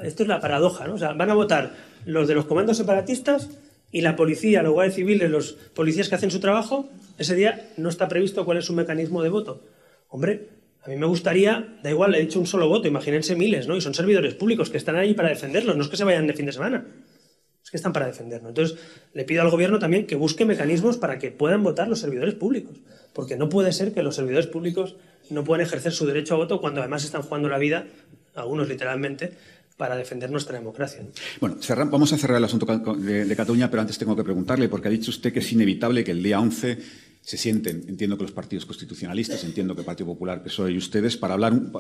esto 0.03 0.25
es 0.25 0.29
la 0.29 0.41
paradoja, 0.41 0.89
¿no? 0.89 0.95
O 0.95 0.99
sea, 0.99 1.13
van 1.13 1.31
a 1.31 1.35
votar 1.35 1.73
los 2.05 2.27
de 2.27 2.35
los 2.35 2.45
comandos 2.45 2.77
separatistas 2.77 3.49
y 3.93 4.01
la 4.01 4.17
policía, 4.17 4.63
los 4.65 4.73
guardias 4.73 4.97
civiles, 4.97 5.31
los 5.31 5.53
policías 5.53 6.09
que 6.09 6.17
hacen 6.17 6.33
su 6.33 6.41
trabajo, 6.41 6.91
ese 7.19 7.37
día 7.37 7.71
no 7.77 7.89
está 7.89 8.09
previsto 8.09 8.45
cuál 8.45 8.59
es 8.59 8.65
su 8.65 8.75
mecanismo 8.75 9.23
de 9.23 9.29
voto. 9.29 9.63
Hombre, 10.09 10.49
a 10.83 10.89
mí 10.89 10.97
me 10.97 11.07
gustaría, 11.07 11.79
da 11.83 11.91
igual, 11.91 12.11
le 12.11 12.19
he 12.19 12.23
dicho 12.23 12.41
un 12.41 12.47
solo 12.47 12.69
voto, 12.69 12.89
imagínense 12.89 13.37
miles, 13.37 13.69
¿no? 13.69 13.77
Y 13.77 13.81
son 13.81 13.95
servidores 13.95 14.35
públicos 14.35 14.71
que 14.71 14.77
están 14.77 14.97
ahí 14.97 15.15
para 15.15 15.29
defenderlos, 15.29 15.77
no 15.77 15.85
es 15.85 15.89
que 15.89 15.97
se 15.97 16.05
vayan 16.05 16.27
de 16.27 16.35
fin 16.35 16.47
de 16.47 16.53
semana 16.53 16.85
es 17.69 17.71
que 17.71 17.77
están 17.77 17.93
para 17.93 18.07
defendernos. 18.07 18.49
Entonces, 18.49 18.79
le 19.13 19.25
pido 19.25 19.43
al 19.43 19.51
gobierno 19.51 19.79
también 19.79 20.07
que 20.07 20.17
busque 20.17 20.47
mecanismos 20.47 20.97
para 20.97 21.19
que 21.19 21.31
puedan 21.31 21.63
votar 21.63 21.87
los 21.87 21.99
servidores 21.99 22.33
públicos, 22.35 22.79
porque 23.19 23.37
no 23.37 23.49
puede 23.49 23.73
ser 23.73 23.93
que 23.93 24.05
los 24.05 24.15
servidores 24.15 24.47
públicos 24.47 24.95
no 25.31 25.43
puedan 25.43 25.67
ejercer 25.67 25.91
su 25.91 26.07
derecho 26.07 26.35
a 26.35 26.37
voto 26.37 26.61
cuando 26.61 26.83
además 26.83 27.03
están 27.03 27.23
jugando 27.23 27.49
la 27.49 27.59
vida, 27.59 27.85
algunos 28.37 28.69
literalmente, 28.69 29.33
para 29.77 29.97
defender 29.97 30.31
nuestra 30.31 30.57
democracia. 30.57 31.03
Bueno, 31.41 31.57
vamos 31.91 32.13
a 32.13 32.17
cerrar 32.17 32.39
el 32.39 32.45
asunto 32.45 32.65
de, 32.65 33.35
Cataluña, 33.35 33.69
pero 33.73 33.81
antes 33.81 33.99
tengo 33.99 34.15
que 34.15 34.23
preguntarle, 34.23 34.69
porque 34.69 34.87
ha 34.87 34.91
dicho 34.93 35.11
usted 35.11 35.33
que 35.33 35.41
es 35.41 35.53
inevitable 35.53 36.05
que 36.05 36.13
el 36.13 36.23
día 36.23 36.39
11 36.39 36.79
se 37.21 37.37
sienten, 37.37 37.87
entiendo 37.89 38.17
que 38.17 38.23
los 38.23 38.31
partidos 38.31 38.65
constitucionalistas, 38.67 39.43
entiendo 39.43 39.75
que 39.75 39.81
el 39.81 39.87
Partido 39.87 40.07
Popular, 40.07 40.45
PSOE 40.45 40.71
y 40.71 40.79
ustedes, 40.79 41.17
para, 41.17 41.37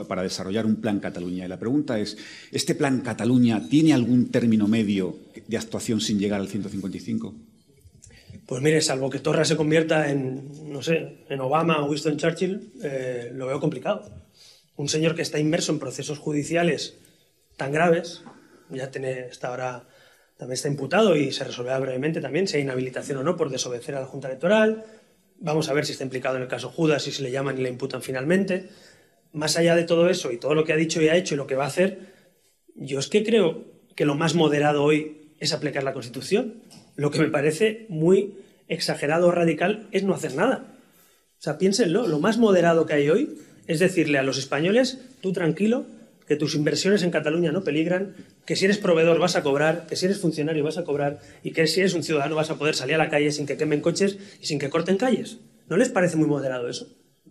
para 0.08 0.24
desarrollar 0.24 0.66
un 0.66 0.80
plan 0.80 0.98
Cataluña. 0.98 1.44
Y 1.44 1.48
la 1.48 1.60
pregunta 1.60 2.00
es, 2.00 2.18
¿este 2.50 2.74
plan 2.74 3.00
Cataluña 3.02 3.62
tiene 3.68 3.94
algún 3.94 4.32
término 4.32 4.66
medio 4.66 5.16
de 5.46 5.56
actuación 5.56 6.00
sin 6.00 6.18
llegar 6.18 6.40
al 6.40 6.48
155? 6.48 7.32
Pues 8.48 8.62
mire, 8.62 8.80
salvo 8.80 9.10
que 9.10 9.20
Torra 9.20 9.44
se 9.44 9.56
convierta 9.56 10.10
en, 10.10 10.72
no 10.72 10.82
sé, 10.82 11.26
en 11.28 11.40
Obama 11.40 11.84
o 11.84 11.86
Winston 11.86 12.16
Churchill, 12.16 12.72
eh, 12.82 13.30
lo 13.34 13.46
veo 13.46 13.60
complicado. 13.60 14.10
Un 14.74 14.88
señor 14.88 15.14
que 15.14 15.22
está 15.22 15.38
inmerso 15.38 15.70
en 15.70 15.78
procesos 15.78 16.18
judiciales 16.18 16.96
tan 17.56 17.70
graves, 17.70 18.24
ya 18.70 18.84
está 18.84 19.48
ahora, 19.48 19.86
también 20.36 20.54
está 20.54 20.68
imputado 20.68 21.14
y 21.14 21.30
se 21.30 21.44
resolverá 21.44 21.78
brevemente 21.78 22.20
también 22.20 22.48
si 22.48 22.56
hay 22.56 22.62
inhabilitación 22.62 23.18
o 23.18 23.22
no 23.22 23.36
por 23.36 23.50
desobedecer 23.50 23.94
a 23.94 24.00
la 24.00 24.06
Junta 24.06 24.28
Electoral, 24.28 24.84
Vamos 25.40 25.68
a 25.68 25.72
ver 25.72 25.86
si 25.86 25.92
está 25.92 26.02
implicado 26.02 26.36
en 26.36 26.42
el 26.42 26.48
caso 26.48 26.68
Judas 26.68 27.06
y 27.06 27.12
si 27.12 27.22
le 27.22 27.30
llaman 27.30 27.58
y 27.58 27.62
le 27.62 27.68
imputan 27.68 28.02
finalmente. 28.02 28.70
Más 29.32 29.56
allá 29.56 29.76
de 29.76 29.84
todo 29.84 30.08
eso 30.08 30.32
y 30.32 30.38
todo 30.38 30.54
lo 30.54 30.64
que 30.64 30.72
ha 30.72 30.76
dicho 30.76 31.00
y 31.00 31.08
ha 31.08 31.14
hecho 31.14 31.34
y 31.34 31.36
lo 31.36 31.46
que 31.46 31.54
va 31.54 31.64
a 31.64 31.68
hacer, 31.68 32.12
yo 32.74 32.98
es 32.98 33.06
que 33.06 33.22
creo 33.22 33.64
que 33.94 34.04
lo 34.04 34.16
más 34.16 34.34
moderado 34.34 34.82
hoy 34.82 35.32
es 35.38 35.52
aplicar 35.52 35.84
la 35.84 35.92
Constitución. 35.92 36.64
Lo 36.98 37.12
que 37.12 37.20
me 37.20 37.28
parece 37.28 37.86
muy 37.88 38.34
exagerado 38.66 39.28
o 39.28 39.30
radical 39.30 39.86
es 39.92 40.02
no 40.02 40.14
hacer 40.14 40.34
nada. 40.34 40.64
O 41.38 41.40
sea, 41.40 41.56
piénsenlo, 41.56 42.08
lo 42.08 42.18
más 42.18 42.38
moderado 42.38 42.86
que 42.86 42.94
hay 42.94 43.08
hoy 43.08 43.38
es 43.68 43.78
decirle 43.78 44.18
a 44.18 44.24
los 44.24 44.36
españoles, 44.36 44.98
tú 45.20 45.32
tranquilo, 45.32 45.86
que 46.26 46.34
tus 46.34 46.56
inversiones 46.56 47.04
en 47.04 47.12
Cataluña 47.12 47.52
no 47.52 47.62
peligran, 47.62 48.16
que 48.44 48.56
si 48.56 48.64
eres 48.64 48.78
proveedor 48.78 49.20
vas 49.20 49.36
a 49.36 49.44
cobrar, 49.44 49.86
que 49.86 49.94
si 49.94 50.06
eres 50.06 50.18
funcionario 50.18 50.64
vas 50.64 50.76
a 50.76 50.82
cobrar 50.82 51.20
y 51.44 51.52
que 51.52 51.68
si 51.68 51.78
eres 51.78 51.94
un 51.94 52.02
ciudadano 52.02 52.34
vas 52.34 52.50
a 52.50 52.58
poder 52.58 52.74
salir 52.74 52.96
a 52.96 52.98
la 52.98 53.10
calle 53.10 53.30
sin 53.30 53.46
que 53.46 53.56
quemen 53.56 53.80
coches 53.80 54.18
y 54.40 54.46
sin 54.46 54.58
que 54.58 54.68
corten 54.68 54.96
calles. 54.96 55.38
¿No 55.68 55.76
les 55.76 55.90
parece 55.90 56.16
muy 56.16 56.26
moderado 56.26 56.68
eso? 56.68 56.88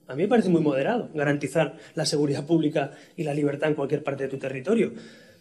A 0.08 0.16
mí 0.16 0.24
me 0.24 0.30
parece 0.30 0.48
muy 0.48 0.62
moderado 0.62 1.10
garantizar 1.14 1.78
la 1.94 2.06
seguridad 2.06 2.46
pública 2.46 2.92
y 3.18 3.24
la 3.24 3.34
libertad 3.34 3.68
en 3.68 3.76
cualquier 3.76 4.02
parte 4.02 4.24
de 4.24 4.30
tu 4.30 4.38
territorio. 4.38 4.94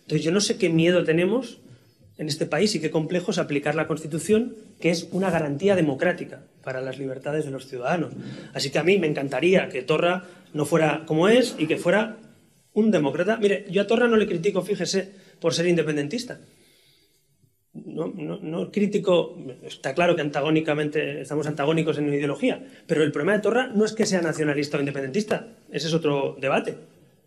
Entonces 0.03 0.24
yo 0.24 0.33
no 0.33 0.41
sé 0.41 0.59
qué 0.59 0.68
miedo 0.68 1.05
tenemos 1.05 1.61
en 2.19 2.29
este 2.29 2.47
país 2.47 2.75
y 2.75 2.81
qué 2.81 2.91
complejo 2.91 3.31
es 3.31 3.39
aplicar 3.39 3.75
la 3.75 3.87
Constitución, 3.87 4.57
que 4.81 4.91
es 4.91 5.09
una 5.12 5.31
garantía 5.31 5.77
democrática 5.77 6.43
para 6.62 6.81
las 6.81 6.99
libertades 6.99 7.45
de 7.45 7.51
los 7.51 7.67
ciudadanos. 7.67 8.12
Así 8.55 8.71
que 8.71 8.79
a 8.79 8.85
mí 8.85 8.99
me 8.99 9.07
encantaría 9.07 9.69
que 9.69 9.83
Torra 9.83 10.25
no 10.55 10.64
fuera 10.64 11.05
como 11.07 11.29
es 11.29 11.55
y 11.59 11.67
que 11.67 11.77
fuera 11.77 12.17
un 12.73 12.91
demócrata. 12.91 13.37
Mire, 13.37 13.67
yo 13.71 13.83
a 13.83 13.87
Torra 13.87 14.09
no 14.09 14.17
le 14.17 14.27
critico, 14.27 14.62
fíjese, 14.62 15.12
por 15.41 15.53
ser 15.53 15.67
independentista. 15.67 16.41
No, 17.73 18.09
no, 18.09 18.71
critico, 18.71 19.37
está 19.62 19.95
claro 19.95 20.17
que 20.17 20.23
antagónicamente 20.23 21.21
estamos 21.21 21.47
antagónicos 21.47 21.99
en 21.99 22.12
ideología, 22.12 22.64
pero 22.87 23.03
el 23.03 23.12
problema 23.12 23.35
de 23.35 23.43
Torra 23.43 23.67
no 23.67 23.85
es 23.85 23.93
que 23.93 24.07
sea 24.07 24.23
nacionalista 24.23 24.79
o 24.79 24.81
independentista, 24.81 25.49
ese 25.71 25.89
es 25.89 25.95
otro 25.95 26.37
debate. 26.41 26.77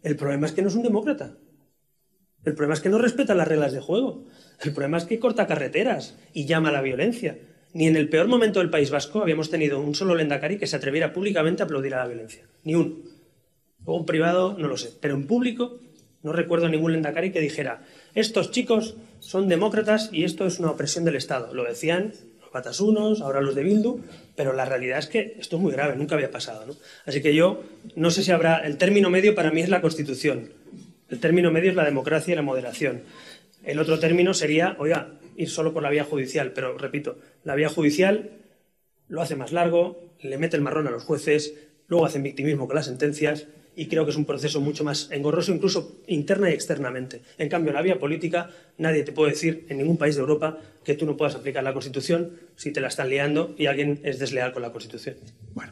El 0.01 0.15
problema 0.15 0.47
es 0.47 0.53
que 0.53 0.63
no 0.63 0.69
es 0.69 0.75
un 0.75 0.81
demócrata. 0.81 1.35
El 2.45 2.55
problema 2.55 2.73
es 2.73 2.81
que 2.81 2.89
no 2.89 2.97
respeta 2.97 3.35
las 3.35 3.47
reglas 3.47 3.73
de 3.73 3.81
juego. 3.81 4.25
El 4.61 4.73
problema 4.73 4.97
es 4.97 5.05
que 5.05 5.19
corta 5.19 5.47
carreteras 5.47 6.17
y 6.33 6.45
llama 6.45 6.69
a 6.69 6.73
la 6.73 6.81
violencia. 6.81 7.37
Ni 7.73 7.87
en 7.87 7.95
el 7.95 8.09
peor 8.09 8.27
momento 8.27 8.59
del 8.59 8.69
País 8.69 8.89
Vasco 8.89 9.21
habíamos 9.21 9.49
tenido 9.49 9.79
un 9.79 9.93
solo 9.93 10.15
Lendakari 10.15 10.57
que 10.57 10.67
se 10.67 10.75
atreviera 10.75 11.13
públicamente 11.13 11.61
a 11.61 11.65
aplaudir 11.65 11.93
a 11.93 11.99
la 11.99 12.07
violencia. 12.07 12.45
Ni 12.63 12.75
uno. 12.75 12.95
Luego 13.85 13.99
en 13.99 14.05
privado 14.05 14.55
no 14.57 14.67
lo 14.67 14.77
sé, 14.77 14.91
pero 14.99 15.15
en 15.15 15.27
público 15.27 15.79
no 16.21 16.33
recuerdo 16.33 16.67
ningún 16.67 16.91
lendakari 16.91 17.31
que 17.31 17.39
dijera 17.39 17.81
estos 18.13 18.51
chicos 18.51 18.95
son 19.19 19.47
demócratas 19.47 20.09
y 20.11 20.23
esto 20.23 20.45
es 20.45 20.59
una 20.59 20.71
opresión 20.71 21.05
del 21.05 21.15
Estado. 21.15 21.53
Lo 21.53 21.63
decían 21.63 22.13
los 22.41 22.49
patasunos, 22.49 23.21
ahora 23.21 23.41
los 23.41 23.55
de 23.55 23.63
Bildu, 23.63 24.01
pero 24.35 24.53
la 24.53 24.65
realidad 24.65 24.99
es 24.99 25.07
que 25.07 25.35
esto 25.39 25.57
es 25.57 25.61
muy 25.61 25.71
grave, 25.71 25.95
nunca 25.95 26.15
había 26.15 26.31
pasado. 26.31 26.65
¿no? 26.65 26.73
Así 27.05 27.21
que 27.21 27.35
yo 27.35 27.63
no 27.95 28.11
sé 28.11 28.23
si 28.23 28.31
habrá... 28.31 28.57
El 28.57 28.77
término 28.77 29.09
medio 29.09 29.35
para 29.35 29.51
mí 29.51 29.61
es 29.61 29.69
la 29.69 29.81
Constitución. 29.81 30.51
El 31.09 31.19
término 31.19 31.51
medio 31.51 31.71
es 31.71 31.75
la 31.75 31.85
democracia 31.85 32.33
y 32.33 32.35
la 32.35 32.41
moderación. 32.41 33.03
El 33.63 33.79
otro 33.79 33.99
término 33.99 34.33
sería, 34.33 34.75
oiga, 34.79 35.19
ir 35.35 35.49
solo 35.49 35.73
por 35.73 35.83
la 35.83 35.89
vía 35.89 36.03
judicial, 36.03 36.51
pero 36.53 36.77
repito, 36.77 37.17
la 37.43 37.55
vía 37.55 37.69
judicial 37.69 38.31
lo 39.07 39.21
hace 39.21 39.35
más 39.35 39.51
largo, 39.51 40.13
le 40.21 40.37
mete 40.37 40.55
el 40.55 40.61
marrón 40.61 40.87
a 40.87 40.91
los 40.91 41.03
jueces, 41.03 41.55
luego 41.87 42.05
hacen 42.05 42.23
victimismo 42.23 42.67
con 42.67 42.75
las 42.75 42.85
sentencias 42.85 43.47
y 43.75 43.87
creo 43.87 44.05
que 44.05 44.11
es 44.11 44.17
un 44.17 44.25
proceso 44.25 44.61
mucho 44.61 44.83
más 44.83 45.09
engorroso, 45.11 45.53
incluso 45.53 46.01
interna 46.07 46.49
y 46.49 46.53
externamente. 46.53 47.21
En 47.37 47.49
cambio, 47.49 47.71
la 47.73 47.81
vía 47.81 47.97
política, 47.97 48.49
nadie 48.77 49.03
te 49.03 49.11
puede 49.11 49.31
decir 49.31 49.65
en 49.69 49.77
ningún 49.77 49.97
país 49.97 50.15
de 50.15 50.21
Europa 50.21 50.59
que 50.83 50.95
tú 50.95 51.05
no 51.05 51.17
puedas 51.17 51.35
aplicar 51.35 51.63
la 51.63 51.73
Constitución 51.73 52.37
si 52.55 52.71
te 52.71 52.81
la 52.81 52.89
están 52.89 53.09
liando 53.09 53.55
y 53.57 53.67
alguien 53.67 53.99
es 54.03 54.19
desleal 54.19 54.51
con 54.51 54.61
la 54.61 54.71
Constitución. 54.71 55.15
Bueno. 55.53 55.71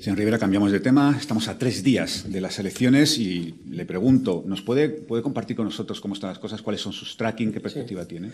Señor 0.00 0.18
Rivera, 0.18 0.38
cambiamos 0.38 0.70
de 0.70 0.78
tema. 0.78 1.16
Estamos 1.18 1.48
a 1.48 1.58
tres 1.58 1.82
días 1.82 2.30
de 2.30 2.40
las 2.40 2.58
elecciones 2.60 3.18
y 3.18 3.56
le 3.68 3.84
pregunto, 3.84 4.44
¿nos 4.46 4.62
puede, 4.62 4.88
puede 4.88 5.24
compartir 5.24 5.56
con 5.56 5.64
nosotros 5.64 6.00
cómo 6.00 6.14
están 6.14 6.30
las 6.30 6.38
cosas? 6.38 6.62
¿Cuáles 6.62 6.80
son 6.80 6.92
sus 6.92 7.16
tracking? 7.16 7.52
¿Qué 7.52 7.60
perspectiva 7.60 8.04
tiene? 8.04 8.30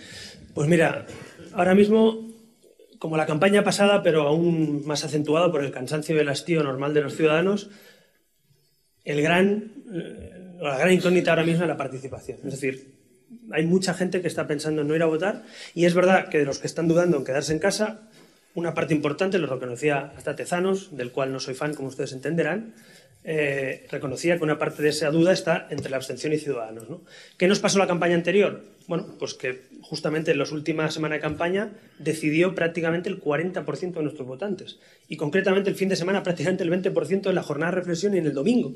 Pues 0.52 0.68
mira, 0.68 1.06
ahora 1.54 1.74
mismo, 1.74 2.28
como 2.98 3.16
la 3.16 3.24
campaña 3.24 3.64
pasada, 3.64 4.02
pero 4.02 4.28
aún 4.28 4.84
más 4.84 5.04
acentuado 5.04 5.50
por 5.50 5.64
el 5.64 5.72
cansancio 5.72 6.14
y 6.14 6.18
el 6.18 6.28
hastío 6.28 6.62
normal 6.62 6.92
de 6.92 7.00
los 7.00 7.16
ciudadanos, 7.16 7.70
el 9.04 9.22
gran, 9.22 9.72
eh, 9.90 10.56
la 10.60 10.76
gran 10.76 10.92
incógnita 10.92 11.30
ahora 11.30 11.44
mismo 11.44 11.62
es 11.62 11.68
la 11.68 11.78
participación. 11.78 12.40
Es 12.44 12.52
decir, 12.52 12.94
hay 13.52 13.64
mucha 13.64 13.94
gente 13.94 14.20
que 14.20 14.28
está 14.28 14.46
pensando 14.46 14.82
en 14.82 14.88
no 14.88 14.94
ir 14.94 15.02
a 15.02 15.06
votar 15.06 15.44
y 15.74 15.86
es 15.86 15.94
verdad 15.94 16.28
que 16.28 16.38
de 16.38 16.44
los 16.44 16.58
que 16.58 16.66
están 16.66 16.88
dudando 16.88 17.16
en 17.16 17.24
quedarse 17.24 17.54
en 17.54 17.58
casa, 17.58 18.10
una 18.54 18.74
parte 18.74 18.94
importante, 18.94 19.38
lo 19.38 19.46
reconocía 19.46 20.12
hasta 20.16 20.36
Tezanos, 20.36 20.96
del 20.96 21.10
cual 21.10 21.32
no 21.32 21.40
soy 21.40 21.54
fan, 21.54 21.74
como 21.74 21.88
ustedes 21.88 22.12
entenderán, 22.12 22.74
eh, 23.26 23.86
reconocía 23.90 24.36
que 24.36 24.44
una 24.44 24.58
parte 24.58 24.82
de 24.82 24.90
esa 24.90 25.10
duda 25.10 25.32
está 25.32 25.66
entre 25.70 25.90
la 25.90 25.96
abstención 25.96 26.32
y 26.32 26.38
Ciudadanos. 26.38 26.88
¿no? 26.90 27.00
¿Qué 27.38 27.48
nos 27.48 27.58
pasó 27.58 27.78
la 27.78 27.86
campaña 27.86 28.14
anterior? 28.14 28.62
Bueno, 28.86 29.16
pues 29.18 29.32
que 29.34 29.62
justamente 29.80 30.30
en 30.30 30.38
las 30.38 30.52
últimas 30.52 30.92
semanas 30.92 31.16
de 31.16 31.22
campaña 31.22 31.72
decidió 31.98 32.54
prácticamente 32.54 33.08
el 33.08 33.20
40% 33.20 33.94
de 33.94 34.02
nuestros 34.02 34.28
votantes. 34.28 34.78
Y 35.08 35.16
concretamente 35.16 35.70
el 35.70 35.76
fin 35.76 35.88
de 35.88 35.96
semana 35.96 36.22
prácticamente 36.22 36.64
el 36.64 36.70
20% 36.70 37.28
en 37.28 37.34
la 37.34 37.42
jornada 37.42 37.72
de 37.72 37.76
reflexión 37.78 38.14
y 38.14 38.18
en 38.18 38.26
el 38.26 38.34
domingo. 38.34 38.74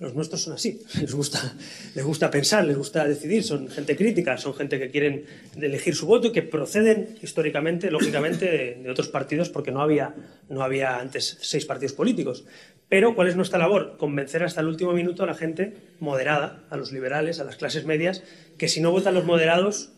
Los 0.00 0.14
nuestros 0.14 0.40
son 0.40 0.54
así, 0.54 0.80
les 0.98 1.12
gusta, 1.12 1.54
les 1.94 2.02
gusta 2.02 2.30
pensar, 2.30 2.64
les 2.64 2.78
gusta 2.78 3.06
decidir, 3.06 3.44
son 3.44 3.68
gente 3.68 3.94
crítica, 3.98 4.38
son 4.38 4.54
gente 4.54 4.78
que 4.78 4.90
quieren 4.90 5.26
elegir 5.60 5.94
su 5.94 6.06
voto 6.06 6.28
y 6.28 6.32
que 6.32 6.40
proceden 6.40 7.18
históricamente, 7.20 7.90
lógicamente, 7.90 8.78
de, 8.82 8.90
otros 8.90 9.08
partidos 9.08 9.50
porque 9.50 9.72
no 9.72 9.82
había, 9.82 10.14
no 10.48 10.62
había 10.62 10.96
antes 10.96 11.36
seis 11.42 11.66
partidos 11.66 11.92
políticos. 11.92 12.46
Pero, 12.88 13.14
¿cuál 13.14 13.28
es 13.28 13.36
nuestra 13.36 13.58
labor? 13.58 13.98
Convencer 13.98 14.42
hasta 14.42 14.62
el 14.62 14.68
último 14.68 14.94
minuto 14.94 15.22
a 15.22 15.26
la 15.26 15.34
gente 15.34 15.76
moderada, 15.98 16.64
a 16.70 16.78
los 16.78 16.92
liberales, 16.92 17.38
a 17.38 17.44
las 17.44 17.56
clases 17.56 17.84
medias, 17.84 18.22
que 18.56 18.68
si 18.68 18.80
no 18.80 18.92
votan 18.92 19.12
los 19.12 19.26
moderados, 19.26 19.92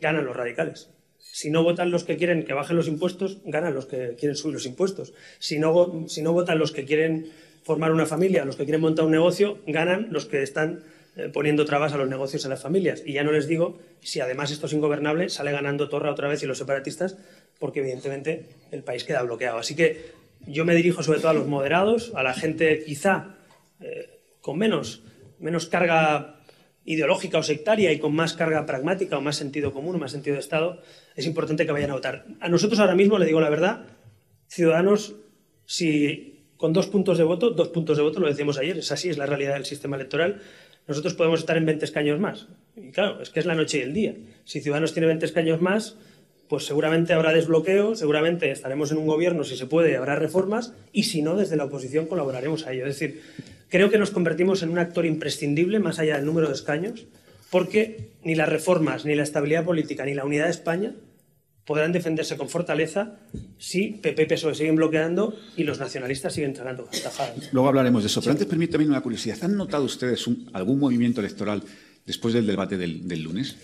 ganan 0.00 0.24
los 0.24 0.34
radicales. 0.34 0.88
Si 1.18 1.50
no 1.50 1.62
votan 1.62 1.90
los 1.90 2.04
que 2.04 2.16
quieren 2.16 2.44
que 2.44 2.54
bajen 2.54 2.76
los 2.76 2.88
impuestos, 2.88 3.42
ganan 3.44 3.74
los 3.74 3.84
que 3.84 4.16
quieren 4.18 4.34
subir 4.34 4.54
los 4.54 4.64
impuestos. 4.64 5.12
Si 5.38 5.58
no, 5.58 6.06
si 6.08 6.22
no 6.22 6.32
votan 6.32 6.58
los 6.58 6.72
que 6.72 6.86
quieren 6.86 7.30
formar 7.66 7.90
una 7.90 8.06
familia, 8.06 8.44
los 8.44 8.54
que 8.54 8.62
quieren 8.62 8.80
montar 8.80 9.04
un 9.04 9.10
negocio, 9.10 9.58
ganan 9.66 10.06
los 10.12 10.26
que 10.26 10.40
están 10.40 10.84
eh, 11.16 11.28
poniendo 11.32 11.64
trabas 11.64 11.92
a 11.92 11.96
los 11.96 12.08
negocios 12.08 12.46
a 12.46 12.48
las 12.48 12.62
familias. 12.62 13.02
Y 13.04 13.14
ya 13.14 13.24
no 13.24 13.32
les 13.32 13.48
digo 13.48 13.80
si 14.00 14.20
además 14.20 14.52
esto 14.52 14.66
es 14.66 14.72
ingobernable, 14.72 15.28
sale 15.30 15.50
ganando 15.50 15.88
Torra 15.88 16.12
otra 16.12 16.28
vez 16.28 16.40
y 16.44 16.46
los 16.46 16.58
separatistas, 16.58 17.18
porque 17.58 17.80
evidentemente 17.80 18.46
el 18.70 18.84
país 18.84 19.02
queda 19.02 19.20
bloqueado. 19.22 19.58
Así 19.58 19.74
que 19.74 20.12
yo 20.46 20.64
me 20.64 20.76
dirijo 20.76 21.02
sobre 21.02 21.18
todo 21.18 21.30
a 21.30 21.34
los 21.34 21.48
moderados, 21.48 22.12
a 22.14 22.22
la 22.22 22.34
gente 22.34 22.84
quizá 22.84 23.34
eh, 23.80 24.10
con 24.40 24.58
menos, 24.58 25.02
menos 25.40 25.66
carga 25.66 26.36
ideológica 26.84 27.38
o 27.38 27.42
sectaria 27.42 27.90
y 27.90 27.98
con 27.98 28.14
más 28.14 28.34
carga 28.34 28.64
pragmática 28.64 29.18
o 29.18 29.20
más 29.20 29.34
sentido 29.34 29.72
común 29.72 29.96
o 29.96 29.98
más 29.98 30.12
sentido 30.12 30.34
de 30.34 30.40
Estado, 30.40 30.80
es 31.16 31.26
importante 31.26 31.66
que 31.66 31.72
vayan 31.72 31.90
a 31.90 31.94
votar. 31.94 32.26
A 32.38 32.48
nosotros 32.48 32.78
ahora 32.78 32.94
mismo, 32.94 33.18
le 33.18 33.26
digo 33.26 33.40
la 33.40 33.50
verdad, 33.50 33.86
ciudadanos, 34.46 35.16
si 35.64 36.35
con 36.56 36.72
dos 36.72 36.86
puntos 36.86 37.18
de 37.18 37.24
voto, 37.24 37.50
dos 37.50 37.68
puntos 37.68 37.96
de 37.96 38.02
voto, 38.02 38.20
lo 38.20 38.28
decíamos 38.28 38.58
ayer, 38.58 38.78
es 38.78 38.92
así, 38.92 39.08
es 39.08 39.18
la 39.18 39.26
realidad 39.26 39.54
del 39.54 39.64
sistema 39.64 39.96
electoral, 39.96 40.40
nosotros 40.86 41.14
podemos 41.14 41.40
estar 41.40 41.56
en 41.56 41.66
20 41.66 41.84
escaños 41.84 42.20
más. 42.20 42.46
Y 42.76 42.90
claro, 42.90 43.20
es 43.20 43.30
que 43.30 43.40
es 43.40 43.46
la 43.46 43.54
noche 43.54 43.78
y 43.78 43.82
el 43.82 43.92
día. 43.92 44.14
Si 44.44 44.60
Ciudadanos 44.60 44.92
tiene 44.92 45.08
20 45.08 45.26
escaños 45.26 45.60
más, 45.60 45.96
pues 46.48 46.64
seguramente 46.64 47.12
habrá 47.12 47.32
desbloqueo, 47.32 47.96
seguramente 47.96 48.50
estaremos 48.50 48.92
en 48.92 48.98
un 48.98 49.06
gobierno, 49.06 49.42
si 49.42 49.56
se 49.56 49.66
puede, 49.66 49.96
habrá 49.96 50.14
reformas, 50.14 50.74
y 50.92 51.04
si 51.04 51.22
no, 51.22 51.36
desde 51.36 51.56
la 51.56 51.64
oposición 51.64 52.06
colaboraremos 52.06 52.66
a 52.66 52.72
ello. 52.72 52.86
Es 52.86 52.98
decir, 52.98 53.20
creo 53.68 53.90
que 53.90 53.98
nos 53.98 54.10
convertimos 54.10 54.62
en 54.62 54.70
un 54.70 54.78
actor 54.78 55.06
imprescindible, 55.06 55.80
más 55.80 55.98
allá 55.98 56.16
del 56.16 56.26
número 56.26 56.46
de 56.46 56.54
escaños, 56.54 57.06
porque 57.50 58.10
ni 58.22 58.34
las 58.34 58.48
reformas, 58.48 59.04
ni 59.04 59.16
la 59.16 59.24
estabilidad 59.24 59.64
política, 59.64 60.04
ni 60.04 60.14
la 60.14 60.24
unidad 60.24 60.44
de 60.44 60.50
España 60.52 60.94
podrán 61.66 61.92
defenderse 61.92 62.36
con 62.36 62.48
fortaleza 62.48 63.18
si 63.58 63.88
PP 63.88 64.22
y 64.22 64.26
PSOE 64.26 64.54
siguen 64.54 64.76
bloqueando 64.76 65.34
y 65.56 65.64
los 65.64 65.80
nacionalistas 65.80 66.32
siguen 66.32 66.54
tragando 66.54 66.84
tajadas. 66.84 67.52
Luego 67.52 67.68
hablaremos 67.68 68.02
de 68.02 68.06
eso, 68.06 68.20
pero 68.20 68.32
antes 68.32 68.46
permítanme 68.46 68.86
una 68.86 69.00
curiosidad. 69.00 69.36
¿Han 69.42 69.56
notado 69.56 69.84
ustedes 69.84 70.24
algún 70.52 70.78
movimiento 70.78 71.20
electoral 71.20 71.62
después 72.06 72.32
del 72.32 72.46
debate 72.46 72.78
del, 72.78 73.22
lunes? 73.22 73.56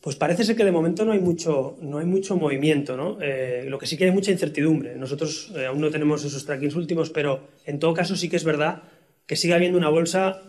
Pues 0.00 0.16
parece 0.16 0.44
ser 0.44 0.56
que 0.56 0.64
de 0.64 0.72
momento 0.72 1.04
no 1.04 1.12
hay 1.12 1.20
mucho, 1.20 1.78
no 1.80 1.98
hay 1.98 2.06
mucho 2.06 2.36
movimiento, 2.36 2.96
¿no? 2.96 3.18
Eh, 3.20 3.66
lo 3.68 3.78
que 3.78 3.86
sí 3.86 3.96
que 3.96 4.04
hay 4.04 4.10
mucha 4.10 4.32
incertidumbre. 4.32 4.96
Nosotros 4.96 5.52
eh, 5.56 5.66
aún 5.66 5.80
no 5.80 5.90
tenemos 5.90 6.24
esos 6.24 6.44
trackings 6.44 6.74
últimos, 6.74 7.10
pero 7.10 7.48
en 7.66 7.78
todo 7.78 7.94
caso 7.94 8.16
sí 8.16 8.28
que 8.28 8.36
es 8.36 8.44
verdad 8.44 8.82
que 9.26 9.36
sigue 9.36 9.54
habiendo 9.54 9.78
una 9.78 9.90
bolsa, 9.90 10.42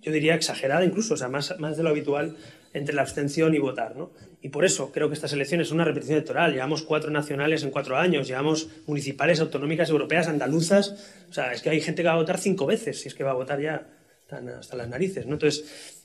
yo 0.00 0.12
diría 0.12 0.34
exagerada 0.34 0.84
incluso, 0.84 1.14
o 1.14 1.16
sea, 1.16 1.28
más, 1.28 1.58
más 1.58 1.76
de 1.76 1.82
lo 1.82 1.88
habitual 1.88 2.36
entre 2.76 2.94
la 2.94 3.02
abstención 3.02 3.54
y 3.54 3.58
votar. 3.58 3.96
¿no? 3.96 4.12
Y 4.42 4.50
por 4.50 4.64
eso 4.64 4.92
creo 4.92 5.08
que 5.08 5.14
estas 5.14 5.32
elecciones 5.32 5.68
son 5.68 5.76
una 5.76 5.84
repetición 5.84 6.16
electoral. 6.16 6.52
Llevamos 6.52 6.82
cuatro 6.82 7.10
nacionales 7.10 7.62
en 7.62 7.70
cuatro 7.70 7.96
años, 7.96 8.28
llevamos 8.28 8.68
municipales, 8.86 9.40
autonómicas, 9.40 9.88
europeas, 9.88 10.28
andaluzas. 10.28 11.24
O 11.30 11.32
sea, 11.32 11.52
es 11.52 11.62
que 11.62 11.70
hay 11.70 11.80
gente 11.80 12.02
que 12.02 12.08
va 12.08 12.14
a 12.14 12.18
votar 12.18 12.38
cinco 12.38 12.66
veces, 12.66 13.00
si 13.00 13.08
es 13.08 13.14
que 13.14 13.24
va 13.24 13.30
a 13.30 13.34
votar 13.34 13.60
ya 13.60 13.86
hasta 14.28 14.76
las 14.76 14.88
narices. 14.88 15.26
¿no? 15.26 15.34
Entonces, 15.34 16.04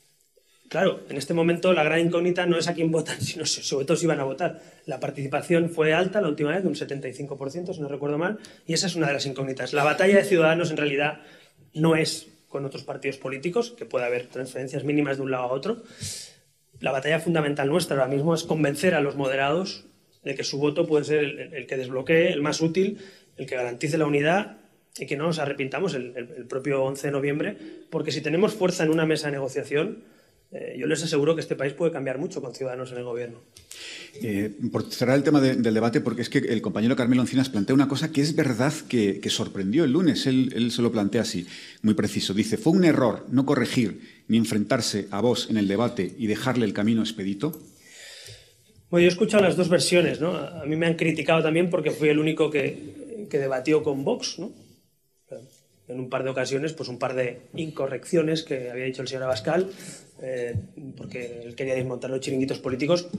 claro, 0.69 1.01
en 1.09 1.17
este 1.17 1.34
momento 1.34 1.74
la 1.74 1.84
gran 1.84 1.99
incógnita 1.99 2.45
no 2.45 2.57
es 2.57 2.69
a 2.69 2.74
quién 2.74 2.89
votan, 2.89 3.19
sino 3.22 3.45
sobre 3.45 3.86
todo 3.86 3.97
si 3.97 4.07
van 4.07 4.22
a 4.22 4.24
votar. 4.24 4.61
La 4.86 4.99
participación 5.01 5.69
fue 5.69 5.93
alta 5.93 6.22
la 6.22 6.30
última 6.30 6.51
vez, 6.51 6.63
de 6.63 6.69
un 6.69 6.76
75%, 6.76 7.74
si 7.74 7.82
no 7.82 7.89
recuerdo 7.89 8.17
mal, 8.17 8.39
y 8.65 8.74
esa 8.74 8.88
es 8.88 8.95
una 8.95 9.07
de 9.07 9.13
las 9.13 9.26
incógnitas. 9.26 9.74
La 9.74 9.84
batalla 9.84 10.15
de 10.15 10.24
ciudadanos 10.24 10.72
en 10.72 10.78
realidad 10.78 11.22
no 11.74 11.97
es 11.97 12.28
con 12.47 12.65
otros 12.65 12.84
partidos 12.84 13.17
políticos, 13.17 13.72
que 13.72 13.86
puede 13.86 14.05
haber 14.05 14.28
transferencias 14.28 14.84
mínimas 14.84 15.17
de 15.17 15.24
un 15.24 15.32
lado 15.32 15.43
a 15.45 15.51
otro, 15.51 15.82
la 16.82 16.91
batalla 16.91 17.19
fundamental 17.19 17.69
nuestra 17.69 17.95
ahora 17.95 18.13
mismo 18.13 18.34
es 18.34 18.43
convencer 18.43 18.95
a 18.95 19.01
los 19.01 19.15
moderados 19.15 19.86
de 20.23 20.36
que 20.36 20.43
su 20.43 20.57
voto 20.57 20.88
puede 20.88 21.05
ser 21.05 21.23
el, 21.23 21.67
que 21.67 21.77
desbloquee, 21.77 22.34
el 22.34 22.41
más 22.41 22.61
útil, 22.61 22.97
el 23.38 23.45
que 23.45 23.55
garantice 23.55 23.97
la 23.97 24.05
unidad 24.05 24.57
y 24.97 25.05
que 25.05 25.15
no 25.15 25.25
nos 25.25 25.39
arrepintamos 25.39 25.93
el, 25.93 26.45
propio 26.49 26.84
11 26.84 27.07
de 27.07 27.11
noviembre, 27.11 27.57
porque 27.89 28.11
si 28.11 28.21
tenemos 28.21 28.53
fuerza 28.53 28.84
en 28.84 28.89
una 28.89 29.05
mesa 29.05 29.27
de 29.27 29.34
negociación, 29.34 30.03
eh, 30.51 30.75
yo 30.77 30.86
les 30.86 31.01
aseguro 31.01 31.34
que 31.34 31.41
este 31.41 31.55
país 31.55 31.73
puede 31.73 31.93
cambiar 31.93 32.17
mucho 32.17 32.41
con 32.41 32.53
ciudadanos 32.53 32.91
en 32.91 32.97
el 32.97 33.03
gobierno. 33.05 33.39
Eh, 34.21 34.51
por 34.69 34.91
cerrar 34.91 35.15
el 35.15 35.23
tema 35.23 35.39
del 35.39 35.73
debate, 35.73 36.01
porque 36.01 36.21
es 36.21 36.29
que 36.29 36.39
el 36.39 36.61
compañero 36.61 36.97
Carmelo 36.97 37.21
Encinas 37.21 37.49
plantea 37.49 37.73
una 37.73 37.88
cosa 37.88 38.11
que 38.11 38.19
es 38.19 38.36
verdad 38.36 38.73
que, 38.89 39.21
sorprendió 39.29 39.86
el 39.86 39.93
lunes. 39.93 40.27
Él, 40.27 40.51
él, 40.53 40.71
se 40.71 40.82
lo 40.82 40.91
plantea 40.91 41.21
así, 41.21 41.47
muy 41.84 41.93
preciso. 41.93 42.34
Dice, 42.34 42.57
fue 42.57 42.73
un 42.73 42.84
error 42.84 43.25
no 43.32 43.45
corregir 43.45 44.01
ni 44.32 44.38
enfrentarse 44.38 45.09
a 45.11 45.19
vos 45.19 45.49
en 45.49 45.57
el 45.57 45.67
debate 45.67 46.15
y 46.17 46.25
dejarle 46.25 46.63
el 46.63 46.71
camino 46.71 47.01
expedito. 47.01 47.51
Bueno, 48.89 49.03
yo 49.03 49.09
he 49.09 49.11
escuchado 49.11 49.43
las 49.43 49.57
dos 49.57 49.67
versiones. 49.67 50.21
¿no? 50.21 50.38
A 50.38 50.63
mí 50.65 50.77
me 50.77 50.86
han 50.88 50.95
criticado 50.95 51.43
también 51.43 51.69
porque 51.69 51.91
fui 51.91 52.07
el 52.07 52.17
único 52.17 52.49
que, 52.49 53.27
que 53.29 53.38
debatió 53.38 53.84
con 53.84 54.05
Vox. 54.05 54.39
¿no? 54.39 54.53
en 55.89 55.99
un 55.99 56.09
par 56.09 56.23
de 56.23 56.29
ocasiones 56.29 56.71
pues 56.71 56.88
un 56.88 56.97
par 56.97 57.13
de 57.13 57.41
incorrecciones 57.55 58.43
que 58.43 58.69
había 58.69 58.86
dicho 58.86 59.01
el 59.01 59.09
señor 59.09 59.23
Abascal, 59.23 59.69
eh, 60.21 60.55
porque 60.95 61.41
él 61.43 61.53
quería 61.53 61.75
desmontar 61.75 62.09
los 62.09 62.21
chiringuitos 62.21 62.59
políticos, 62.59 63.09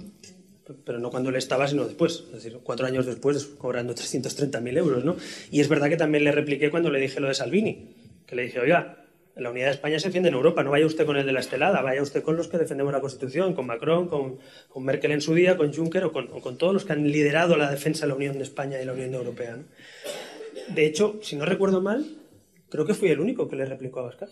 pero 0.83 0.99
no 0.99 1.11
cuando 1.11 1.29
él 1.29 1.37
estaba, 1.37 1.69
sino 1.69 1.85
después, 1.85 2.25
es 2.29 2.43
decir, 2.43 2.59
cuatro 2.63 2.87
años 2.87 3.05
después, 3.05 3.45
cobrando 3.59 3.95
330.000 3.95 4.79
euros. 4.79 5.05
¿no? 5.05 5.17
Y 5.51 5.61
es 5.61 5.69
verdad 5.69 5.91
que 5.91 5.99
también 5.99 6.25
le 6.25 6.33
repliqué 6.33 6.71
cuando 6.71 6.91
le 6.91 7.01
dije 7.01 7.21
lo 7.21 7.29
de 7.29 7.35
Salvini, 7.35 7.95
que 8.27 8.35
le 8.35 8.45
dije, 8.45 8.61
oiga, 8.61 9.02
la 9.37 9.51
unidad 9.51 9.67
de 9.67 9.73
España 9.73 9.99
se 9.99 10.09
defiende 10.09 10.29
en 10.29 10.35
Europa, 10.35 10.63
no 10.63 10.71
vaya 10.71 10.87
usted 10.87 11.07
con 11.07 11.17
el 11.17 11.25
de 11.25 11.33
la 11.33 11.41
estelada, 11.41 11.81
vaya 11.81 12.03
usted 12.03 12.23
con 12.23 12.37
los 12.37 12.49
que 12.49 12.59
defendemos 12.59 12.93
la 12.93 13.01
Constitución, 13.01 13.55
con 13.55 13.67
Macron, 13.67 14.09
con, 14.09 14.39
Merkel 14.85 15.13
en 15.13 15.21
su 15.21 15.35
día, 15.35 15.57
con 15.57 15.73
Juncker 15.73 16.05
o 16.05 16.13
con, 16.13 16.59
todos 16.59 16.75
los 16.75 16.85
que 16.85 16.93
han 16.93 17.11
liderado 17.11 17.57
la 17.57 17.71
defensa 17.71 18.03
de 18.03 18.09
la 18.09 18.15
Unión 18.15 18.37
de 18.37 18.45
España 18.45 18.81
y 18.81 18.85
la 18.85 18.93
Unión 18.93 19.15
Europea. 19.15 19.59
De 20.69 20.87
hecho, 20.87 21.19
si 21.23 21.37
no 21.37 21.47
recuerdo 21.47 21.81
mal, 21.81 22.05
creo 22.69 22.85
que 22.85 22.95
fui 22.95 23.09
el 23.09 23.21
único 23.21 23.49
que 23.49 23.57
le 23.57 23.65
replicó 23.65 24.01
a 24.01 24.03
Abascal. 24.05 24.31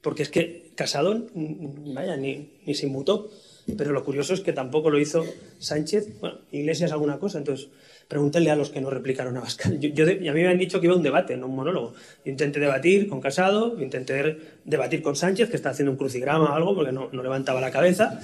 Porque 0.00 0.22
es 0.22 0.30
que 0.30 0.72
Casado, 0.74 1.28
vaya, 1.34 2.16
ni, 2.16 2.60
ni 2.66 2.74
se 2.74 2.86
inmutó. 2.86 3.30
Pero 3.76 3.92
lo 3.92 4.04
curioso 4.04 4.34
es 4.34 4.40
que 4.40 4.52
tampoco 4.52 4.90
lo 4.90 4.98
hizo 4.98 5.24
Sánchez. 5.58 6.18
Bueno, 6.18 6.40
Iglesias 6.50 6.90
alguna 6.90 7.18
cosa. 7.18 7.38
Entonces, 7.38 7.68
pregúntenle 8.08 8.50
a 8.50 8.56
los 8.56 8.70
que 8.70 8.80
no 8.80 8.90
replicaron 8.90 9.36
a 9.36 9.40
Abascal. 9.40 9.78
Yo, 9.80 10.06
y 10.08 10.28
a 10.28 10.32
mí 10.32 10.42
me 10.42 10.48
han 10.48 10.58
dicho 10.58 10.80
que 10.80 10.86
iba 10.86 10.94
a 10.94 10.98
un 10.98 11.02
debate, 11.02 11.36
no 11.36 11.46
un 11.46 11.56
monólogo. 11.56 11.94
Yo 12.24 12.30
intenté 12.30 12.60
debatir 12.60 13.08
con 13.08 13.20
Casado, 13.20 13.80
intenté 13.80 14.36
debatir 14.64 15.02
con 15.02 15.16
Sánchez, 15.16 15.48
que 15.48 15.56
está 15.56 15.70
haciendo 15.70 15.92
un 15.92 15.98
crucigrama 15.98 16.52
o 16.52 16.54
algo, 16.54 16.74
porque 16.74 16.92
no, 16.92 17.08
no 17.12 17.22
levantaba 17.22 17.60
la 17.60 17.70
cabeza. 17.70 18.20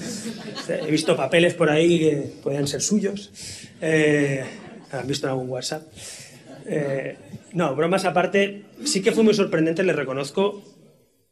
He 0.69 0.91
visto 0.91 1.17
papeles 1.17 1.55
por 1.55 1.71
ahí 1.71 1.99
que 1.99 2.33
podían 2.43 2.67
ser 2.67 2.83
suyos. 2.83 3.31
Eh, 3.81 4.45
han 4.93 5.07
visto 5.07 5.27
en 5.27 5.33
algún 5.33 5.49
WhatsApp. 5.49 5.83
Eh, 6.67 7.17
no, 7.53 7.75
bromas 7.75 8.05
aparte, 8.05 8.65
sí 8.85 9.03
que 9.03 9.13
fue 9.13 9.25
muy 9.25 9.35
sorprendente, 9.35 9.83
le 9.83 9.93
reconozco, 9.93 10.63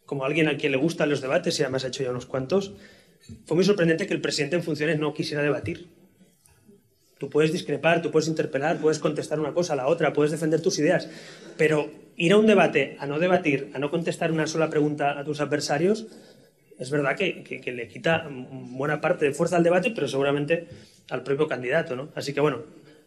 como 0.06 0.24
alguien 0.24 0.48
a 0.48 0.56
quien 0.56 0.72
le 0.72 0.78
gustan 0.78 1.10
los 1.10 1.20
debates 1.20 1.58
y 1.58 1.62
además 1.62 1.84
ha 1.84 1.88
hecho 1.88 2.02
ya 2.02 2.10
unos 2.10 2.26
cuantos, 2.26 2.72
fue 3.44 3.56
muy 3.56 3.64
sorprendente 3.64 4.06
que 4.06 4.14
el 4.14 4.20
presidente 4.20 4.56
en 4.56 4.62
funciones 4.62 4.98
no 4.98 5.12
quisiera 5.12 5.42
debatir. 5.42 5.88
Tú 7.18 7.30
puedes 7.30 7.52
discrepar, 7.52 8.02
tú 8.02 8.10
puedes 8.10 8.28
interpelar, 8.28 8.78
puedes 8.78 8.98
contestar 8.98 9.40
una 9.40 9.54
cosa 9.54 9.72
a 9.72 9.76
la 9.76 9.86
otra, 9.86 10.12
puedes 10.12 10.32
defender 10.32 10.60
tus 10.60 10.78
ideas, 10.78 11.08
pero 11.56 11.90
ir 12.16 12.32
a 12.32 12.36
un 12.36 12.46
debate, 12.46 12.96
a 12.98 13.06
no 13.06 13.18
debatir, 13.18 13.70
a 13.74 13.78
no 13.78 13.90
contestar 13.90 14.32
una 14.32 14.46
sola 14.46 14.68
pregunta 14.68 15.18
a 15.18 15.24
tus 15.24 15.40
adversarios, 15.40 16.06
es 16.78 16.90
verdad 16.90 17.16
que, 17.16 17.62
le 17.64 17.88
quita 17.88 18.28
buena 18.30 19.00
parte 19.00 19.24
de 19.24 19.32
fuerza 19.32 19.56
al 19.56 19.62
debate, 19.62 19.92
pero 19.92 20.08
seguramente 20.08 20.66
al 21.10 21.22
propio 21.22 21.48
candidato. 21.48 21.96
¿no? 21.96 22.10
Así 22.14 22.34
que 22.34 22.40
bueno, 22.40 22.64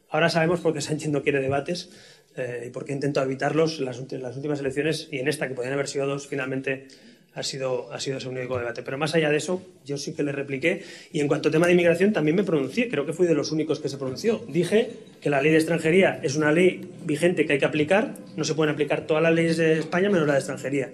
ahora 0.09 0.29
sabemos 0.29 0.59
por 0.59 0.73
qué 0.73 0.81
Sánchez 0.81 1.09
no 1.09 1.21
quiere 1.21 1.39
debates 1.39 1.89
eh, 2.35 2.65
y 2.67 2.69
por 2.71 2.85
qué 2.85 2.93
intentó 2.93 3.21
evitarlos 3.21 3.79
en 3.79 3.85
las, 3.85 4.11
las, 4.11 4.35
últimas 4.35 4.59
elecciones 4.59 5.07
y 5.11 5.19
en 5.19 5.27
esta, 5.27 5.47
que 5.47 5.53
podían 5.53 5.73
haber 5.73 5.87
sido 5.87 6.07
dos, 6.07 6.27
finalmente 6.27 6.87
ha 7.39 7.43
sido, 7.43 7.91
ha 7.93 7.99
sido 7.99 8.17
ese 8.17 8.27
único 8.27 8.57
debate. 8.57 8.83
Pero 8.83 8.97
más 8.97 9.15
allá 9.15 9.29
de 9.29 9.37
eso, 9.37 9.61
yo 9.85 9.97
sí 9.97 10.13
que 10.13 10.23
le 10.23 10.31
repliqué 10.31 10.83
y 11.11 11.21
en 11.21 11.27
cuanto 11.27 11.49
a 11.49 11.51
tema 11.51 11.67
de 11.67 11.73
inmigración 11.73 12.11
también 12.11 12.35
me 12.35 12.43
pronuncié, 12.43 12.89
creo 12.89 13.05
que 13.05 13.13
fui 13.13 13.27
de 13.27 13.33
los 13.33 13.51
únicos 13.51 13.79
que 13.79 13.87
se 13.87 13.97
pronunció. 13.97 14.43
Dije 14.47 14.89
que 15.21 15.29
la 15.29 15.41
ley 15.41 15.51
de 15.51 15.57
extranjería 15.57 16.19
es 16.21 16.35
una 16.35 16.51
ley 16.51 16.81
vigente 17.05 17.45
que 17.45 17.53
hay 17.53 17.59
que 17.59 17.65
aplicar, 17.65 18.15
no 18.35 18.43
se 18.43 18.55
pueden 18.55 18.73
aplicar 18.73 19.07
todas 19.07 19.23
las 19.23 19.33
leyes 19.33 19.57
de 19.57 19.79
España 19.79 20.09
menos 20.09 20.27
la 20.27 20.33
de 20.33 20.39
extranjería. 20.39 20.91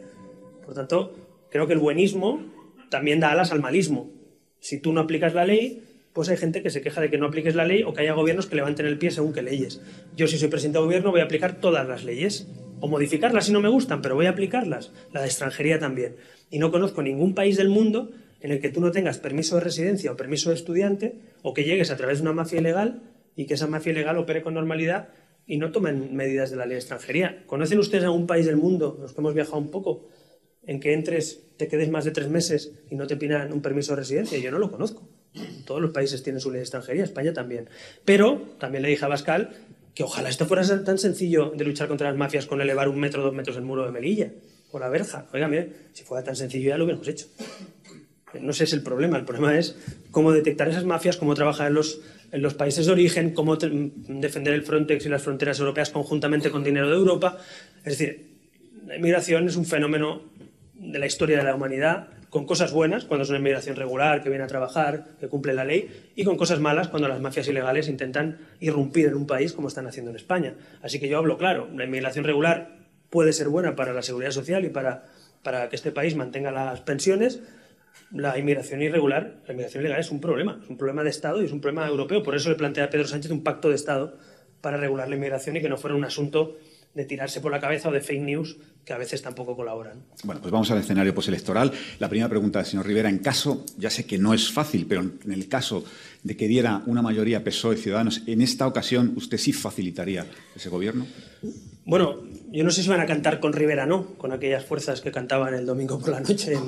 Por 0.63 0.75
tanto, 0.75 1.15
creo 1.49 1.67
que 1.67 1.73
el 1.73 1.79
buenismo 1.79 2.43
también 2.89 3.19
da 3.19 3.31
alas 3.31 3.51
al 3.51 3.61
malismo. 3.61 4.11
Si 4.59 4.79
tú 4.79 4.93
no 4.93 5.01
aplicas 5.01 5.33
la 5.33 5.45
ley, 5.45 5.83
pues 6.13 6.29
hay 6.29 6.37
gente 6.37 6.61
que 6.61 6.69
se 6.69 6.81
queja 6.81 7.01
de 7.01 7.09
que 7.09 7.17
no 7.17 7.25
apliques 7.25 7.55
la 7.55 7.65
ley 7.65 7.83
o 7.83 7.93
que 7.93 8.01
haya 8.01 8.13
gobiernos 8.13 8.45
que 8.45 8.55
levanten 8.55 8.85
el 8.85 8.97
pie 8.97 9.11
según 9.11 9.33
qué 9.33 9.41
leyes. 9.41 9.81
Yo, 10.15 10.27
si 10.27 10.37
soy 10.37 10.47
presidente 10.47 10.77
de 10.77 10.85
gobierno, 10.85 11.11
voy 11.11 11.21
a 11.21 11.25
aplicar 11.25 11.59
todas 11.59 11.87
las 11.87 12.03
leyes 12.03 12.47
o 12.86 12.88
modificarlas 12.88 13.47
si 13.47 13.51
no 13.51 13.61
me 13.61 13.69
gustan, 13.69 14.03
pero 14.03 14.13
voy 14.13 14.27
a 14.27 14.29
aplicarlas. 14.29 14.91
La 15.11 15.21
de 15.21 15.25
extranjería 15.25 15.79
también. 15.79 16.17
Y 16.51 16.59
no 16.59 16.71
conozco 16.71 17.01
ningún 17.01 17.33
país 17.33 17.57
del 17.57 17.69
mundo 17.69 18.11
en 18.41 18.51
el 18.51 18.61
que 18.61 18.69
tú 18.69 18.79
no 18.79 18.91
tengas 18.91 19.17
permiso 19.17 19.55
de 19.55 19.61
residencia 19.61 20.11
o 20.11 20.15
permiso 20.15 20.51
de 20.51 20.55
estudiante 20.55 21.17
o 21.41 21.55
que 21.55 21.63
llegues 21.63 21.89
a 21.89 21.97
través 21.97 22.19
de 22.19 22.21
una 22.21 22.33
mafia 22.33 22.59
ilegal 22.59 23.01
y 23.36 23.47
que 23.47 23.55
esa 23.55 23.65
mafia 23.65 23.91
ilegal 23.91 24.19
opere 24.19 24.43
con 24.43 24.53
normalidad 24.53 25.09
y 25.47 25.57
no 25.57 25.71
tomen 25.71 26.15
medidas 26.15 26.51
de 26.51 26.57
la 26.57 26.67
ley 26.67 26.73
de 26.73 26.79
extranjería. 26.81 27.43
¿Conocen 27.47 27.79
ustedes 27.79 28.03
algún 28.03 28.27
país 28.27 28.45
del 28.45 28.57
mundo, 28.57 28.99
los 29.01 29.13
que 29.13 29.21
hemos 29.21 29.33
viajado 29.33 29.57
un 29.57 29.71
poco, 29.71 30.07
en 30.67 30.79
que 30.79 30.93
entres, 30.93 31.41
te 31.57 31.67
quedes 31.67 31.89
más 31.89 32.05
de 32.05 32.11
tres 32.11 32.29
meses 32.29 32.71
y 32.91 32.95
no 32.95 33.07
te 33.07 33.17
pidan 33.17 33.51
un 33.51 33.63
permiso 33.63 33.93
de 33.93 34.01
residencia. 34.01 34.38
Yo 34.38 34.51
no 34.51 34.59
lo 34.59 34.69
conozco. 34.69 35.09
Todos 35.65 35.81
los 35.81 35.89
países 35.89 36.21
tienen 36.21 36.39
su 36.39 36.51
ley 36.51 36.59
de 36.59 36.65
extranjería, 36.65 37.03
España 37.03 37.33
también. 37.33 37.67
Pero 38.05 38.43
también 38.59 38.83
le 38.83 38.89
dije 38.89 39.05
a 39.05 39.07
Bascal 39.07 39.49
que 39.95 40.03
ojalá 40.03 40.29
esto 40.29 40.45
fuera 40.45 40.83
tan 40.83 40.97
sencillo 40.97 41.53
de 41.55 41.63
luchar 41.63 41.87
contra 41.87 42.09
las 42.09 42.17
mafias 42.17 42.45
con 42.45 42.61
elevar 42.61 42.89
un 42.89 42.99
metro, 42.99 43.23
dos 43.23 43.33
metros 43.33 43.55
el 43.55 43.63
muro 43.63 43.85
de 43.85 43.91
Melilla 43.91 44.29
o 44.71 44.77
la 44.77 44.89
verja. 44.89 45.25
Oiga, 45.33 45.49
si 45.93 46.03
fuera 46.03 46.23
tan 46.23 46.35
sencillo 46.35 46.69
ya 46.69 46.77
lo 46.77 46.83
hubiéramos 46.83 47.07
hecho. 47.07 47.27
No 48.41 48.51
sé, 48.51 48.65
es 48.65 48.73
el 48.73 48.83
problema. 48.83 49.17
El 49.17 49.23
problema 49.23 49.57
es 49.57 49.77
cómo 50.11 50.33
detectar 50.33 50.67
esas 50.67 50.83
mafias, 50.83 51.15
cómo 51.15 51.33
trabajar 51.33 51.67
en 51.67 51.75
los, 51.75 52.01
en 52.33 52.41
los 52.41 52.53
países 52.53 52.85
de 52.85 52.91
origen, 52.91 53.33
cómo 53.33 53.55
defender 53.55 54.53
el 54.53 54.63
Frontex 54.63 55.05
y 55.05 55.09
las 55.09 55.21
fronteras 55.21 55.59
europeas 55.59 55.91
conjuntamente 55.91 56.51
con 56.51 56.61
dinero 56.61 56.89
de 56.89 56.95
Europa. 56.95 57.37
Es 57.85 57.97
decir, 57.97 58.35
la 58.85 58.97
inmigración 58.97 59.47
es 59.47 59.55
un 59.55 59.65
fenómeno 59.65 60.23
de 60.73 60.99
la 60.99 61.05
historia 61.05 61.37
de 61.37 61.43
la 61.45 61.55
humanidad, 61.55 62.09
con 62.36 62.45
cosas 62.45 62.73
buenas, 62.73 63.05
cuando 63.05 63.23
es 63.23 63.29
una 63.29 63.39
inmigración 63.39 63.77
regular, 63.77 64.21
que 64.21 64.27
viene 64.27 64.43
a 64.43 64.47
trabajar, 64.47 65.05
que 65.21 65.29
cumple 65.29 65.53
la 65.53 65.63
ley, 65.63 66.11
y 66.17 66.25
con 66.25 66.36
cosas 66.36 66.59
malas, 66.59 66.89
cuando 66.89 67.07
las 67.07 67.21
mafias 67.21 67.47
ilegales 67.47 67.88
intentan 67.88 68.39
irrumpir 68.59 69.05
en 69.05 69.15
un 69.15 69.25
país 69.25 69.53
como 69.53 69.69
están 69.69 69.88
haciendo 69.88 70.11
en 70.11 70.17
España. 70.17 70.53
Así 70.81 70.99
que 70.99 71.07
yo 71.07 71.17
hablo 71.17 71.38
claro, 71.38 71.69
la 71.73 71.86
inmigración 71.86 72.25
regular 72.25 72.75
puede 73.09 73.31
ser 73.31 73.47
buena 73.47 73.77
para 73.77 73.93
la 73.93 74.01
seguridad 74.01 74.31
social 74.31 74.65
y 74.65 74.69
para, 74.69 75.05
para 75.43 75.69
que 75.69 75.77
este 75.77 75.93
país 75.93 76.17
mantenga 76.17 76.51
las 76.51 76.81
pensiones, 76.81 77.41
la 78.11 78.38
inmigración 78.38 78.81
irregular, 78.81 79.38
la 79.47 79.53
inmigración 79.53 79.86
ilegal 79.86 80.01
es 80.01 80.11
un 80.11 80.19
problema, 80.19 80.59
es 80.61 80.69
un 80.69 80.75
problema 80.77 81.05
de 81.05 81.11
Estado 81.11 81.41
y 81.41 81.45
es 81.45 81.53
un 81.53 81.61
problema 81.61 81.88
europeo. 81.88 82.21
Por 82.21 82.36
eso 82.36 82.49
le 82.49 82.55
plantea 82.55 82.83
a 82.83 82.89
Pedro 82.89 83.07
Sánchez 83.07 83.31
un 83.31 83.43
pacto 83.43 83.69
de 83.69 83.75
Estado 83.75 84.17
para 84.59 84.75
regular 84.75 85.07
la 85.07 85.15
inmigración 85.15 85.55
y 85.55 85.61
que 85.61 85.69
no 85.69 85.77
fuera 85.77 85.95
un 85.95 86.03
asunto 86.03 86.57
de 86.95 87.05
tirarse 87.05 87.41
por 87.41 87.51
la 87.51 87.59
cabeza 87.59 87.89
o 87.89 87.91
de 87.91 87.99
fake 87.99 88.21
news 88.21 88.57
que 88.85 88.93
a 88.93 88.97
veces 88.97 89.21
tampoco 89.21 89.55
colaboran. 89.55 90.03
Bueno, 90.23 90.41
pues 90.41 90.51
vamos 90.51 90.71
al 90.71 90.79
escenario 90.79 91.13
postelectoral. 91.13 91.71
La 91.99 92.07
primera 92.07 92.29
pregunta 92.29 92.59
del 92.59 92.65
señor 92.65 92.87
Rivera, 92.87 93.09
en 93.09 93.19
caso, 93.19 93.65
ya 93.77 93.89
sé 93.89 94.05
que 94.05 94.17
no 94.17 94.33
es 94.33 94.51
fácil, 94.51 94.85
pero 94.87 95.01
en 95.01 95.31
el 95.31 95.49
caso 95.49 95.83
de 96.23 96.37
que 96.37 96.47
diera 96.47 96.81
una 96.85 97.01
mayoría 97.01 97.43
PSOE 97.43 97.75
Ciudadanos, 97.75 98.21
¿en 98.25 98.41
esta 98.41 98.65
ocasión 98.65 99.13
usted 99.17 99.37
sí 99.37 99.51
facilitaría 99.51 100.25
ese 100.55 100.69
gobierno? 100.69 101.05
Bueno, 101.85 102.23
yo 102.51 102.63
no 102.63 102.71
sé 102.71 102.81
si 102.81 102.89
van 102.89 103.01
a 103.01 103.05
cantar 103.05 103.39
con 103.39 103.53
Rivera, 103.53 103.85
¿no? 103.85 104.15
Con 104.17 104.31
aquellas 104.31 104.63
fuerzas 104.63 105.01
que 105.01 105.11
cantaban 105.11 105.53
el 105.53 105.65
domingo 105.65 105.99
por 105.99 106.09
la 106.09 106.21
noche 106.21 106.53
en, 106.53 106.63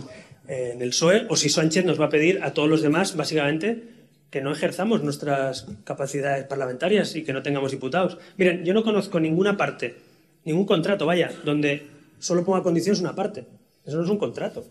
en 0.47 0.82
el 0.82 0.89
PSOE, 0.89 1.28
o 1.30 1.38
si 1.38 1.49
Sánchez 1.49 1.86
nos 1.86 1.99
va 2.01 2.05
a 2.05 2.09
pedir 2.09 2.43
a 2.43 2.53
todos 2.53 2.67
los 2.67 2.82
demás, 2.82 3.15
básicamente, 3.15 3.95
que 4.30 4.41
no 4.41 4.51
ejerzamos 4.51 5.03
nuestras 5.03 5.67
capacidades 5.86 6.45
parlamentarias 6.45 7.15
y 7.15 7.23
que 7.23 7.32
no 7.32 7.43
tengamos 7.43 7.71
diputados. 7.71 8.17
Miren, 8.38 8.65
yo 8.65 8.73
no 8.73 8.84
conozco 8.84 9.19
ninguna 9.19 9.55
parte 9.55 10.07
ningún 10.48 10.66
contrato, 10.66 11.06
vaya, 11.06 11.30
donde 11.43 11.86
solo 12.20 12.43
ponga 12.43 12.64
condiciones 12.64 13.02
una 13.02 13.14
parte. 13.14 13.45
Eso 13.86 13.98
no 13.98 14.04
es 14.04 14.10
un 14.10 14.18
contrato, 14.18 14.66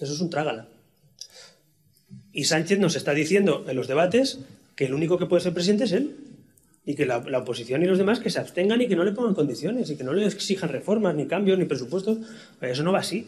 eso 0.00 0.12
es 0.12 0.20
un 0.20 0.30
trágala. 0.30 0.68
Y 2.32 2.44
Sánchez 2.44 2.78
nos 2.78 2.94
está 2.94 3.12
diciendo 3.12 3.64
en 3.68 3.76
los 3.76 3.88
debates 3.88 4.38
que 4.76 4.86
el 4.86 4.94
único 4.94 5.18
que 5.18 5.26
puede 5.26 5.42
ser 5.42 5.52
presidente 5.52 5.84
es 5.84 5.92
él. 5.92 6.16
Y 6.86 6.94
que 6.94 7.04
la, 7.04 7.18
oposición 7.18 7.82
y 7.82 7.86
los 7.86 7.98
demás 7.98 8.18
que 8.20 8.30
se 8.30 8.38
abstengan 8.38 8.80
y 8.80 8.88
que 8.88 8.96
no 8.96 9.04
le 9.04 9.12
pongan 9.12 9.34
condiciones 9.34 9.90
y 9.90 9.96
que 9.96 10.04
no 10.04 10.14
le 10.14 10.24
exijan 10.24 10.70
reformas, 10.70 11.14
ni 11.14 11.26
cambios, 11.26 11.58
ni 11.58 11.66
presupuestos. 11.66 12.18
Eso 12.62 12.82
no 12.82 12.92
va 12.92 13.00
así. 13.00 13.26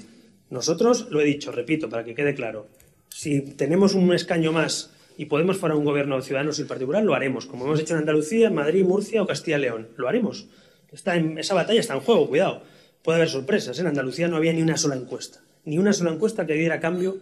Nosotros, 0.48 1.08
lo 1.10 1.20
he 1.20 1.24
dicho, 1.24 1.52
repito, 1.52 1.90
para 1.90 2.02
que 2.02 2.14
quede 2.14 2.34
claro, 2.34 2.68
si 3.10 3.42
tenemos 3.42 3.94
un 3.94 4.14
escaño 4.14 4.52
más 4.52 4.92
y 5.18 5.26
podemos 5.26 5.58
formar 5.58 5.76
un 5.76 5.84
gobierno 5.84 6.16
de 6.16 6.22
ciudadanos 6.22 6.58
y 6.58 6.64
particular, 6.64 7.04
lo 7.04 7.14
haremos, 7.14 7.44
como 7.44 7.66
hemos 7.66 7.80
hecho 7.80 7.92
en 7.92 8.00
Andalucía, 8.00 8.48
Madrid, 8.48 8.84
Murcia 8.84 9.22
o 9.22 9.26
Castilla 9.26 9.58
y 9.58 9.62
León. 9.62 9.88
Lo 9.96 10.08
haremos. 10.08 10.46
Está 10.92 11.16
en, 11.16 11.38
esa 11.38 11.54
batalla 11.54 11.80
está 11.80 11.94
en 11.94 12.00
juego, 12.00 12.28
cuidado. 12.28 12.62
Puede 13.02 13.16
haber 13.16 13.28
sorpresas. 13.28 13.78
En 13.78 13.86
Andalucía 13.86 14.28
no 14.28 14.36
había 14.36 14.52
ni 14.52 14.62
una 14.62 14.76
sola 14.76 14.96
encuesta. 14.96 15.40
Ni 15.64 15.78
una 15.78 15.92
sola 15.92 16.10
encuesta 16.10 16.46
que 16.46 16.54
diera 16.54 16.80
cambio 16.80 17.18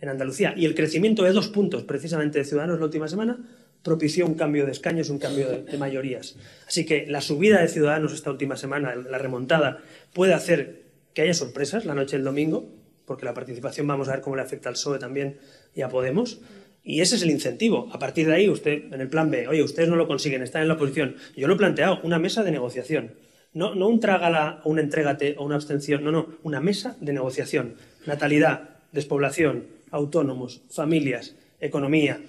en 0.00 0.08
Andalucía. 0.08 0.54
Y 0.56 0.66
el 0.66 0.74
crecimiento 0.74 1.22
de 1.22 1.32
dos 1.32 1.48
puntos, 1.48 1.84
precisamente 1.84 2.38
de 2.38 2.44
Ciudadanos 2.44 2.78
la 2.78 2.86
última 2.86 3.08
semana, 3.08 3.38
propició 3.82 4.26
un 4.26 4.34
cambio 4.34 4.66
de 4.66 4.72
escaños, 4.72 5.10
un 5.10 5.18
cambio 5.18 5.48
de, 5.48 5.78
mayorías. 5.78 6.36
Así 6.66 6.84
que 6.84 7.06
la 7.06 7.20
subida 7.20 7.60
de 7.60 7.68
Ciudadanos 7.68 8.12
esta 8.12 8.30
última 8.30 8.56
semana, 8.56 8.94
la 8.94 9.18
remontada, 9.18 9.82
puede 10.12 10.34
hacer 10.34 10.82
que 11.14 11.22
haya 11.22 11.34
sorpresas 11.34 11.84
la 11.84 11.94
noche 11.94 12.16
del 12.16 12.24
domingo, 12.24 12.68
porque 13.06 13.24
la 13.24 13.34
participación 13.34 13.86
vamos 13.86 14.08
a 14.08 14.12
ver 14.12 14.20
cómo 14.20 14.36
le 14.36 14.42
afecta 14.42 14.68
al 14.68 14.74
PSOE 14.74 14.98
también 14.98 15.38
y 15.74 15.82
a 15.82 15.88
Podemos. 15.88 16.40
Y 16.84 17.00
ese 17.00 17.16
es 17.16 17.22
el 17.22 17.30
incentivo. 17.30 17.88
A 17.92 17.98
partir 17.98 18.26
de 18.26 18.34
ahí, 18.34 18.48
usted, 18.48 18.92
en 18.92 19.00
el 19.00 19.08
plan 19.08 19.30
B, 19.30 19.46
oye, 19.48 19.62
ustedes 19.62 19.88
no 19.88 19.96
lo 19.96 20.08
consiguen, 20.08 20.42
están 20.42 20.62
en 20.62 20.68
la 20.68 20.74
oposición. 20.74 21.16
Yo 21.36 21.46
lo 21.46 21.54
he 21.54 21.58
planteado, 21.58 22.00
una 22.02 22.18
mesa 22.18 22.42
de 22.42 22.50
negociación. 22.50 23.14
No, 23.54 23.74
no 23.74 23.86
un 23.88 24.00
trágala 24.00 24.60
o 24.64 24.70
un 24.70 24.78
entrégate 24.78 25.36
o 25.38 25.44
una 25.44 25.56
abstención, 25.56 26.02
no, 26.02 26.10
no, 26.10 26.28
una 26.42 26.60
mesa 26.60 26.96
de 27.00 27.12
negociación. 27.12 27.76
Natalidad, 28.06 28.70
despoblación, 28.92 29.66
autónomos, 29.90 30.62
familias, 30.70 31.36
economía, 31.60 32.20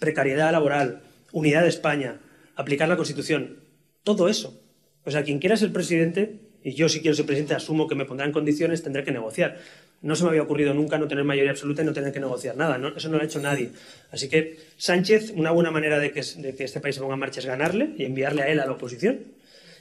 precariedad 0.00 0.50
laboral, 0.50 1.02
unidad 1.32 1.62
de 1.62 1.68
España, 1.68 2.20
aplicar 2.56 2.88
la 2.88 2.96
Constitución. 2.96 3.58
Todo 4.02 4.28
eso. 4.28 4.60
O 5.04 5.10
sea, 5.10 5.22
quien 5.22 5.38
quiera 5.38 5.56
ser 5.56 5.72
presidente, 5.72 6.40
y 6.62 6.72
yo 6.72 6.88
si 6.88 7.00
quiero 7.00 7.14
ser 7.14 7.26
presidente 7.26 7.54
asumo 7.54 7.86
que 7.86 7.94
me 7.94 8.04
pondrán 8.04 8.32
condiciones, 8.32 8.82
tendré 8.82 9.04
que 9.04 9.12
negociar. 9.12 9.58
No 10.02 10.16
se 10.16 10.24
me 10.24 10.30
había 10.30 10.42
ocurrido 10.42 10.72
nunca 10.72 10.96
no 10.96 11.08
tener 11.08 11.24
mayoría 11.24 11.50
absoluta 11.50 11.82
y 11.82 11.84
no 11.84 11.92
tener 11.92 12.12
que 12.12 12.20
negociar 12.20 12.56
nada. 12.56 12.80
Eso 12.96 13.08
no 13.08 13.16
lo 13.16 13.22
ha 13.22 13.26
hecho 13.26 13.40
nadie. 13.40 13.72
Así 14.10 14.28
que 14.28 14.58
Sánchez, 14.78 15.32
una 15.36 15.50
buena 15.50 15.70
manera 15.70 15.98
de 15.98 16.10
que, 16.10 16.20
este 16.20 16.80
país 16.80 16.94
se 16.94 17.00
ponga 17.00 17.14
en 17.14 17.20
marcha 17.20 17.40
es 17.40 17.46
ganarle 17.46 17.94
y 17.98 18.04
enviarle 18.04 18.42
a 18.42 18.48
él 18.48 18.60
a 18.60 18.66
la 18.66 18.72
oposición. 18.72 19.34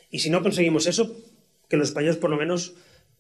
Y 0.09 0.19
si 0.19 0.29
no 0.29 0.43
conseguimos 0.43 0.87
eso, 0.87 1.15
que 1.69 1.77
los 1.77 1.89
españoles 1.89 2.17
por 2.17 2.29
lo 2.29 2.37
menos 2.37 2.73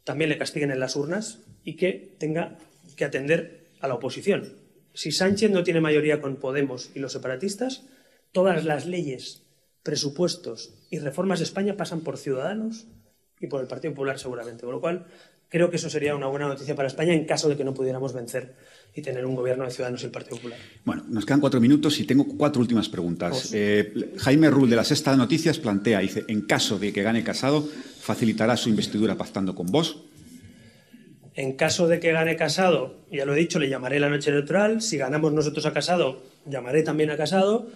también 0.03 0.29
le 0.29 0.37
castiguen 0.37 0.71
en 0.71 0.79
las 0.79 0.95
urnas 0.95 1.39
y 1.63 1.75
que 1.75 2.15
tenga 2.19 2.57
que 2.97 3.05
atender 3.05 3.67
a 3.79 3.87
la 3.87 3.93
oposición. 3.93 4.53
Si 4.93 5.11
Sánchez 5.11 5.51
no 5.51 5.63
tiene 5.63 5.81
mayoría 5.81 6.19
con 6.19 6.35
Podemos 6.35 6.91
y 6.95 6.99
los 6.99 7.13
separatistas, 7.13 7.85
todas 8.33 8.65
las 8.65 8.85
leyes, 8.85 9.43
presupuestos 9.83 10.73
y 10.89 10.99
reformas 10.99 11.39
de 11.39 11.45
España 11.45 11.77
pasan 11.77 12.01
por 12.01 12.17
Ciudadanos 12.17 12.87
y 13.39 13.47
por 13.47 13.61
el 13.61 13.67
Partido 13.67 13.93
Popular 13.93 14.19
seguramente. 14.19 14.63
Con 14.63 14.73
lo 14.73 14.81
cual, 14.81 15.05
Creo 15.49 15.71
que 15.71 15.77
eso 15.77 15.89
sería 15.89 16.15
una 16.15 16.27
buena 16.27 16.47
noticia 16.47 16.75
para 16.75 16.87
España 16.87 17.11
en 17.11 17.25
caso 17.25 17.49
de 17.49 17.57
que 17.57 17.63
no 17.63 17.73
pudiéramos 17.73 18.13
vencer 18.13 18.53
y 18.93 19.01
tener 19.01 19.25
un 19.25 19.35
gobierno 19.35 19.65
de 19.65 19.71
Ciudadanos 19.71 20.03
y 20.03 20.05
el 20.05 20.11
Partido 20.11 20.37
Popular. 20.37 20.59
Bueno, 20.85 21.03
nos 21.09 21.25
quedan 21.25 21.39
cuatro 21.39 21.59
minutos 21.59 21.99
y 21.99 22.05
tengo 22.05 22.25
cuatro 22.37 22.61
últimas 22.61 22.87
preguntas. 22.87 23.49
Eh, 23.51 24.13
Jaime 24.17 24.51
Rull 24.51 24.69
de 24.69 24.75
la 24.75 24.83
Sexta 24.83 25.15
Noticias 25.15 25.57
plantea, 25.57 25.99
dice, 25.99 26.23
en 26.27 26.41
caso 26.41 26.77
de 26.77 26.93
que 26.93 27.01
gane 27.01 27.23
Casado, 27.23 27.67
facilitará 27.99 28.57
su 28.57 28.69
investidura 28.69 29.17
pactando 29.17 29.55
con 29.55 29.67
vos. 29.67 30.03
En 31.33 31.53
caso 31.53 31.87
de 31.87 31.99
que 31.99 32.11
gane 32.11 32.35
Casado, 32.35 32.99
ya 33.11 33.25
lo 33.25 33.33
he 33.33 33.39
dicho, 33.39 33.57
le 33.57 33.69
llamaré 33.69 33.99
la 33.99 34.09
noche 34.09 34.29
electoral. 34.29 34.83
Si 34.83 34.97
ganamos 34.97 35.33
nosotros 35.33 35.65
a 35.65 35.73
Casado, 35.73 36.21
llamaré 36.45 36.83
también 36.83 37.09
a 37.09 37.17
Casado. 37.17 37.67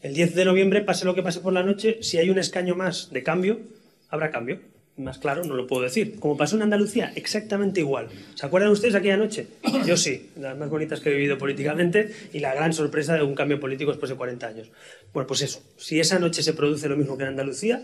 El 0.00 0.14
10 0.14 0.34
de 0.34 0.46
noviembre, 0.46 0.80
pase 0.80 1.04
lo 1.04 1.14
que 1.14 1.22
pase 1.22 1.40
por 1.40 1.52
la 1.52 1.62
noche, 1.62 1.98
si 2.00 2.16
hay 2.16 2.30
un 2.30 2.38
escaño 2.38 2.76
más 2.76 3.10
de 3.10 3.22
cambio, 3.22 3.60
habrá 4.08 4.30
cambio 4.30 4.60
más 5.00 5.18
claro 5.18 5.44
no 5.44 5.54
lo 5.54 5.66
puedo 5.66 5.82
decir. 5.82 6.18
Como 6.20 6.36
pasó 6.36 6.56
en 6.56 6.62
Andalucía, 6.62 7.12
exactamente 7.14 7.80
igual. 7.80 8.08
¿Se 8.34 8.46
acuerdan 8.46 8.70
ustedes 8.70 8.94
aquella 8.94 9.16
noche? 9.16 9.48
Yo 9.86 9.96
sí, 9.96 10.30
las 10.36 10.56
más 10.56 10.70
bonitas 10.70 11.00
que 11.00 11.10
he 11.10 11.14
vivido 11.14 11.38
políticamente 11.38 12.12
y 12.32 12.40
la 12.40 12.54
gran 12.54 12.72
sorpresa 12.72 13.14
de 13.14 13.22
un 13.22 13.34
cambio 13.34 13.58
político 13.58 13.90
después 13.90 14.10
de 14.10 14.16
40 14.16 14.46
años. 14.46 14.70
Bueno, 15.12 15.26
pues 15.26 15.42
eso, 15.42 15.62
si 15.76 16.00
esa 16.00 16.18
noche 16.18 16.42
se 16.42 16.52
produce 16.52 16.88
lo 16.88 16.96
mismo 16.96 17.16
que 17.16 17.24
en 17.24 17.30
Andalucía, 17.30 17.82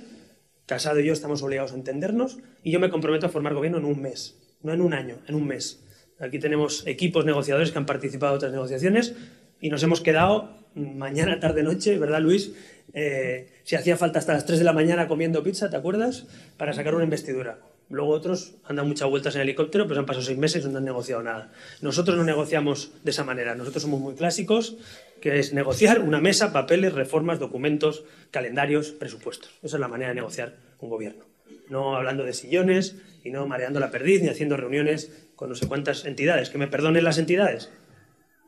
Casado 0.67 0.99
y 0.99 1.07
yo 1.07 1.13
estamos 1.13 1.45
obligados 1.45 1.73
a 1.73 1.77
entendernos 1.77 2.39
y 2.65 2.73
yo 2.73 2.81
me 2.81 2.91
comprometo 2.91 3.27
a 3.27 3.29
formar 3.29 3.55
gobierno 3.55 3.79
en 3.79 3.85
un 3.85 4.03
mes, 4.03 4.37
no 4.63 4.73
en 4.73 4.81
un 4.81 4.95
año, 4.95 5.19
en 5.29 5.37
un 5.37 5.47
mes. 5.47 5.85
Aquí 6.19 6.41
tenemos 6.41 6.85
equipos 6.89 7.25
negociadores 7.25 7.71
que 7.71 7.79
han 7.79 7.87
participado 7.87 8.33
en 8.33 8.37
otras 8.39 8.53
negociaciones 8.53 9.15
y 9.61 9.71
nos 9.71 9.85
hemos 9.85 10.01
quedado 10.01 10.66
mañana, 10.77 11.41
tarde, 11.41 11.63
noche, 11.63 11.99
¿verdad, 11.99 12.21
Luis? 12.21 12.53
Eh, 12.93 13.49
si 13.65 13.77
hacía 13.77 13.97
falta 13.97 14.19
hasta 14.19 14.33
las 14.33 14.47
3 14.47 14.61
de 14.61 14.65
la 14.65 14.73
mañana 14.73 15.09
comiendo 15.09 15.43
pizza, 15.43 15.71
¿te 15.71 15.77
acuerdas? 15.77 16.27
Para 16.57 16.73
sacar 16.73 16.95
una 16.95 17.05
investidura. 17.05 17.59
Luego 17.89 18.11
otros 18.11 18.55
han 18.65 18.77
dado 18.77 18.89
muchas 18.89 19.09
vueltas 19.09 19.37
en 19.37 19.43
helicóptero, 19.43 19.87
pero 19.87 20.01
han 20.01 20.07
pasado 20.07 20.25
seis 20.25 20.39
meses 20.39 20.65
y 20.65 20.69
no 20.69 20.79
han 20.79 20.85
negociado 20.85 21.23
nada. 21.23 21.53
Nosotros 21.83 22.17
no 22.17 22.25
negociamos 22.25 22.93
de 23.05 23.11
esa 23.13 23.23
manera. 23.23 23.55
Nosotros 23.55 23.83
somos 23.83 24.01
muy 24.01 24.15
clásicos, 24.15 24.77
que 25.21 25.39
es 25.39 25.53
negociar 25.53 26.01
una 26.01 26.21
mesa, 26.21 26.53
papeles, 26.53 26.95
reformas, 26.95 27.39
documentos, 27.39 28.05
calendarios, 28.33 28.91
presupuestos. 28.91 29.53
Esa 29.63 29.77
es 29.77 29.81
la 29.81 29.89
manera 29.89 30.09
de 30.09 30.17
negociar 30.17 30.57
un 30.81 30.91
gobierno. 30.91 31.25
No 31.69 31.97
hablando 31.97 32.25
de 32.25 32.33
sillones 32.33 32.97
y 33.23 33.31
no 33.31 33.47
mareando 33.47 33.79
la 33.79 33.91
perdiz 33.91 34.23
ni 34.23 34.29
haciendo 34.29 34.57
reuniones 34.57 35.13
con 35.37 35.49
no 35.49 35.55
sé 35.55 35.69
cuántas 35.69 36.07
entidades. 36.07 36.51
Que 36.51 36.59
me 36.59 36.67
perdonen 36.67 37.05
las 37.05 37.19
entidades, 37.19 37.71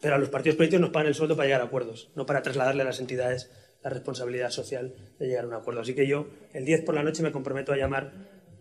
pero 0.01 0.15
a 0.15 0.19
los 0.19 0.29
partidos 0.29 0.57
políticos 0.57 0.81
nos 0.81 0.91
pagan 0.91 1.09
el 1.09 1.15
sueldo 1.15 1.37
para 1.37 1.47
llegar 1.47 1.61
a 1.61 1.65
acuerdos, 1.65 2.11
no 2.15 2.27
para 2.27 2.43
trasladarle 2.43 2.83
a 2.83 2.87
las 2.87 3.01
entidades 3.01 3.51
la 3.83 3.91
responsabilidad 3.91 4.51
social 4.51 4.95
de 5.19 5.27
llegar 5.27 5.45
a 5.45 5.49
un 5.49 5.55
acuerdo. 5.55 5.81
Así 5.81 5.95
que 5.95 6.07
yo, 6.07 6.29
el 6.53 6.65
10 6.65 6.85
por 6.85 6.95
la 6.95 7.03
noche, 7.03 7.23
me 7.23 7.33
comprometo 7.33 7.73
a 7.73 7.77
llamar 7.77 8.13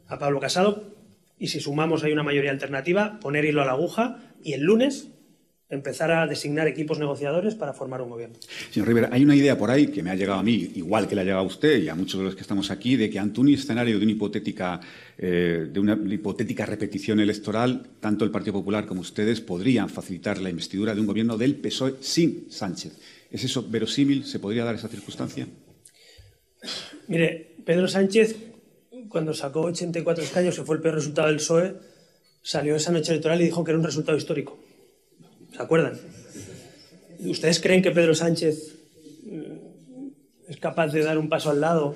a 0.08 0.20
Pablo 0.20 0.40
Casado 0.40 0.96
y 1.40 1.48
si 1.48 1.60
sumamos 1.60 2.04
hay 2.04 2.12
una 2.12 2.24
mayoría 2.24 2.52
alternativa, 2.52 3.20
poner 3.20 3.46
hilo 3.46 3.62
a 3.62 3.66
la 3.66 3.74
aguja 3.74 4.34
y 4.44 4.54
el 4.54 4.62
lunes 4.62 5.10
empezar 5.70 6.12
a 6.12 6.26
designar 6.26 6.68
equipos 6.68 6.98
negociadores 6.98 7.56
para 7.56 7.74
formar 7.74 8.02
un 8.02 8.10
gobierno. 8.10 8.38
Señor 8.72 8.88
Rivera, 8.88 9.10
hay 9.12 9.24
una 9.24 9.36
idea 9.36 9.58
por 9.58 9.70
ahí 9.70 9.88
que 9.88 10.02
me 10.02 10.10
ha 10.10 10.16
llegado 10.16 10.40
a 10.40 10.44
mí, 10.44 10.72
igual 10.76 11.08
que 11.08 11.16
le 11.16 11.22
ha 11.22 11.24
llegado 11.26 11.44
a 11.44 11.48
usted 11.48 11.84
y 11.84 11.90
a 11.90 11.96
muchos 11.96 12.20
de 12.20 12.26
los 12.26 12.36
que 12.36 12.42
estamos 12.42 12.72
aquí, 12.72 12.96
de 12.96 13.10
que 13.10 13.20
ante 13.20 13.42
un 13.42 13.50
escenario 13.50 13.98
de 13.98 14.04
una 14.04 14.14
hipotética, 14.14 14.80
eh, 15.18 15.68
de 15.70 15.80
una 15.80 16.00
hipotética 16.14 16.66
repetición 16.66 17.20
electoral, 17.20 17.86
tanto 18.00 18.24
el 18.24 18.32
Partido 18.32 18.54
Popular 18.54 18.86
como 18.86 19.02
ustedes 19.02 19.42
podrían 19.42 19.90
facilitar 19.90 20.40
la 20.40 20.50
investidura 20.50 20.96
de 20.96 21.02
un 21.02 21.08
gobierno 21.08 21.38
del 21.38 21.56
PSOE 21.56 21.96
sin 22.00 22.50
Sánchez. 22.50 22.98
¿Es 23.30 23.44
eso 23.44 23.68
verosímil? 23.70 24.24
¿Se 24.24 24.40
podría 24.40 24.64
dar 24.64 24.76
esa 24.76 24.88
circunstancia? 24.88 25.48
Mire, 27.08 27.56
Pedro 27.66 27.90
Sánchez, 27.90 28.38
cuando 29.10 29.34
sacó 29.34 29.64
84 29.64 30.24
escaños, 30.24 30.56
que 30.56 30.64
fue 30.64 30.78
el 30.78 30.82
peor 30.82 30.96
resultado 30.96 31.28
del 31.28 31.38
PSOE, 31.38 31.74
salió 32.42 32.78
esa 32.78 32.94
noche 32.94 33.12
electoral 33.12 33.42
y 33.42 33.46
dijo 33.46 33.66
que 33.66 33.72
era 33.72 33.80
un 33.80 33.84
resultado 33.84 34.18
histórico. 34.18 34.58
¿Se 35.52 35.62
acuerdan? 35.62 36.00
¿Ustedes 37.20 37.60
creen 37.60 37.82
que 37.82 37.92
Pedro 37.92 38.14
Sánchez 38.14 38.76
mm, 39.24 40.50
es 40.50 40.58
capaz 40.58 40.88
de 40.88 41.04
dar 41.04 41.18
un 41.18 41.30
paso 41.30 41.50
al 41.50 41.62
lado 41.62 41.96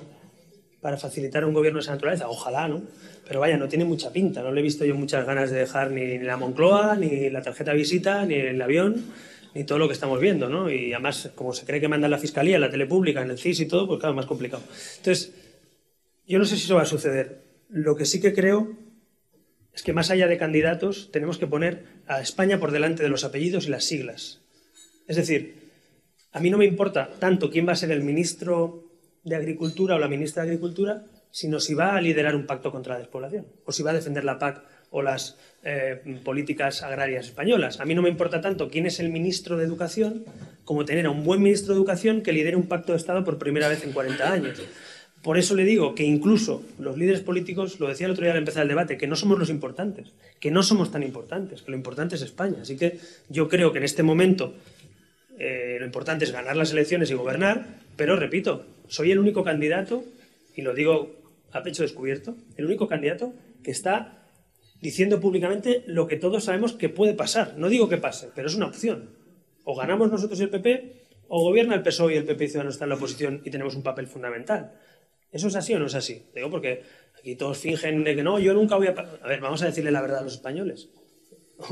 para 0.82 0.98
facilitar 0.98 1.45
un 1.45 1.53
gobierno 1.53 1.78
de 1.80 1.84
esa 1.84 1.94
naturaleza? 1.94 2.28
Ojalá, 2.28 2.68
¿no? 2.68 2.82
Pero 3.28 3.40
vaya, 3.40 3.57
no 3.57 3.68
tiene 3.68 3.86
mucha 3.86 4.11
pinta. 4.11 4.41
No 4.41 4.52
le 4.52 4.61
he 4.61 4.64
visto 4.64 4.84
yo 4.84 4.95
muchas 4.95 5.26
ganas 5.26 5.52
de 5.52 5.60
dejar 5.60 5.91
ni 5.91 6.18
la 6.18 6.38
Moncloa, 6.38 6.95
ni 6.95 7.30
la 7.30 7.41
tarjeta 7.41 7.72
de 7.72 7.78
visita, 7.78 8.26
ni 8.26 8.36
el 8.36 8.61
avión, 8.61 9.06
ni 9.53 9.64
todo 9.64 9.78
lo 9.78 9.88
que 9.88 9.94
estamos 9.94 10.19
viendo, 10.19 10.49
¿no? 10.49 10.69
Y 10.69 10.94
además, 10.94 11.32
como 11.36 11.53
se 11.53 11.65
cree 11.65 11.80
que 11.80 11.88
manda 11.88 12.07
la 12.07 12.18
Fiscalía, 12.18 12.57
la 12.60 12.69
tele 12.69 12.88
pública, 12.88 13.22
en 13.22 13.30
el 13.30 13.38
CIS 13.38 13.61
y 13.61 13.65
todo, 13.68 13.88
pues 13.88 13.99
claro, 13.99 14.15
más 14.15 14.26
complicado. 14.26 14.64
Entonces, 14.98 15.34
yo 16.28 16.40
no 16.40 16.45
sé 16.45 16.57
si 16.57 16.64
eso 16.64 16.76
va 16.76 16.82
a 16.82 16.86
suceder. 16.86 17.44
Lo 17.69 17.95
que 17.95 18.06
sí 18.06 18.19
que 18.19 18.34
creo 18.34 18.76
es 19.73 19.84
que 19.84 19.94
más 19.94 20.11
allá 20.11 20.28
de 20.28 20.38
candidatos 20.38 21.10
tenemos 21.11 21.38
que 21.38 21.48
poner 21.48 21.86
a 22.11 22.21
España 22.21 22.59
por 22.59 22.71
delante 22.71 23.03
de 23.03 23.09
los 23.09 23.23
apellidos 23.23 23.67
y 23.67 23.69
las 23.69 23.85
siglas. 23.85 24.41
Es 25.07 25.15
decir, 25.15 25.71
a 26.33 26.39
mí 26.39 26.49
no 26.49 26.57
me 26.57 26.65
importa 26.65 27.09
tanto 27.19 27.49
quién 27.49 27.67
va 27.67 27.71
a 27.71 27.77
ser 27.77 27.91
el 27.91 28.03
ministro 28.03 28.83
de 29.23 29.35
Agricultura 29.35 29.95
o 29.95 29.99
la 29.99 30.09
ministra 30.09 30.43
de 30.43 30.49
Agricultura, 30.49 31.03
sino 31.31 31.59
si 31.61 31.73
va 31.73 31.95
a 31.95 32.01
liderar 32.01 32.35
un 32.35 32.45
pacto 32.45 32.71
contra 32.71 32.95
la 32.95 32.99
despoblación 32.99 33.47
o 33.65 33.71
si 33.71 33.83
va 33.83 33.91
a 33.91 33.93
defender 33.93 34.25
la 34.25 34.39
PAC 34.39 34.61
o 34.89 35.01
las 35.01 35.38
eh, 35.63 36.19
políticas 36.25 36.83
agrarias 36.83 37.27
españolas. 37.27 37.79
A 37.79 37.85
mí 37.85 37.95
no 37.95 38.01
me 38.01 38.09
importa 38.09 38.41
tanto 38.41 38.69
quién 38.69 38.85
es 38.85 38.99
el 38.99 39.09
ministro 39.09 39.55
de 39.55 39.63
Educación 39.63 40.25
como 40.65 40.83
tener 40.83 41.05
a 41.05 41.11
un 41.11 41.23
buen 41.23 41.41
ministro 41.41 41.73
de 41.73 41.79
Educación 41.79 42.21
que 42.21 42.33
lidere 42.33 42.57
un 42.57 42.67
pacto 42.67 42.91
de 42.91 42.97
Estado 42.97 43.23
por 43.23 43.38
primera 43.38 43.69
vez 43.69 43.85
en 43.85 43.93
40 43.93 44.31
años. 44.31 44.61
Por 45.22 45.38
eso 45.38 45.56
le 45.56 45.65
digo 45.65 45.93
que 45.93 46.03
incluso 46.03 46.64
los 46.80 46.98
líderes 46.98 47.22
políticos, 47.22 47.80
lo 47.80 47.88
decía 47.88 48.07
el 48.07 48.14
otro 48.14 48.23
día 48.23 48.31
al 48.31 48.39
empezar 48.39 48.64
el 48.64 48.69
debate, 48.69 48.98
que 48.98 49.07
no 49.07 49.15
somos 49.15 49.38
los 49.38 49.49
importantes, 49.49 50.14
que 50.39 50.49
no 50.49 50.64
somos 50.64 50.91
tan 50.91 51.03
importantes, 51.03 51.61
que 51.61 51.72
lo 51.72 51.77
importante 51.77 52.15
es 52.15 52.23
España. 52.23 52.57
Así 52.61 52.76
que 52.76 52.98
yo 53.30 53.48
creo 53.48 53.72
que 53.72 53.77
en 53.77 53.84
este 53.84 54.02
momento 54.02 54.56
eh, 55.38 55.77
lo 55.80 55.85
importante 55.85 56.26
es 56.26 56.31
ganar 56.31 56.56
las 56.56 56.72
elecciones 56.72 57.11
y 57.11 57.14
gobernar, 57.14 57.65
pero 57.95 58.15
repito, 58.15 58.65
soy 58.88 59.11
el 59.11 59.19
único 59.19 59.43
candidato, 59.43 60.03
y 60.56 60.64
lo 60.64 60.73
digo 60.73 61.15
a 61.52 61.61
pecho 61.61 61.84
descubierto, 61.84 62.35
el 62.57 62.65
único 62.65 62.88
candidato 62.88 63.34
que 63.64 63.72
está 63.72 64.22
diciendo 64.81 65.19
públicamente 65.19 65.84
lo 65.85 66.07
que 66.07 66.18
todos 66.18 66.45
sabemos 66.45 66.73
que 66.73 66.89
puede 66.89 67.14
pasar. 67.14 67.56
No 67.57 67.69
digo 67.69 67.88
que 67.88 67.98
pase, 67.98 68.30
pero 68.35 68.48
es 68.48 68.56
una 68.56 68.65
opción. 68.65 69.11
O 69.64 69.76
ganamos 69.76 70.11
nosotros 70.11 70.39
y 70.39 70.43
el 70.43 70.49
PP, 70.49 71.02
o 71.27 71.43
gobierna 71.43 71.76
el 71.76 71.84
PSOE 71.84 72.15
y 72.15 72.18
el 72.18 72.26
PP 72.26 72.43
y 72.43 72.48
Ciudadanos 72.48 72.76
están 72.76 72.88
en 72.88 72.89
la 72.89 72.95
oposición 72.95 73.41
y 73.45 73.52
tenemos 73.52 73.76
un 73.76 73.84
papel 73.84 74.07
fundamental. 74.07 74.73
¿Eso 75.31 75.47
es 75.47 75.55
así 75.55 75.73
o 75.73 75.79
no 75.79 75.85
es 75.85 75.95
así? 75.95 76.25
Digo 76.35 76.49
porque 76.49 76.83
aquí 77.17 77.35
todos 77.35 77.57
fingen 77.57 78.03
de 78.03 78.15
que 78.15 78.23
no, 78.23 78.39
yo 78.39 78.53
nunca 78.53 78.75
voy 78.75 78.87
a... 78.87 78.91
A 78.91 79.27
ver, 79.27 79.39
vamos 79.39 79.61
a 79.61 79.65
decirle 79.65 79.91
la 79.91 80.01
verdad 80.01 80.19
a 80.19 80.23
los 80.23 80.33
españoles. 80.33 80.89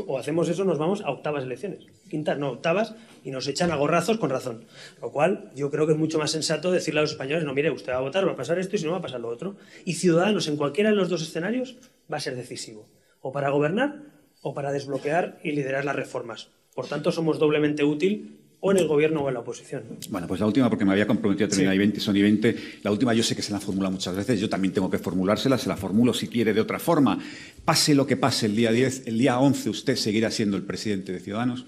O 0.08 0.18
hacemos 0.18 0.48
eso, 0.50 0.64
nos 0.66 0.78
vamos 0.78 1.02
a 1.02 1.10
octavas 1.10 1.44
elecciones. 1.44 1.88
Quintas, 2.10 2.38
no, 2.38 2.52
octavas, 2.52 2.96
y 3.24 3.32
nos 3.32 3.48
echan 3.48 3.72
a 3.72 3.76
gorrazos 3.76 4.18
con 4.18 4.30
razón. 4.30 4.66
Lo 5.02 5.12
cual 5.12 5.52
yo 5.56 5.70
creo 5.72 5.88
que 5.88 5.94
es 5.94 5.98
mucho 5.98 6.20
más 6.20 6.32
sensato 6.32 6.72
decirle 6.72 7.00
a 7.00 7.04
los 7.04 7.12
españoles, 7.12 7.44
no, 7.44 7.54
mire, 7.54 7.72
usted 7.72 7.94
va 7.94 7.98
a 7.98 8.02
votar, 8.02 8.28
va 8.28 8.34
a 8.34 8.36
pasar 8.36 8.60
esto 8.60 8.76
y 8.76 8.80
si 8.80 8.86
no 8.86 8.92
va 8.92 8.98
a 8.98 9.02
pasar 9.02 9.20
lo 9.20 9.30
otro. 9.30 9.58
Y 9.86 9.94
Ciudadanos 9.94 10.48
en 10.48 10.58
cualquiera 10.58 10.92
de 10.92 10.96
los 10.96 11.10
dos 11.10 11.22
escenarios 11.22 11.78
va 12.12 12.18
a 12.18 12.22
ser 12.22 12.36
decisivo. 12.36 12.88
O 13.22 13.32
para 13.32 13.50
gobernar 13.50 14.04
o 14.42 14.54
para 14.54 14.72
desbloquear 14.72 15.40
y 15.44 15.52
liderar 15.52 15.86
las 15.86 15.96
reformas. 15.96 16.50
Por 16.74 16.88
tanto, 16.88 17.12
somos 17.12 17.40
doblemente 17.40 17.84
útil 17.84 18.39
o 18.62 18.72
en 18.72 18.78
el 18.78 18.88
gobierno 18.88 19.22
o 19.22 19.28
en 19.30 19.34
la 19.34 19.40
oposición. 19.40 19.84
Bueno, 20.10 20.28
pues 20.28 20.40
la 20.40 20.46
última, 20.46 20.70
porque 20.70 20.86
me 20.86 20.92
había 20.92 21.08
comprometido 21.08 21.48
a 21.48 21.50
terminar 21.50 21.74
sí. 21.74 21.80
20, 21.80 22.00
son 22.00 22.18
y 22.18 22.22
20. 22.22 22.56
La 22.84 22.92
última 22.92 23.14
yo 23.14 23.24
sé 23.24 23.36
que 23.36 23.42
se 23.42 23.54
la 23.54 23.60
formula 23.60 23.90
muchas 23.90 24.16
veces, 24.16 24.40
yo 24.40 24.50
también 24.50 24.74
tengo 24.74 24.90
que 24.90 24.98
formulársela, 24.98 25.58
se 25.58 25.70
la 25.70 25.78
formulo 25.78 26.14
si 26.14 26.28
quiere 26.28 26.54
de 26.54 26.62
otra 26.62 26.80
forma. 26.80 27.20
Pase 27.64 27.96
lo 27.96 28.06
que 28.06 28.18
pase 28.18 28.48
el 28.48 28.56
día 28.56 28.72
10, 28.72 29.08
el 29.08 29.18
día 29.18 29.40
11 29.40 29.70
usted 29.70 29.96
seguirá 29.96 30.30
siendo 30.32 30.58
el 30.58 30.64
presidente 30.64 31.12
de 31.12 31.20
Ciudadanos. 31.20 31.66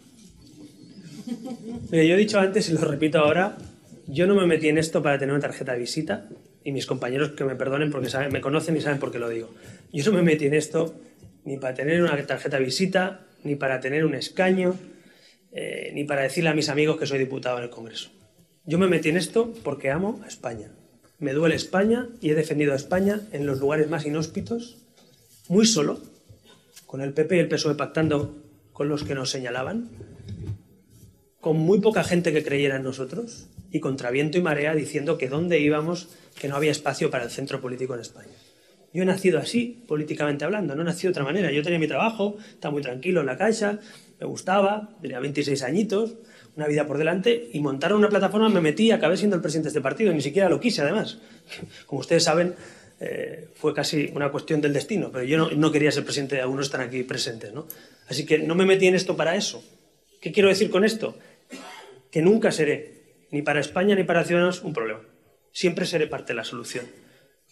Mire, 1.92 2.08
yo 2.08 2.16
he 2.16 2.18
dicho 2.18 2.40
antes 2.40 2.70
y 2.70 2.74
lo 2.74 2.82
repito 2.82 3.20
ahora, 3.20 3.58
yo 4.08 4.28
no 4.28 4.36
me 4.36 4.46
metí 4.46 4.68
en 4.68 4.78
esto 4.78 5.02
para 5.02 5.18
tener 5.18 5.34
una 5.34 5.42
tarjeta 5.42 5.74
de 5.74 5.80
visita 5.80 6.28
y 6.64 6.72
mis 6.72 6.86
compañeros 6.86 7.32
que 7.32 7.46
me 7.46 7.56
perdonen 7.56 7.92
porque 7.92 8.10
saben, 8.10 8.32
me 8.32 8.42
conocen 8.42 8.76
y 8.76 8.82
saben 8.82 9.00
por 9.00 9.12
qué 9.12 9.20
lo 9.20 9.30
digo. 9.30 9.54
Yo 9.94 10.04
no 10.12 10.18
me 10.18 10.24
metí 10.24 10.46
en 10.46 10.54
esto 10.54 10.94
ni 11.46 11.58
para 11.58 11.74
tener 11.74 12.02
una 12.02 12.16
tarjeta 12.26 12.58
de 12.58 12.66
visita, 12.66 13.22
ni 13.44 13.56
para 13.56 13.80
tener 13.80 14.06
un 14.06 14.14
escaño, 14.14 14.76
eh, 15.52 15.92
ni 15.94 16.04
para 16.04 16.22
decirle 16.22 16.50
a 16.50 16.54
mis 16.54 16.70
amigos 16.70 16.98
que 16.98 17.06
soy 17.06 17.20
diputado 17.20 17.58
en 17.58 17.64
el 17.64 17.70
Congreso. 17.70 18.10
Yo 18.66 18.78
me 18.78 18.88
metí 18.88 19.10
en 19.10 19.18
esto 19.18 19.54
porque 19.64 19.90
amo 19.90 20.22
a 20.24 20.28
España. 20.28 20.72
Me 21.20 21.34
duele 21.34 21.56
España 21.56 22.08
y 22.22 22.30
he 22.30 22.36
defendido 22.36 22.74
a 22.74 22.76
España 22.76 23.22
en 23.32 23.46
los 23.46 23.60
lugares 23.60 23.90
más 23.90 24.06
inhóspitos, 24.06 24.78
muy 25.50 25.66
solo, 25.66 26.00
con 26.86 27.02
el 27.02 27.14
PP 27.14 27.38
y 27.38 27.40
el 27.40 27.48
PSOE 27.48 27.76
pactando 27.76 28.44
con 28.74 28.90
los 28.90 29.04
que 29.04 29.16
nos 29.16 29.30
señalaban, 29.30 29.90
con 31.40 31.58
muy 31.58 31.80
poca 31.80 32.04
gente 32.04 32.34
que 32.34 32.44
creyera 32.44 32.78
en 32.78 32.84
nosotros 32.84 33.48
y 33.72 33.80
contra 33.80 34.12
viento 34.12 34.38
y 34.38 34.42
marea 34.42 34.76
diciendo 34.76 35.18
que 35.18 35.30
dónde 35.30 35.60
íbamos, 35.60 36.10
que 36.40 36.48
no 36.48 36.56
había 36.56 36.72
espacio 36.72 37.10
para 37.10 37.24
el 37.24 37.30
centro 37.30 37.62
político 37.62 37.94
en 37.96 38.02
España. 38.02 38.34
Yo 38.94 39.04
he 39.04 39.06
nacido 39.06 39.40
así, 39.40 39.84
políticamente 39.88 40.44
hablando, 40.44 40.76
no 40.76 40.84
nacido 40.84 41.10
de 41.10 41.20
otra 41.20 41.24
manera. 41.24 41.52
Yo 41.52 41.64
tenía 41.64 41.80
mi 41.80 41.88
trabajo, 41.88 42.38
estaba 42.50 42.74
muy 42.74 42.82
tranquilo 42.82 43.22
en 43.22 43.28
la 43.28 43.38
caixa, 43.38 43.80
me 44.22 44.28
gustaba, 44.28 44.88
tenía 45.02 45.20
26 45.20 45.64
añitos, 45.64 46.14
una 46.56 46.68
vida 46.68 46.86
por 46.86 47.00
delante, 47.00 47.50
y 47.54 47.60
montaron 47.60 47.98
una 47.98 48.10
plataforma, 48.10 48.50
me 48.50 48.62
metí 48.62 48.86
y 48.86 48.92
acabé 48.92 49.18
siendo 49.18 49.36
el 49.36 49.42
presidente 49.42 49.66
de 49.66 49.70
este 49.70 49.82
partido, 49.82 50.14
ni 50.14 50.22
siquiera 50.22 50.48
lo 50.48 50.60
quise 50.60 50.84
además. 50.84 51.18
Como 51.88 52.02
ustedes 52.02 52.24
saben, 52.24 52.54
eh, 53.00 53.50
fue 53.56 53.74
casi 53.74 54.12
una 54.14 54.30
cuestión 54.30 54.62
del 54.62 54.74
destino, 54.74 55.10
pero 55.12 55.24
yo 55.24 55.40
no, 55.40 55.50
no, 55.50 55.72
quería 55.72 55.92
ser 55.92 56.04
presidente, 56.04 56.40
algunos 56.40 56.68
están 56.68 56.82
aquí 56.82 57.02
presentes, 57.02 57.52
¿no? 57.52 57.66
Así 58.10 58.24
que 58.24 58.38
no 58.38 58.54
me 58.54 58.64
metí 58.64 58.86
en 58.86 58.94
esto 58.94 59.18
para 59.18 59.36
eso. 59.36 59.64
¿Qué 60.22 60.32
quiero 60.32 60.50
decir 60.50 60.70
con 60.70 60.86
esto? 60.86 61.18
Que 62.12 62.22
nunca 62.22 62.52
seré, 62.52 63.26
ni 63.32 63.42
para 63.42 63.60
España 63.60 63.96
ni 63.96 64.04
para 64.04 64.24
Ciudadanos, 64.24 64.62
un 64.62 64.74
problema. 64.74 65.02
Siempre 65.52 65.88
seré 65.88 66.06
parte 66.06 66.34
de 66.34 66.36
la 66.36 66.44
solución. 66.44 66.86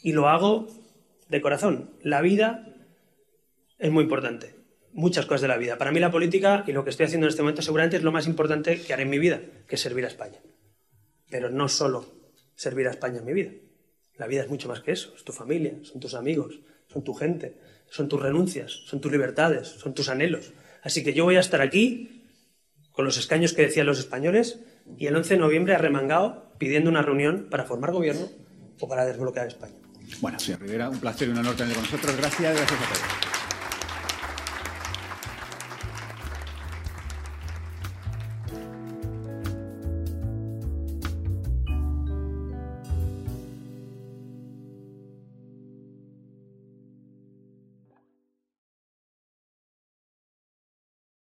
Y 0.03 0.11
lo 0.11 0.29
hago 0.29 0.67
de 1.29 1.41
corazón. 1.41 1.89
La 2.03 2.21
vida 2.21 2.75
es 3.79 3.89
muy 3.91 4.03
importante. 4.03 4.58
Muchas 4.93 5.25
cosas 5.25 5.41
de 5.41 5.47
la 5.47 5.57
vida. 5.57 5.77
Para 5.77 5.91
mí 5.91 5.99
la 5.99 6.11
política 6.11 6.63
y 6.67 6.71
lo 6.71 6.83
que 6.83 6.89
estoy 6.89 7.05
haciendo 7.05 7.27
en 7.27 7.29
este 7.29 7.41
momento 7.41 7.61
seguramente 7.61 7.97
es 7.97 8.03
lo 8.03 8.11
más 8.11 8.27
importante 8.27 8.81
que 8.81 8.93
haré 8.93 9.03
en 9.03 9.09
mi 9.09 9.19
vida, 9.19 9.41
que 9.67 9.75
es 9.75 9.81
servir 9.81 10.05
a 10.05 10.07
España. 10.07 10.39
Pero 11.29 11.49
no 11.49 11.69
solo 11.69 12.05
servir 12.55 12.87
a 12.87 12.91
España 12.91 13.19
en 13.19 13.25
mi 13.25 13.33
vida. 13.33 13.51
La 14.17 14.27
vida 14.27 14.41
es 14.41 14.49
mucho 14.49 14.67
más 14.67 14.81
que 14.81 14.91
eso. 14.91 15.13
Es 15.15 15.23
tu 15.23 15.31
familia, 15.31 15.73
son 15.83 15.99
tus 15.99 16.13
amigos, 16.13 16.59
son 16.87 17.03
tu 17.03 17.13
gente, 17.13 17.57
son 17.89 18.09
tus 18.09 18.21
renuncias, 18.21 18.71
son 18.85 18.99
tus 18.99 19.11
libertades, 19.11 19.67
son 19.67 19.93
tus 19.93 20.09
anhelos. 20.09 20.51
Así 20.81 21.03
que 21.03 21.13
yo 21.13 21.23
voy 21.23 21.37
a 21.37 21.39
estar 21.39 21.61
aquí 21.61 22.25
con 22.91 23.05
los 23.05 23.17
escaños 23.17 23.53
que 23.53 23.61
decían 23.61 23.85
los 23.85 23.99
españoles 23.99 24.59
y 24.97 25.07
el 25.07 25.15
11 25.15 25.35
de 25.35 25.39
noviembre 25.39 25.75
arremangado 25.75 26.53
pidiendo 26.57 26.89
una 26.89 27.01
reunión 27.01 27.47
para 27.49 27.63
formar 27.63 27.91
gobierno 27.91 28.27
o 28.79 28.87
para 28.89 29.05
desbloquear 29.05 29.47
España. 29.47 29.75
Bueno, 30.19 30.39
señor 30.39 30.61
Rivera, 30.61 30.89
un 30.89 30.99
placer 30.99 31.27
y 31.27 31.31
un 31.31 31.37
honor 31.37 31.55
tenerlo 31.55 31.75
con 31.75 31.83
nosotros. 31.83 32.17
Gracias, 32.17 32.55
gracias 32.55 32.81
a 32.81 32.93
todos. 32.93 33.28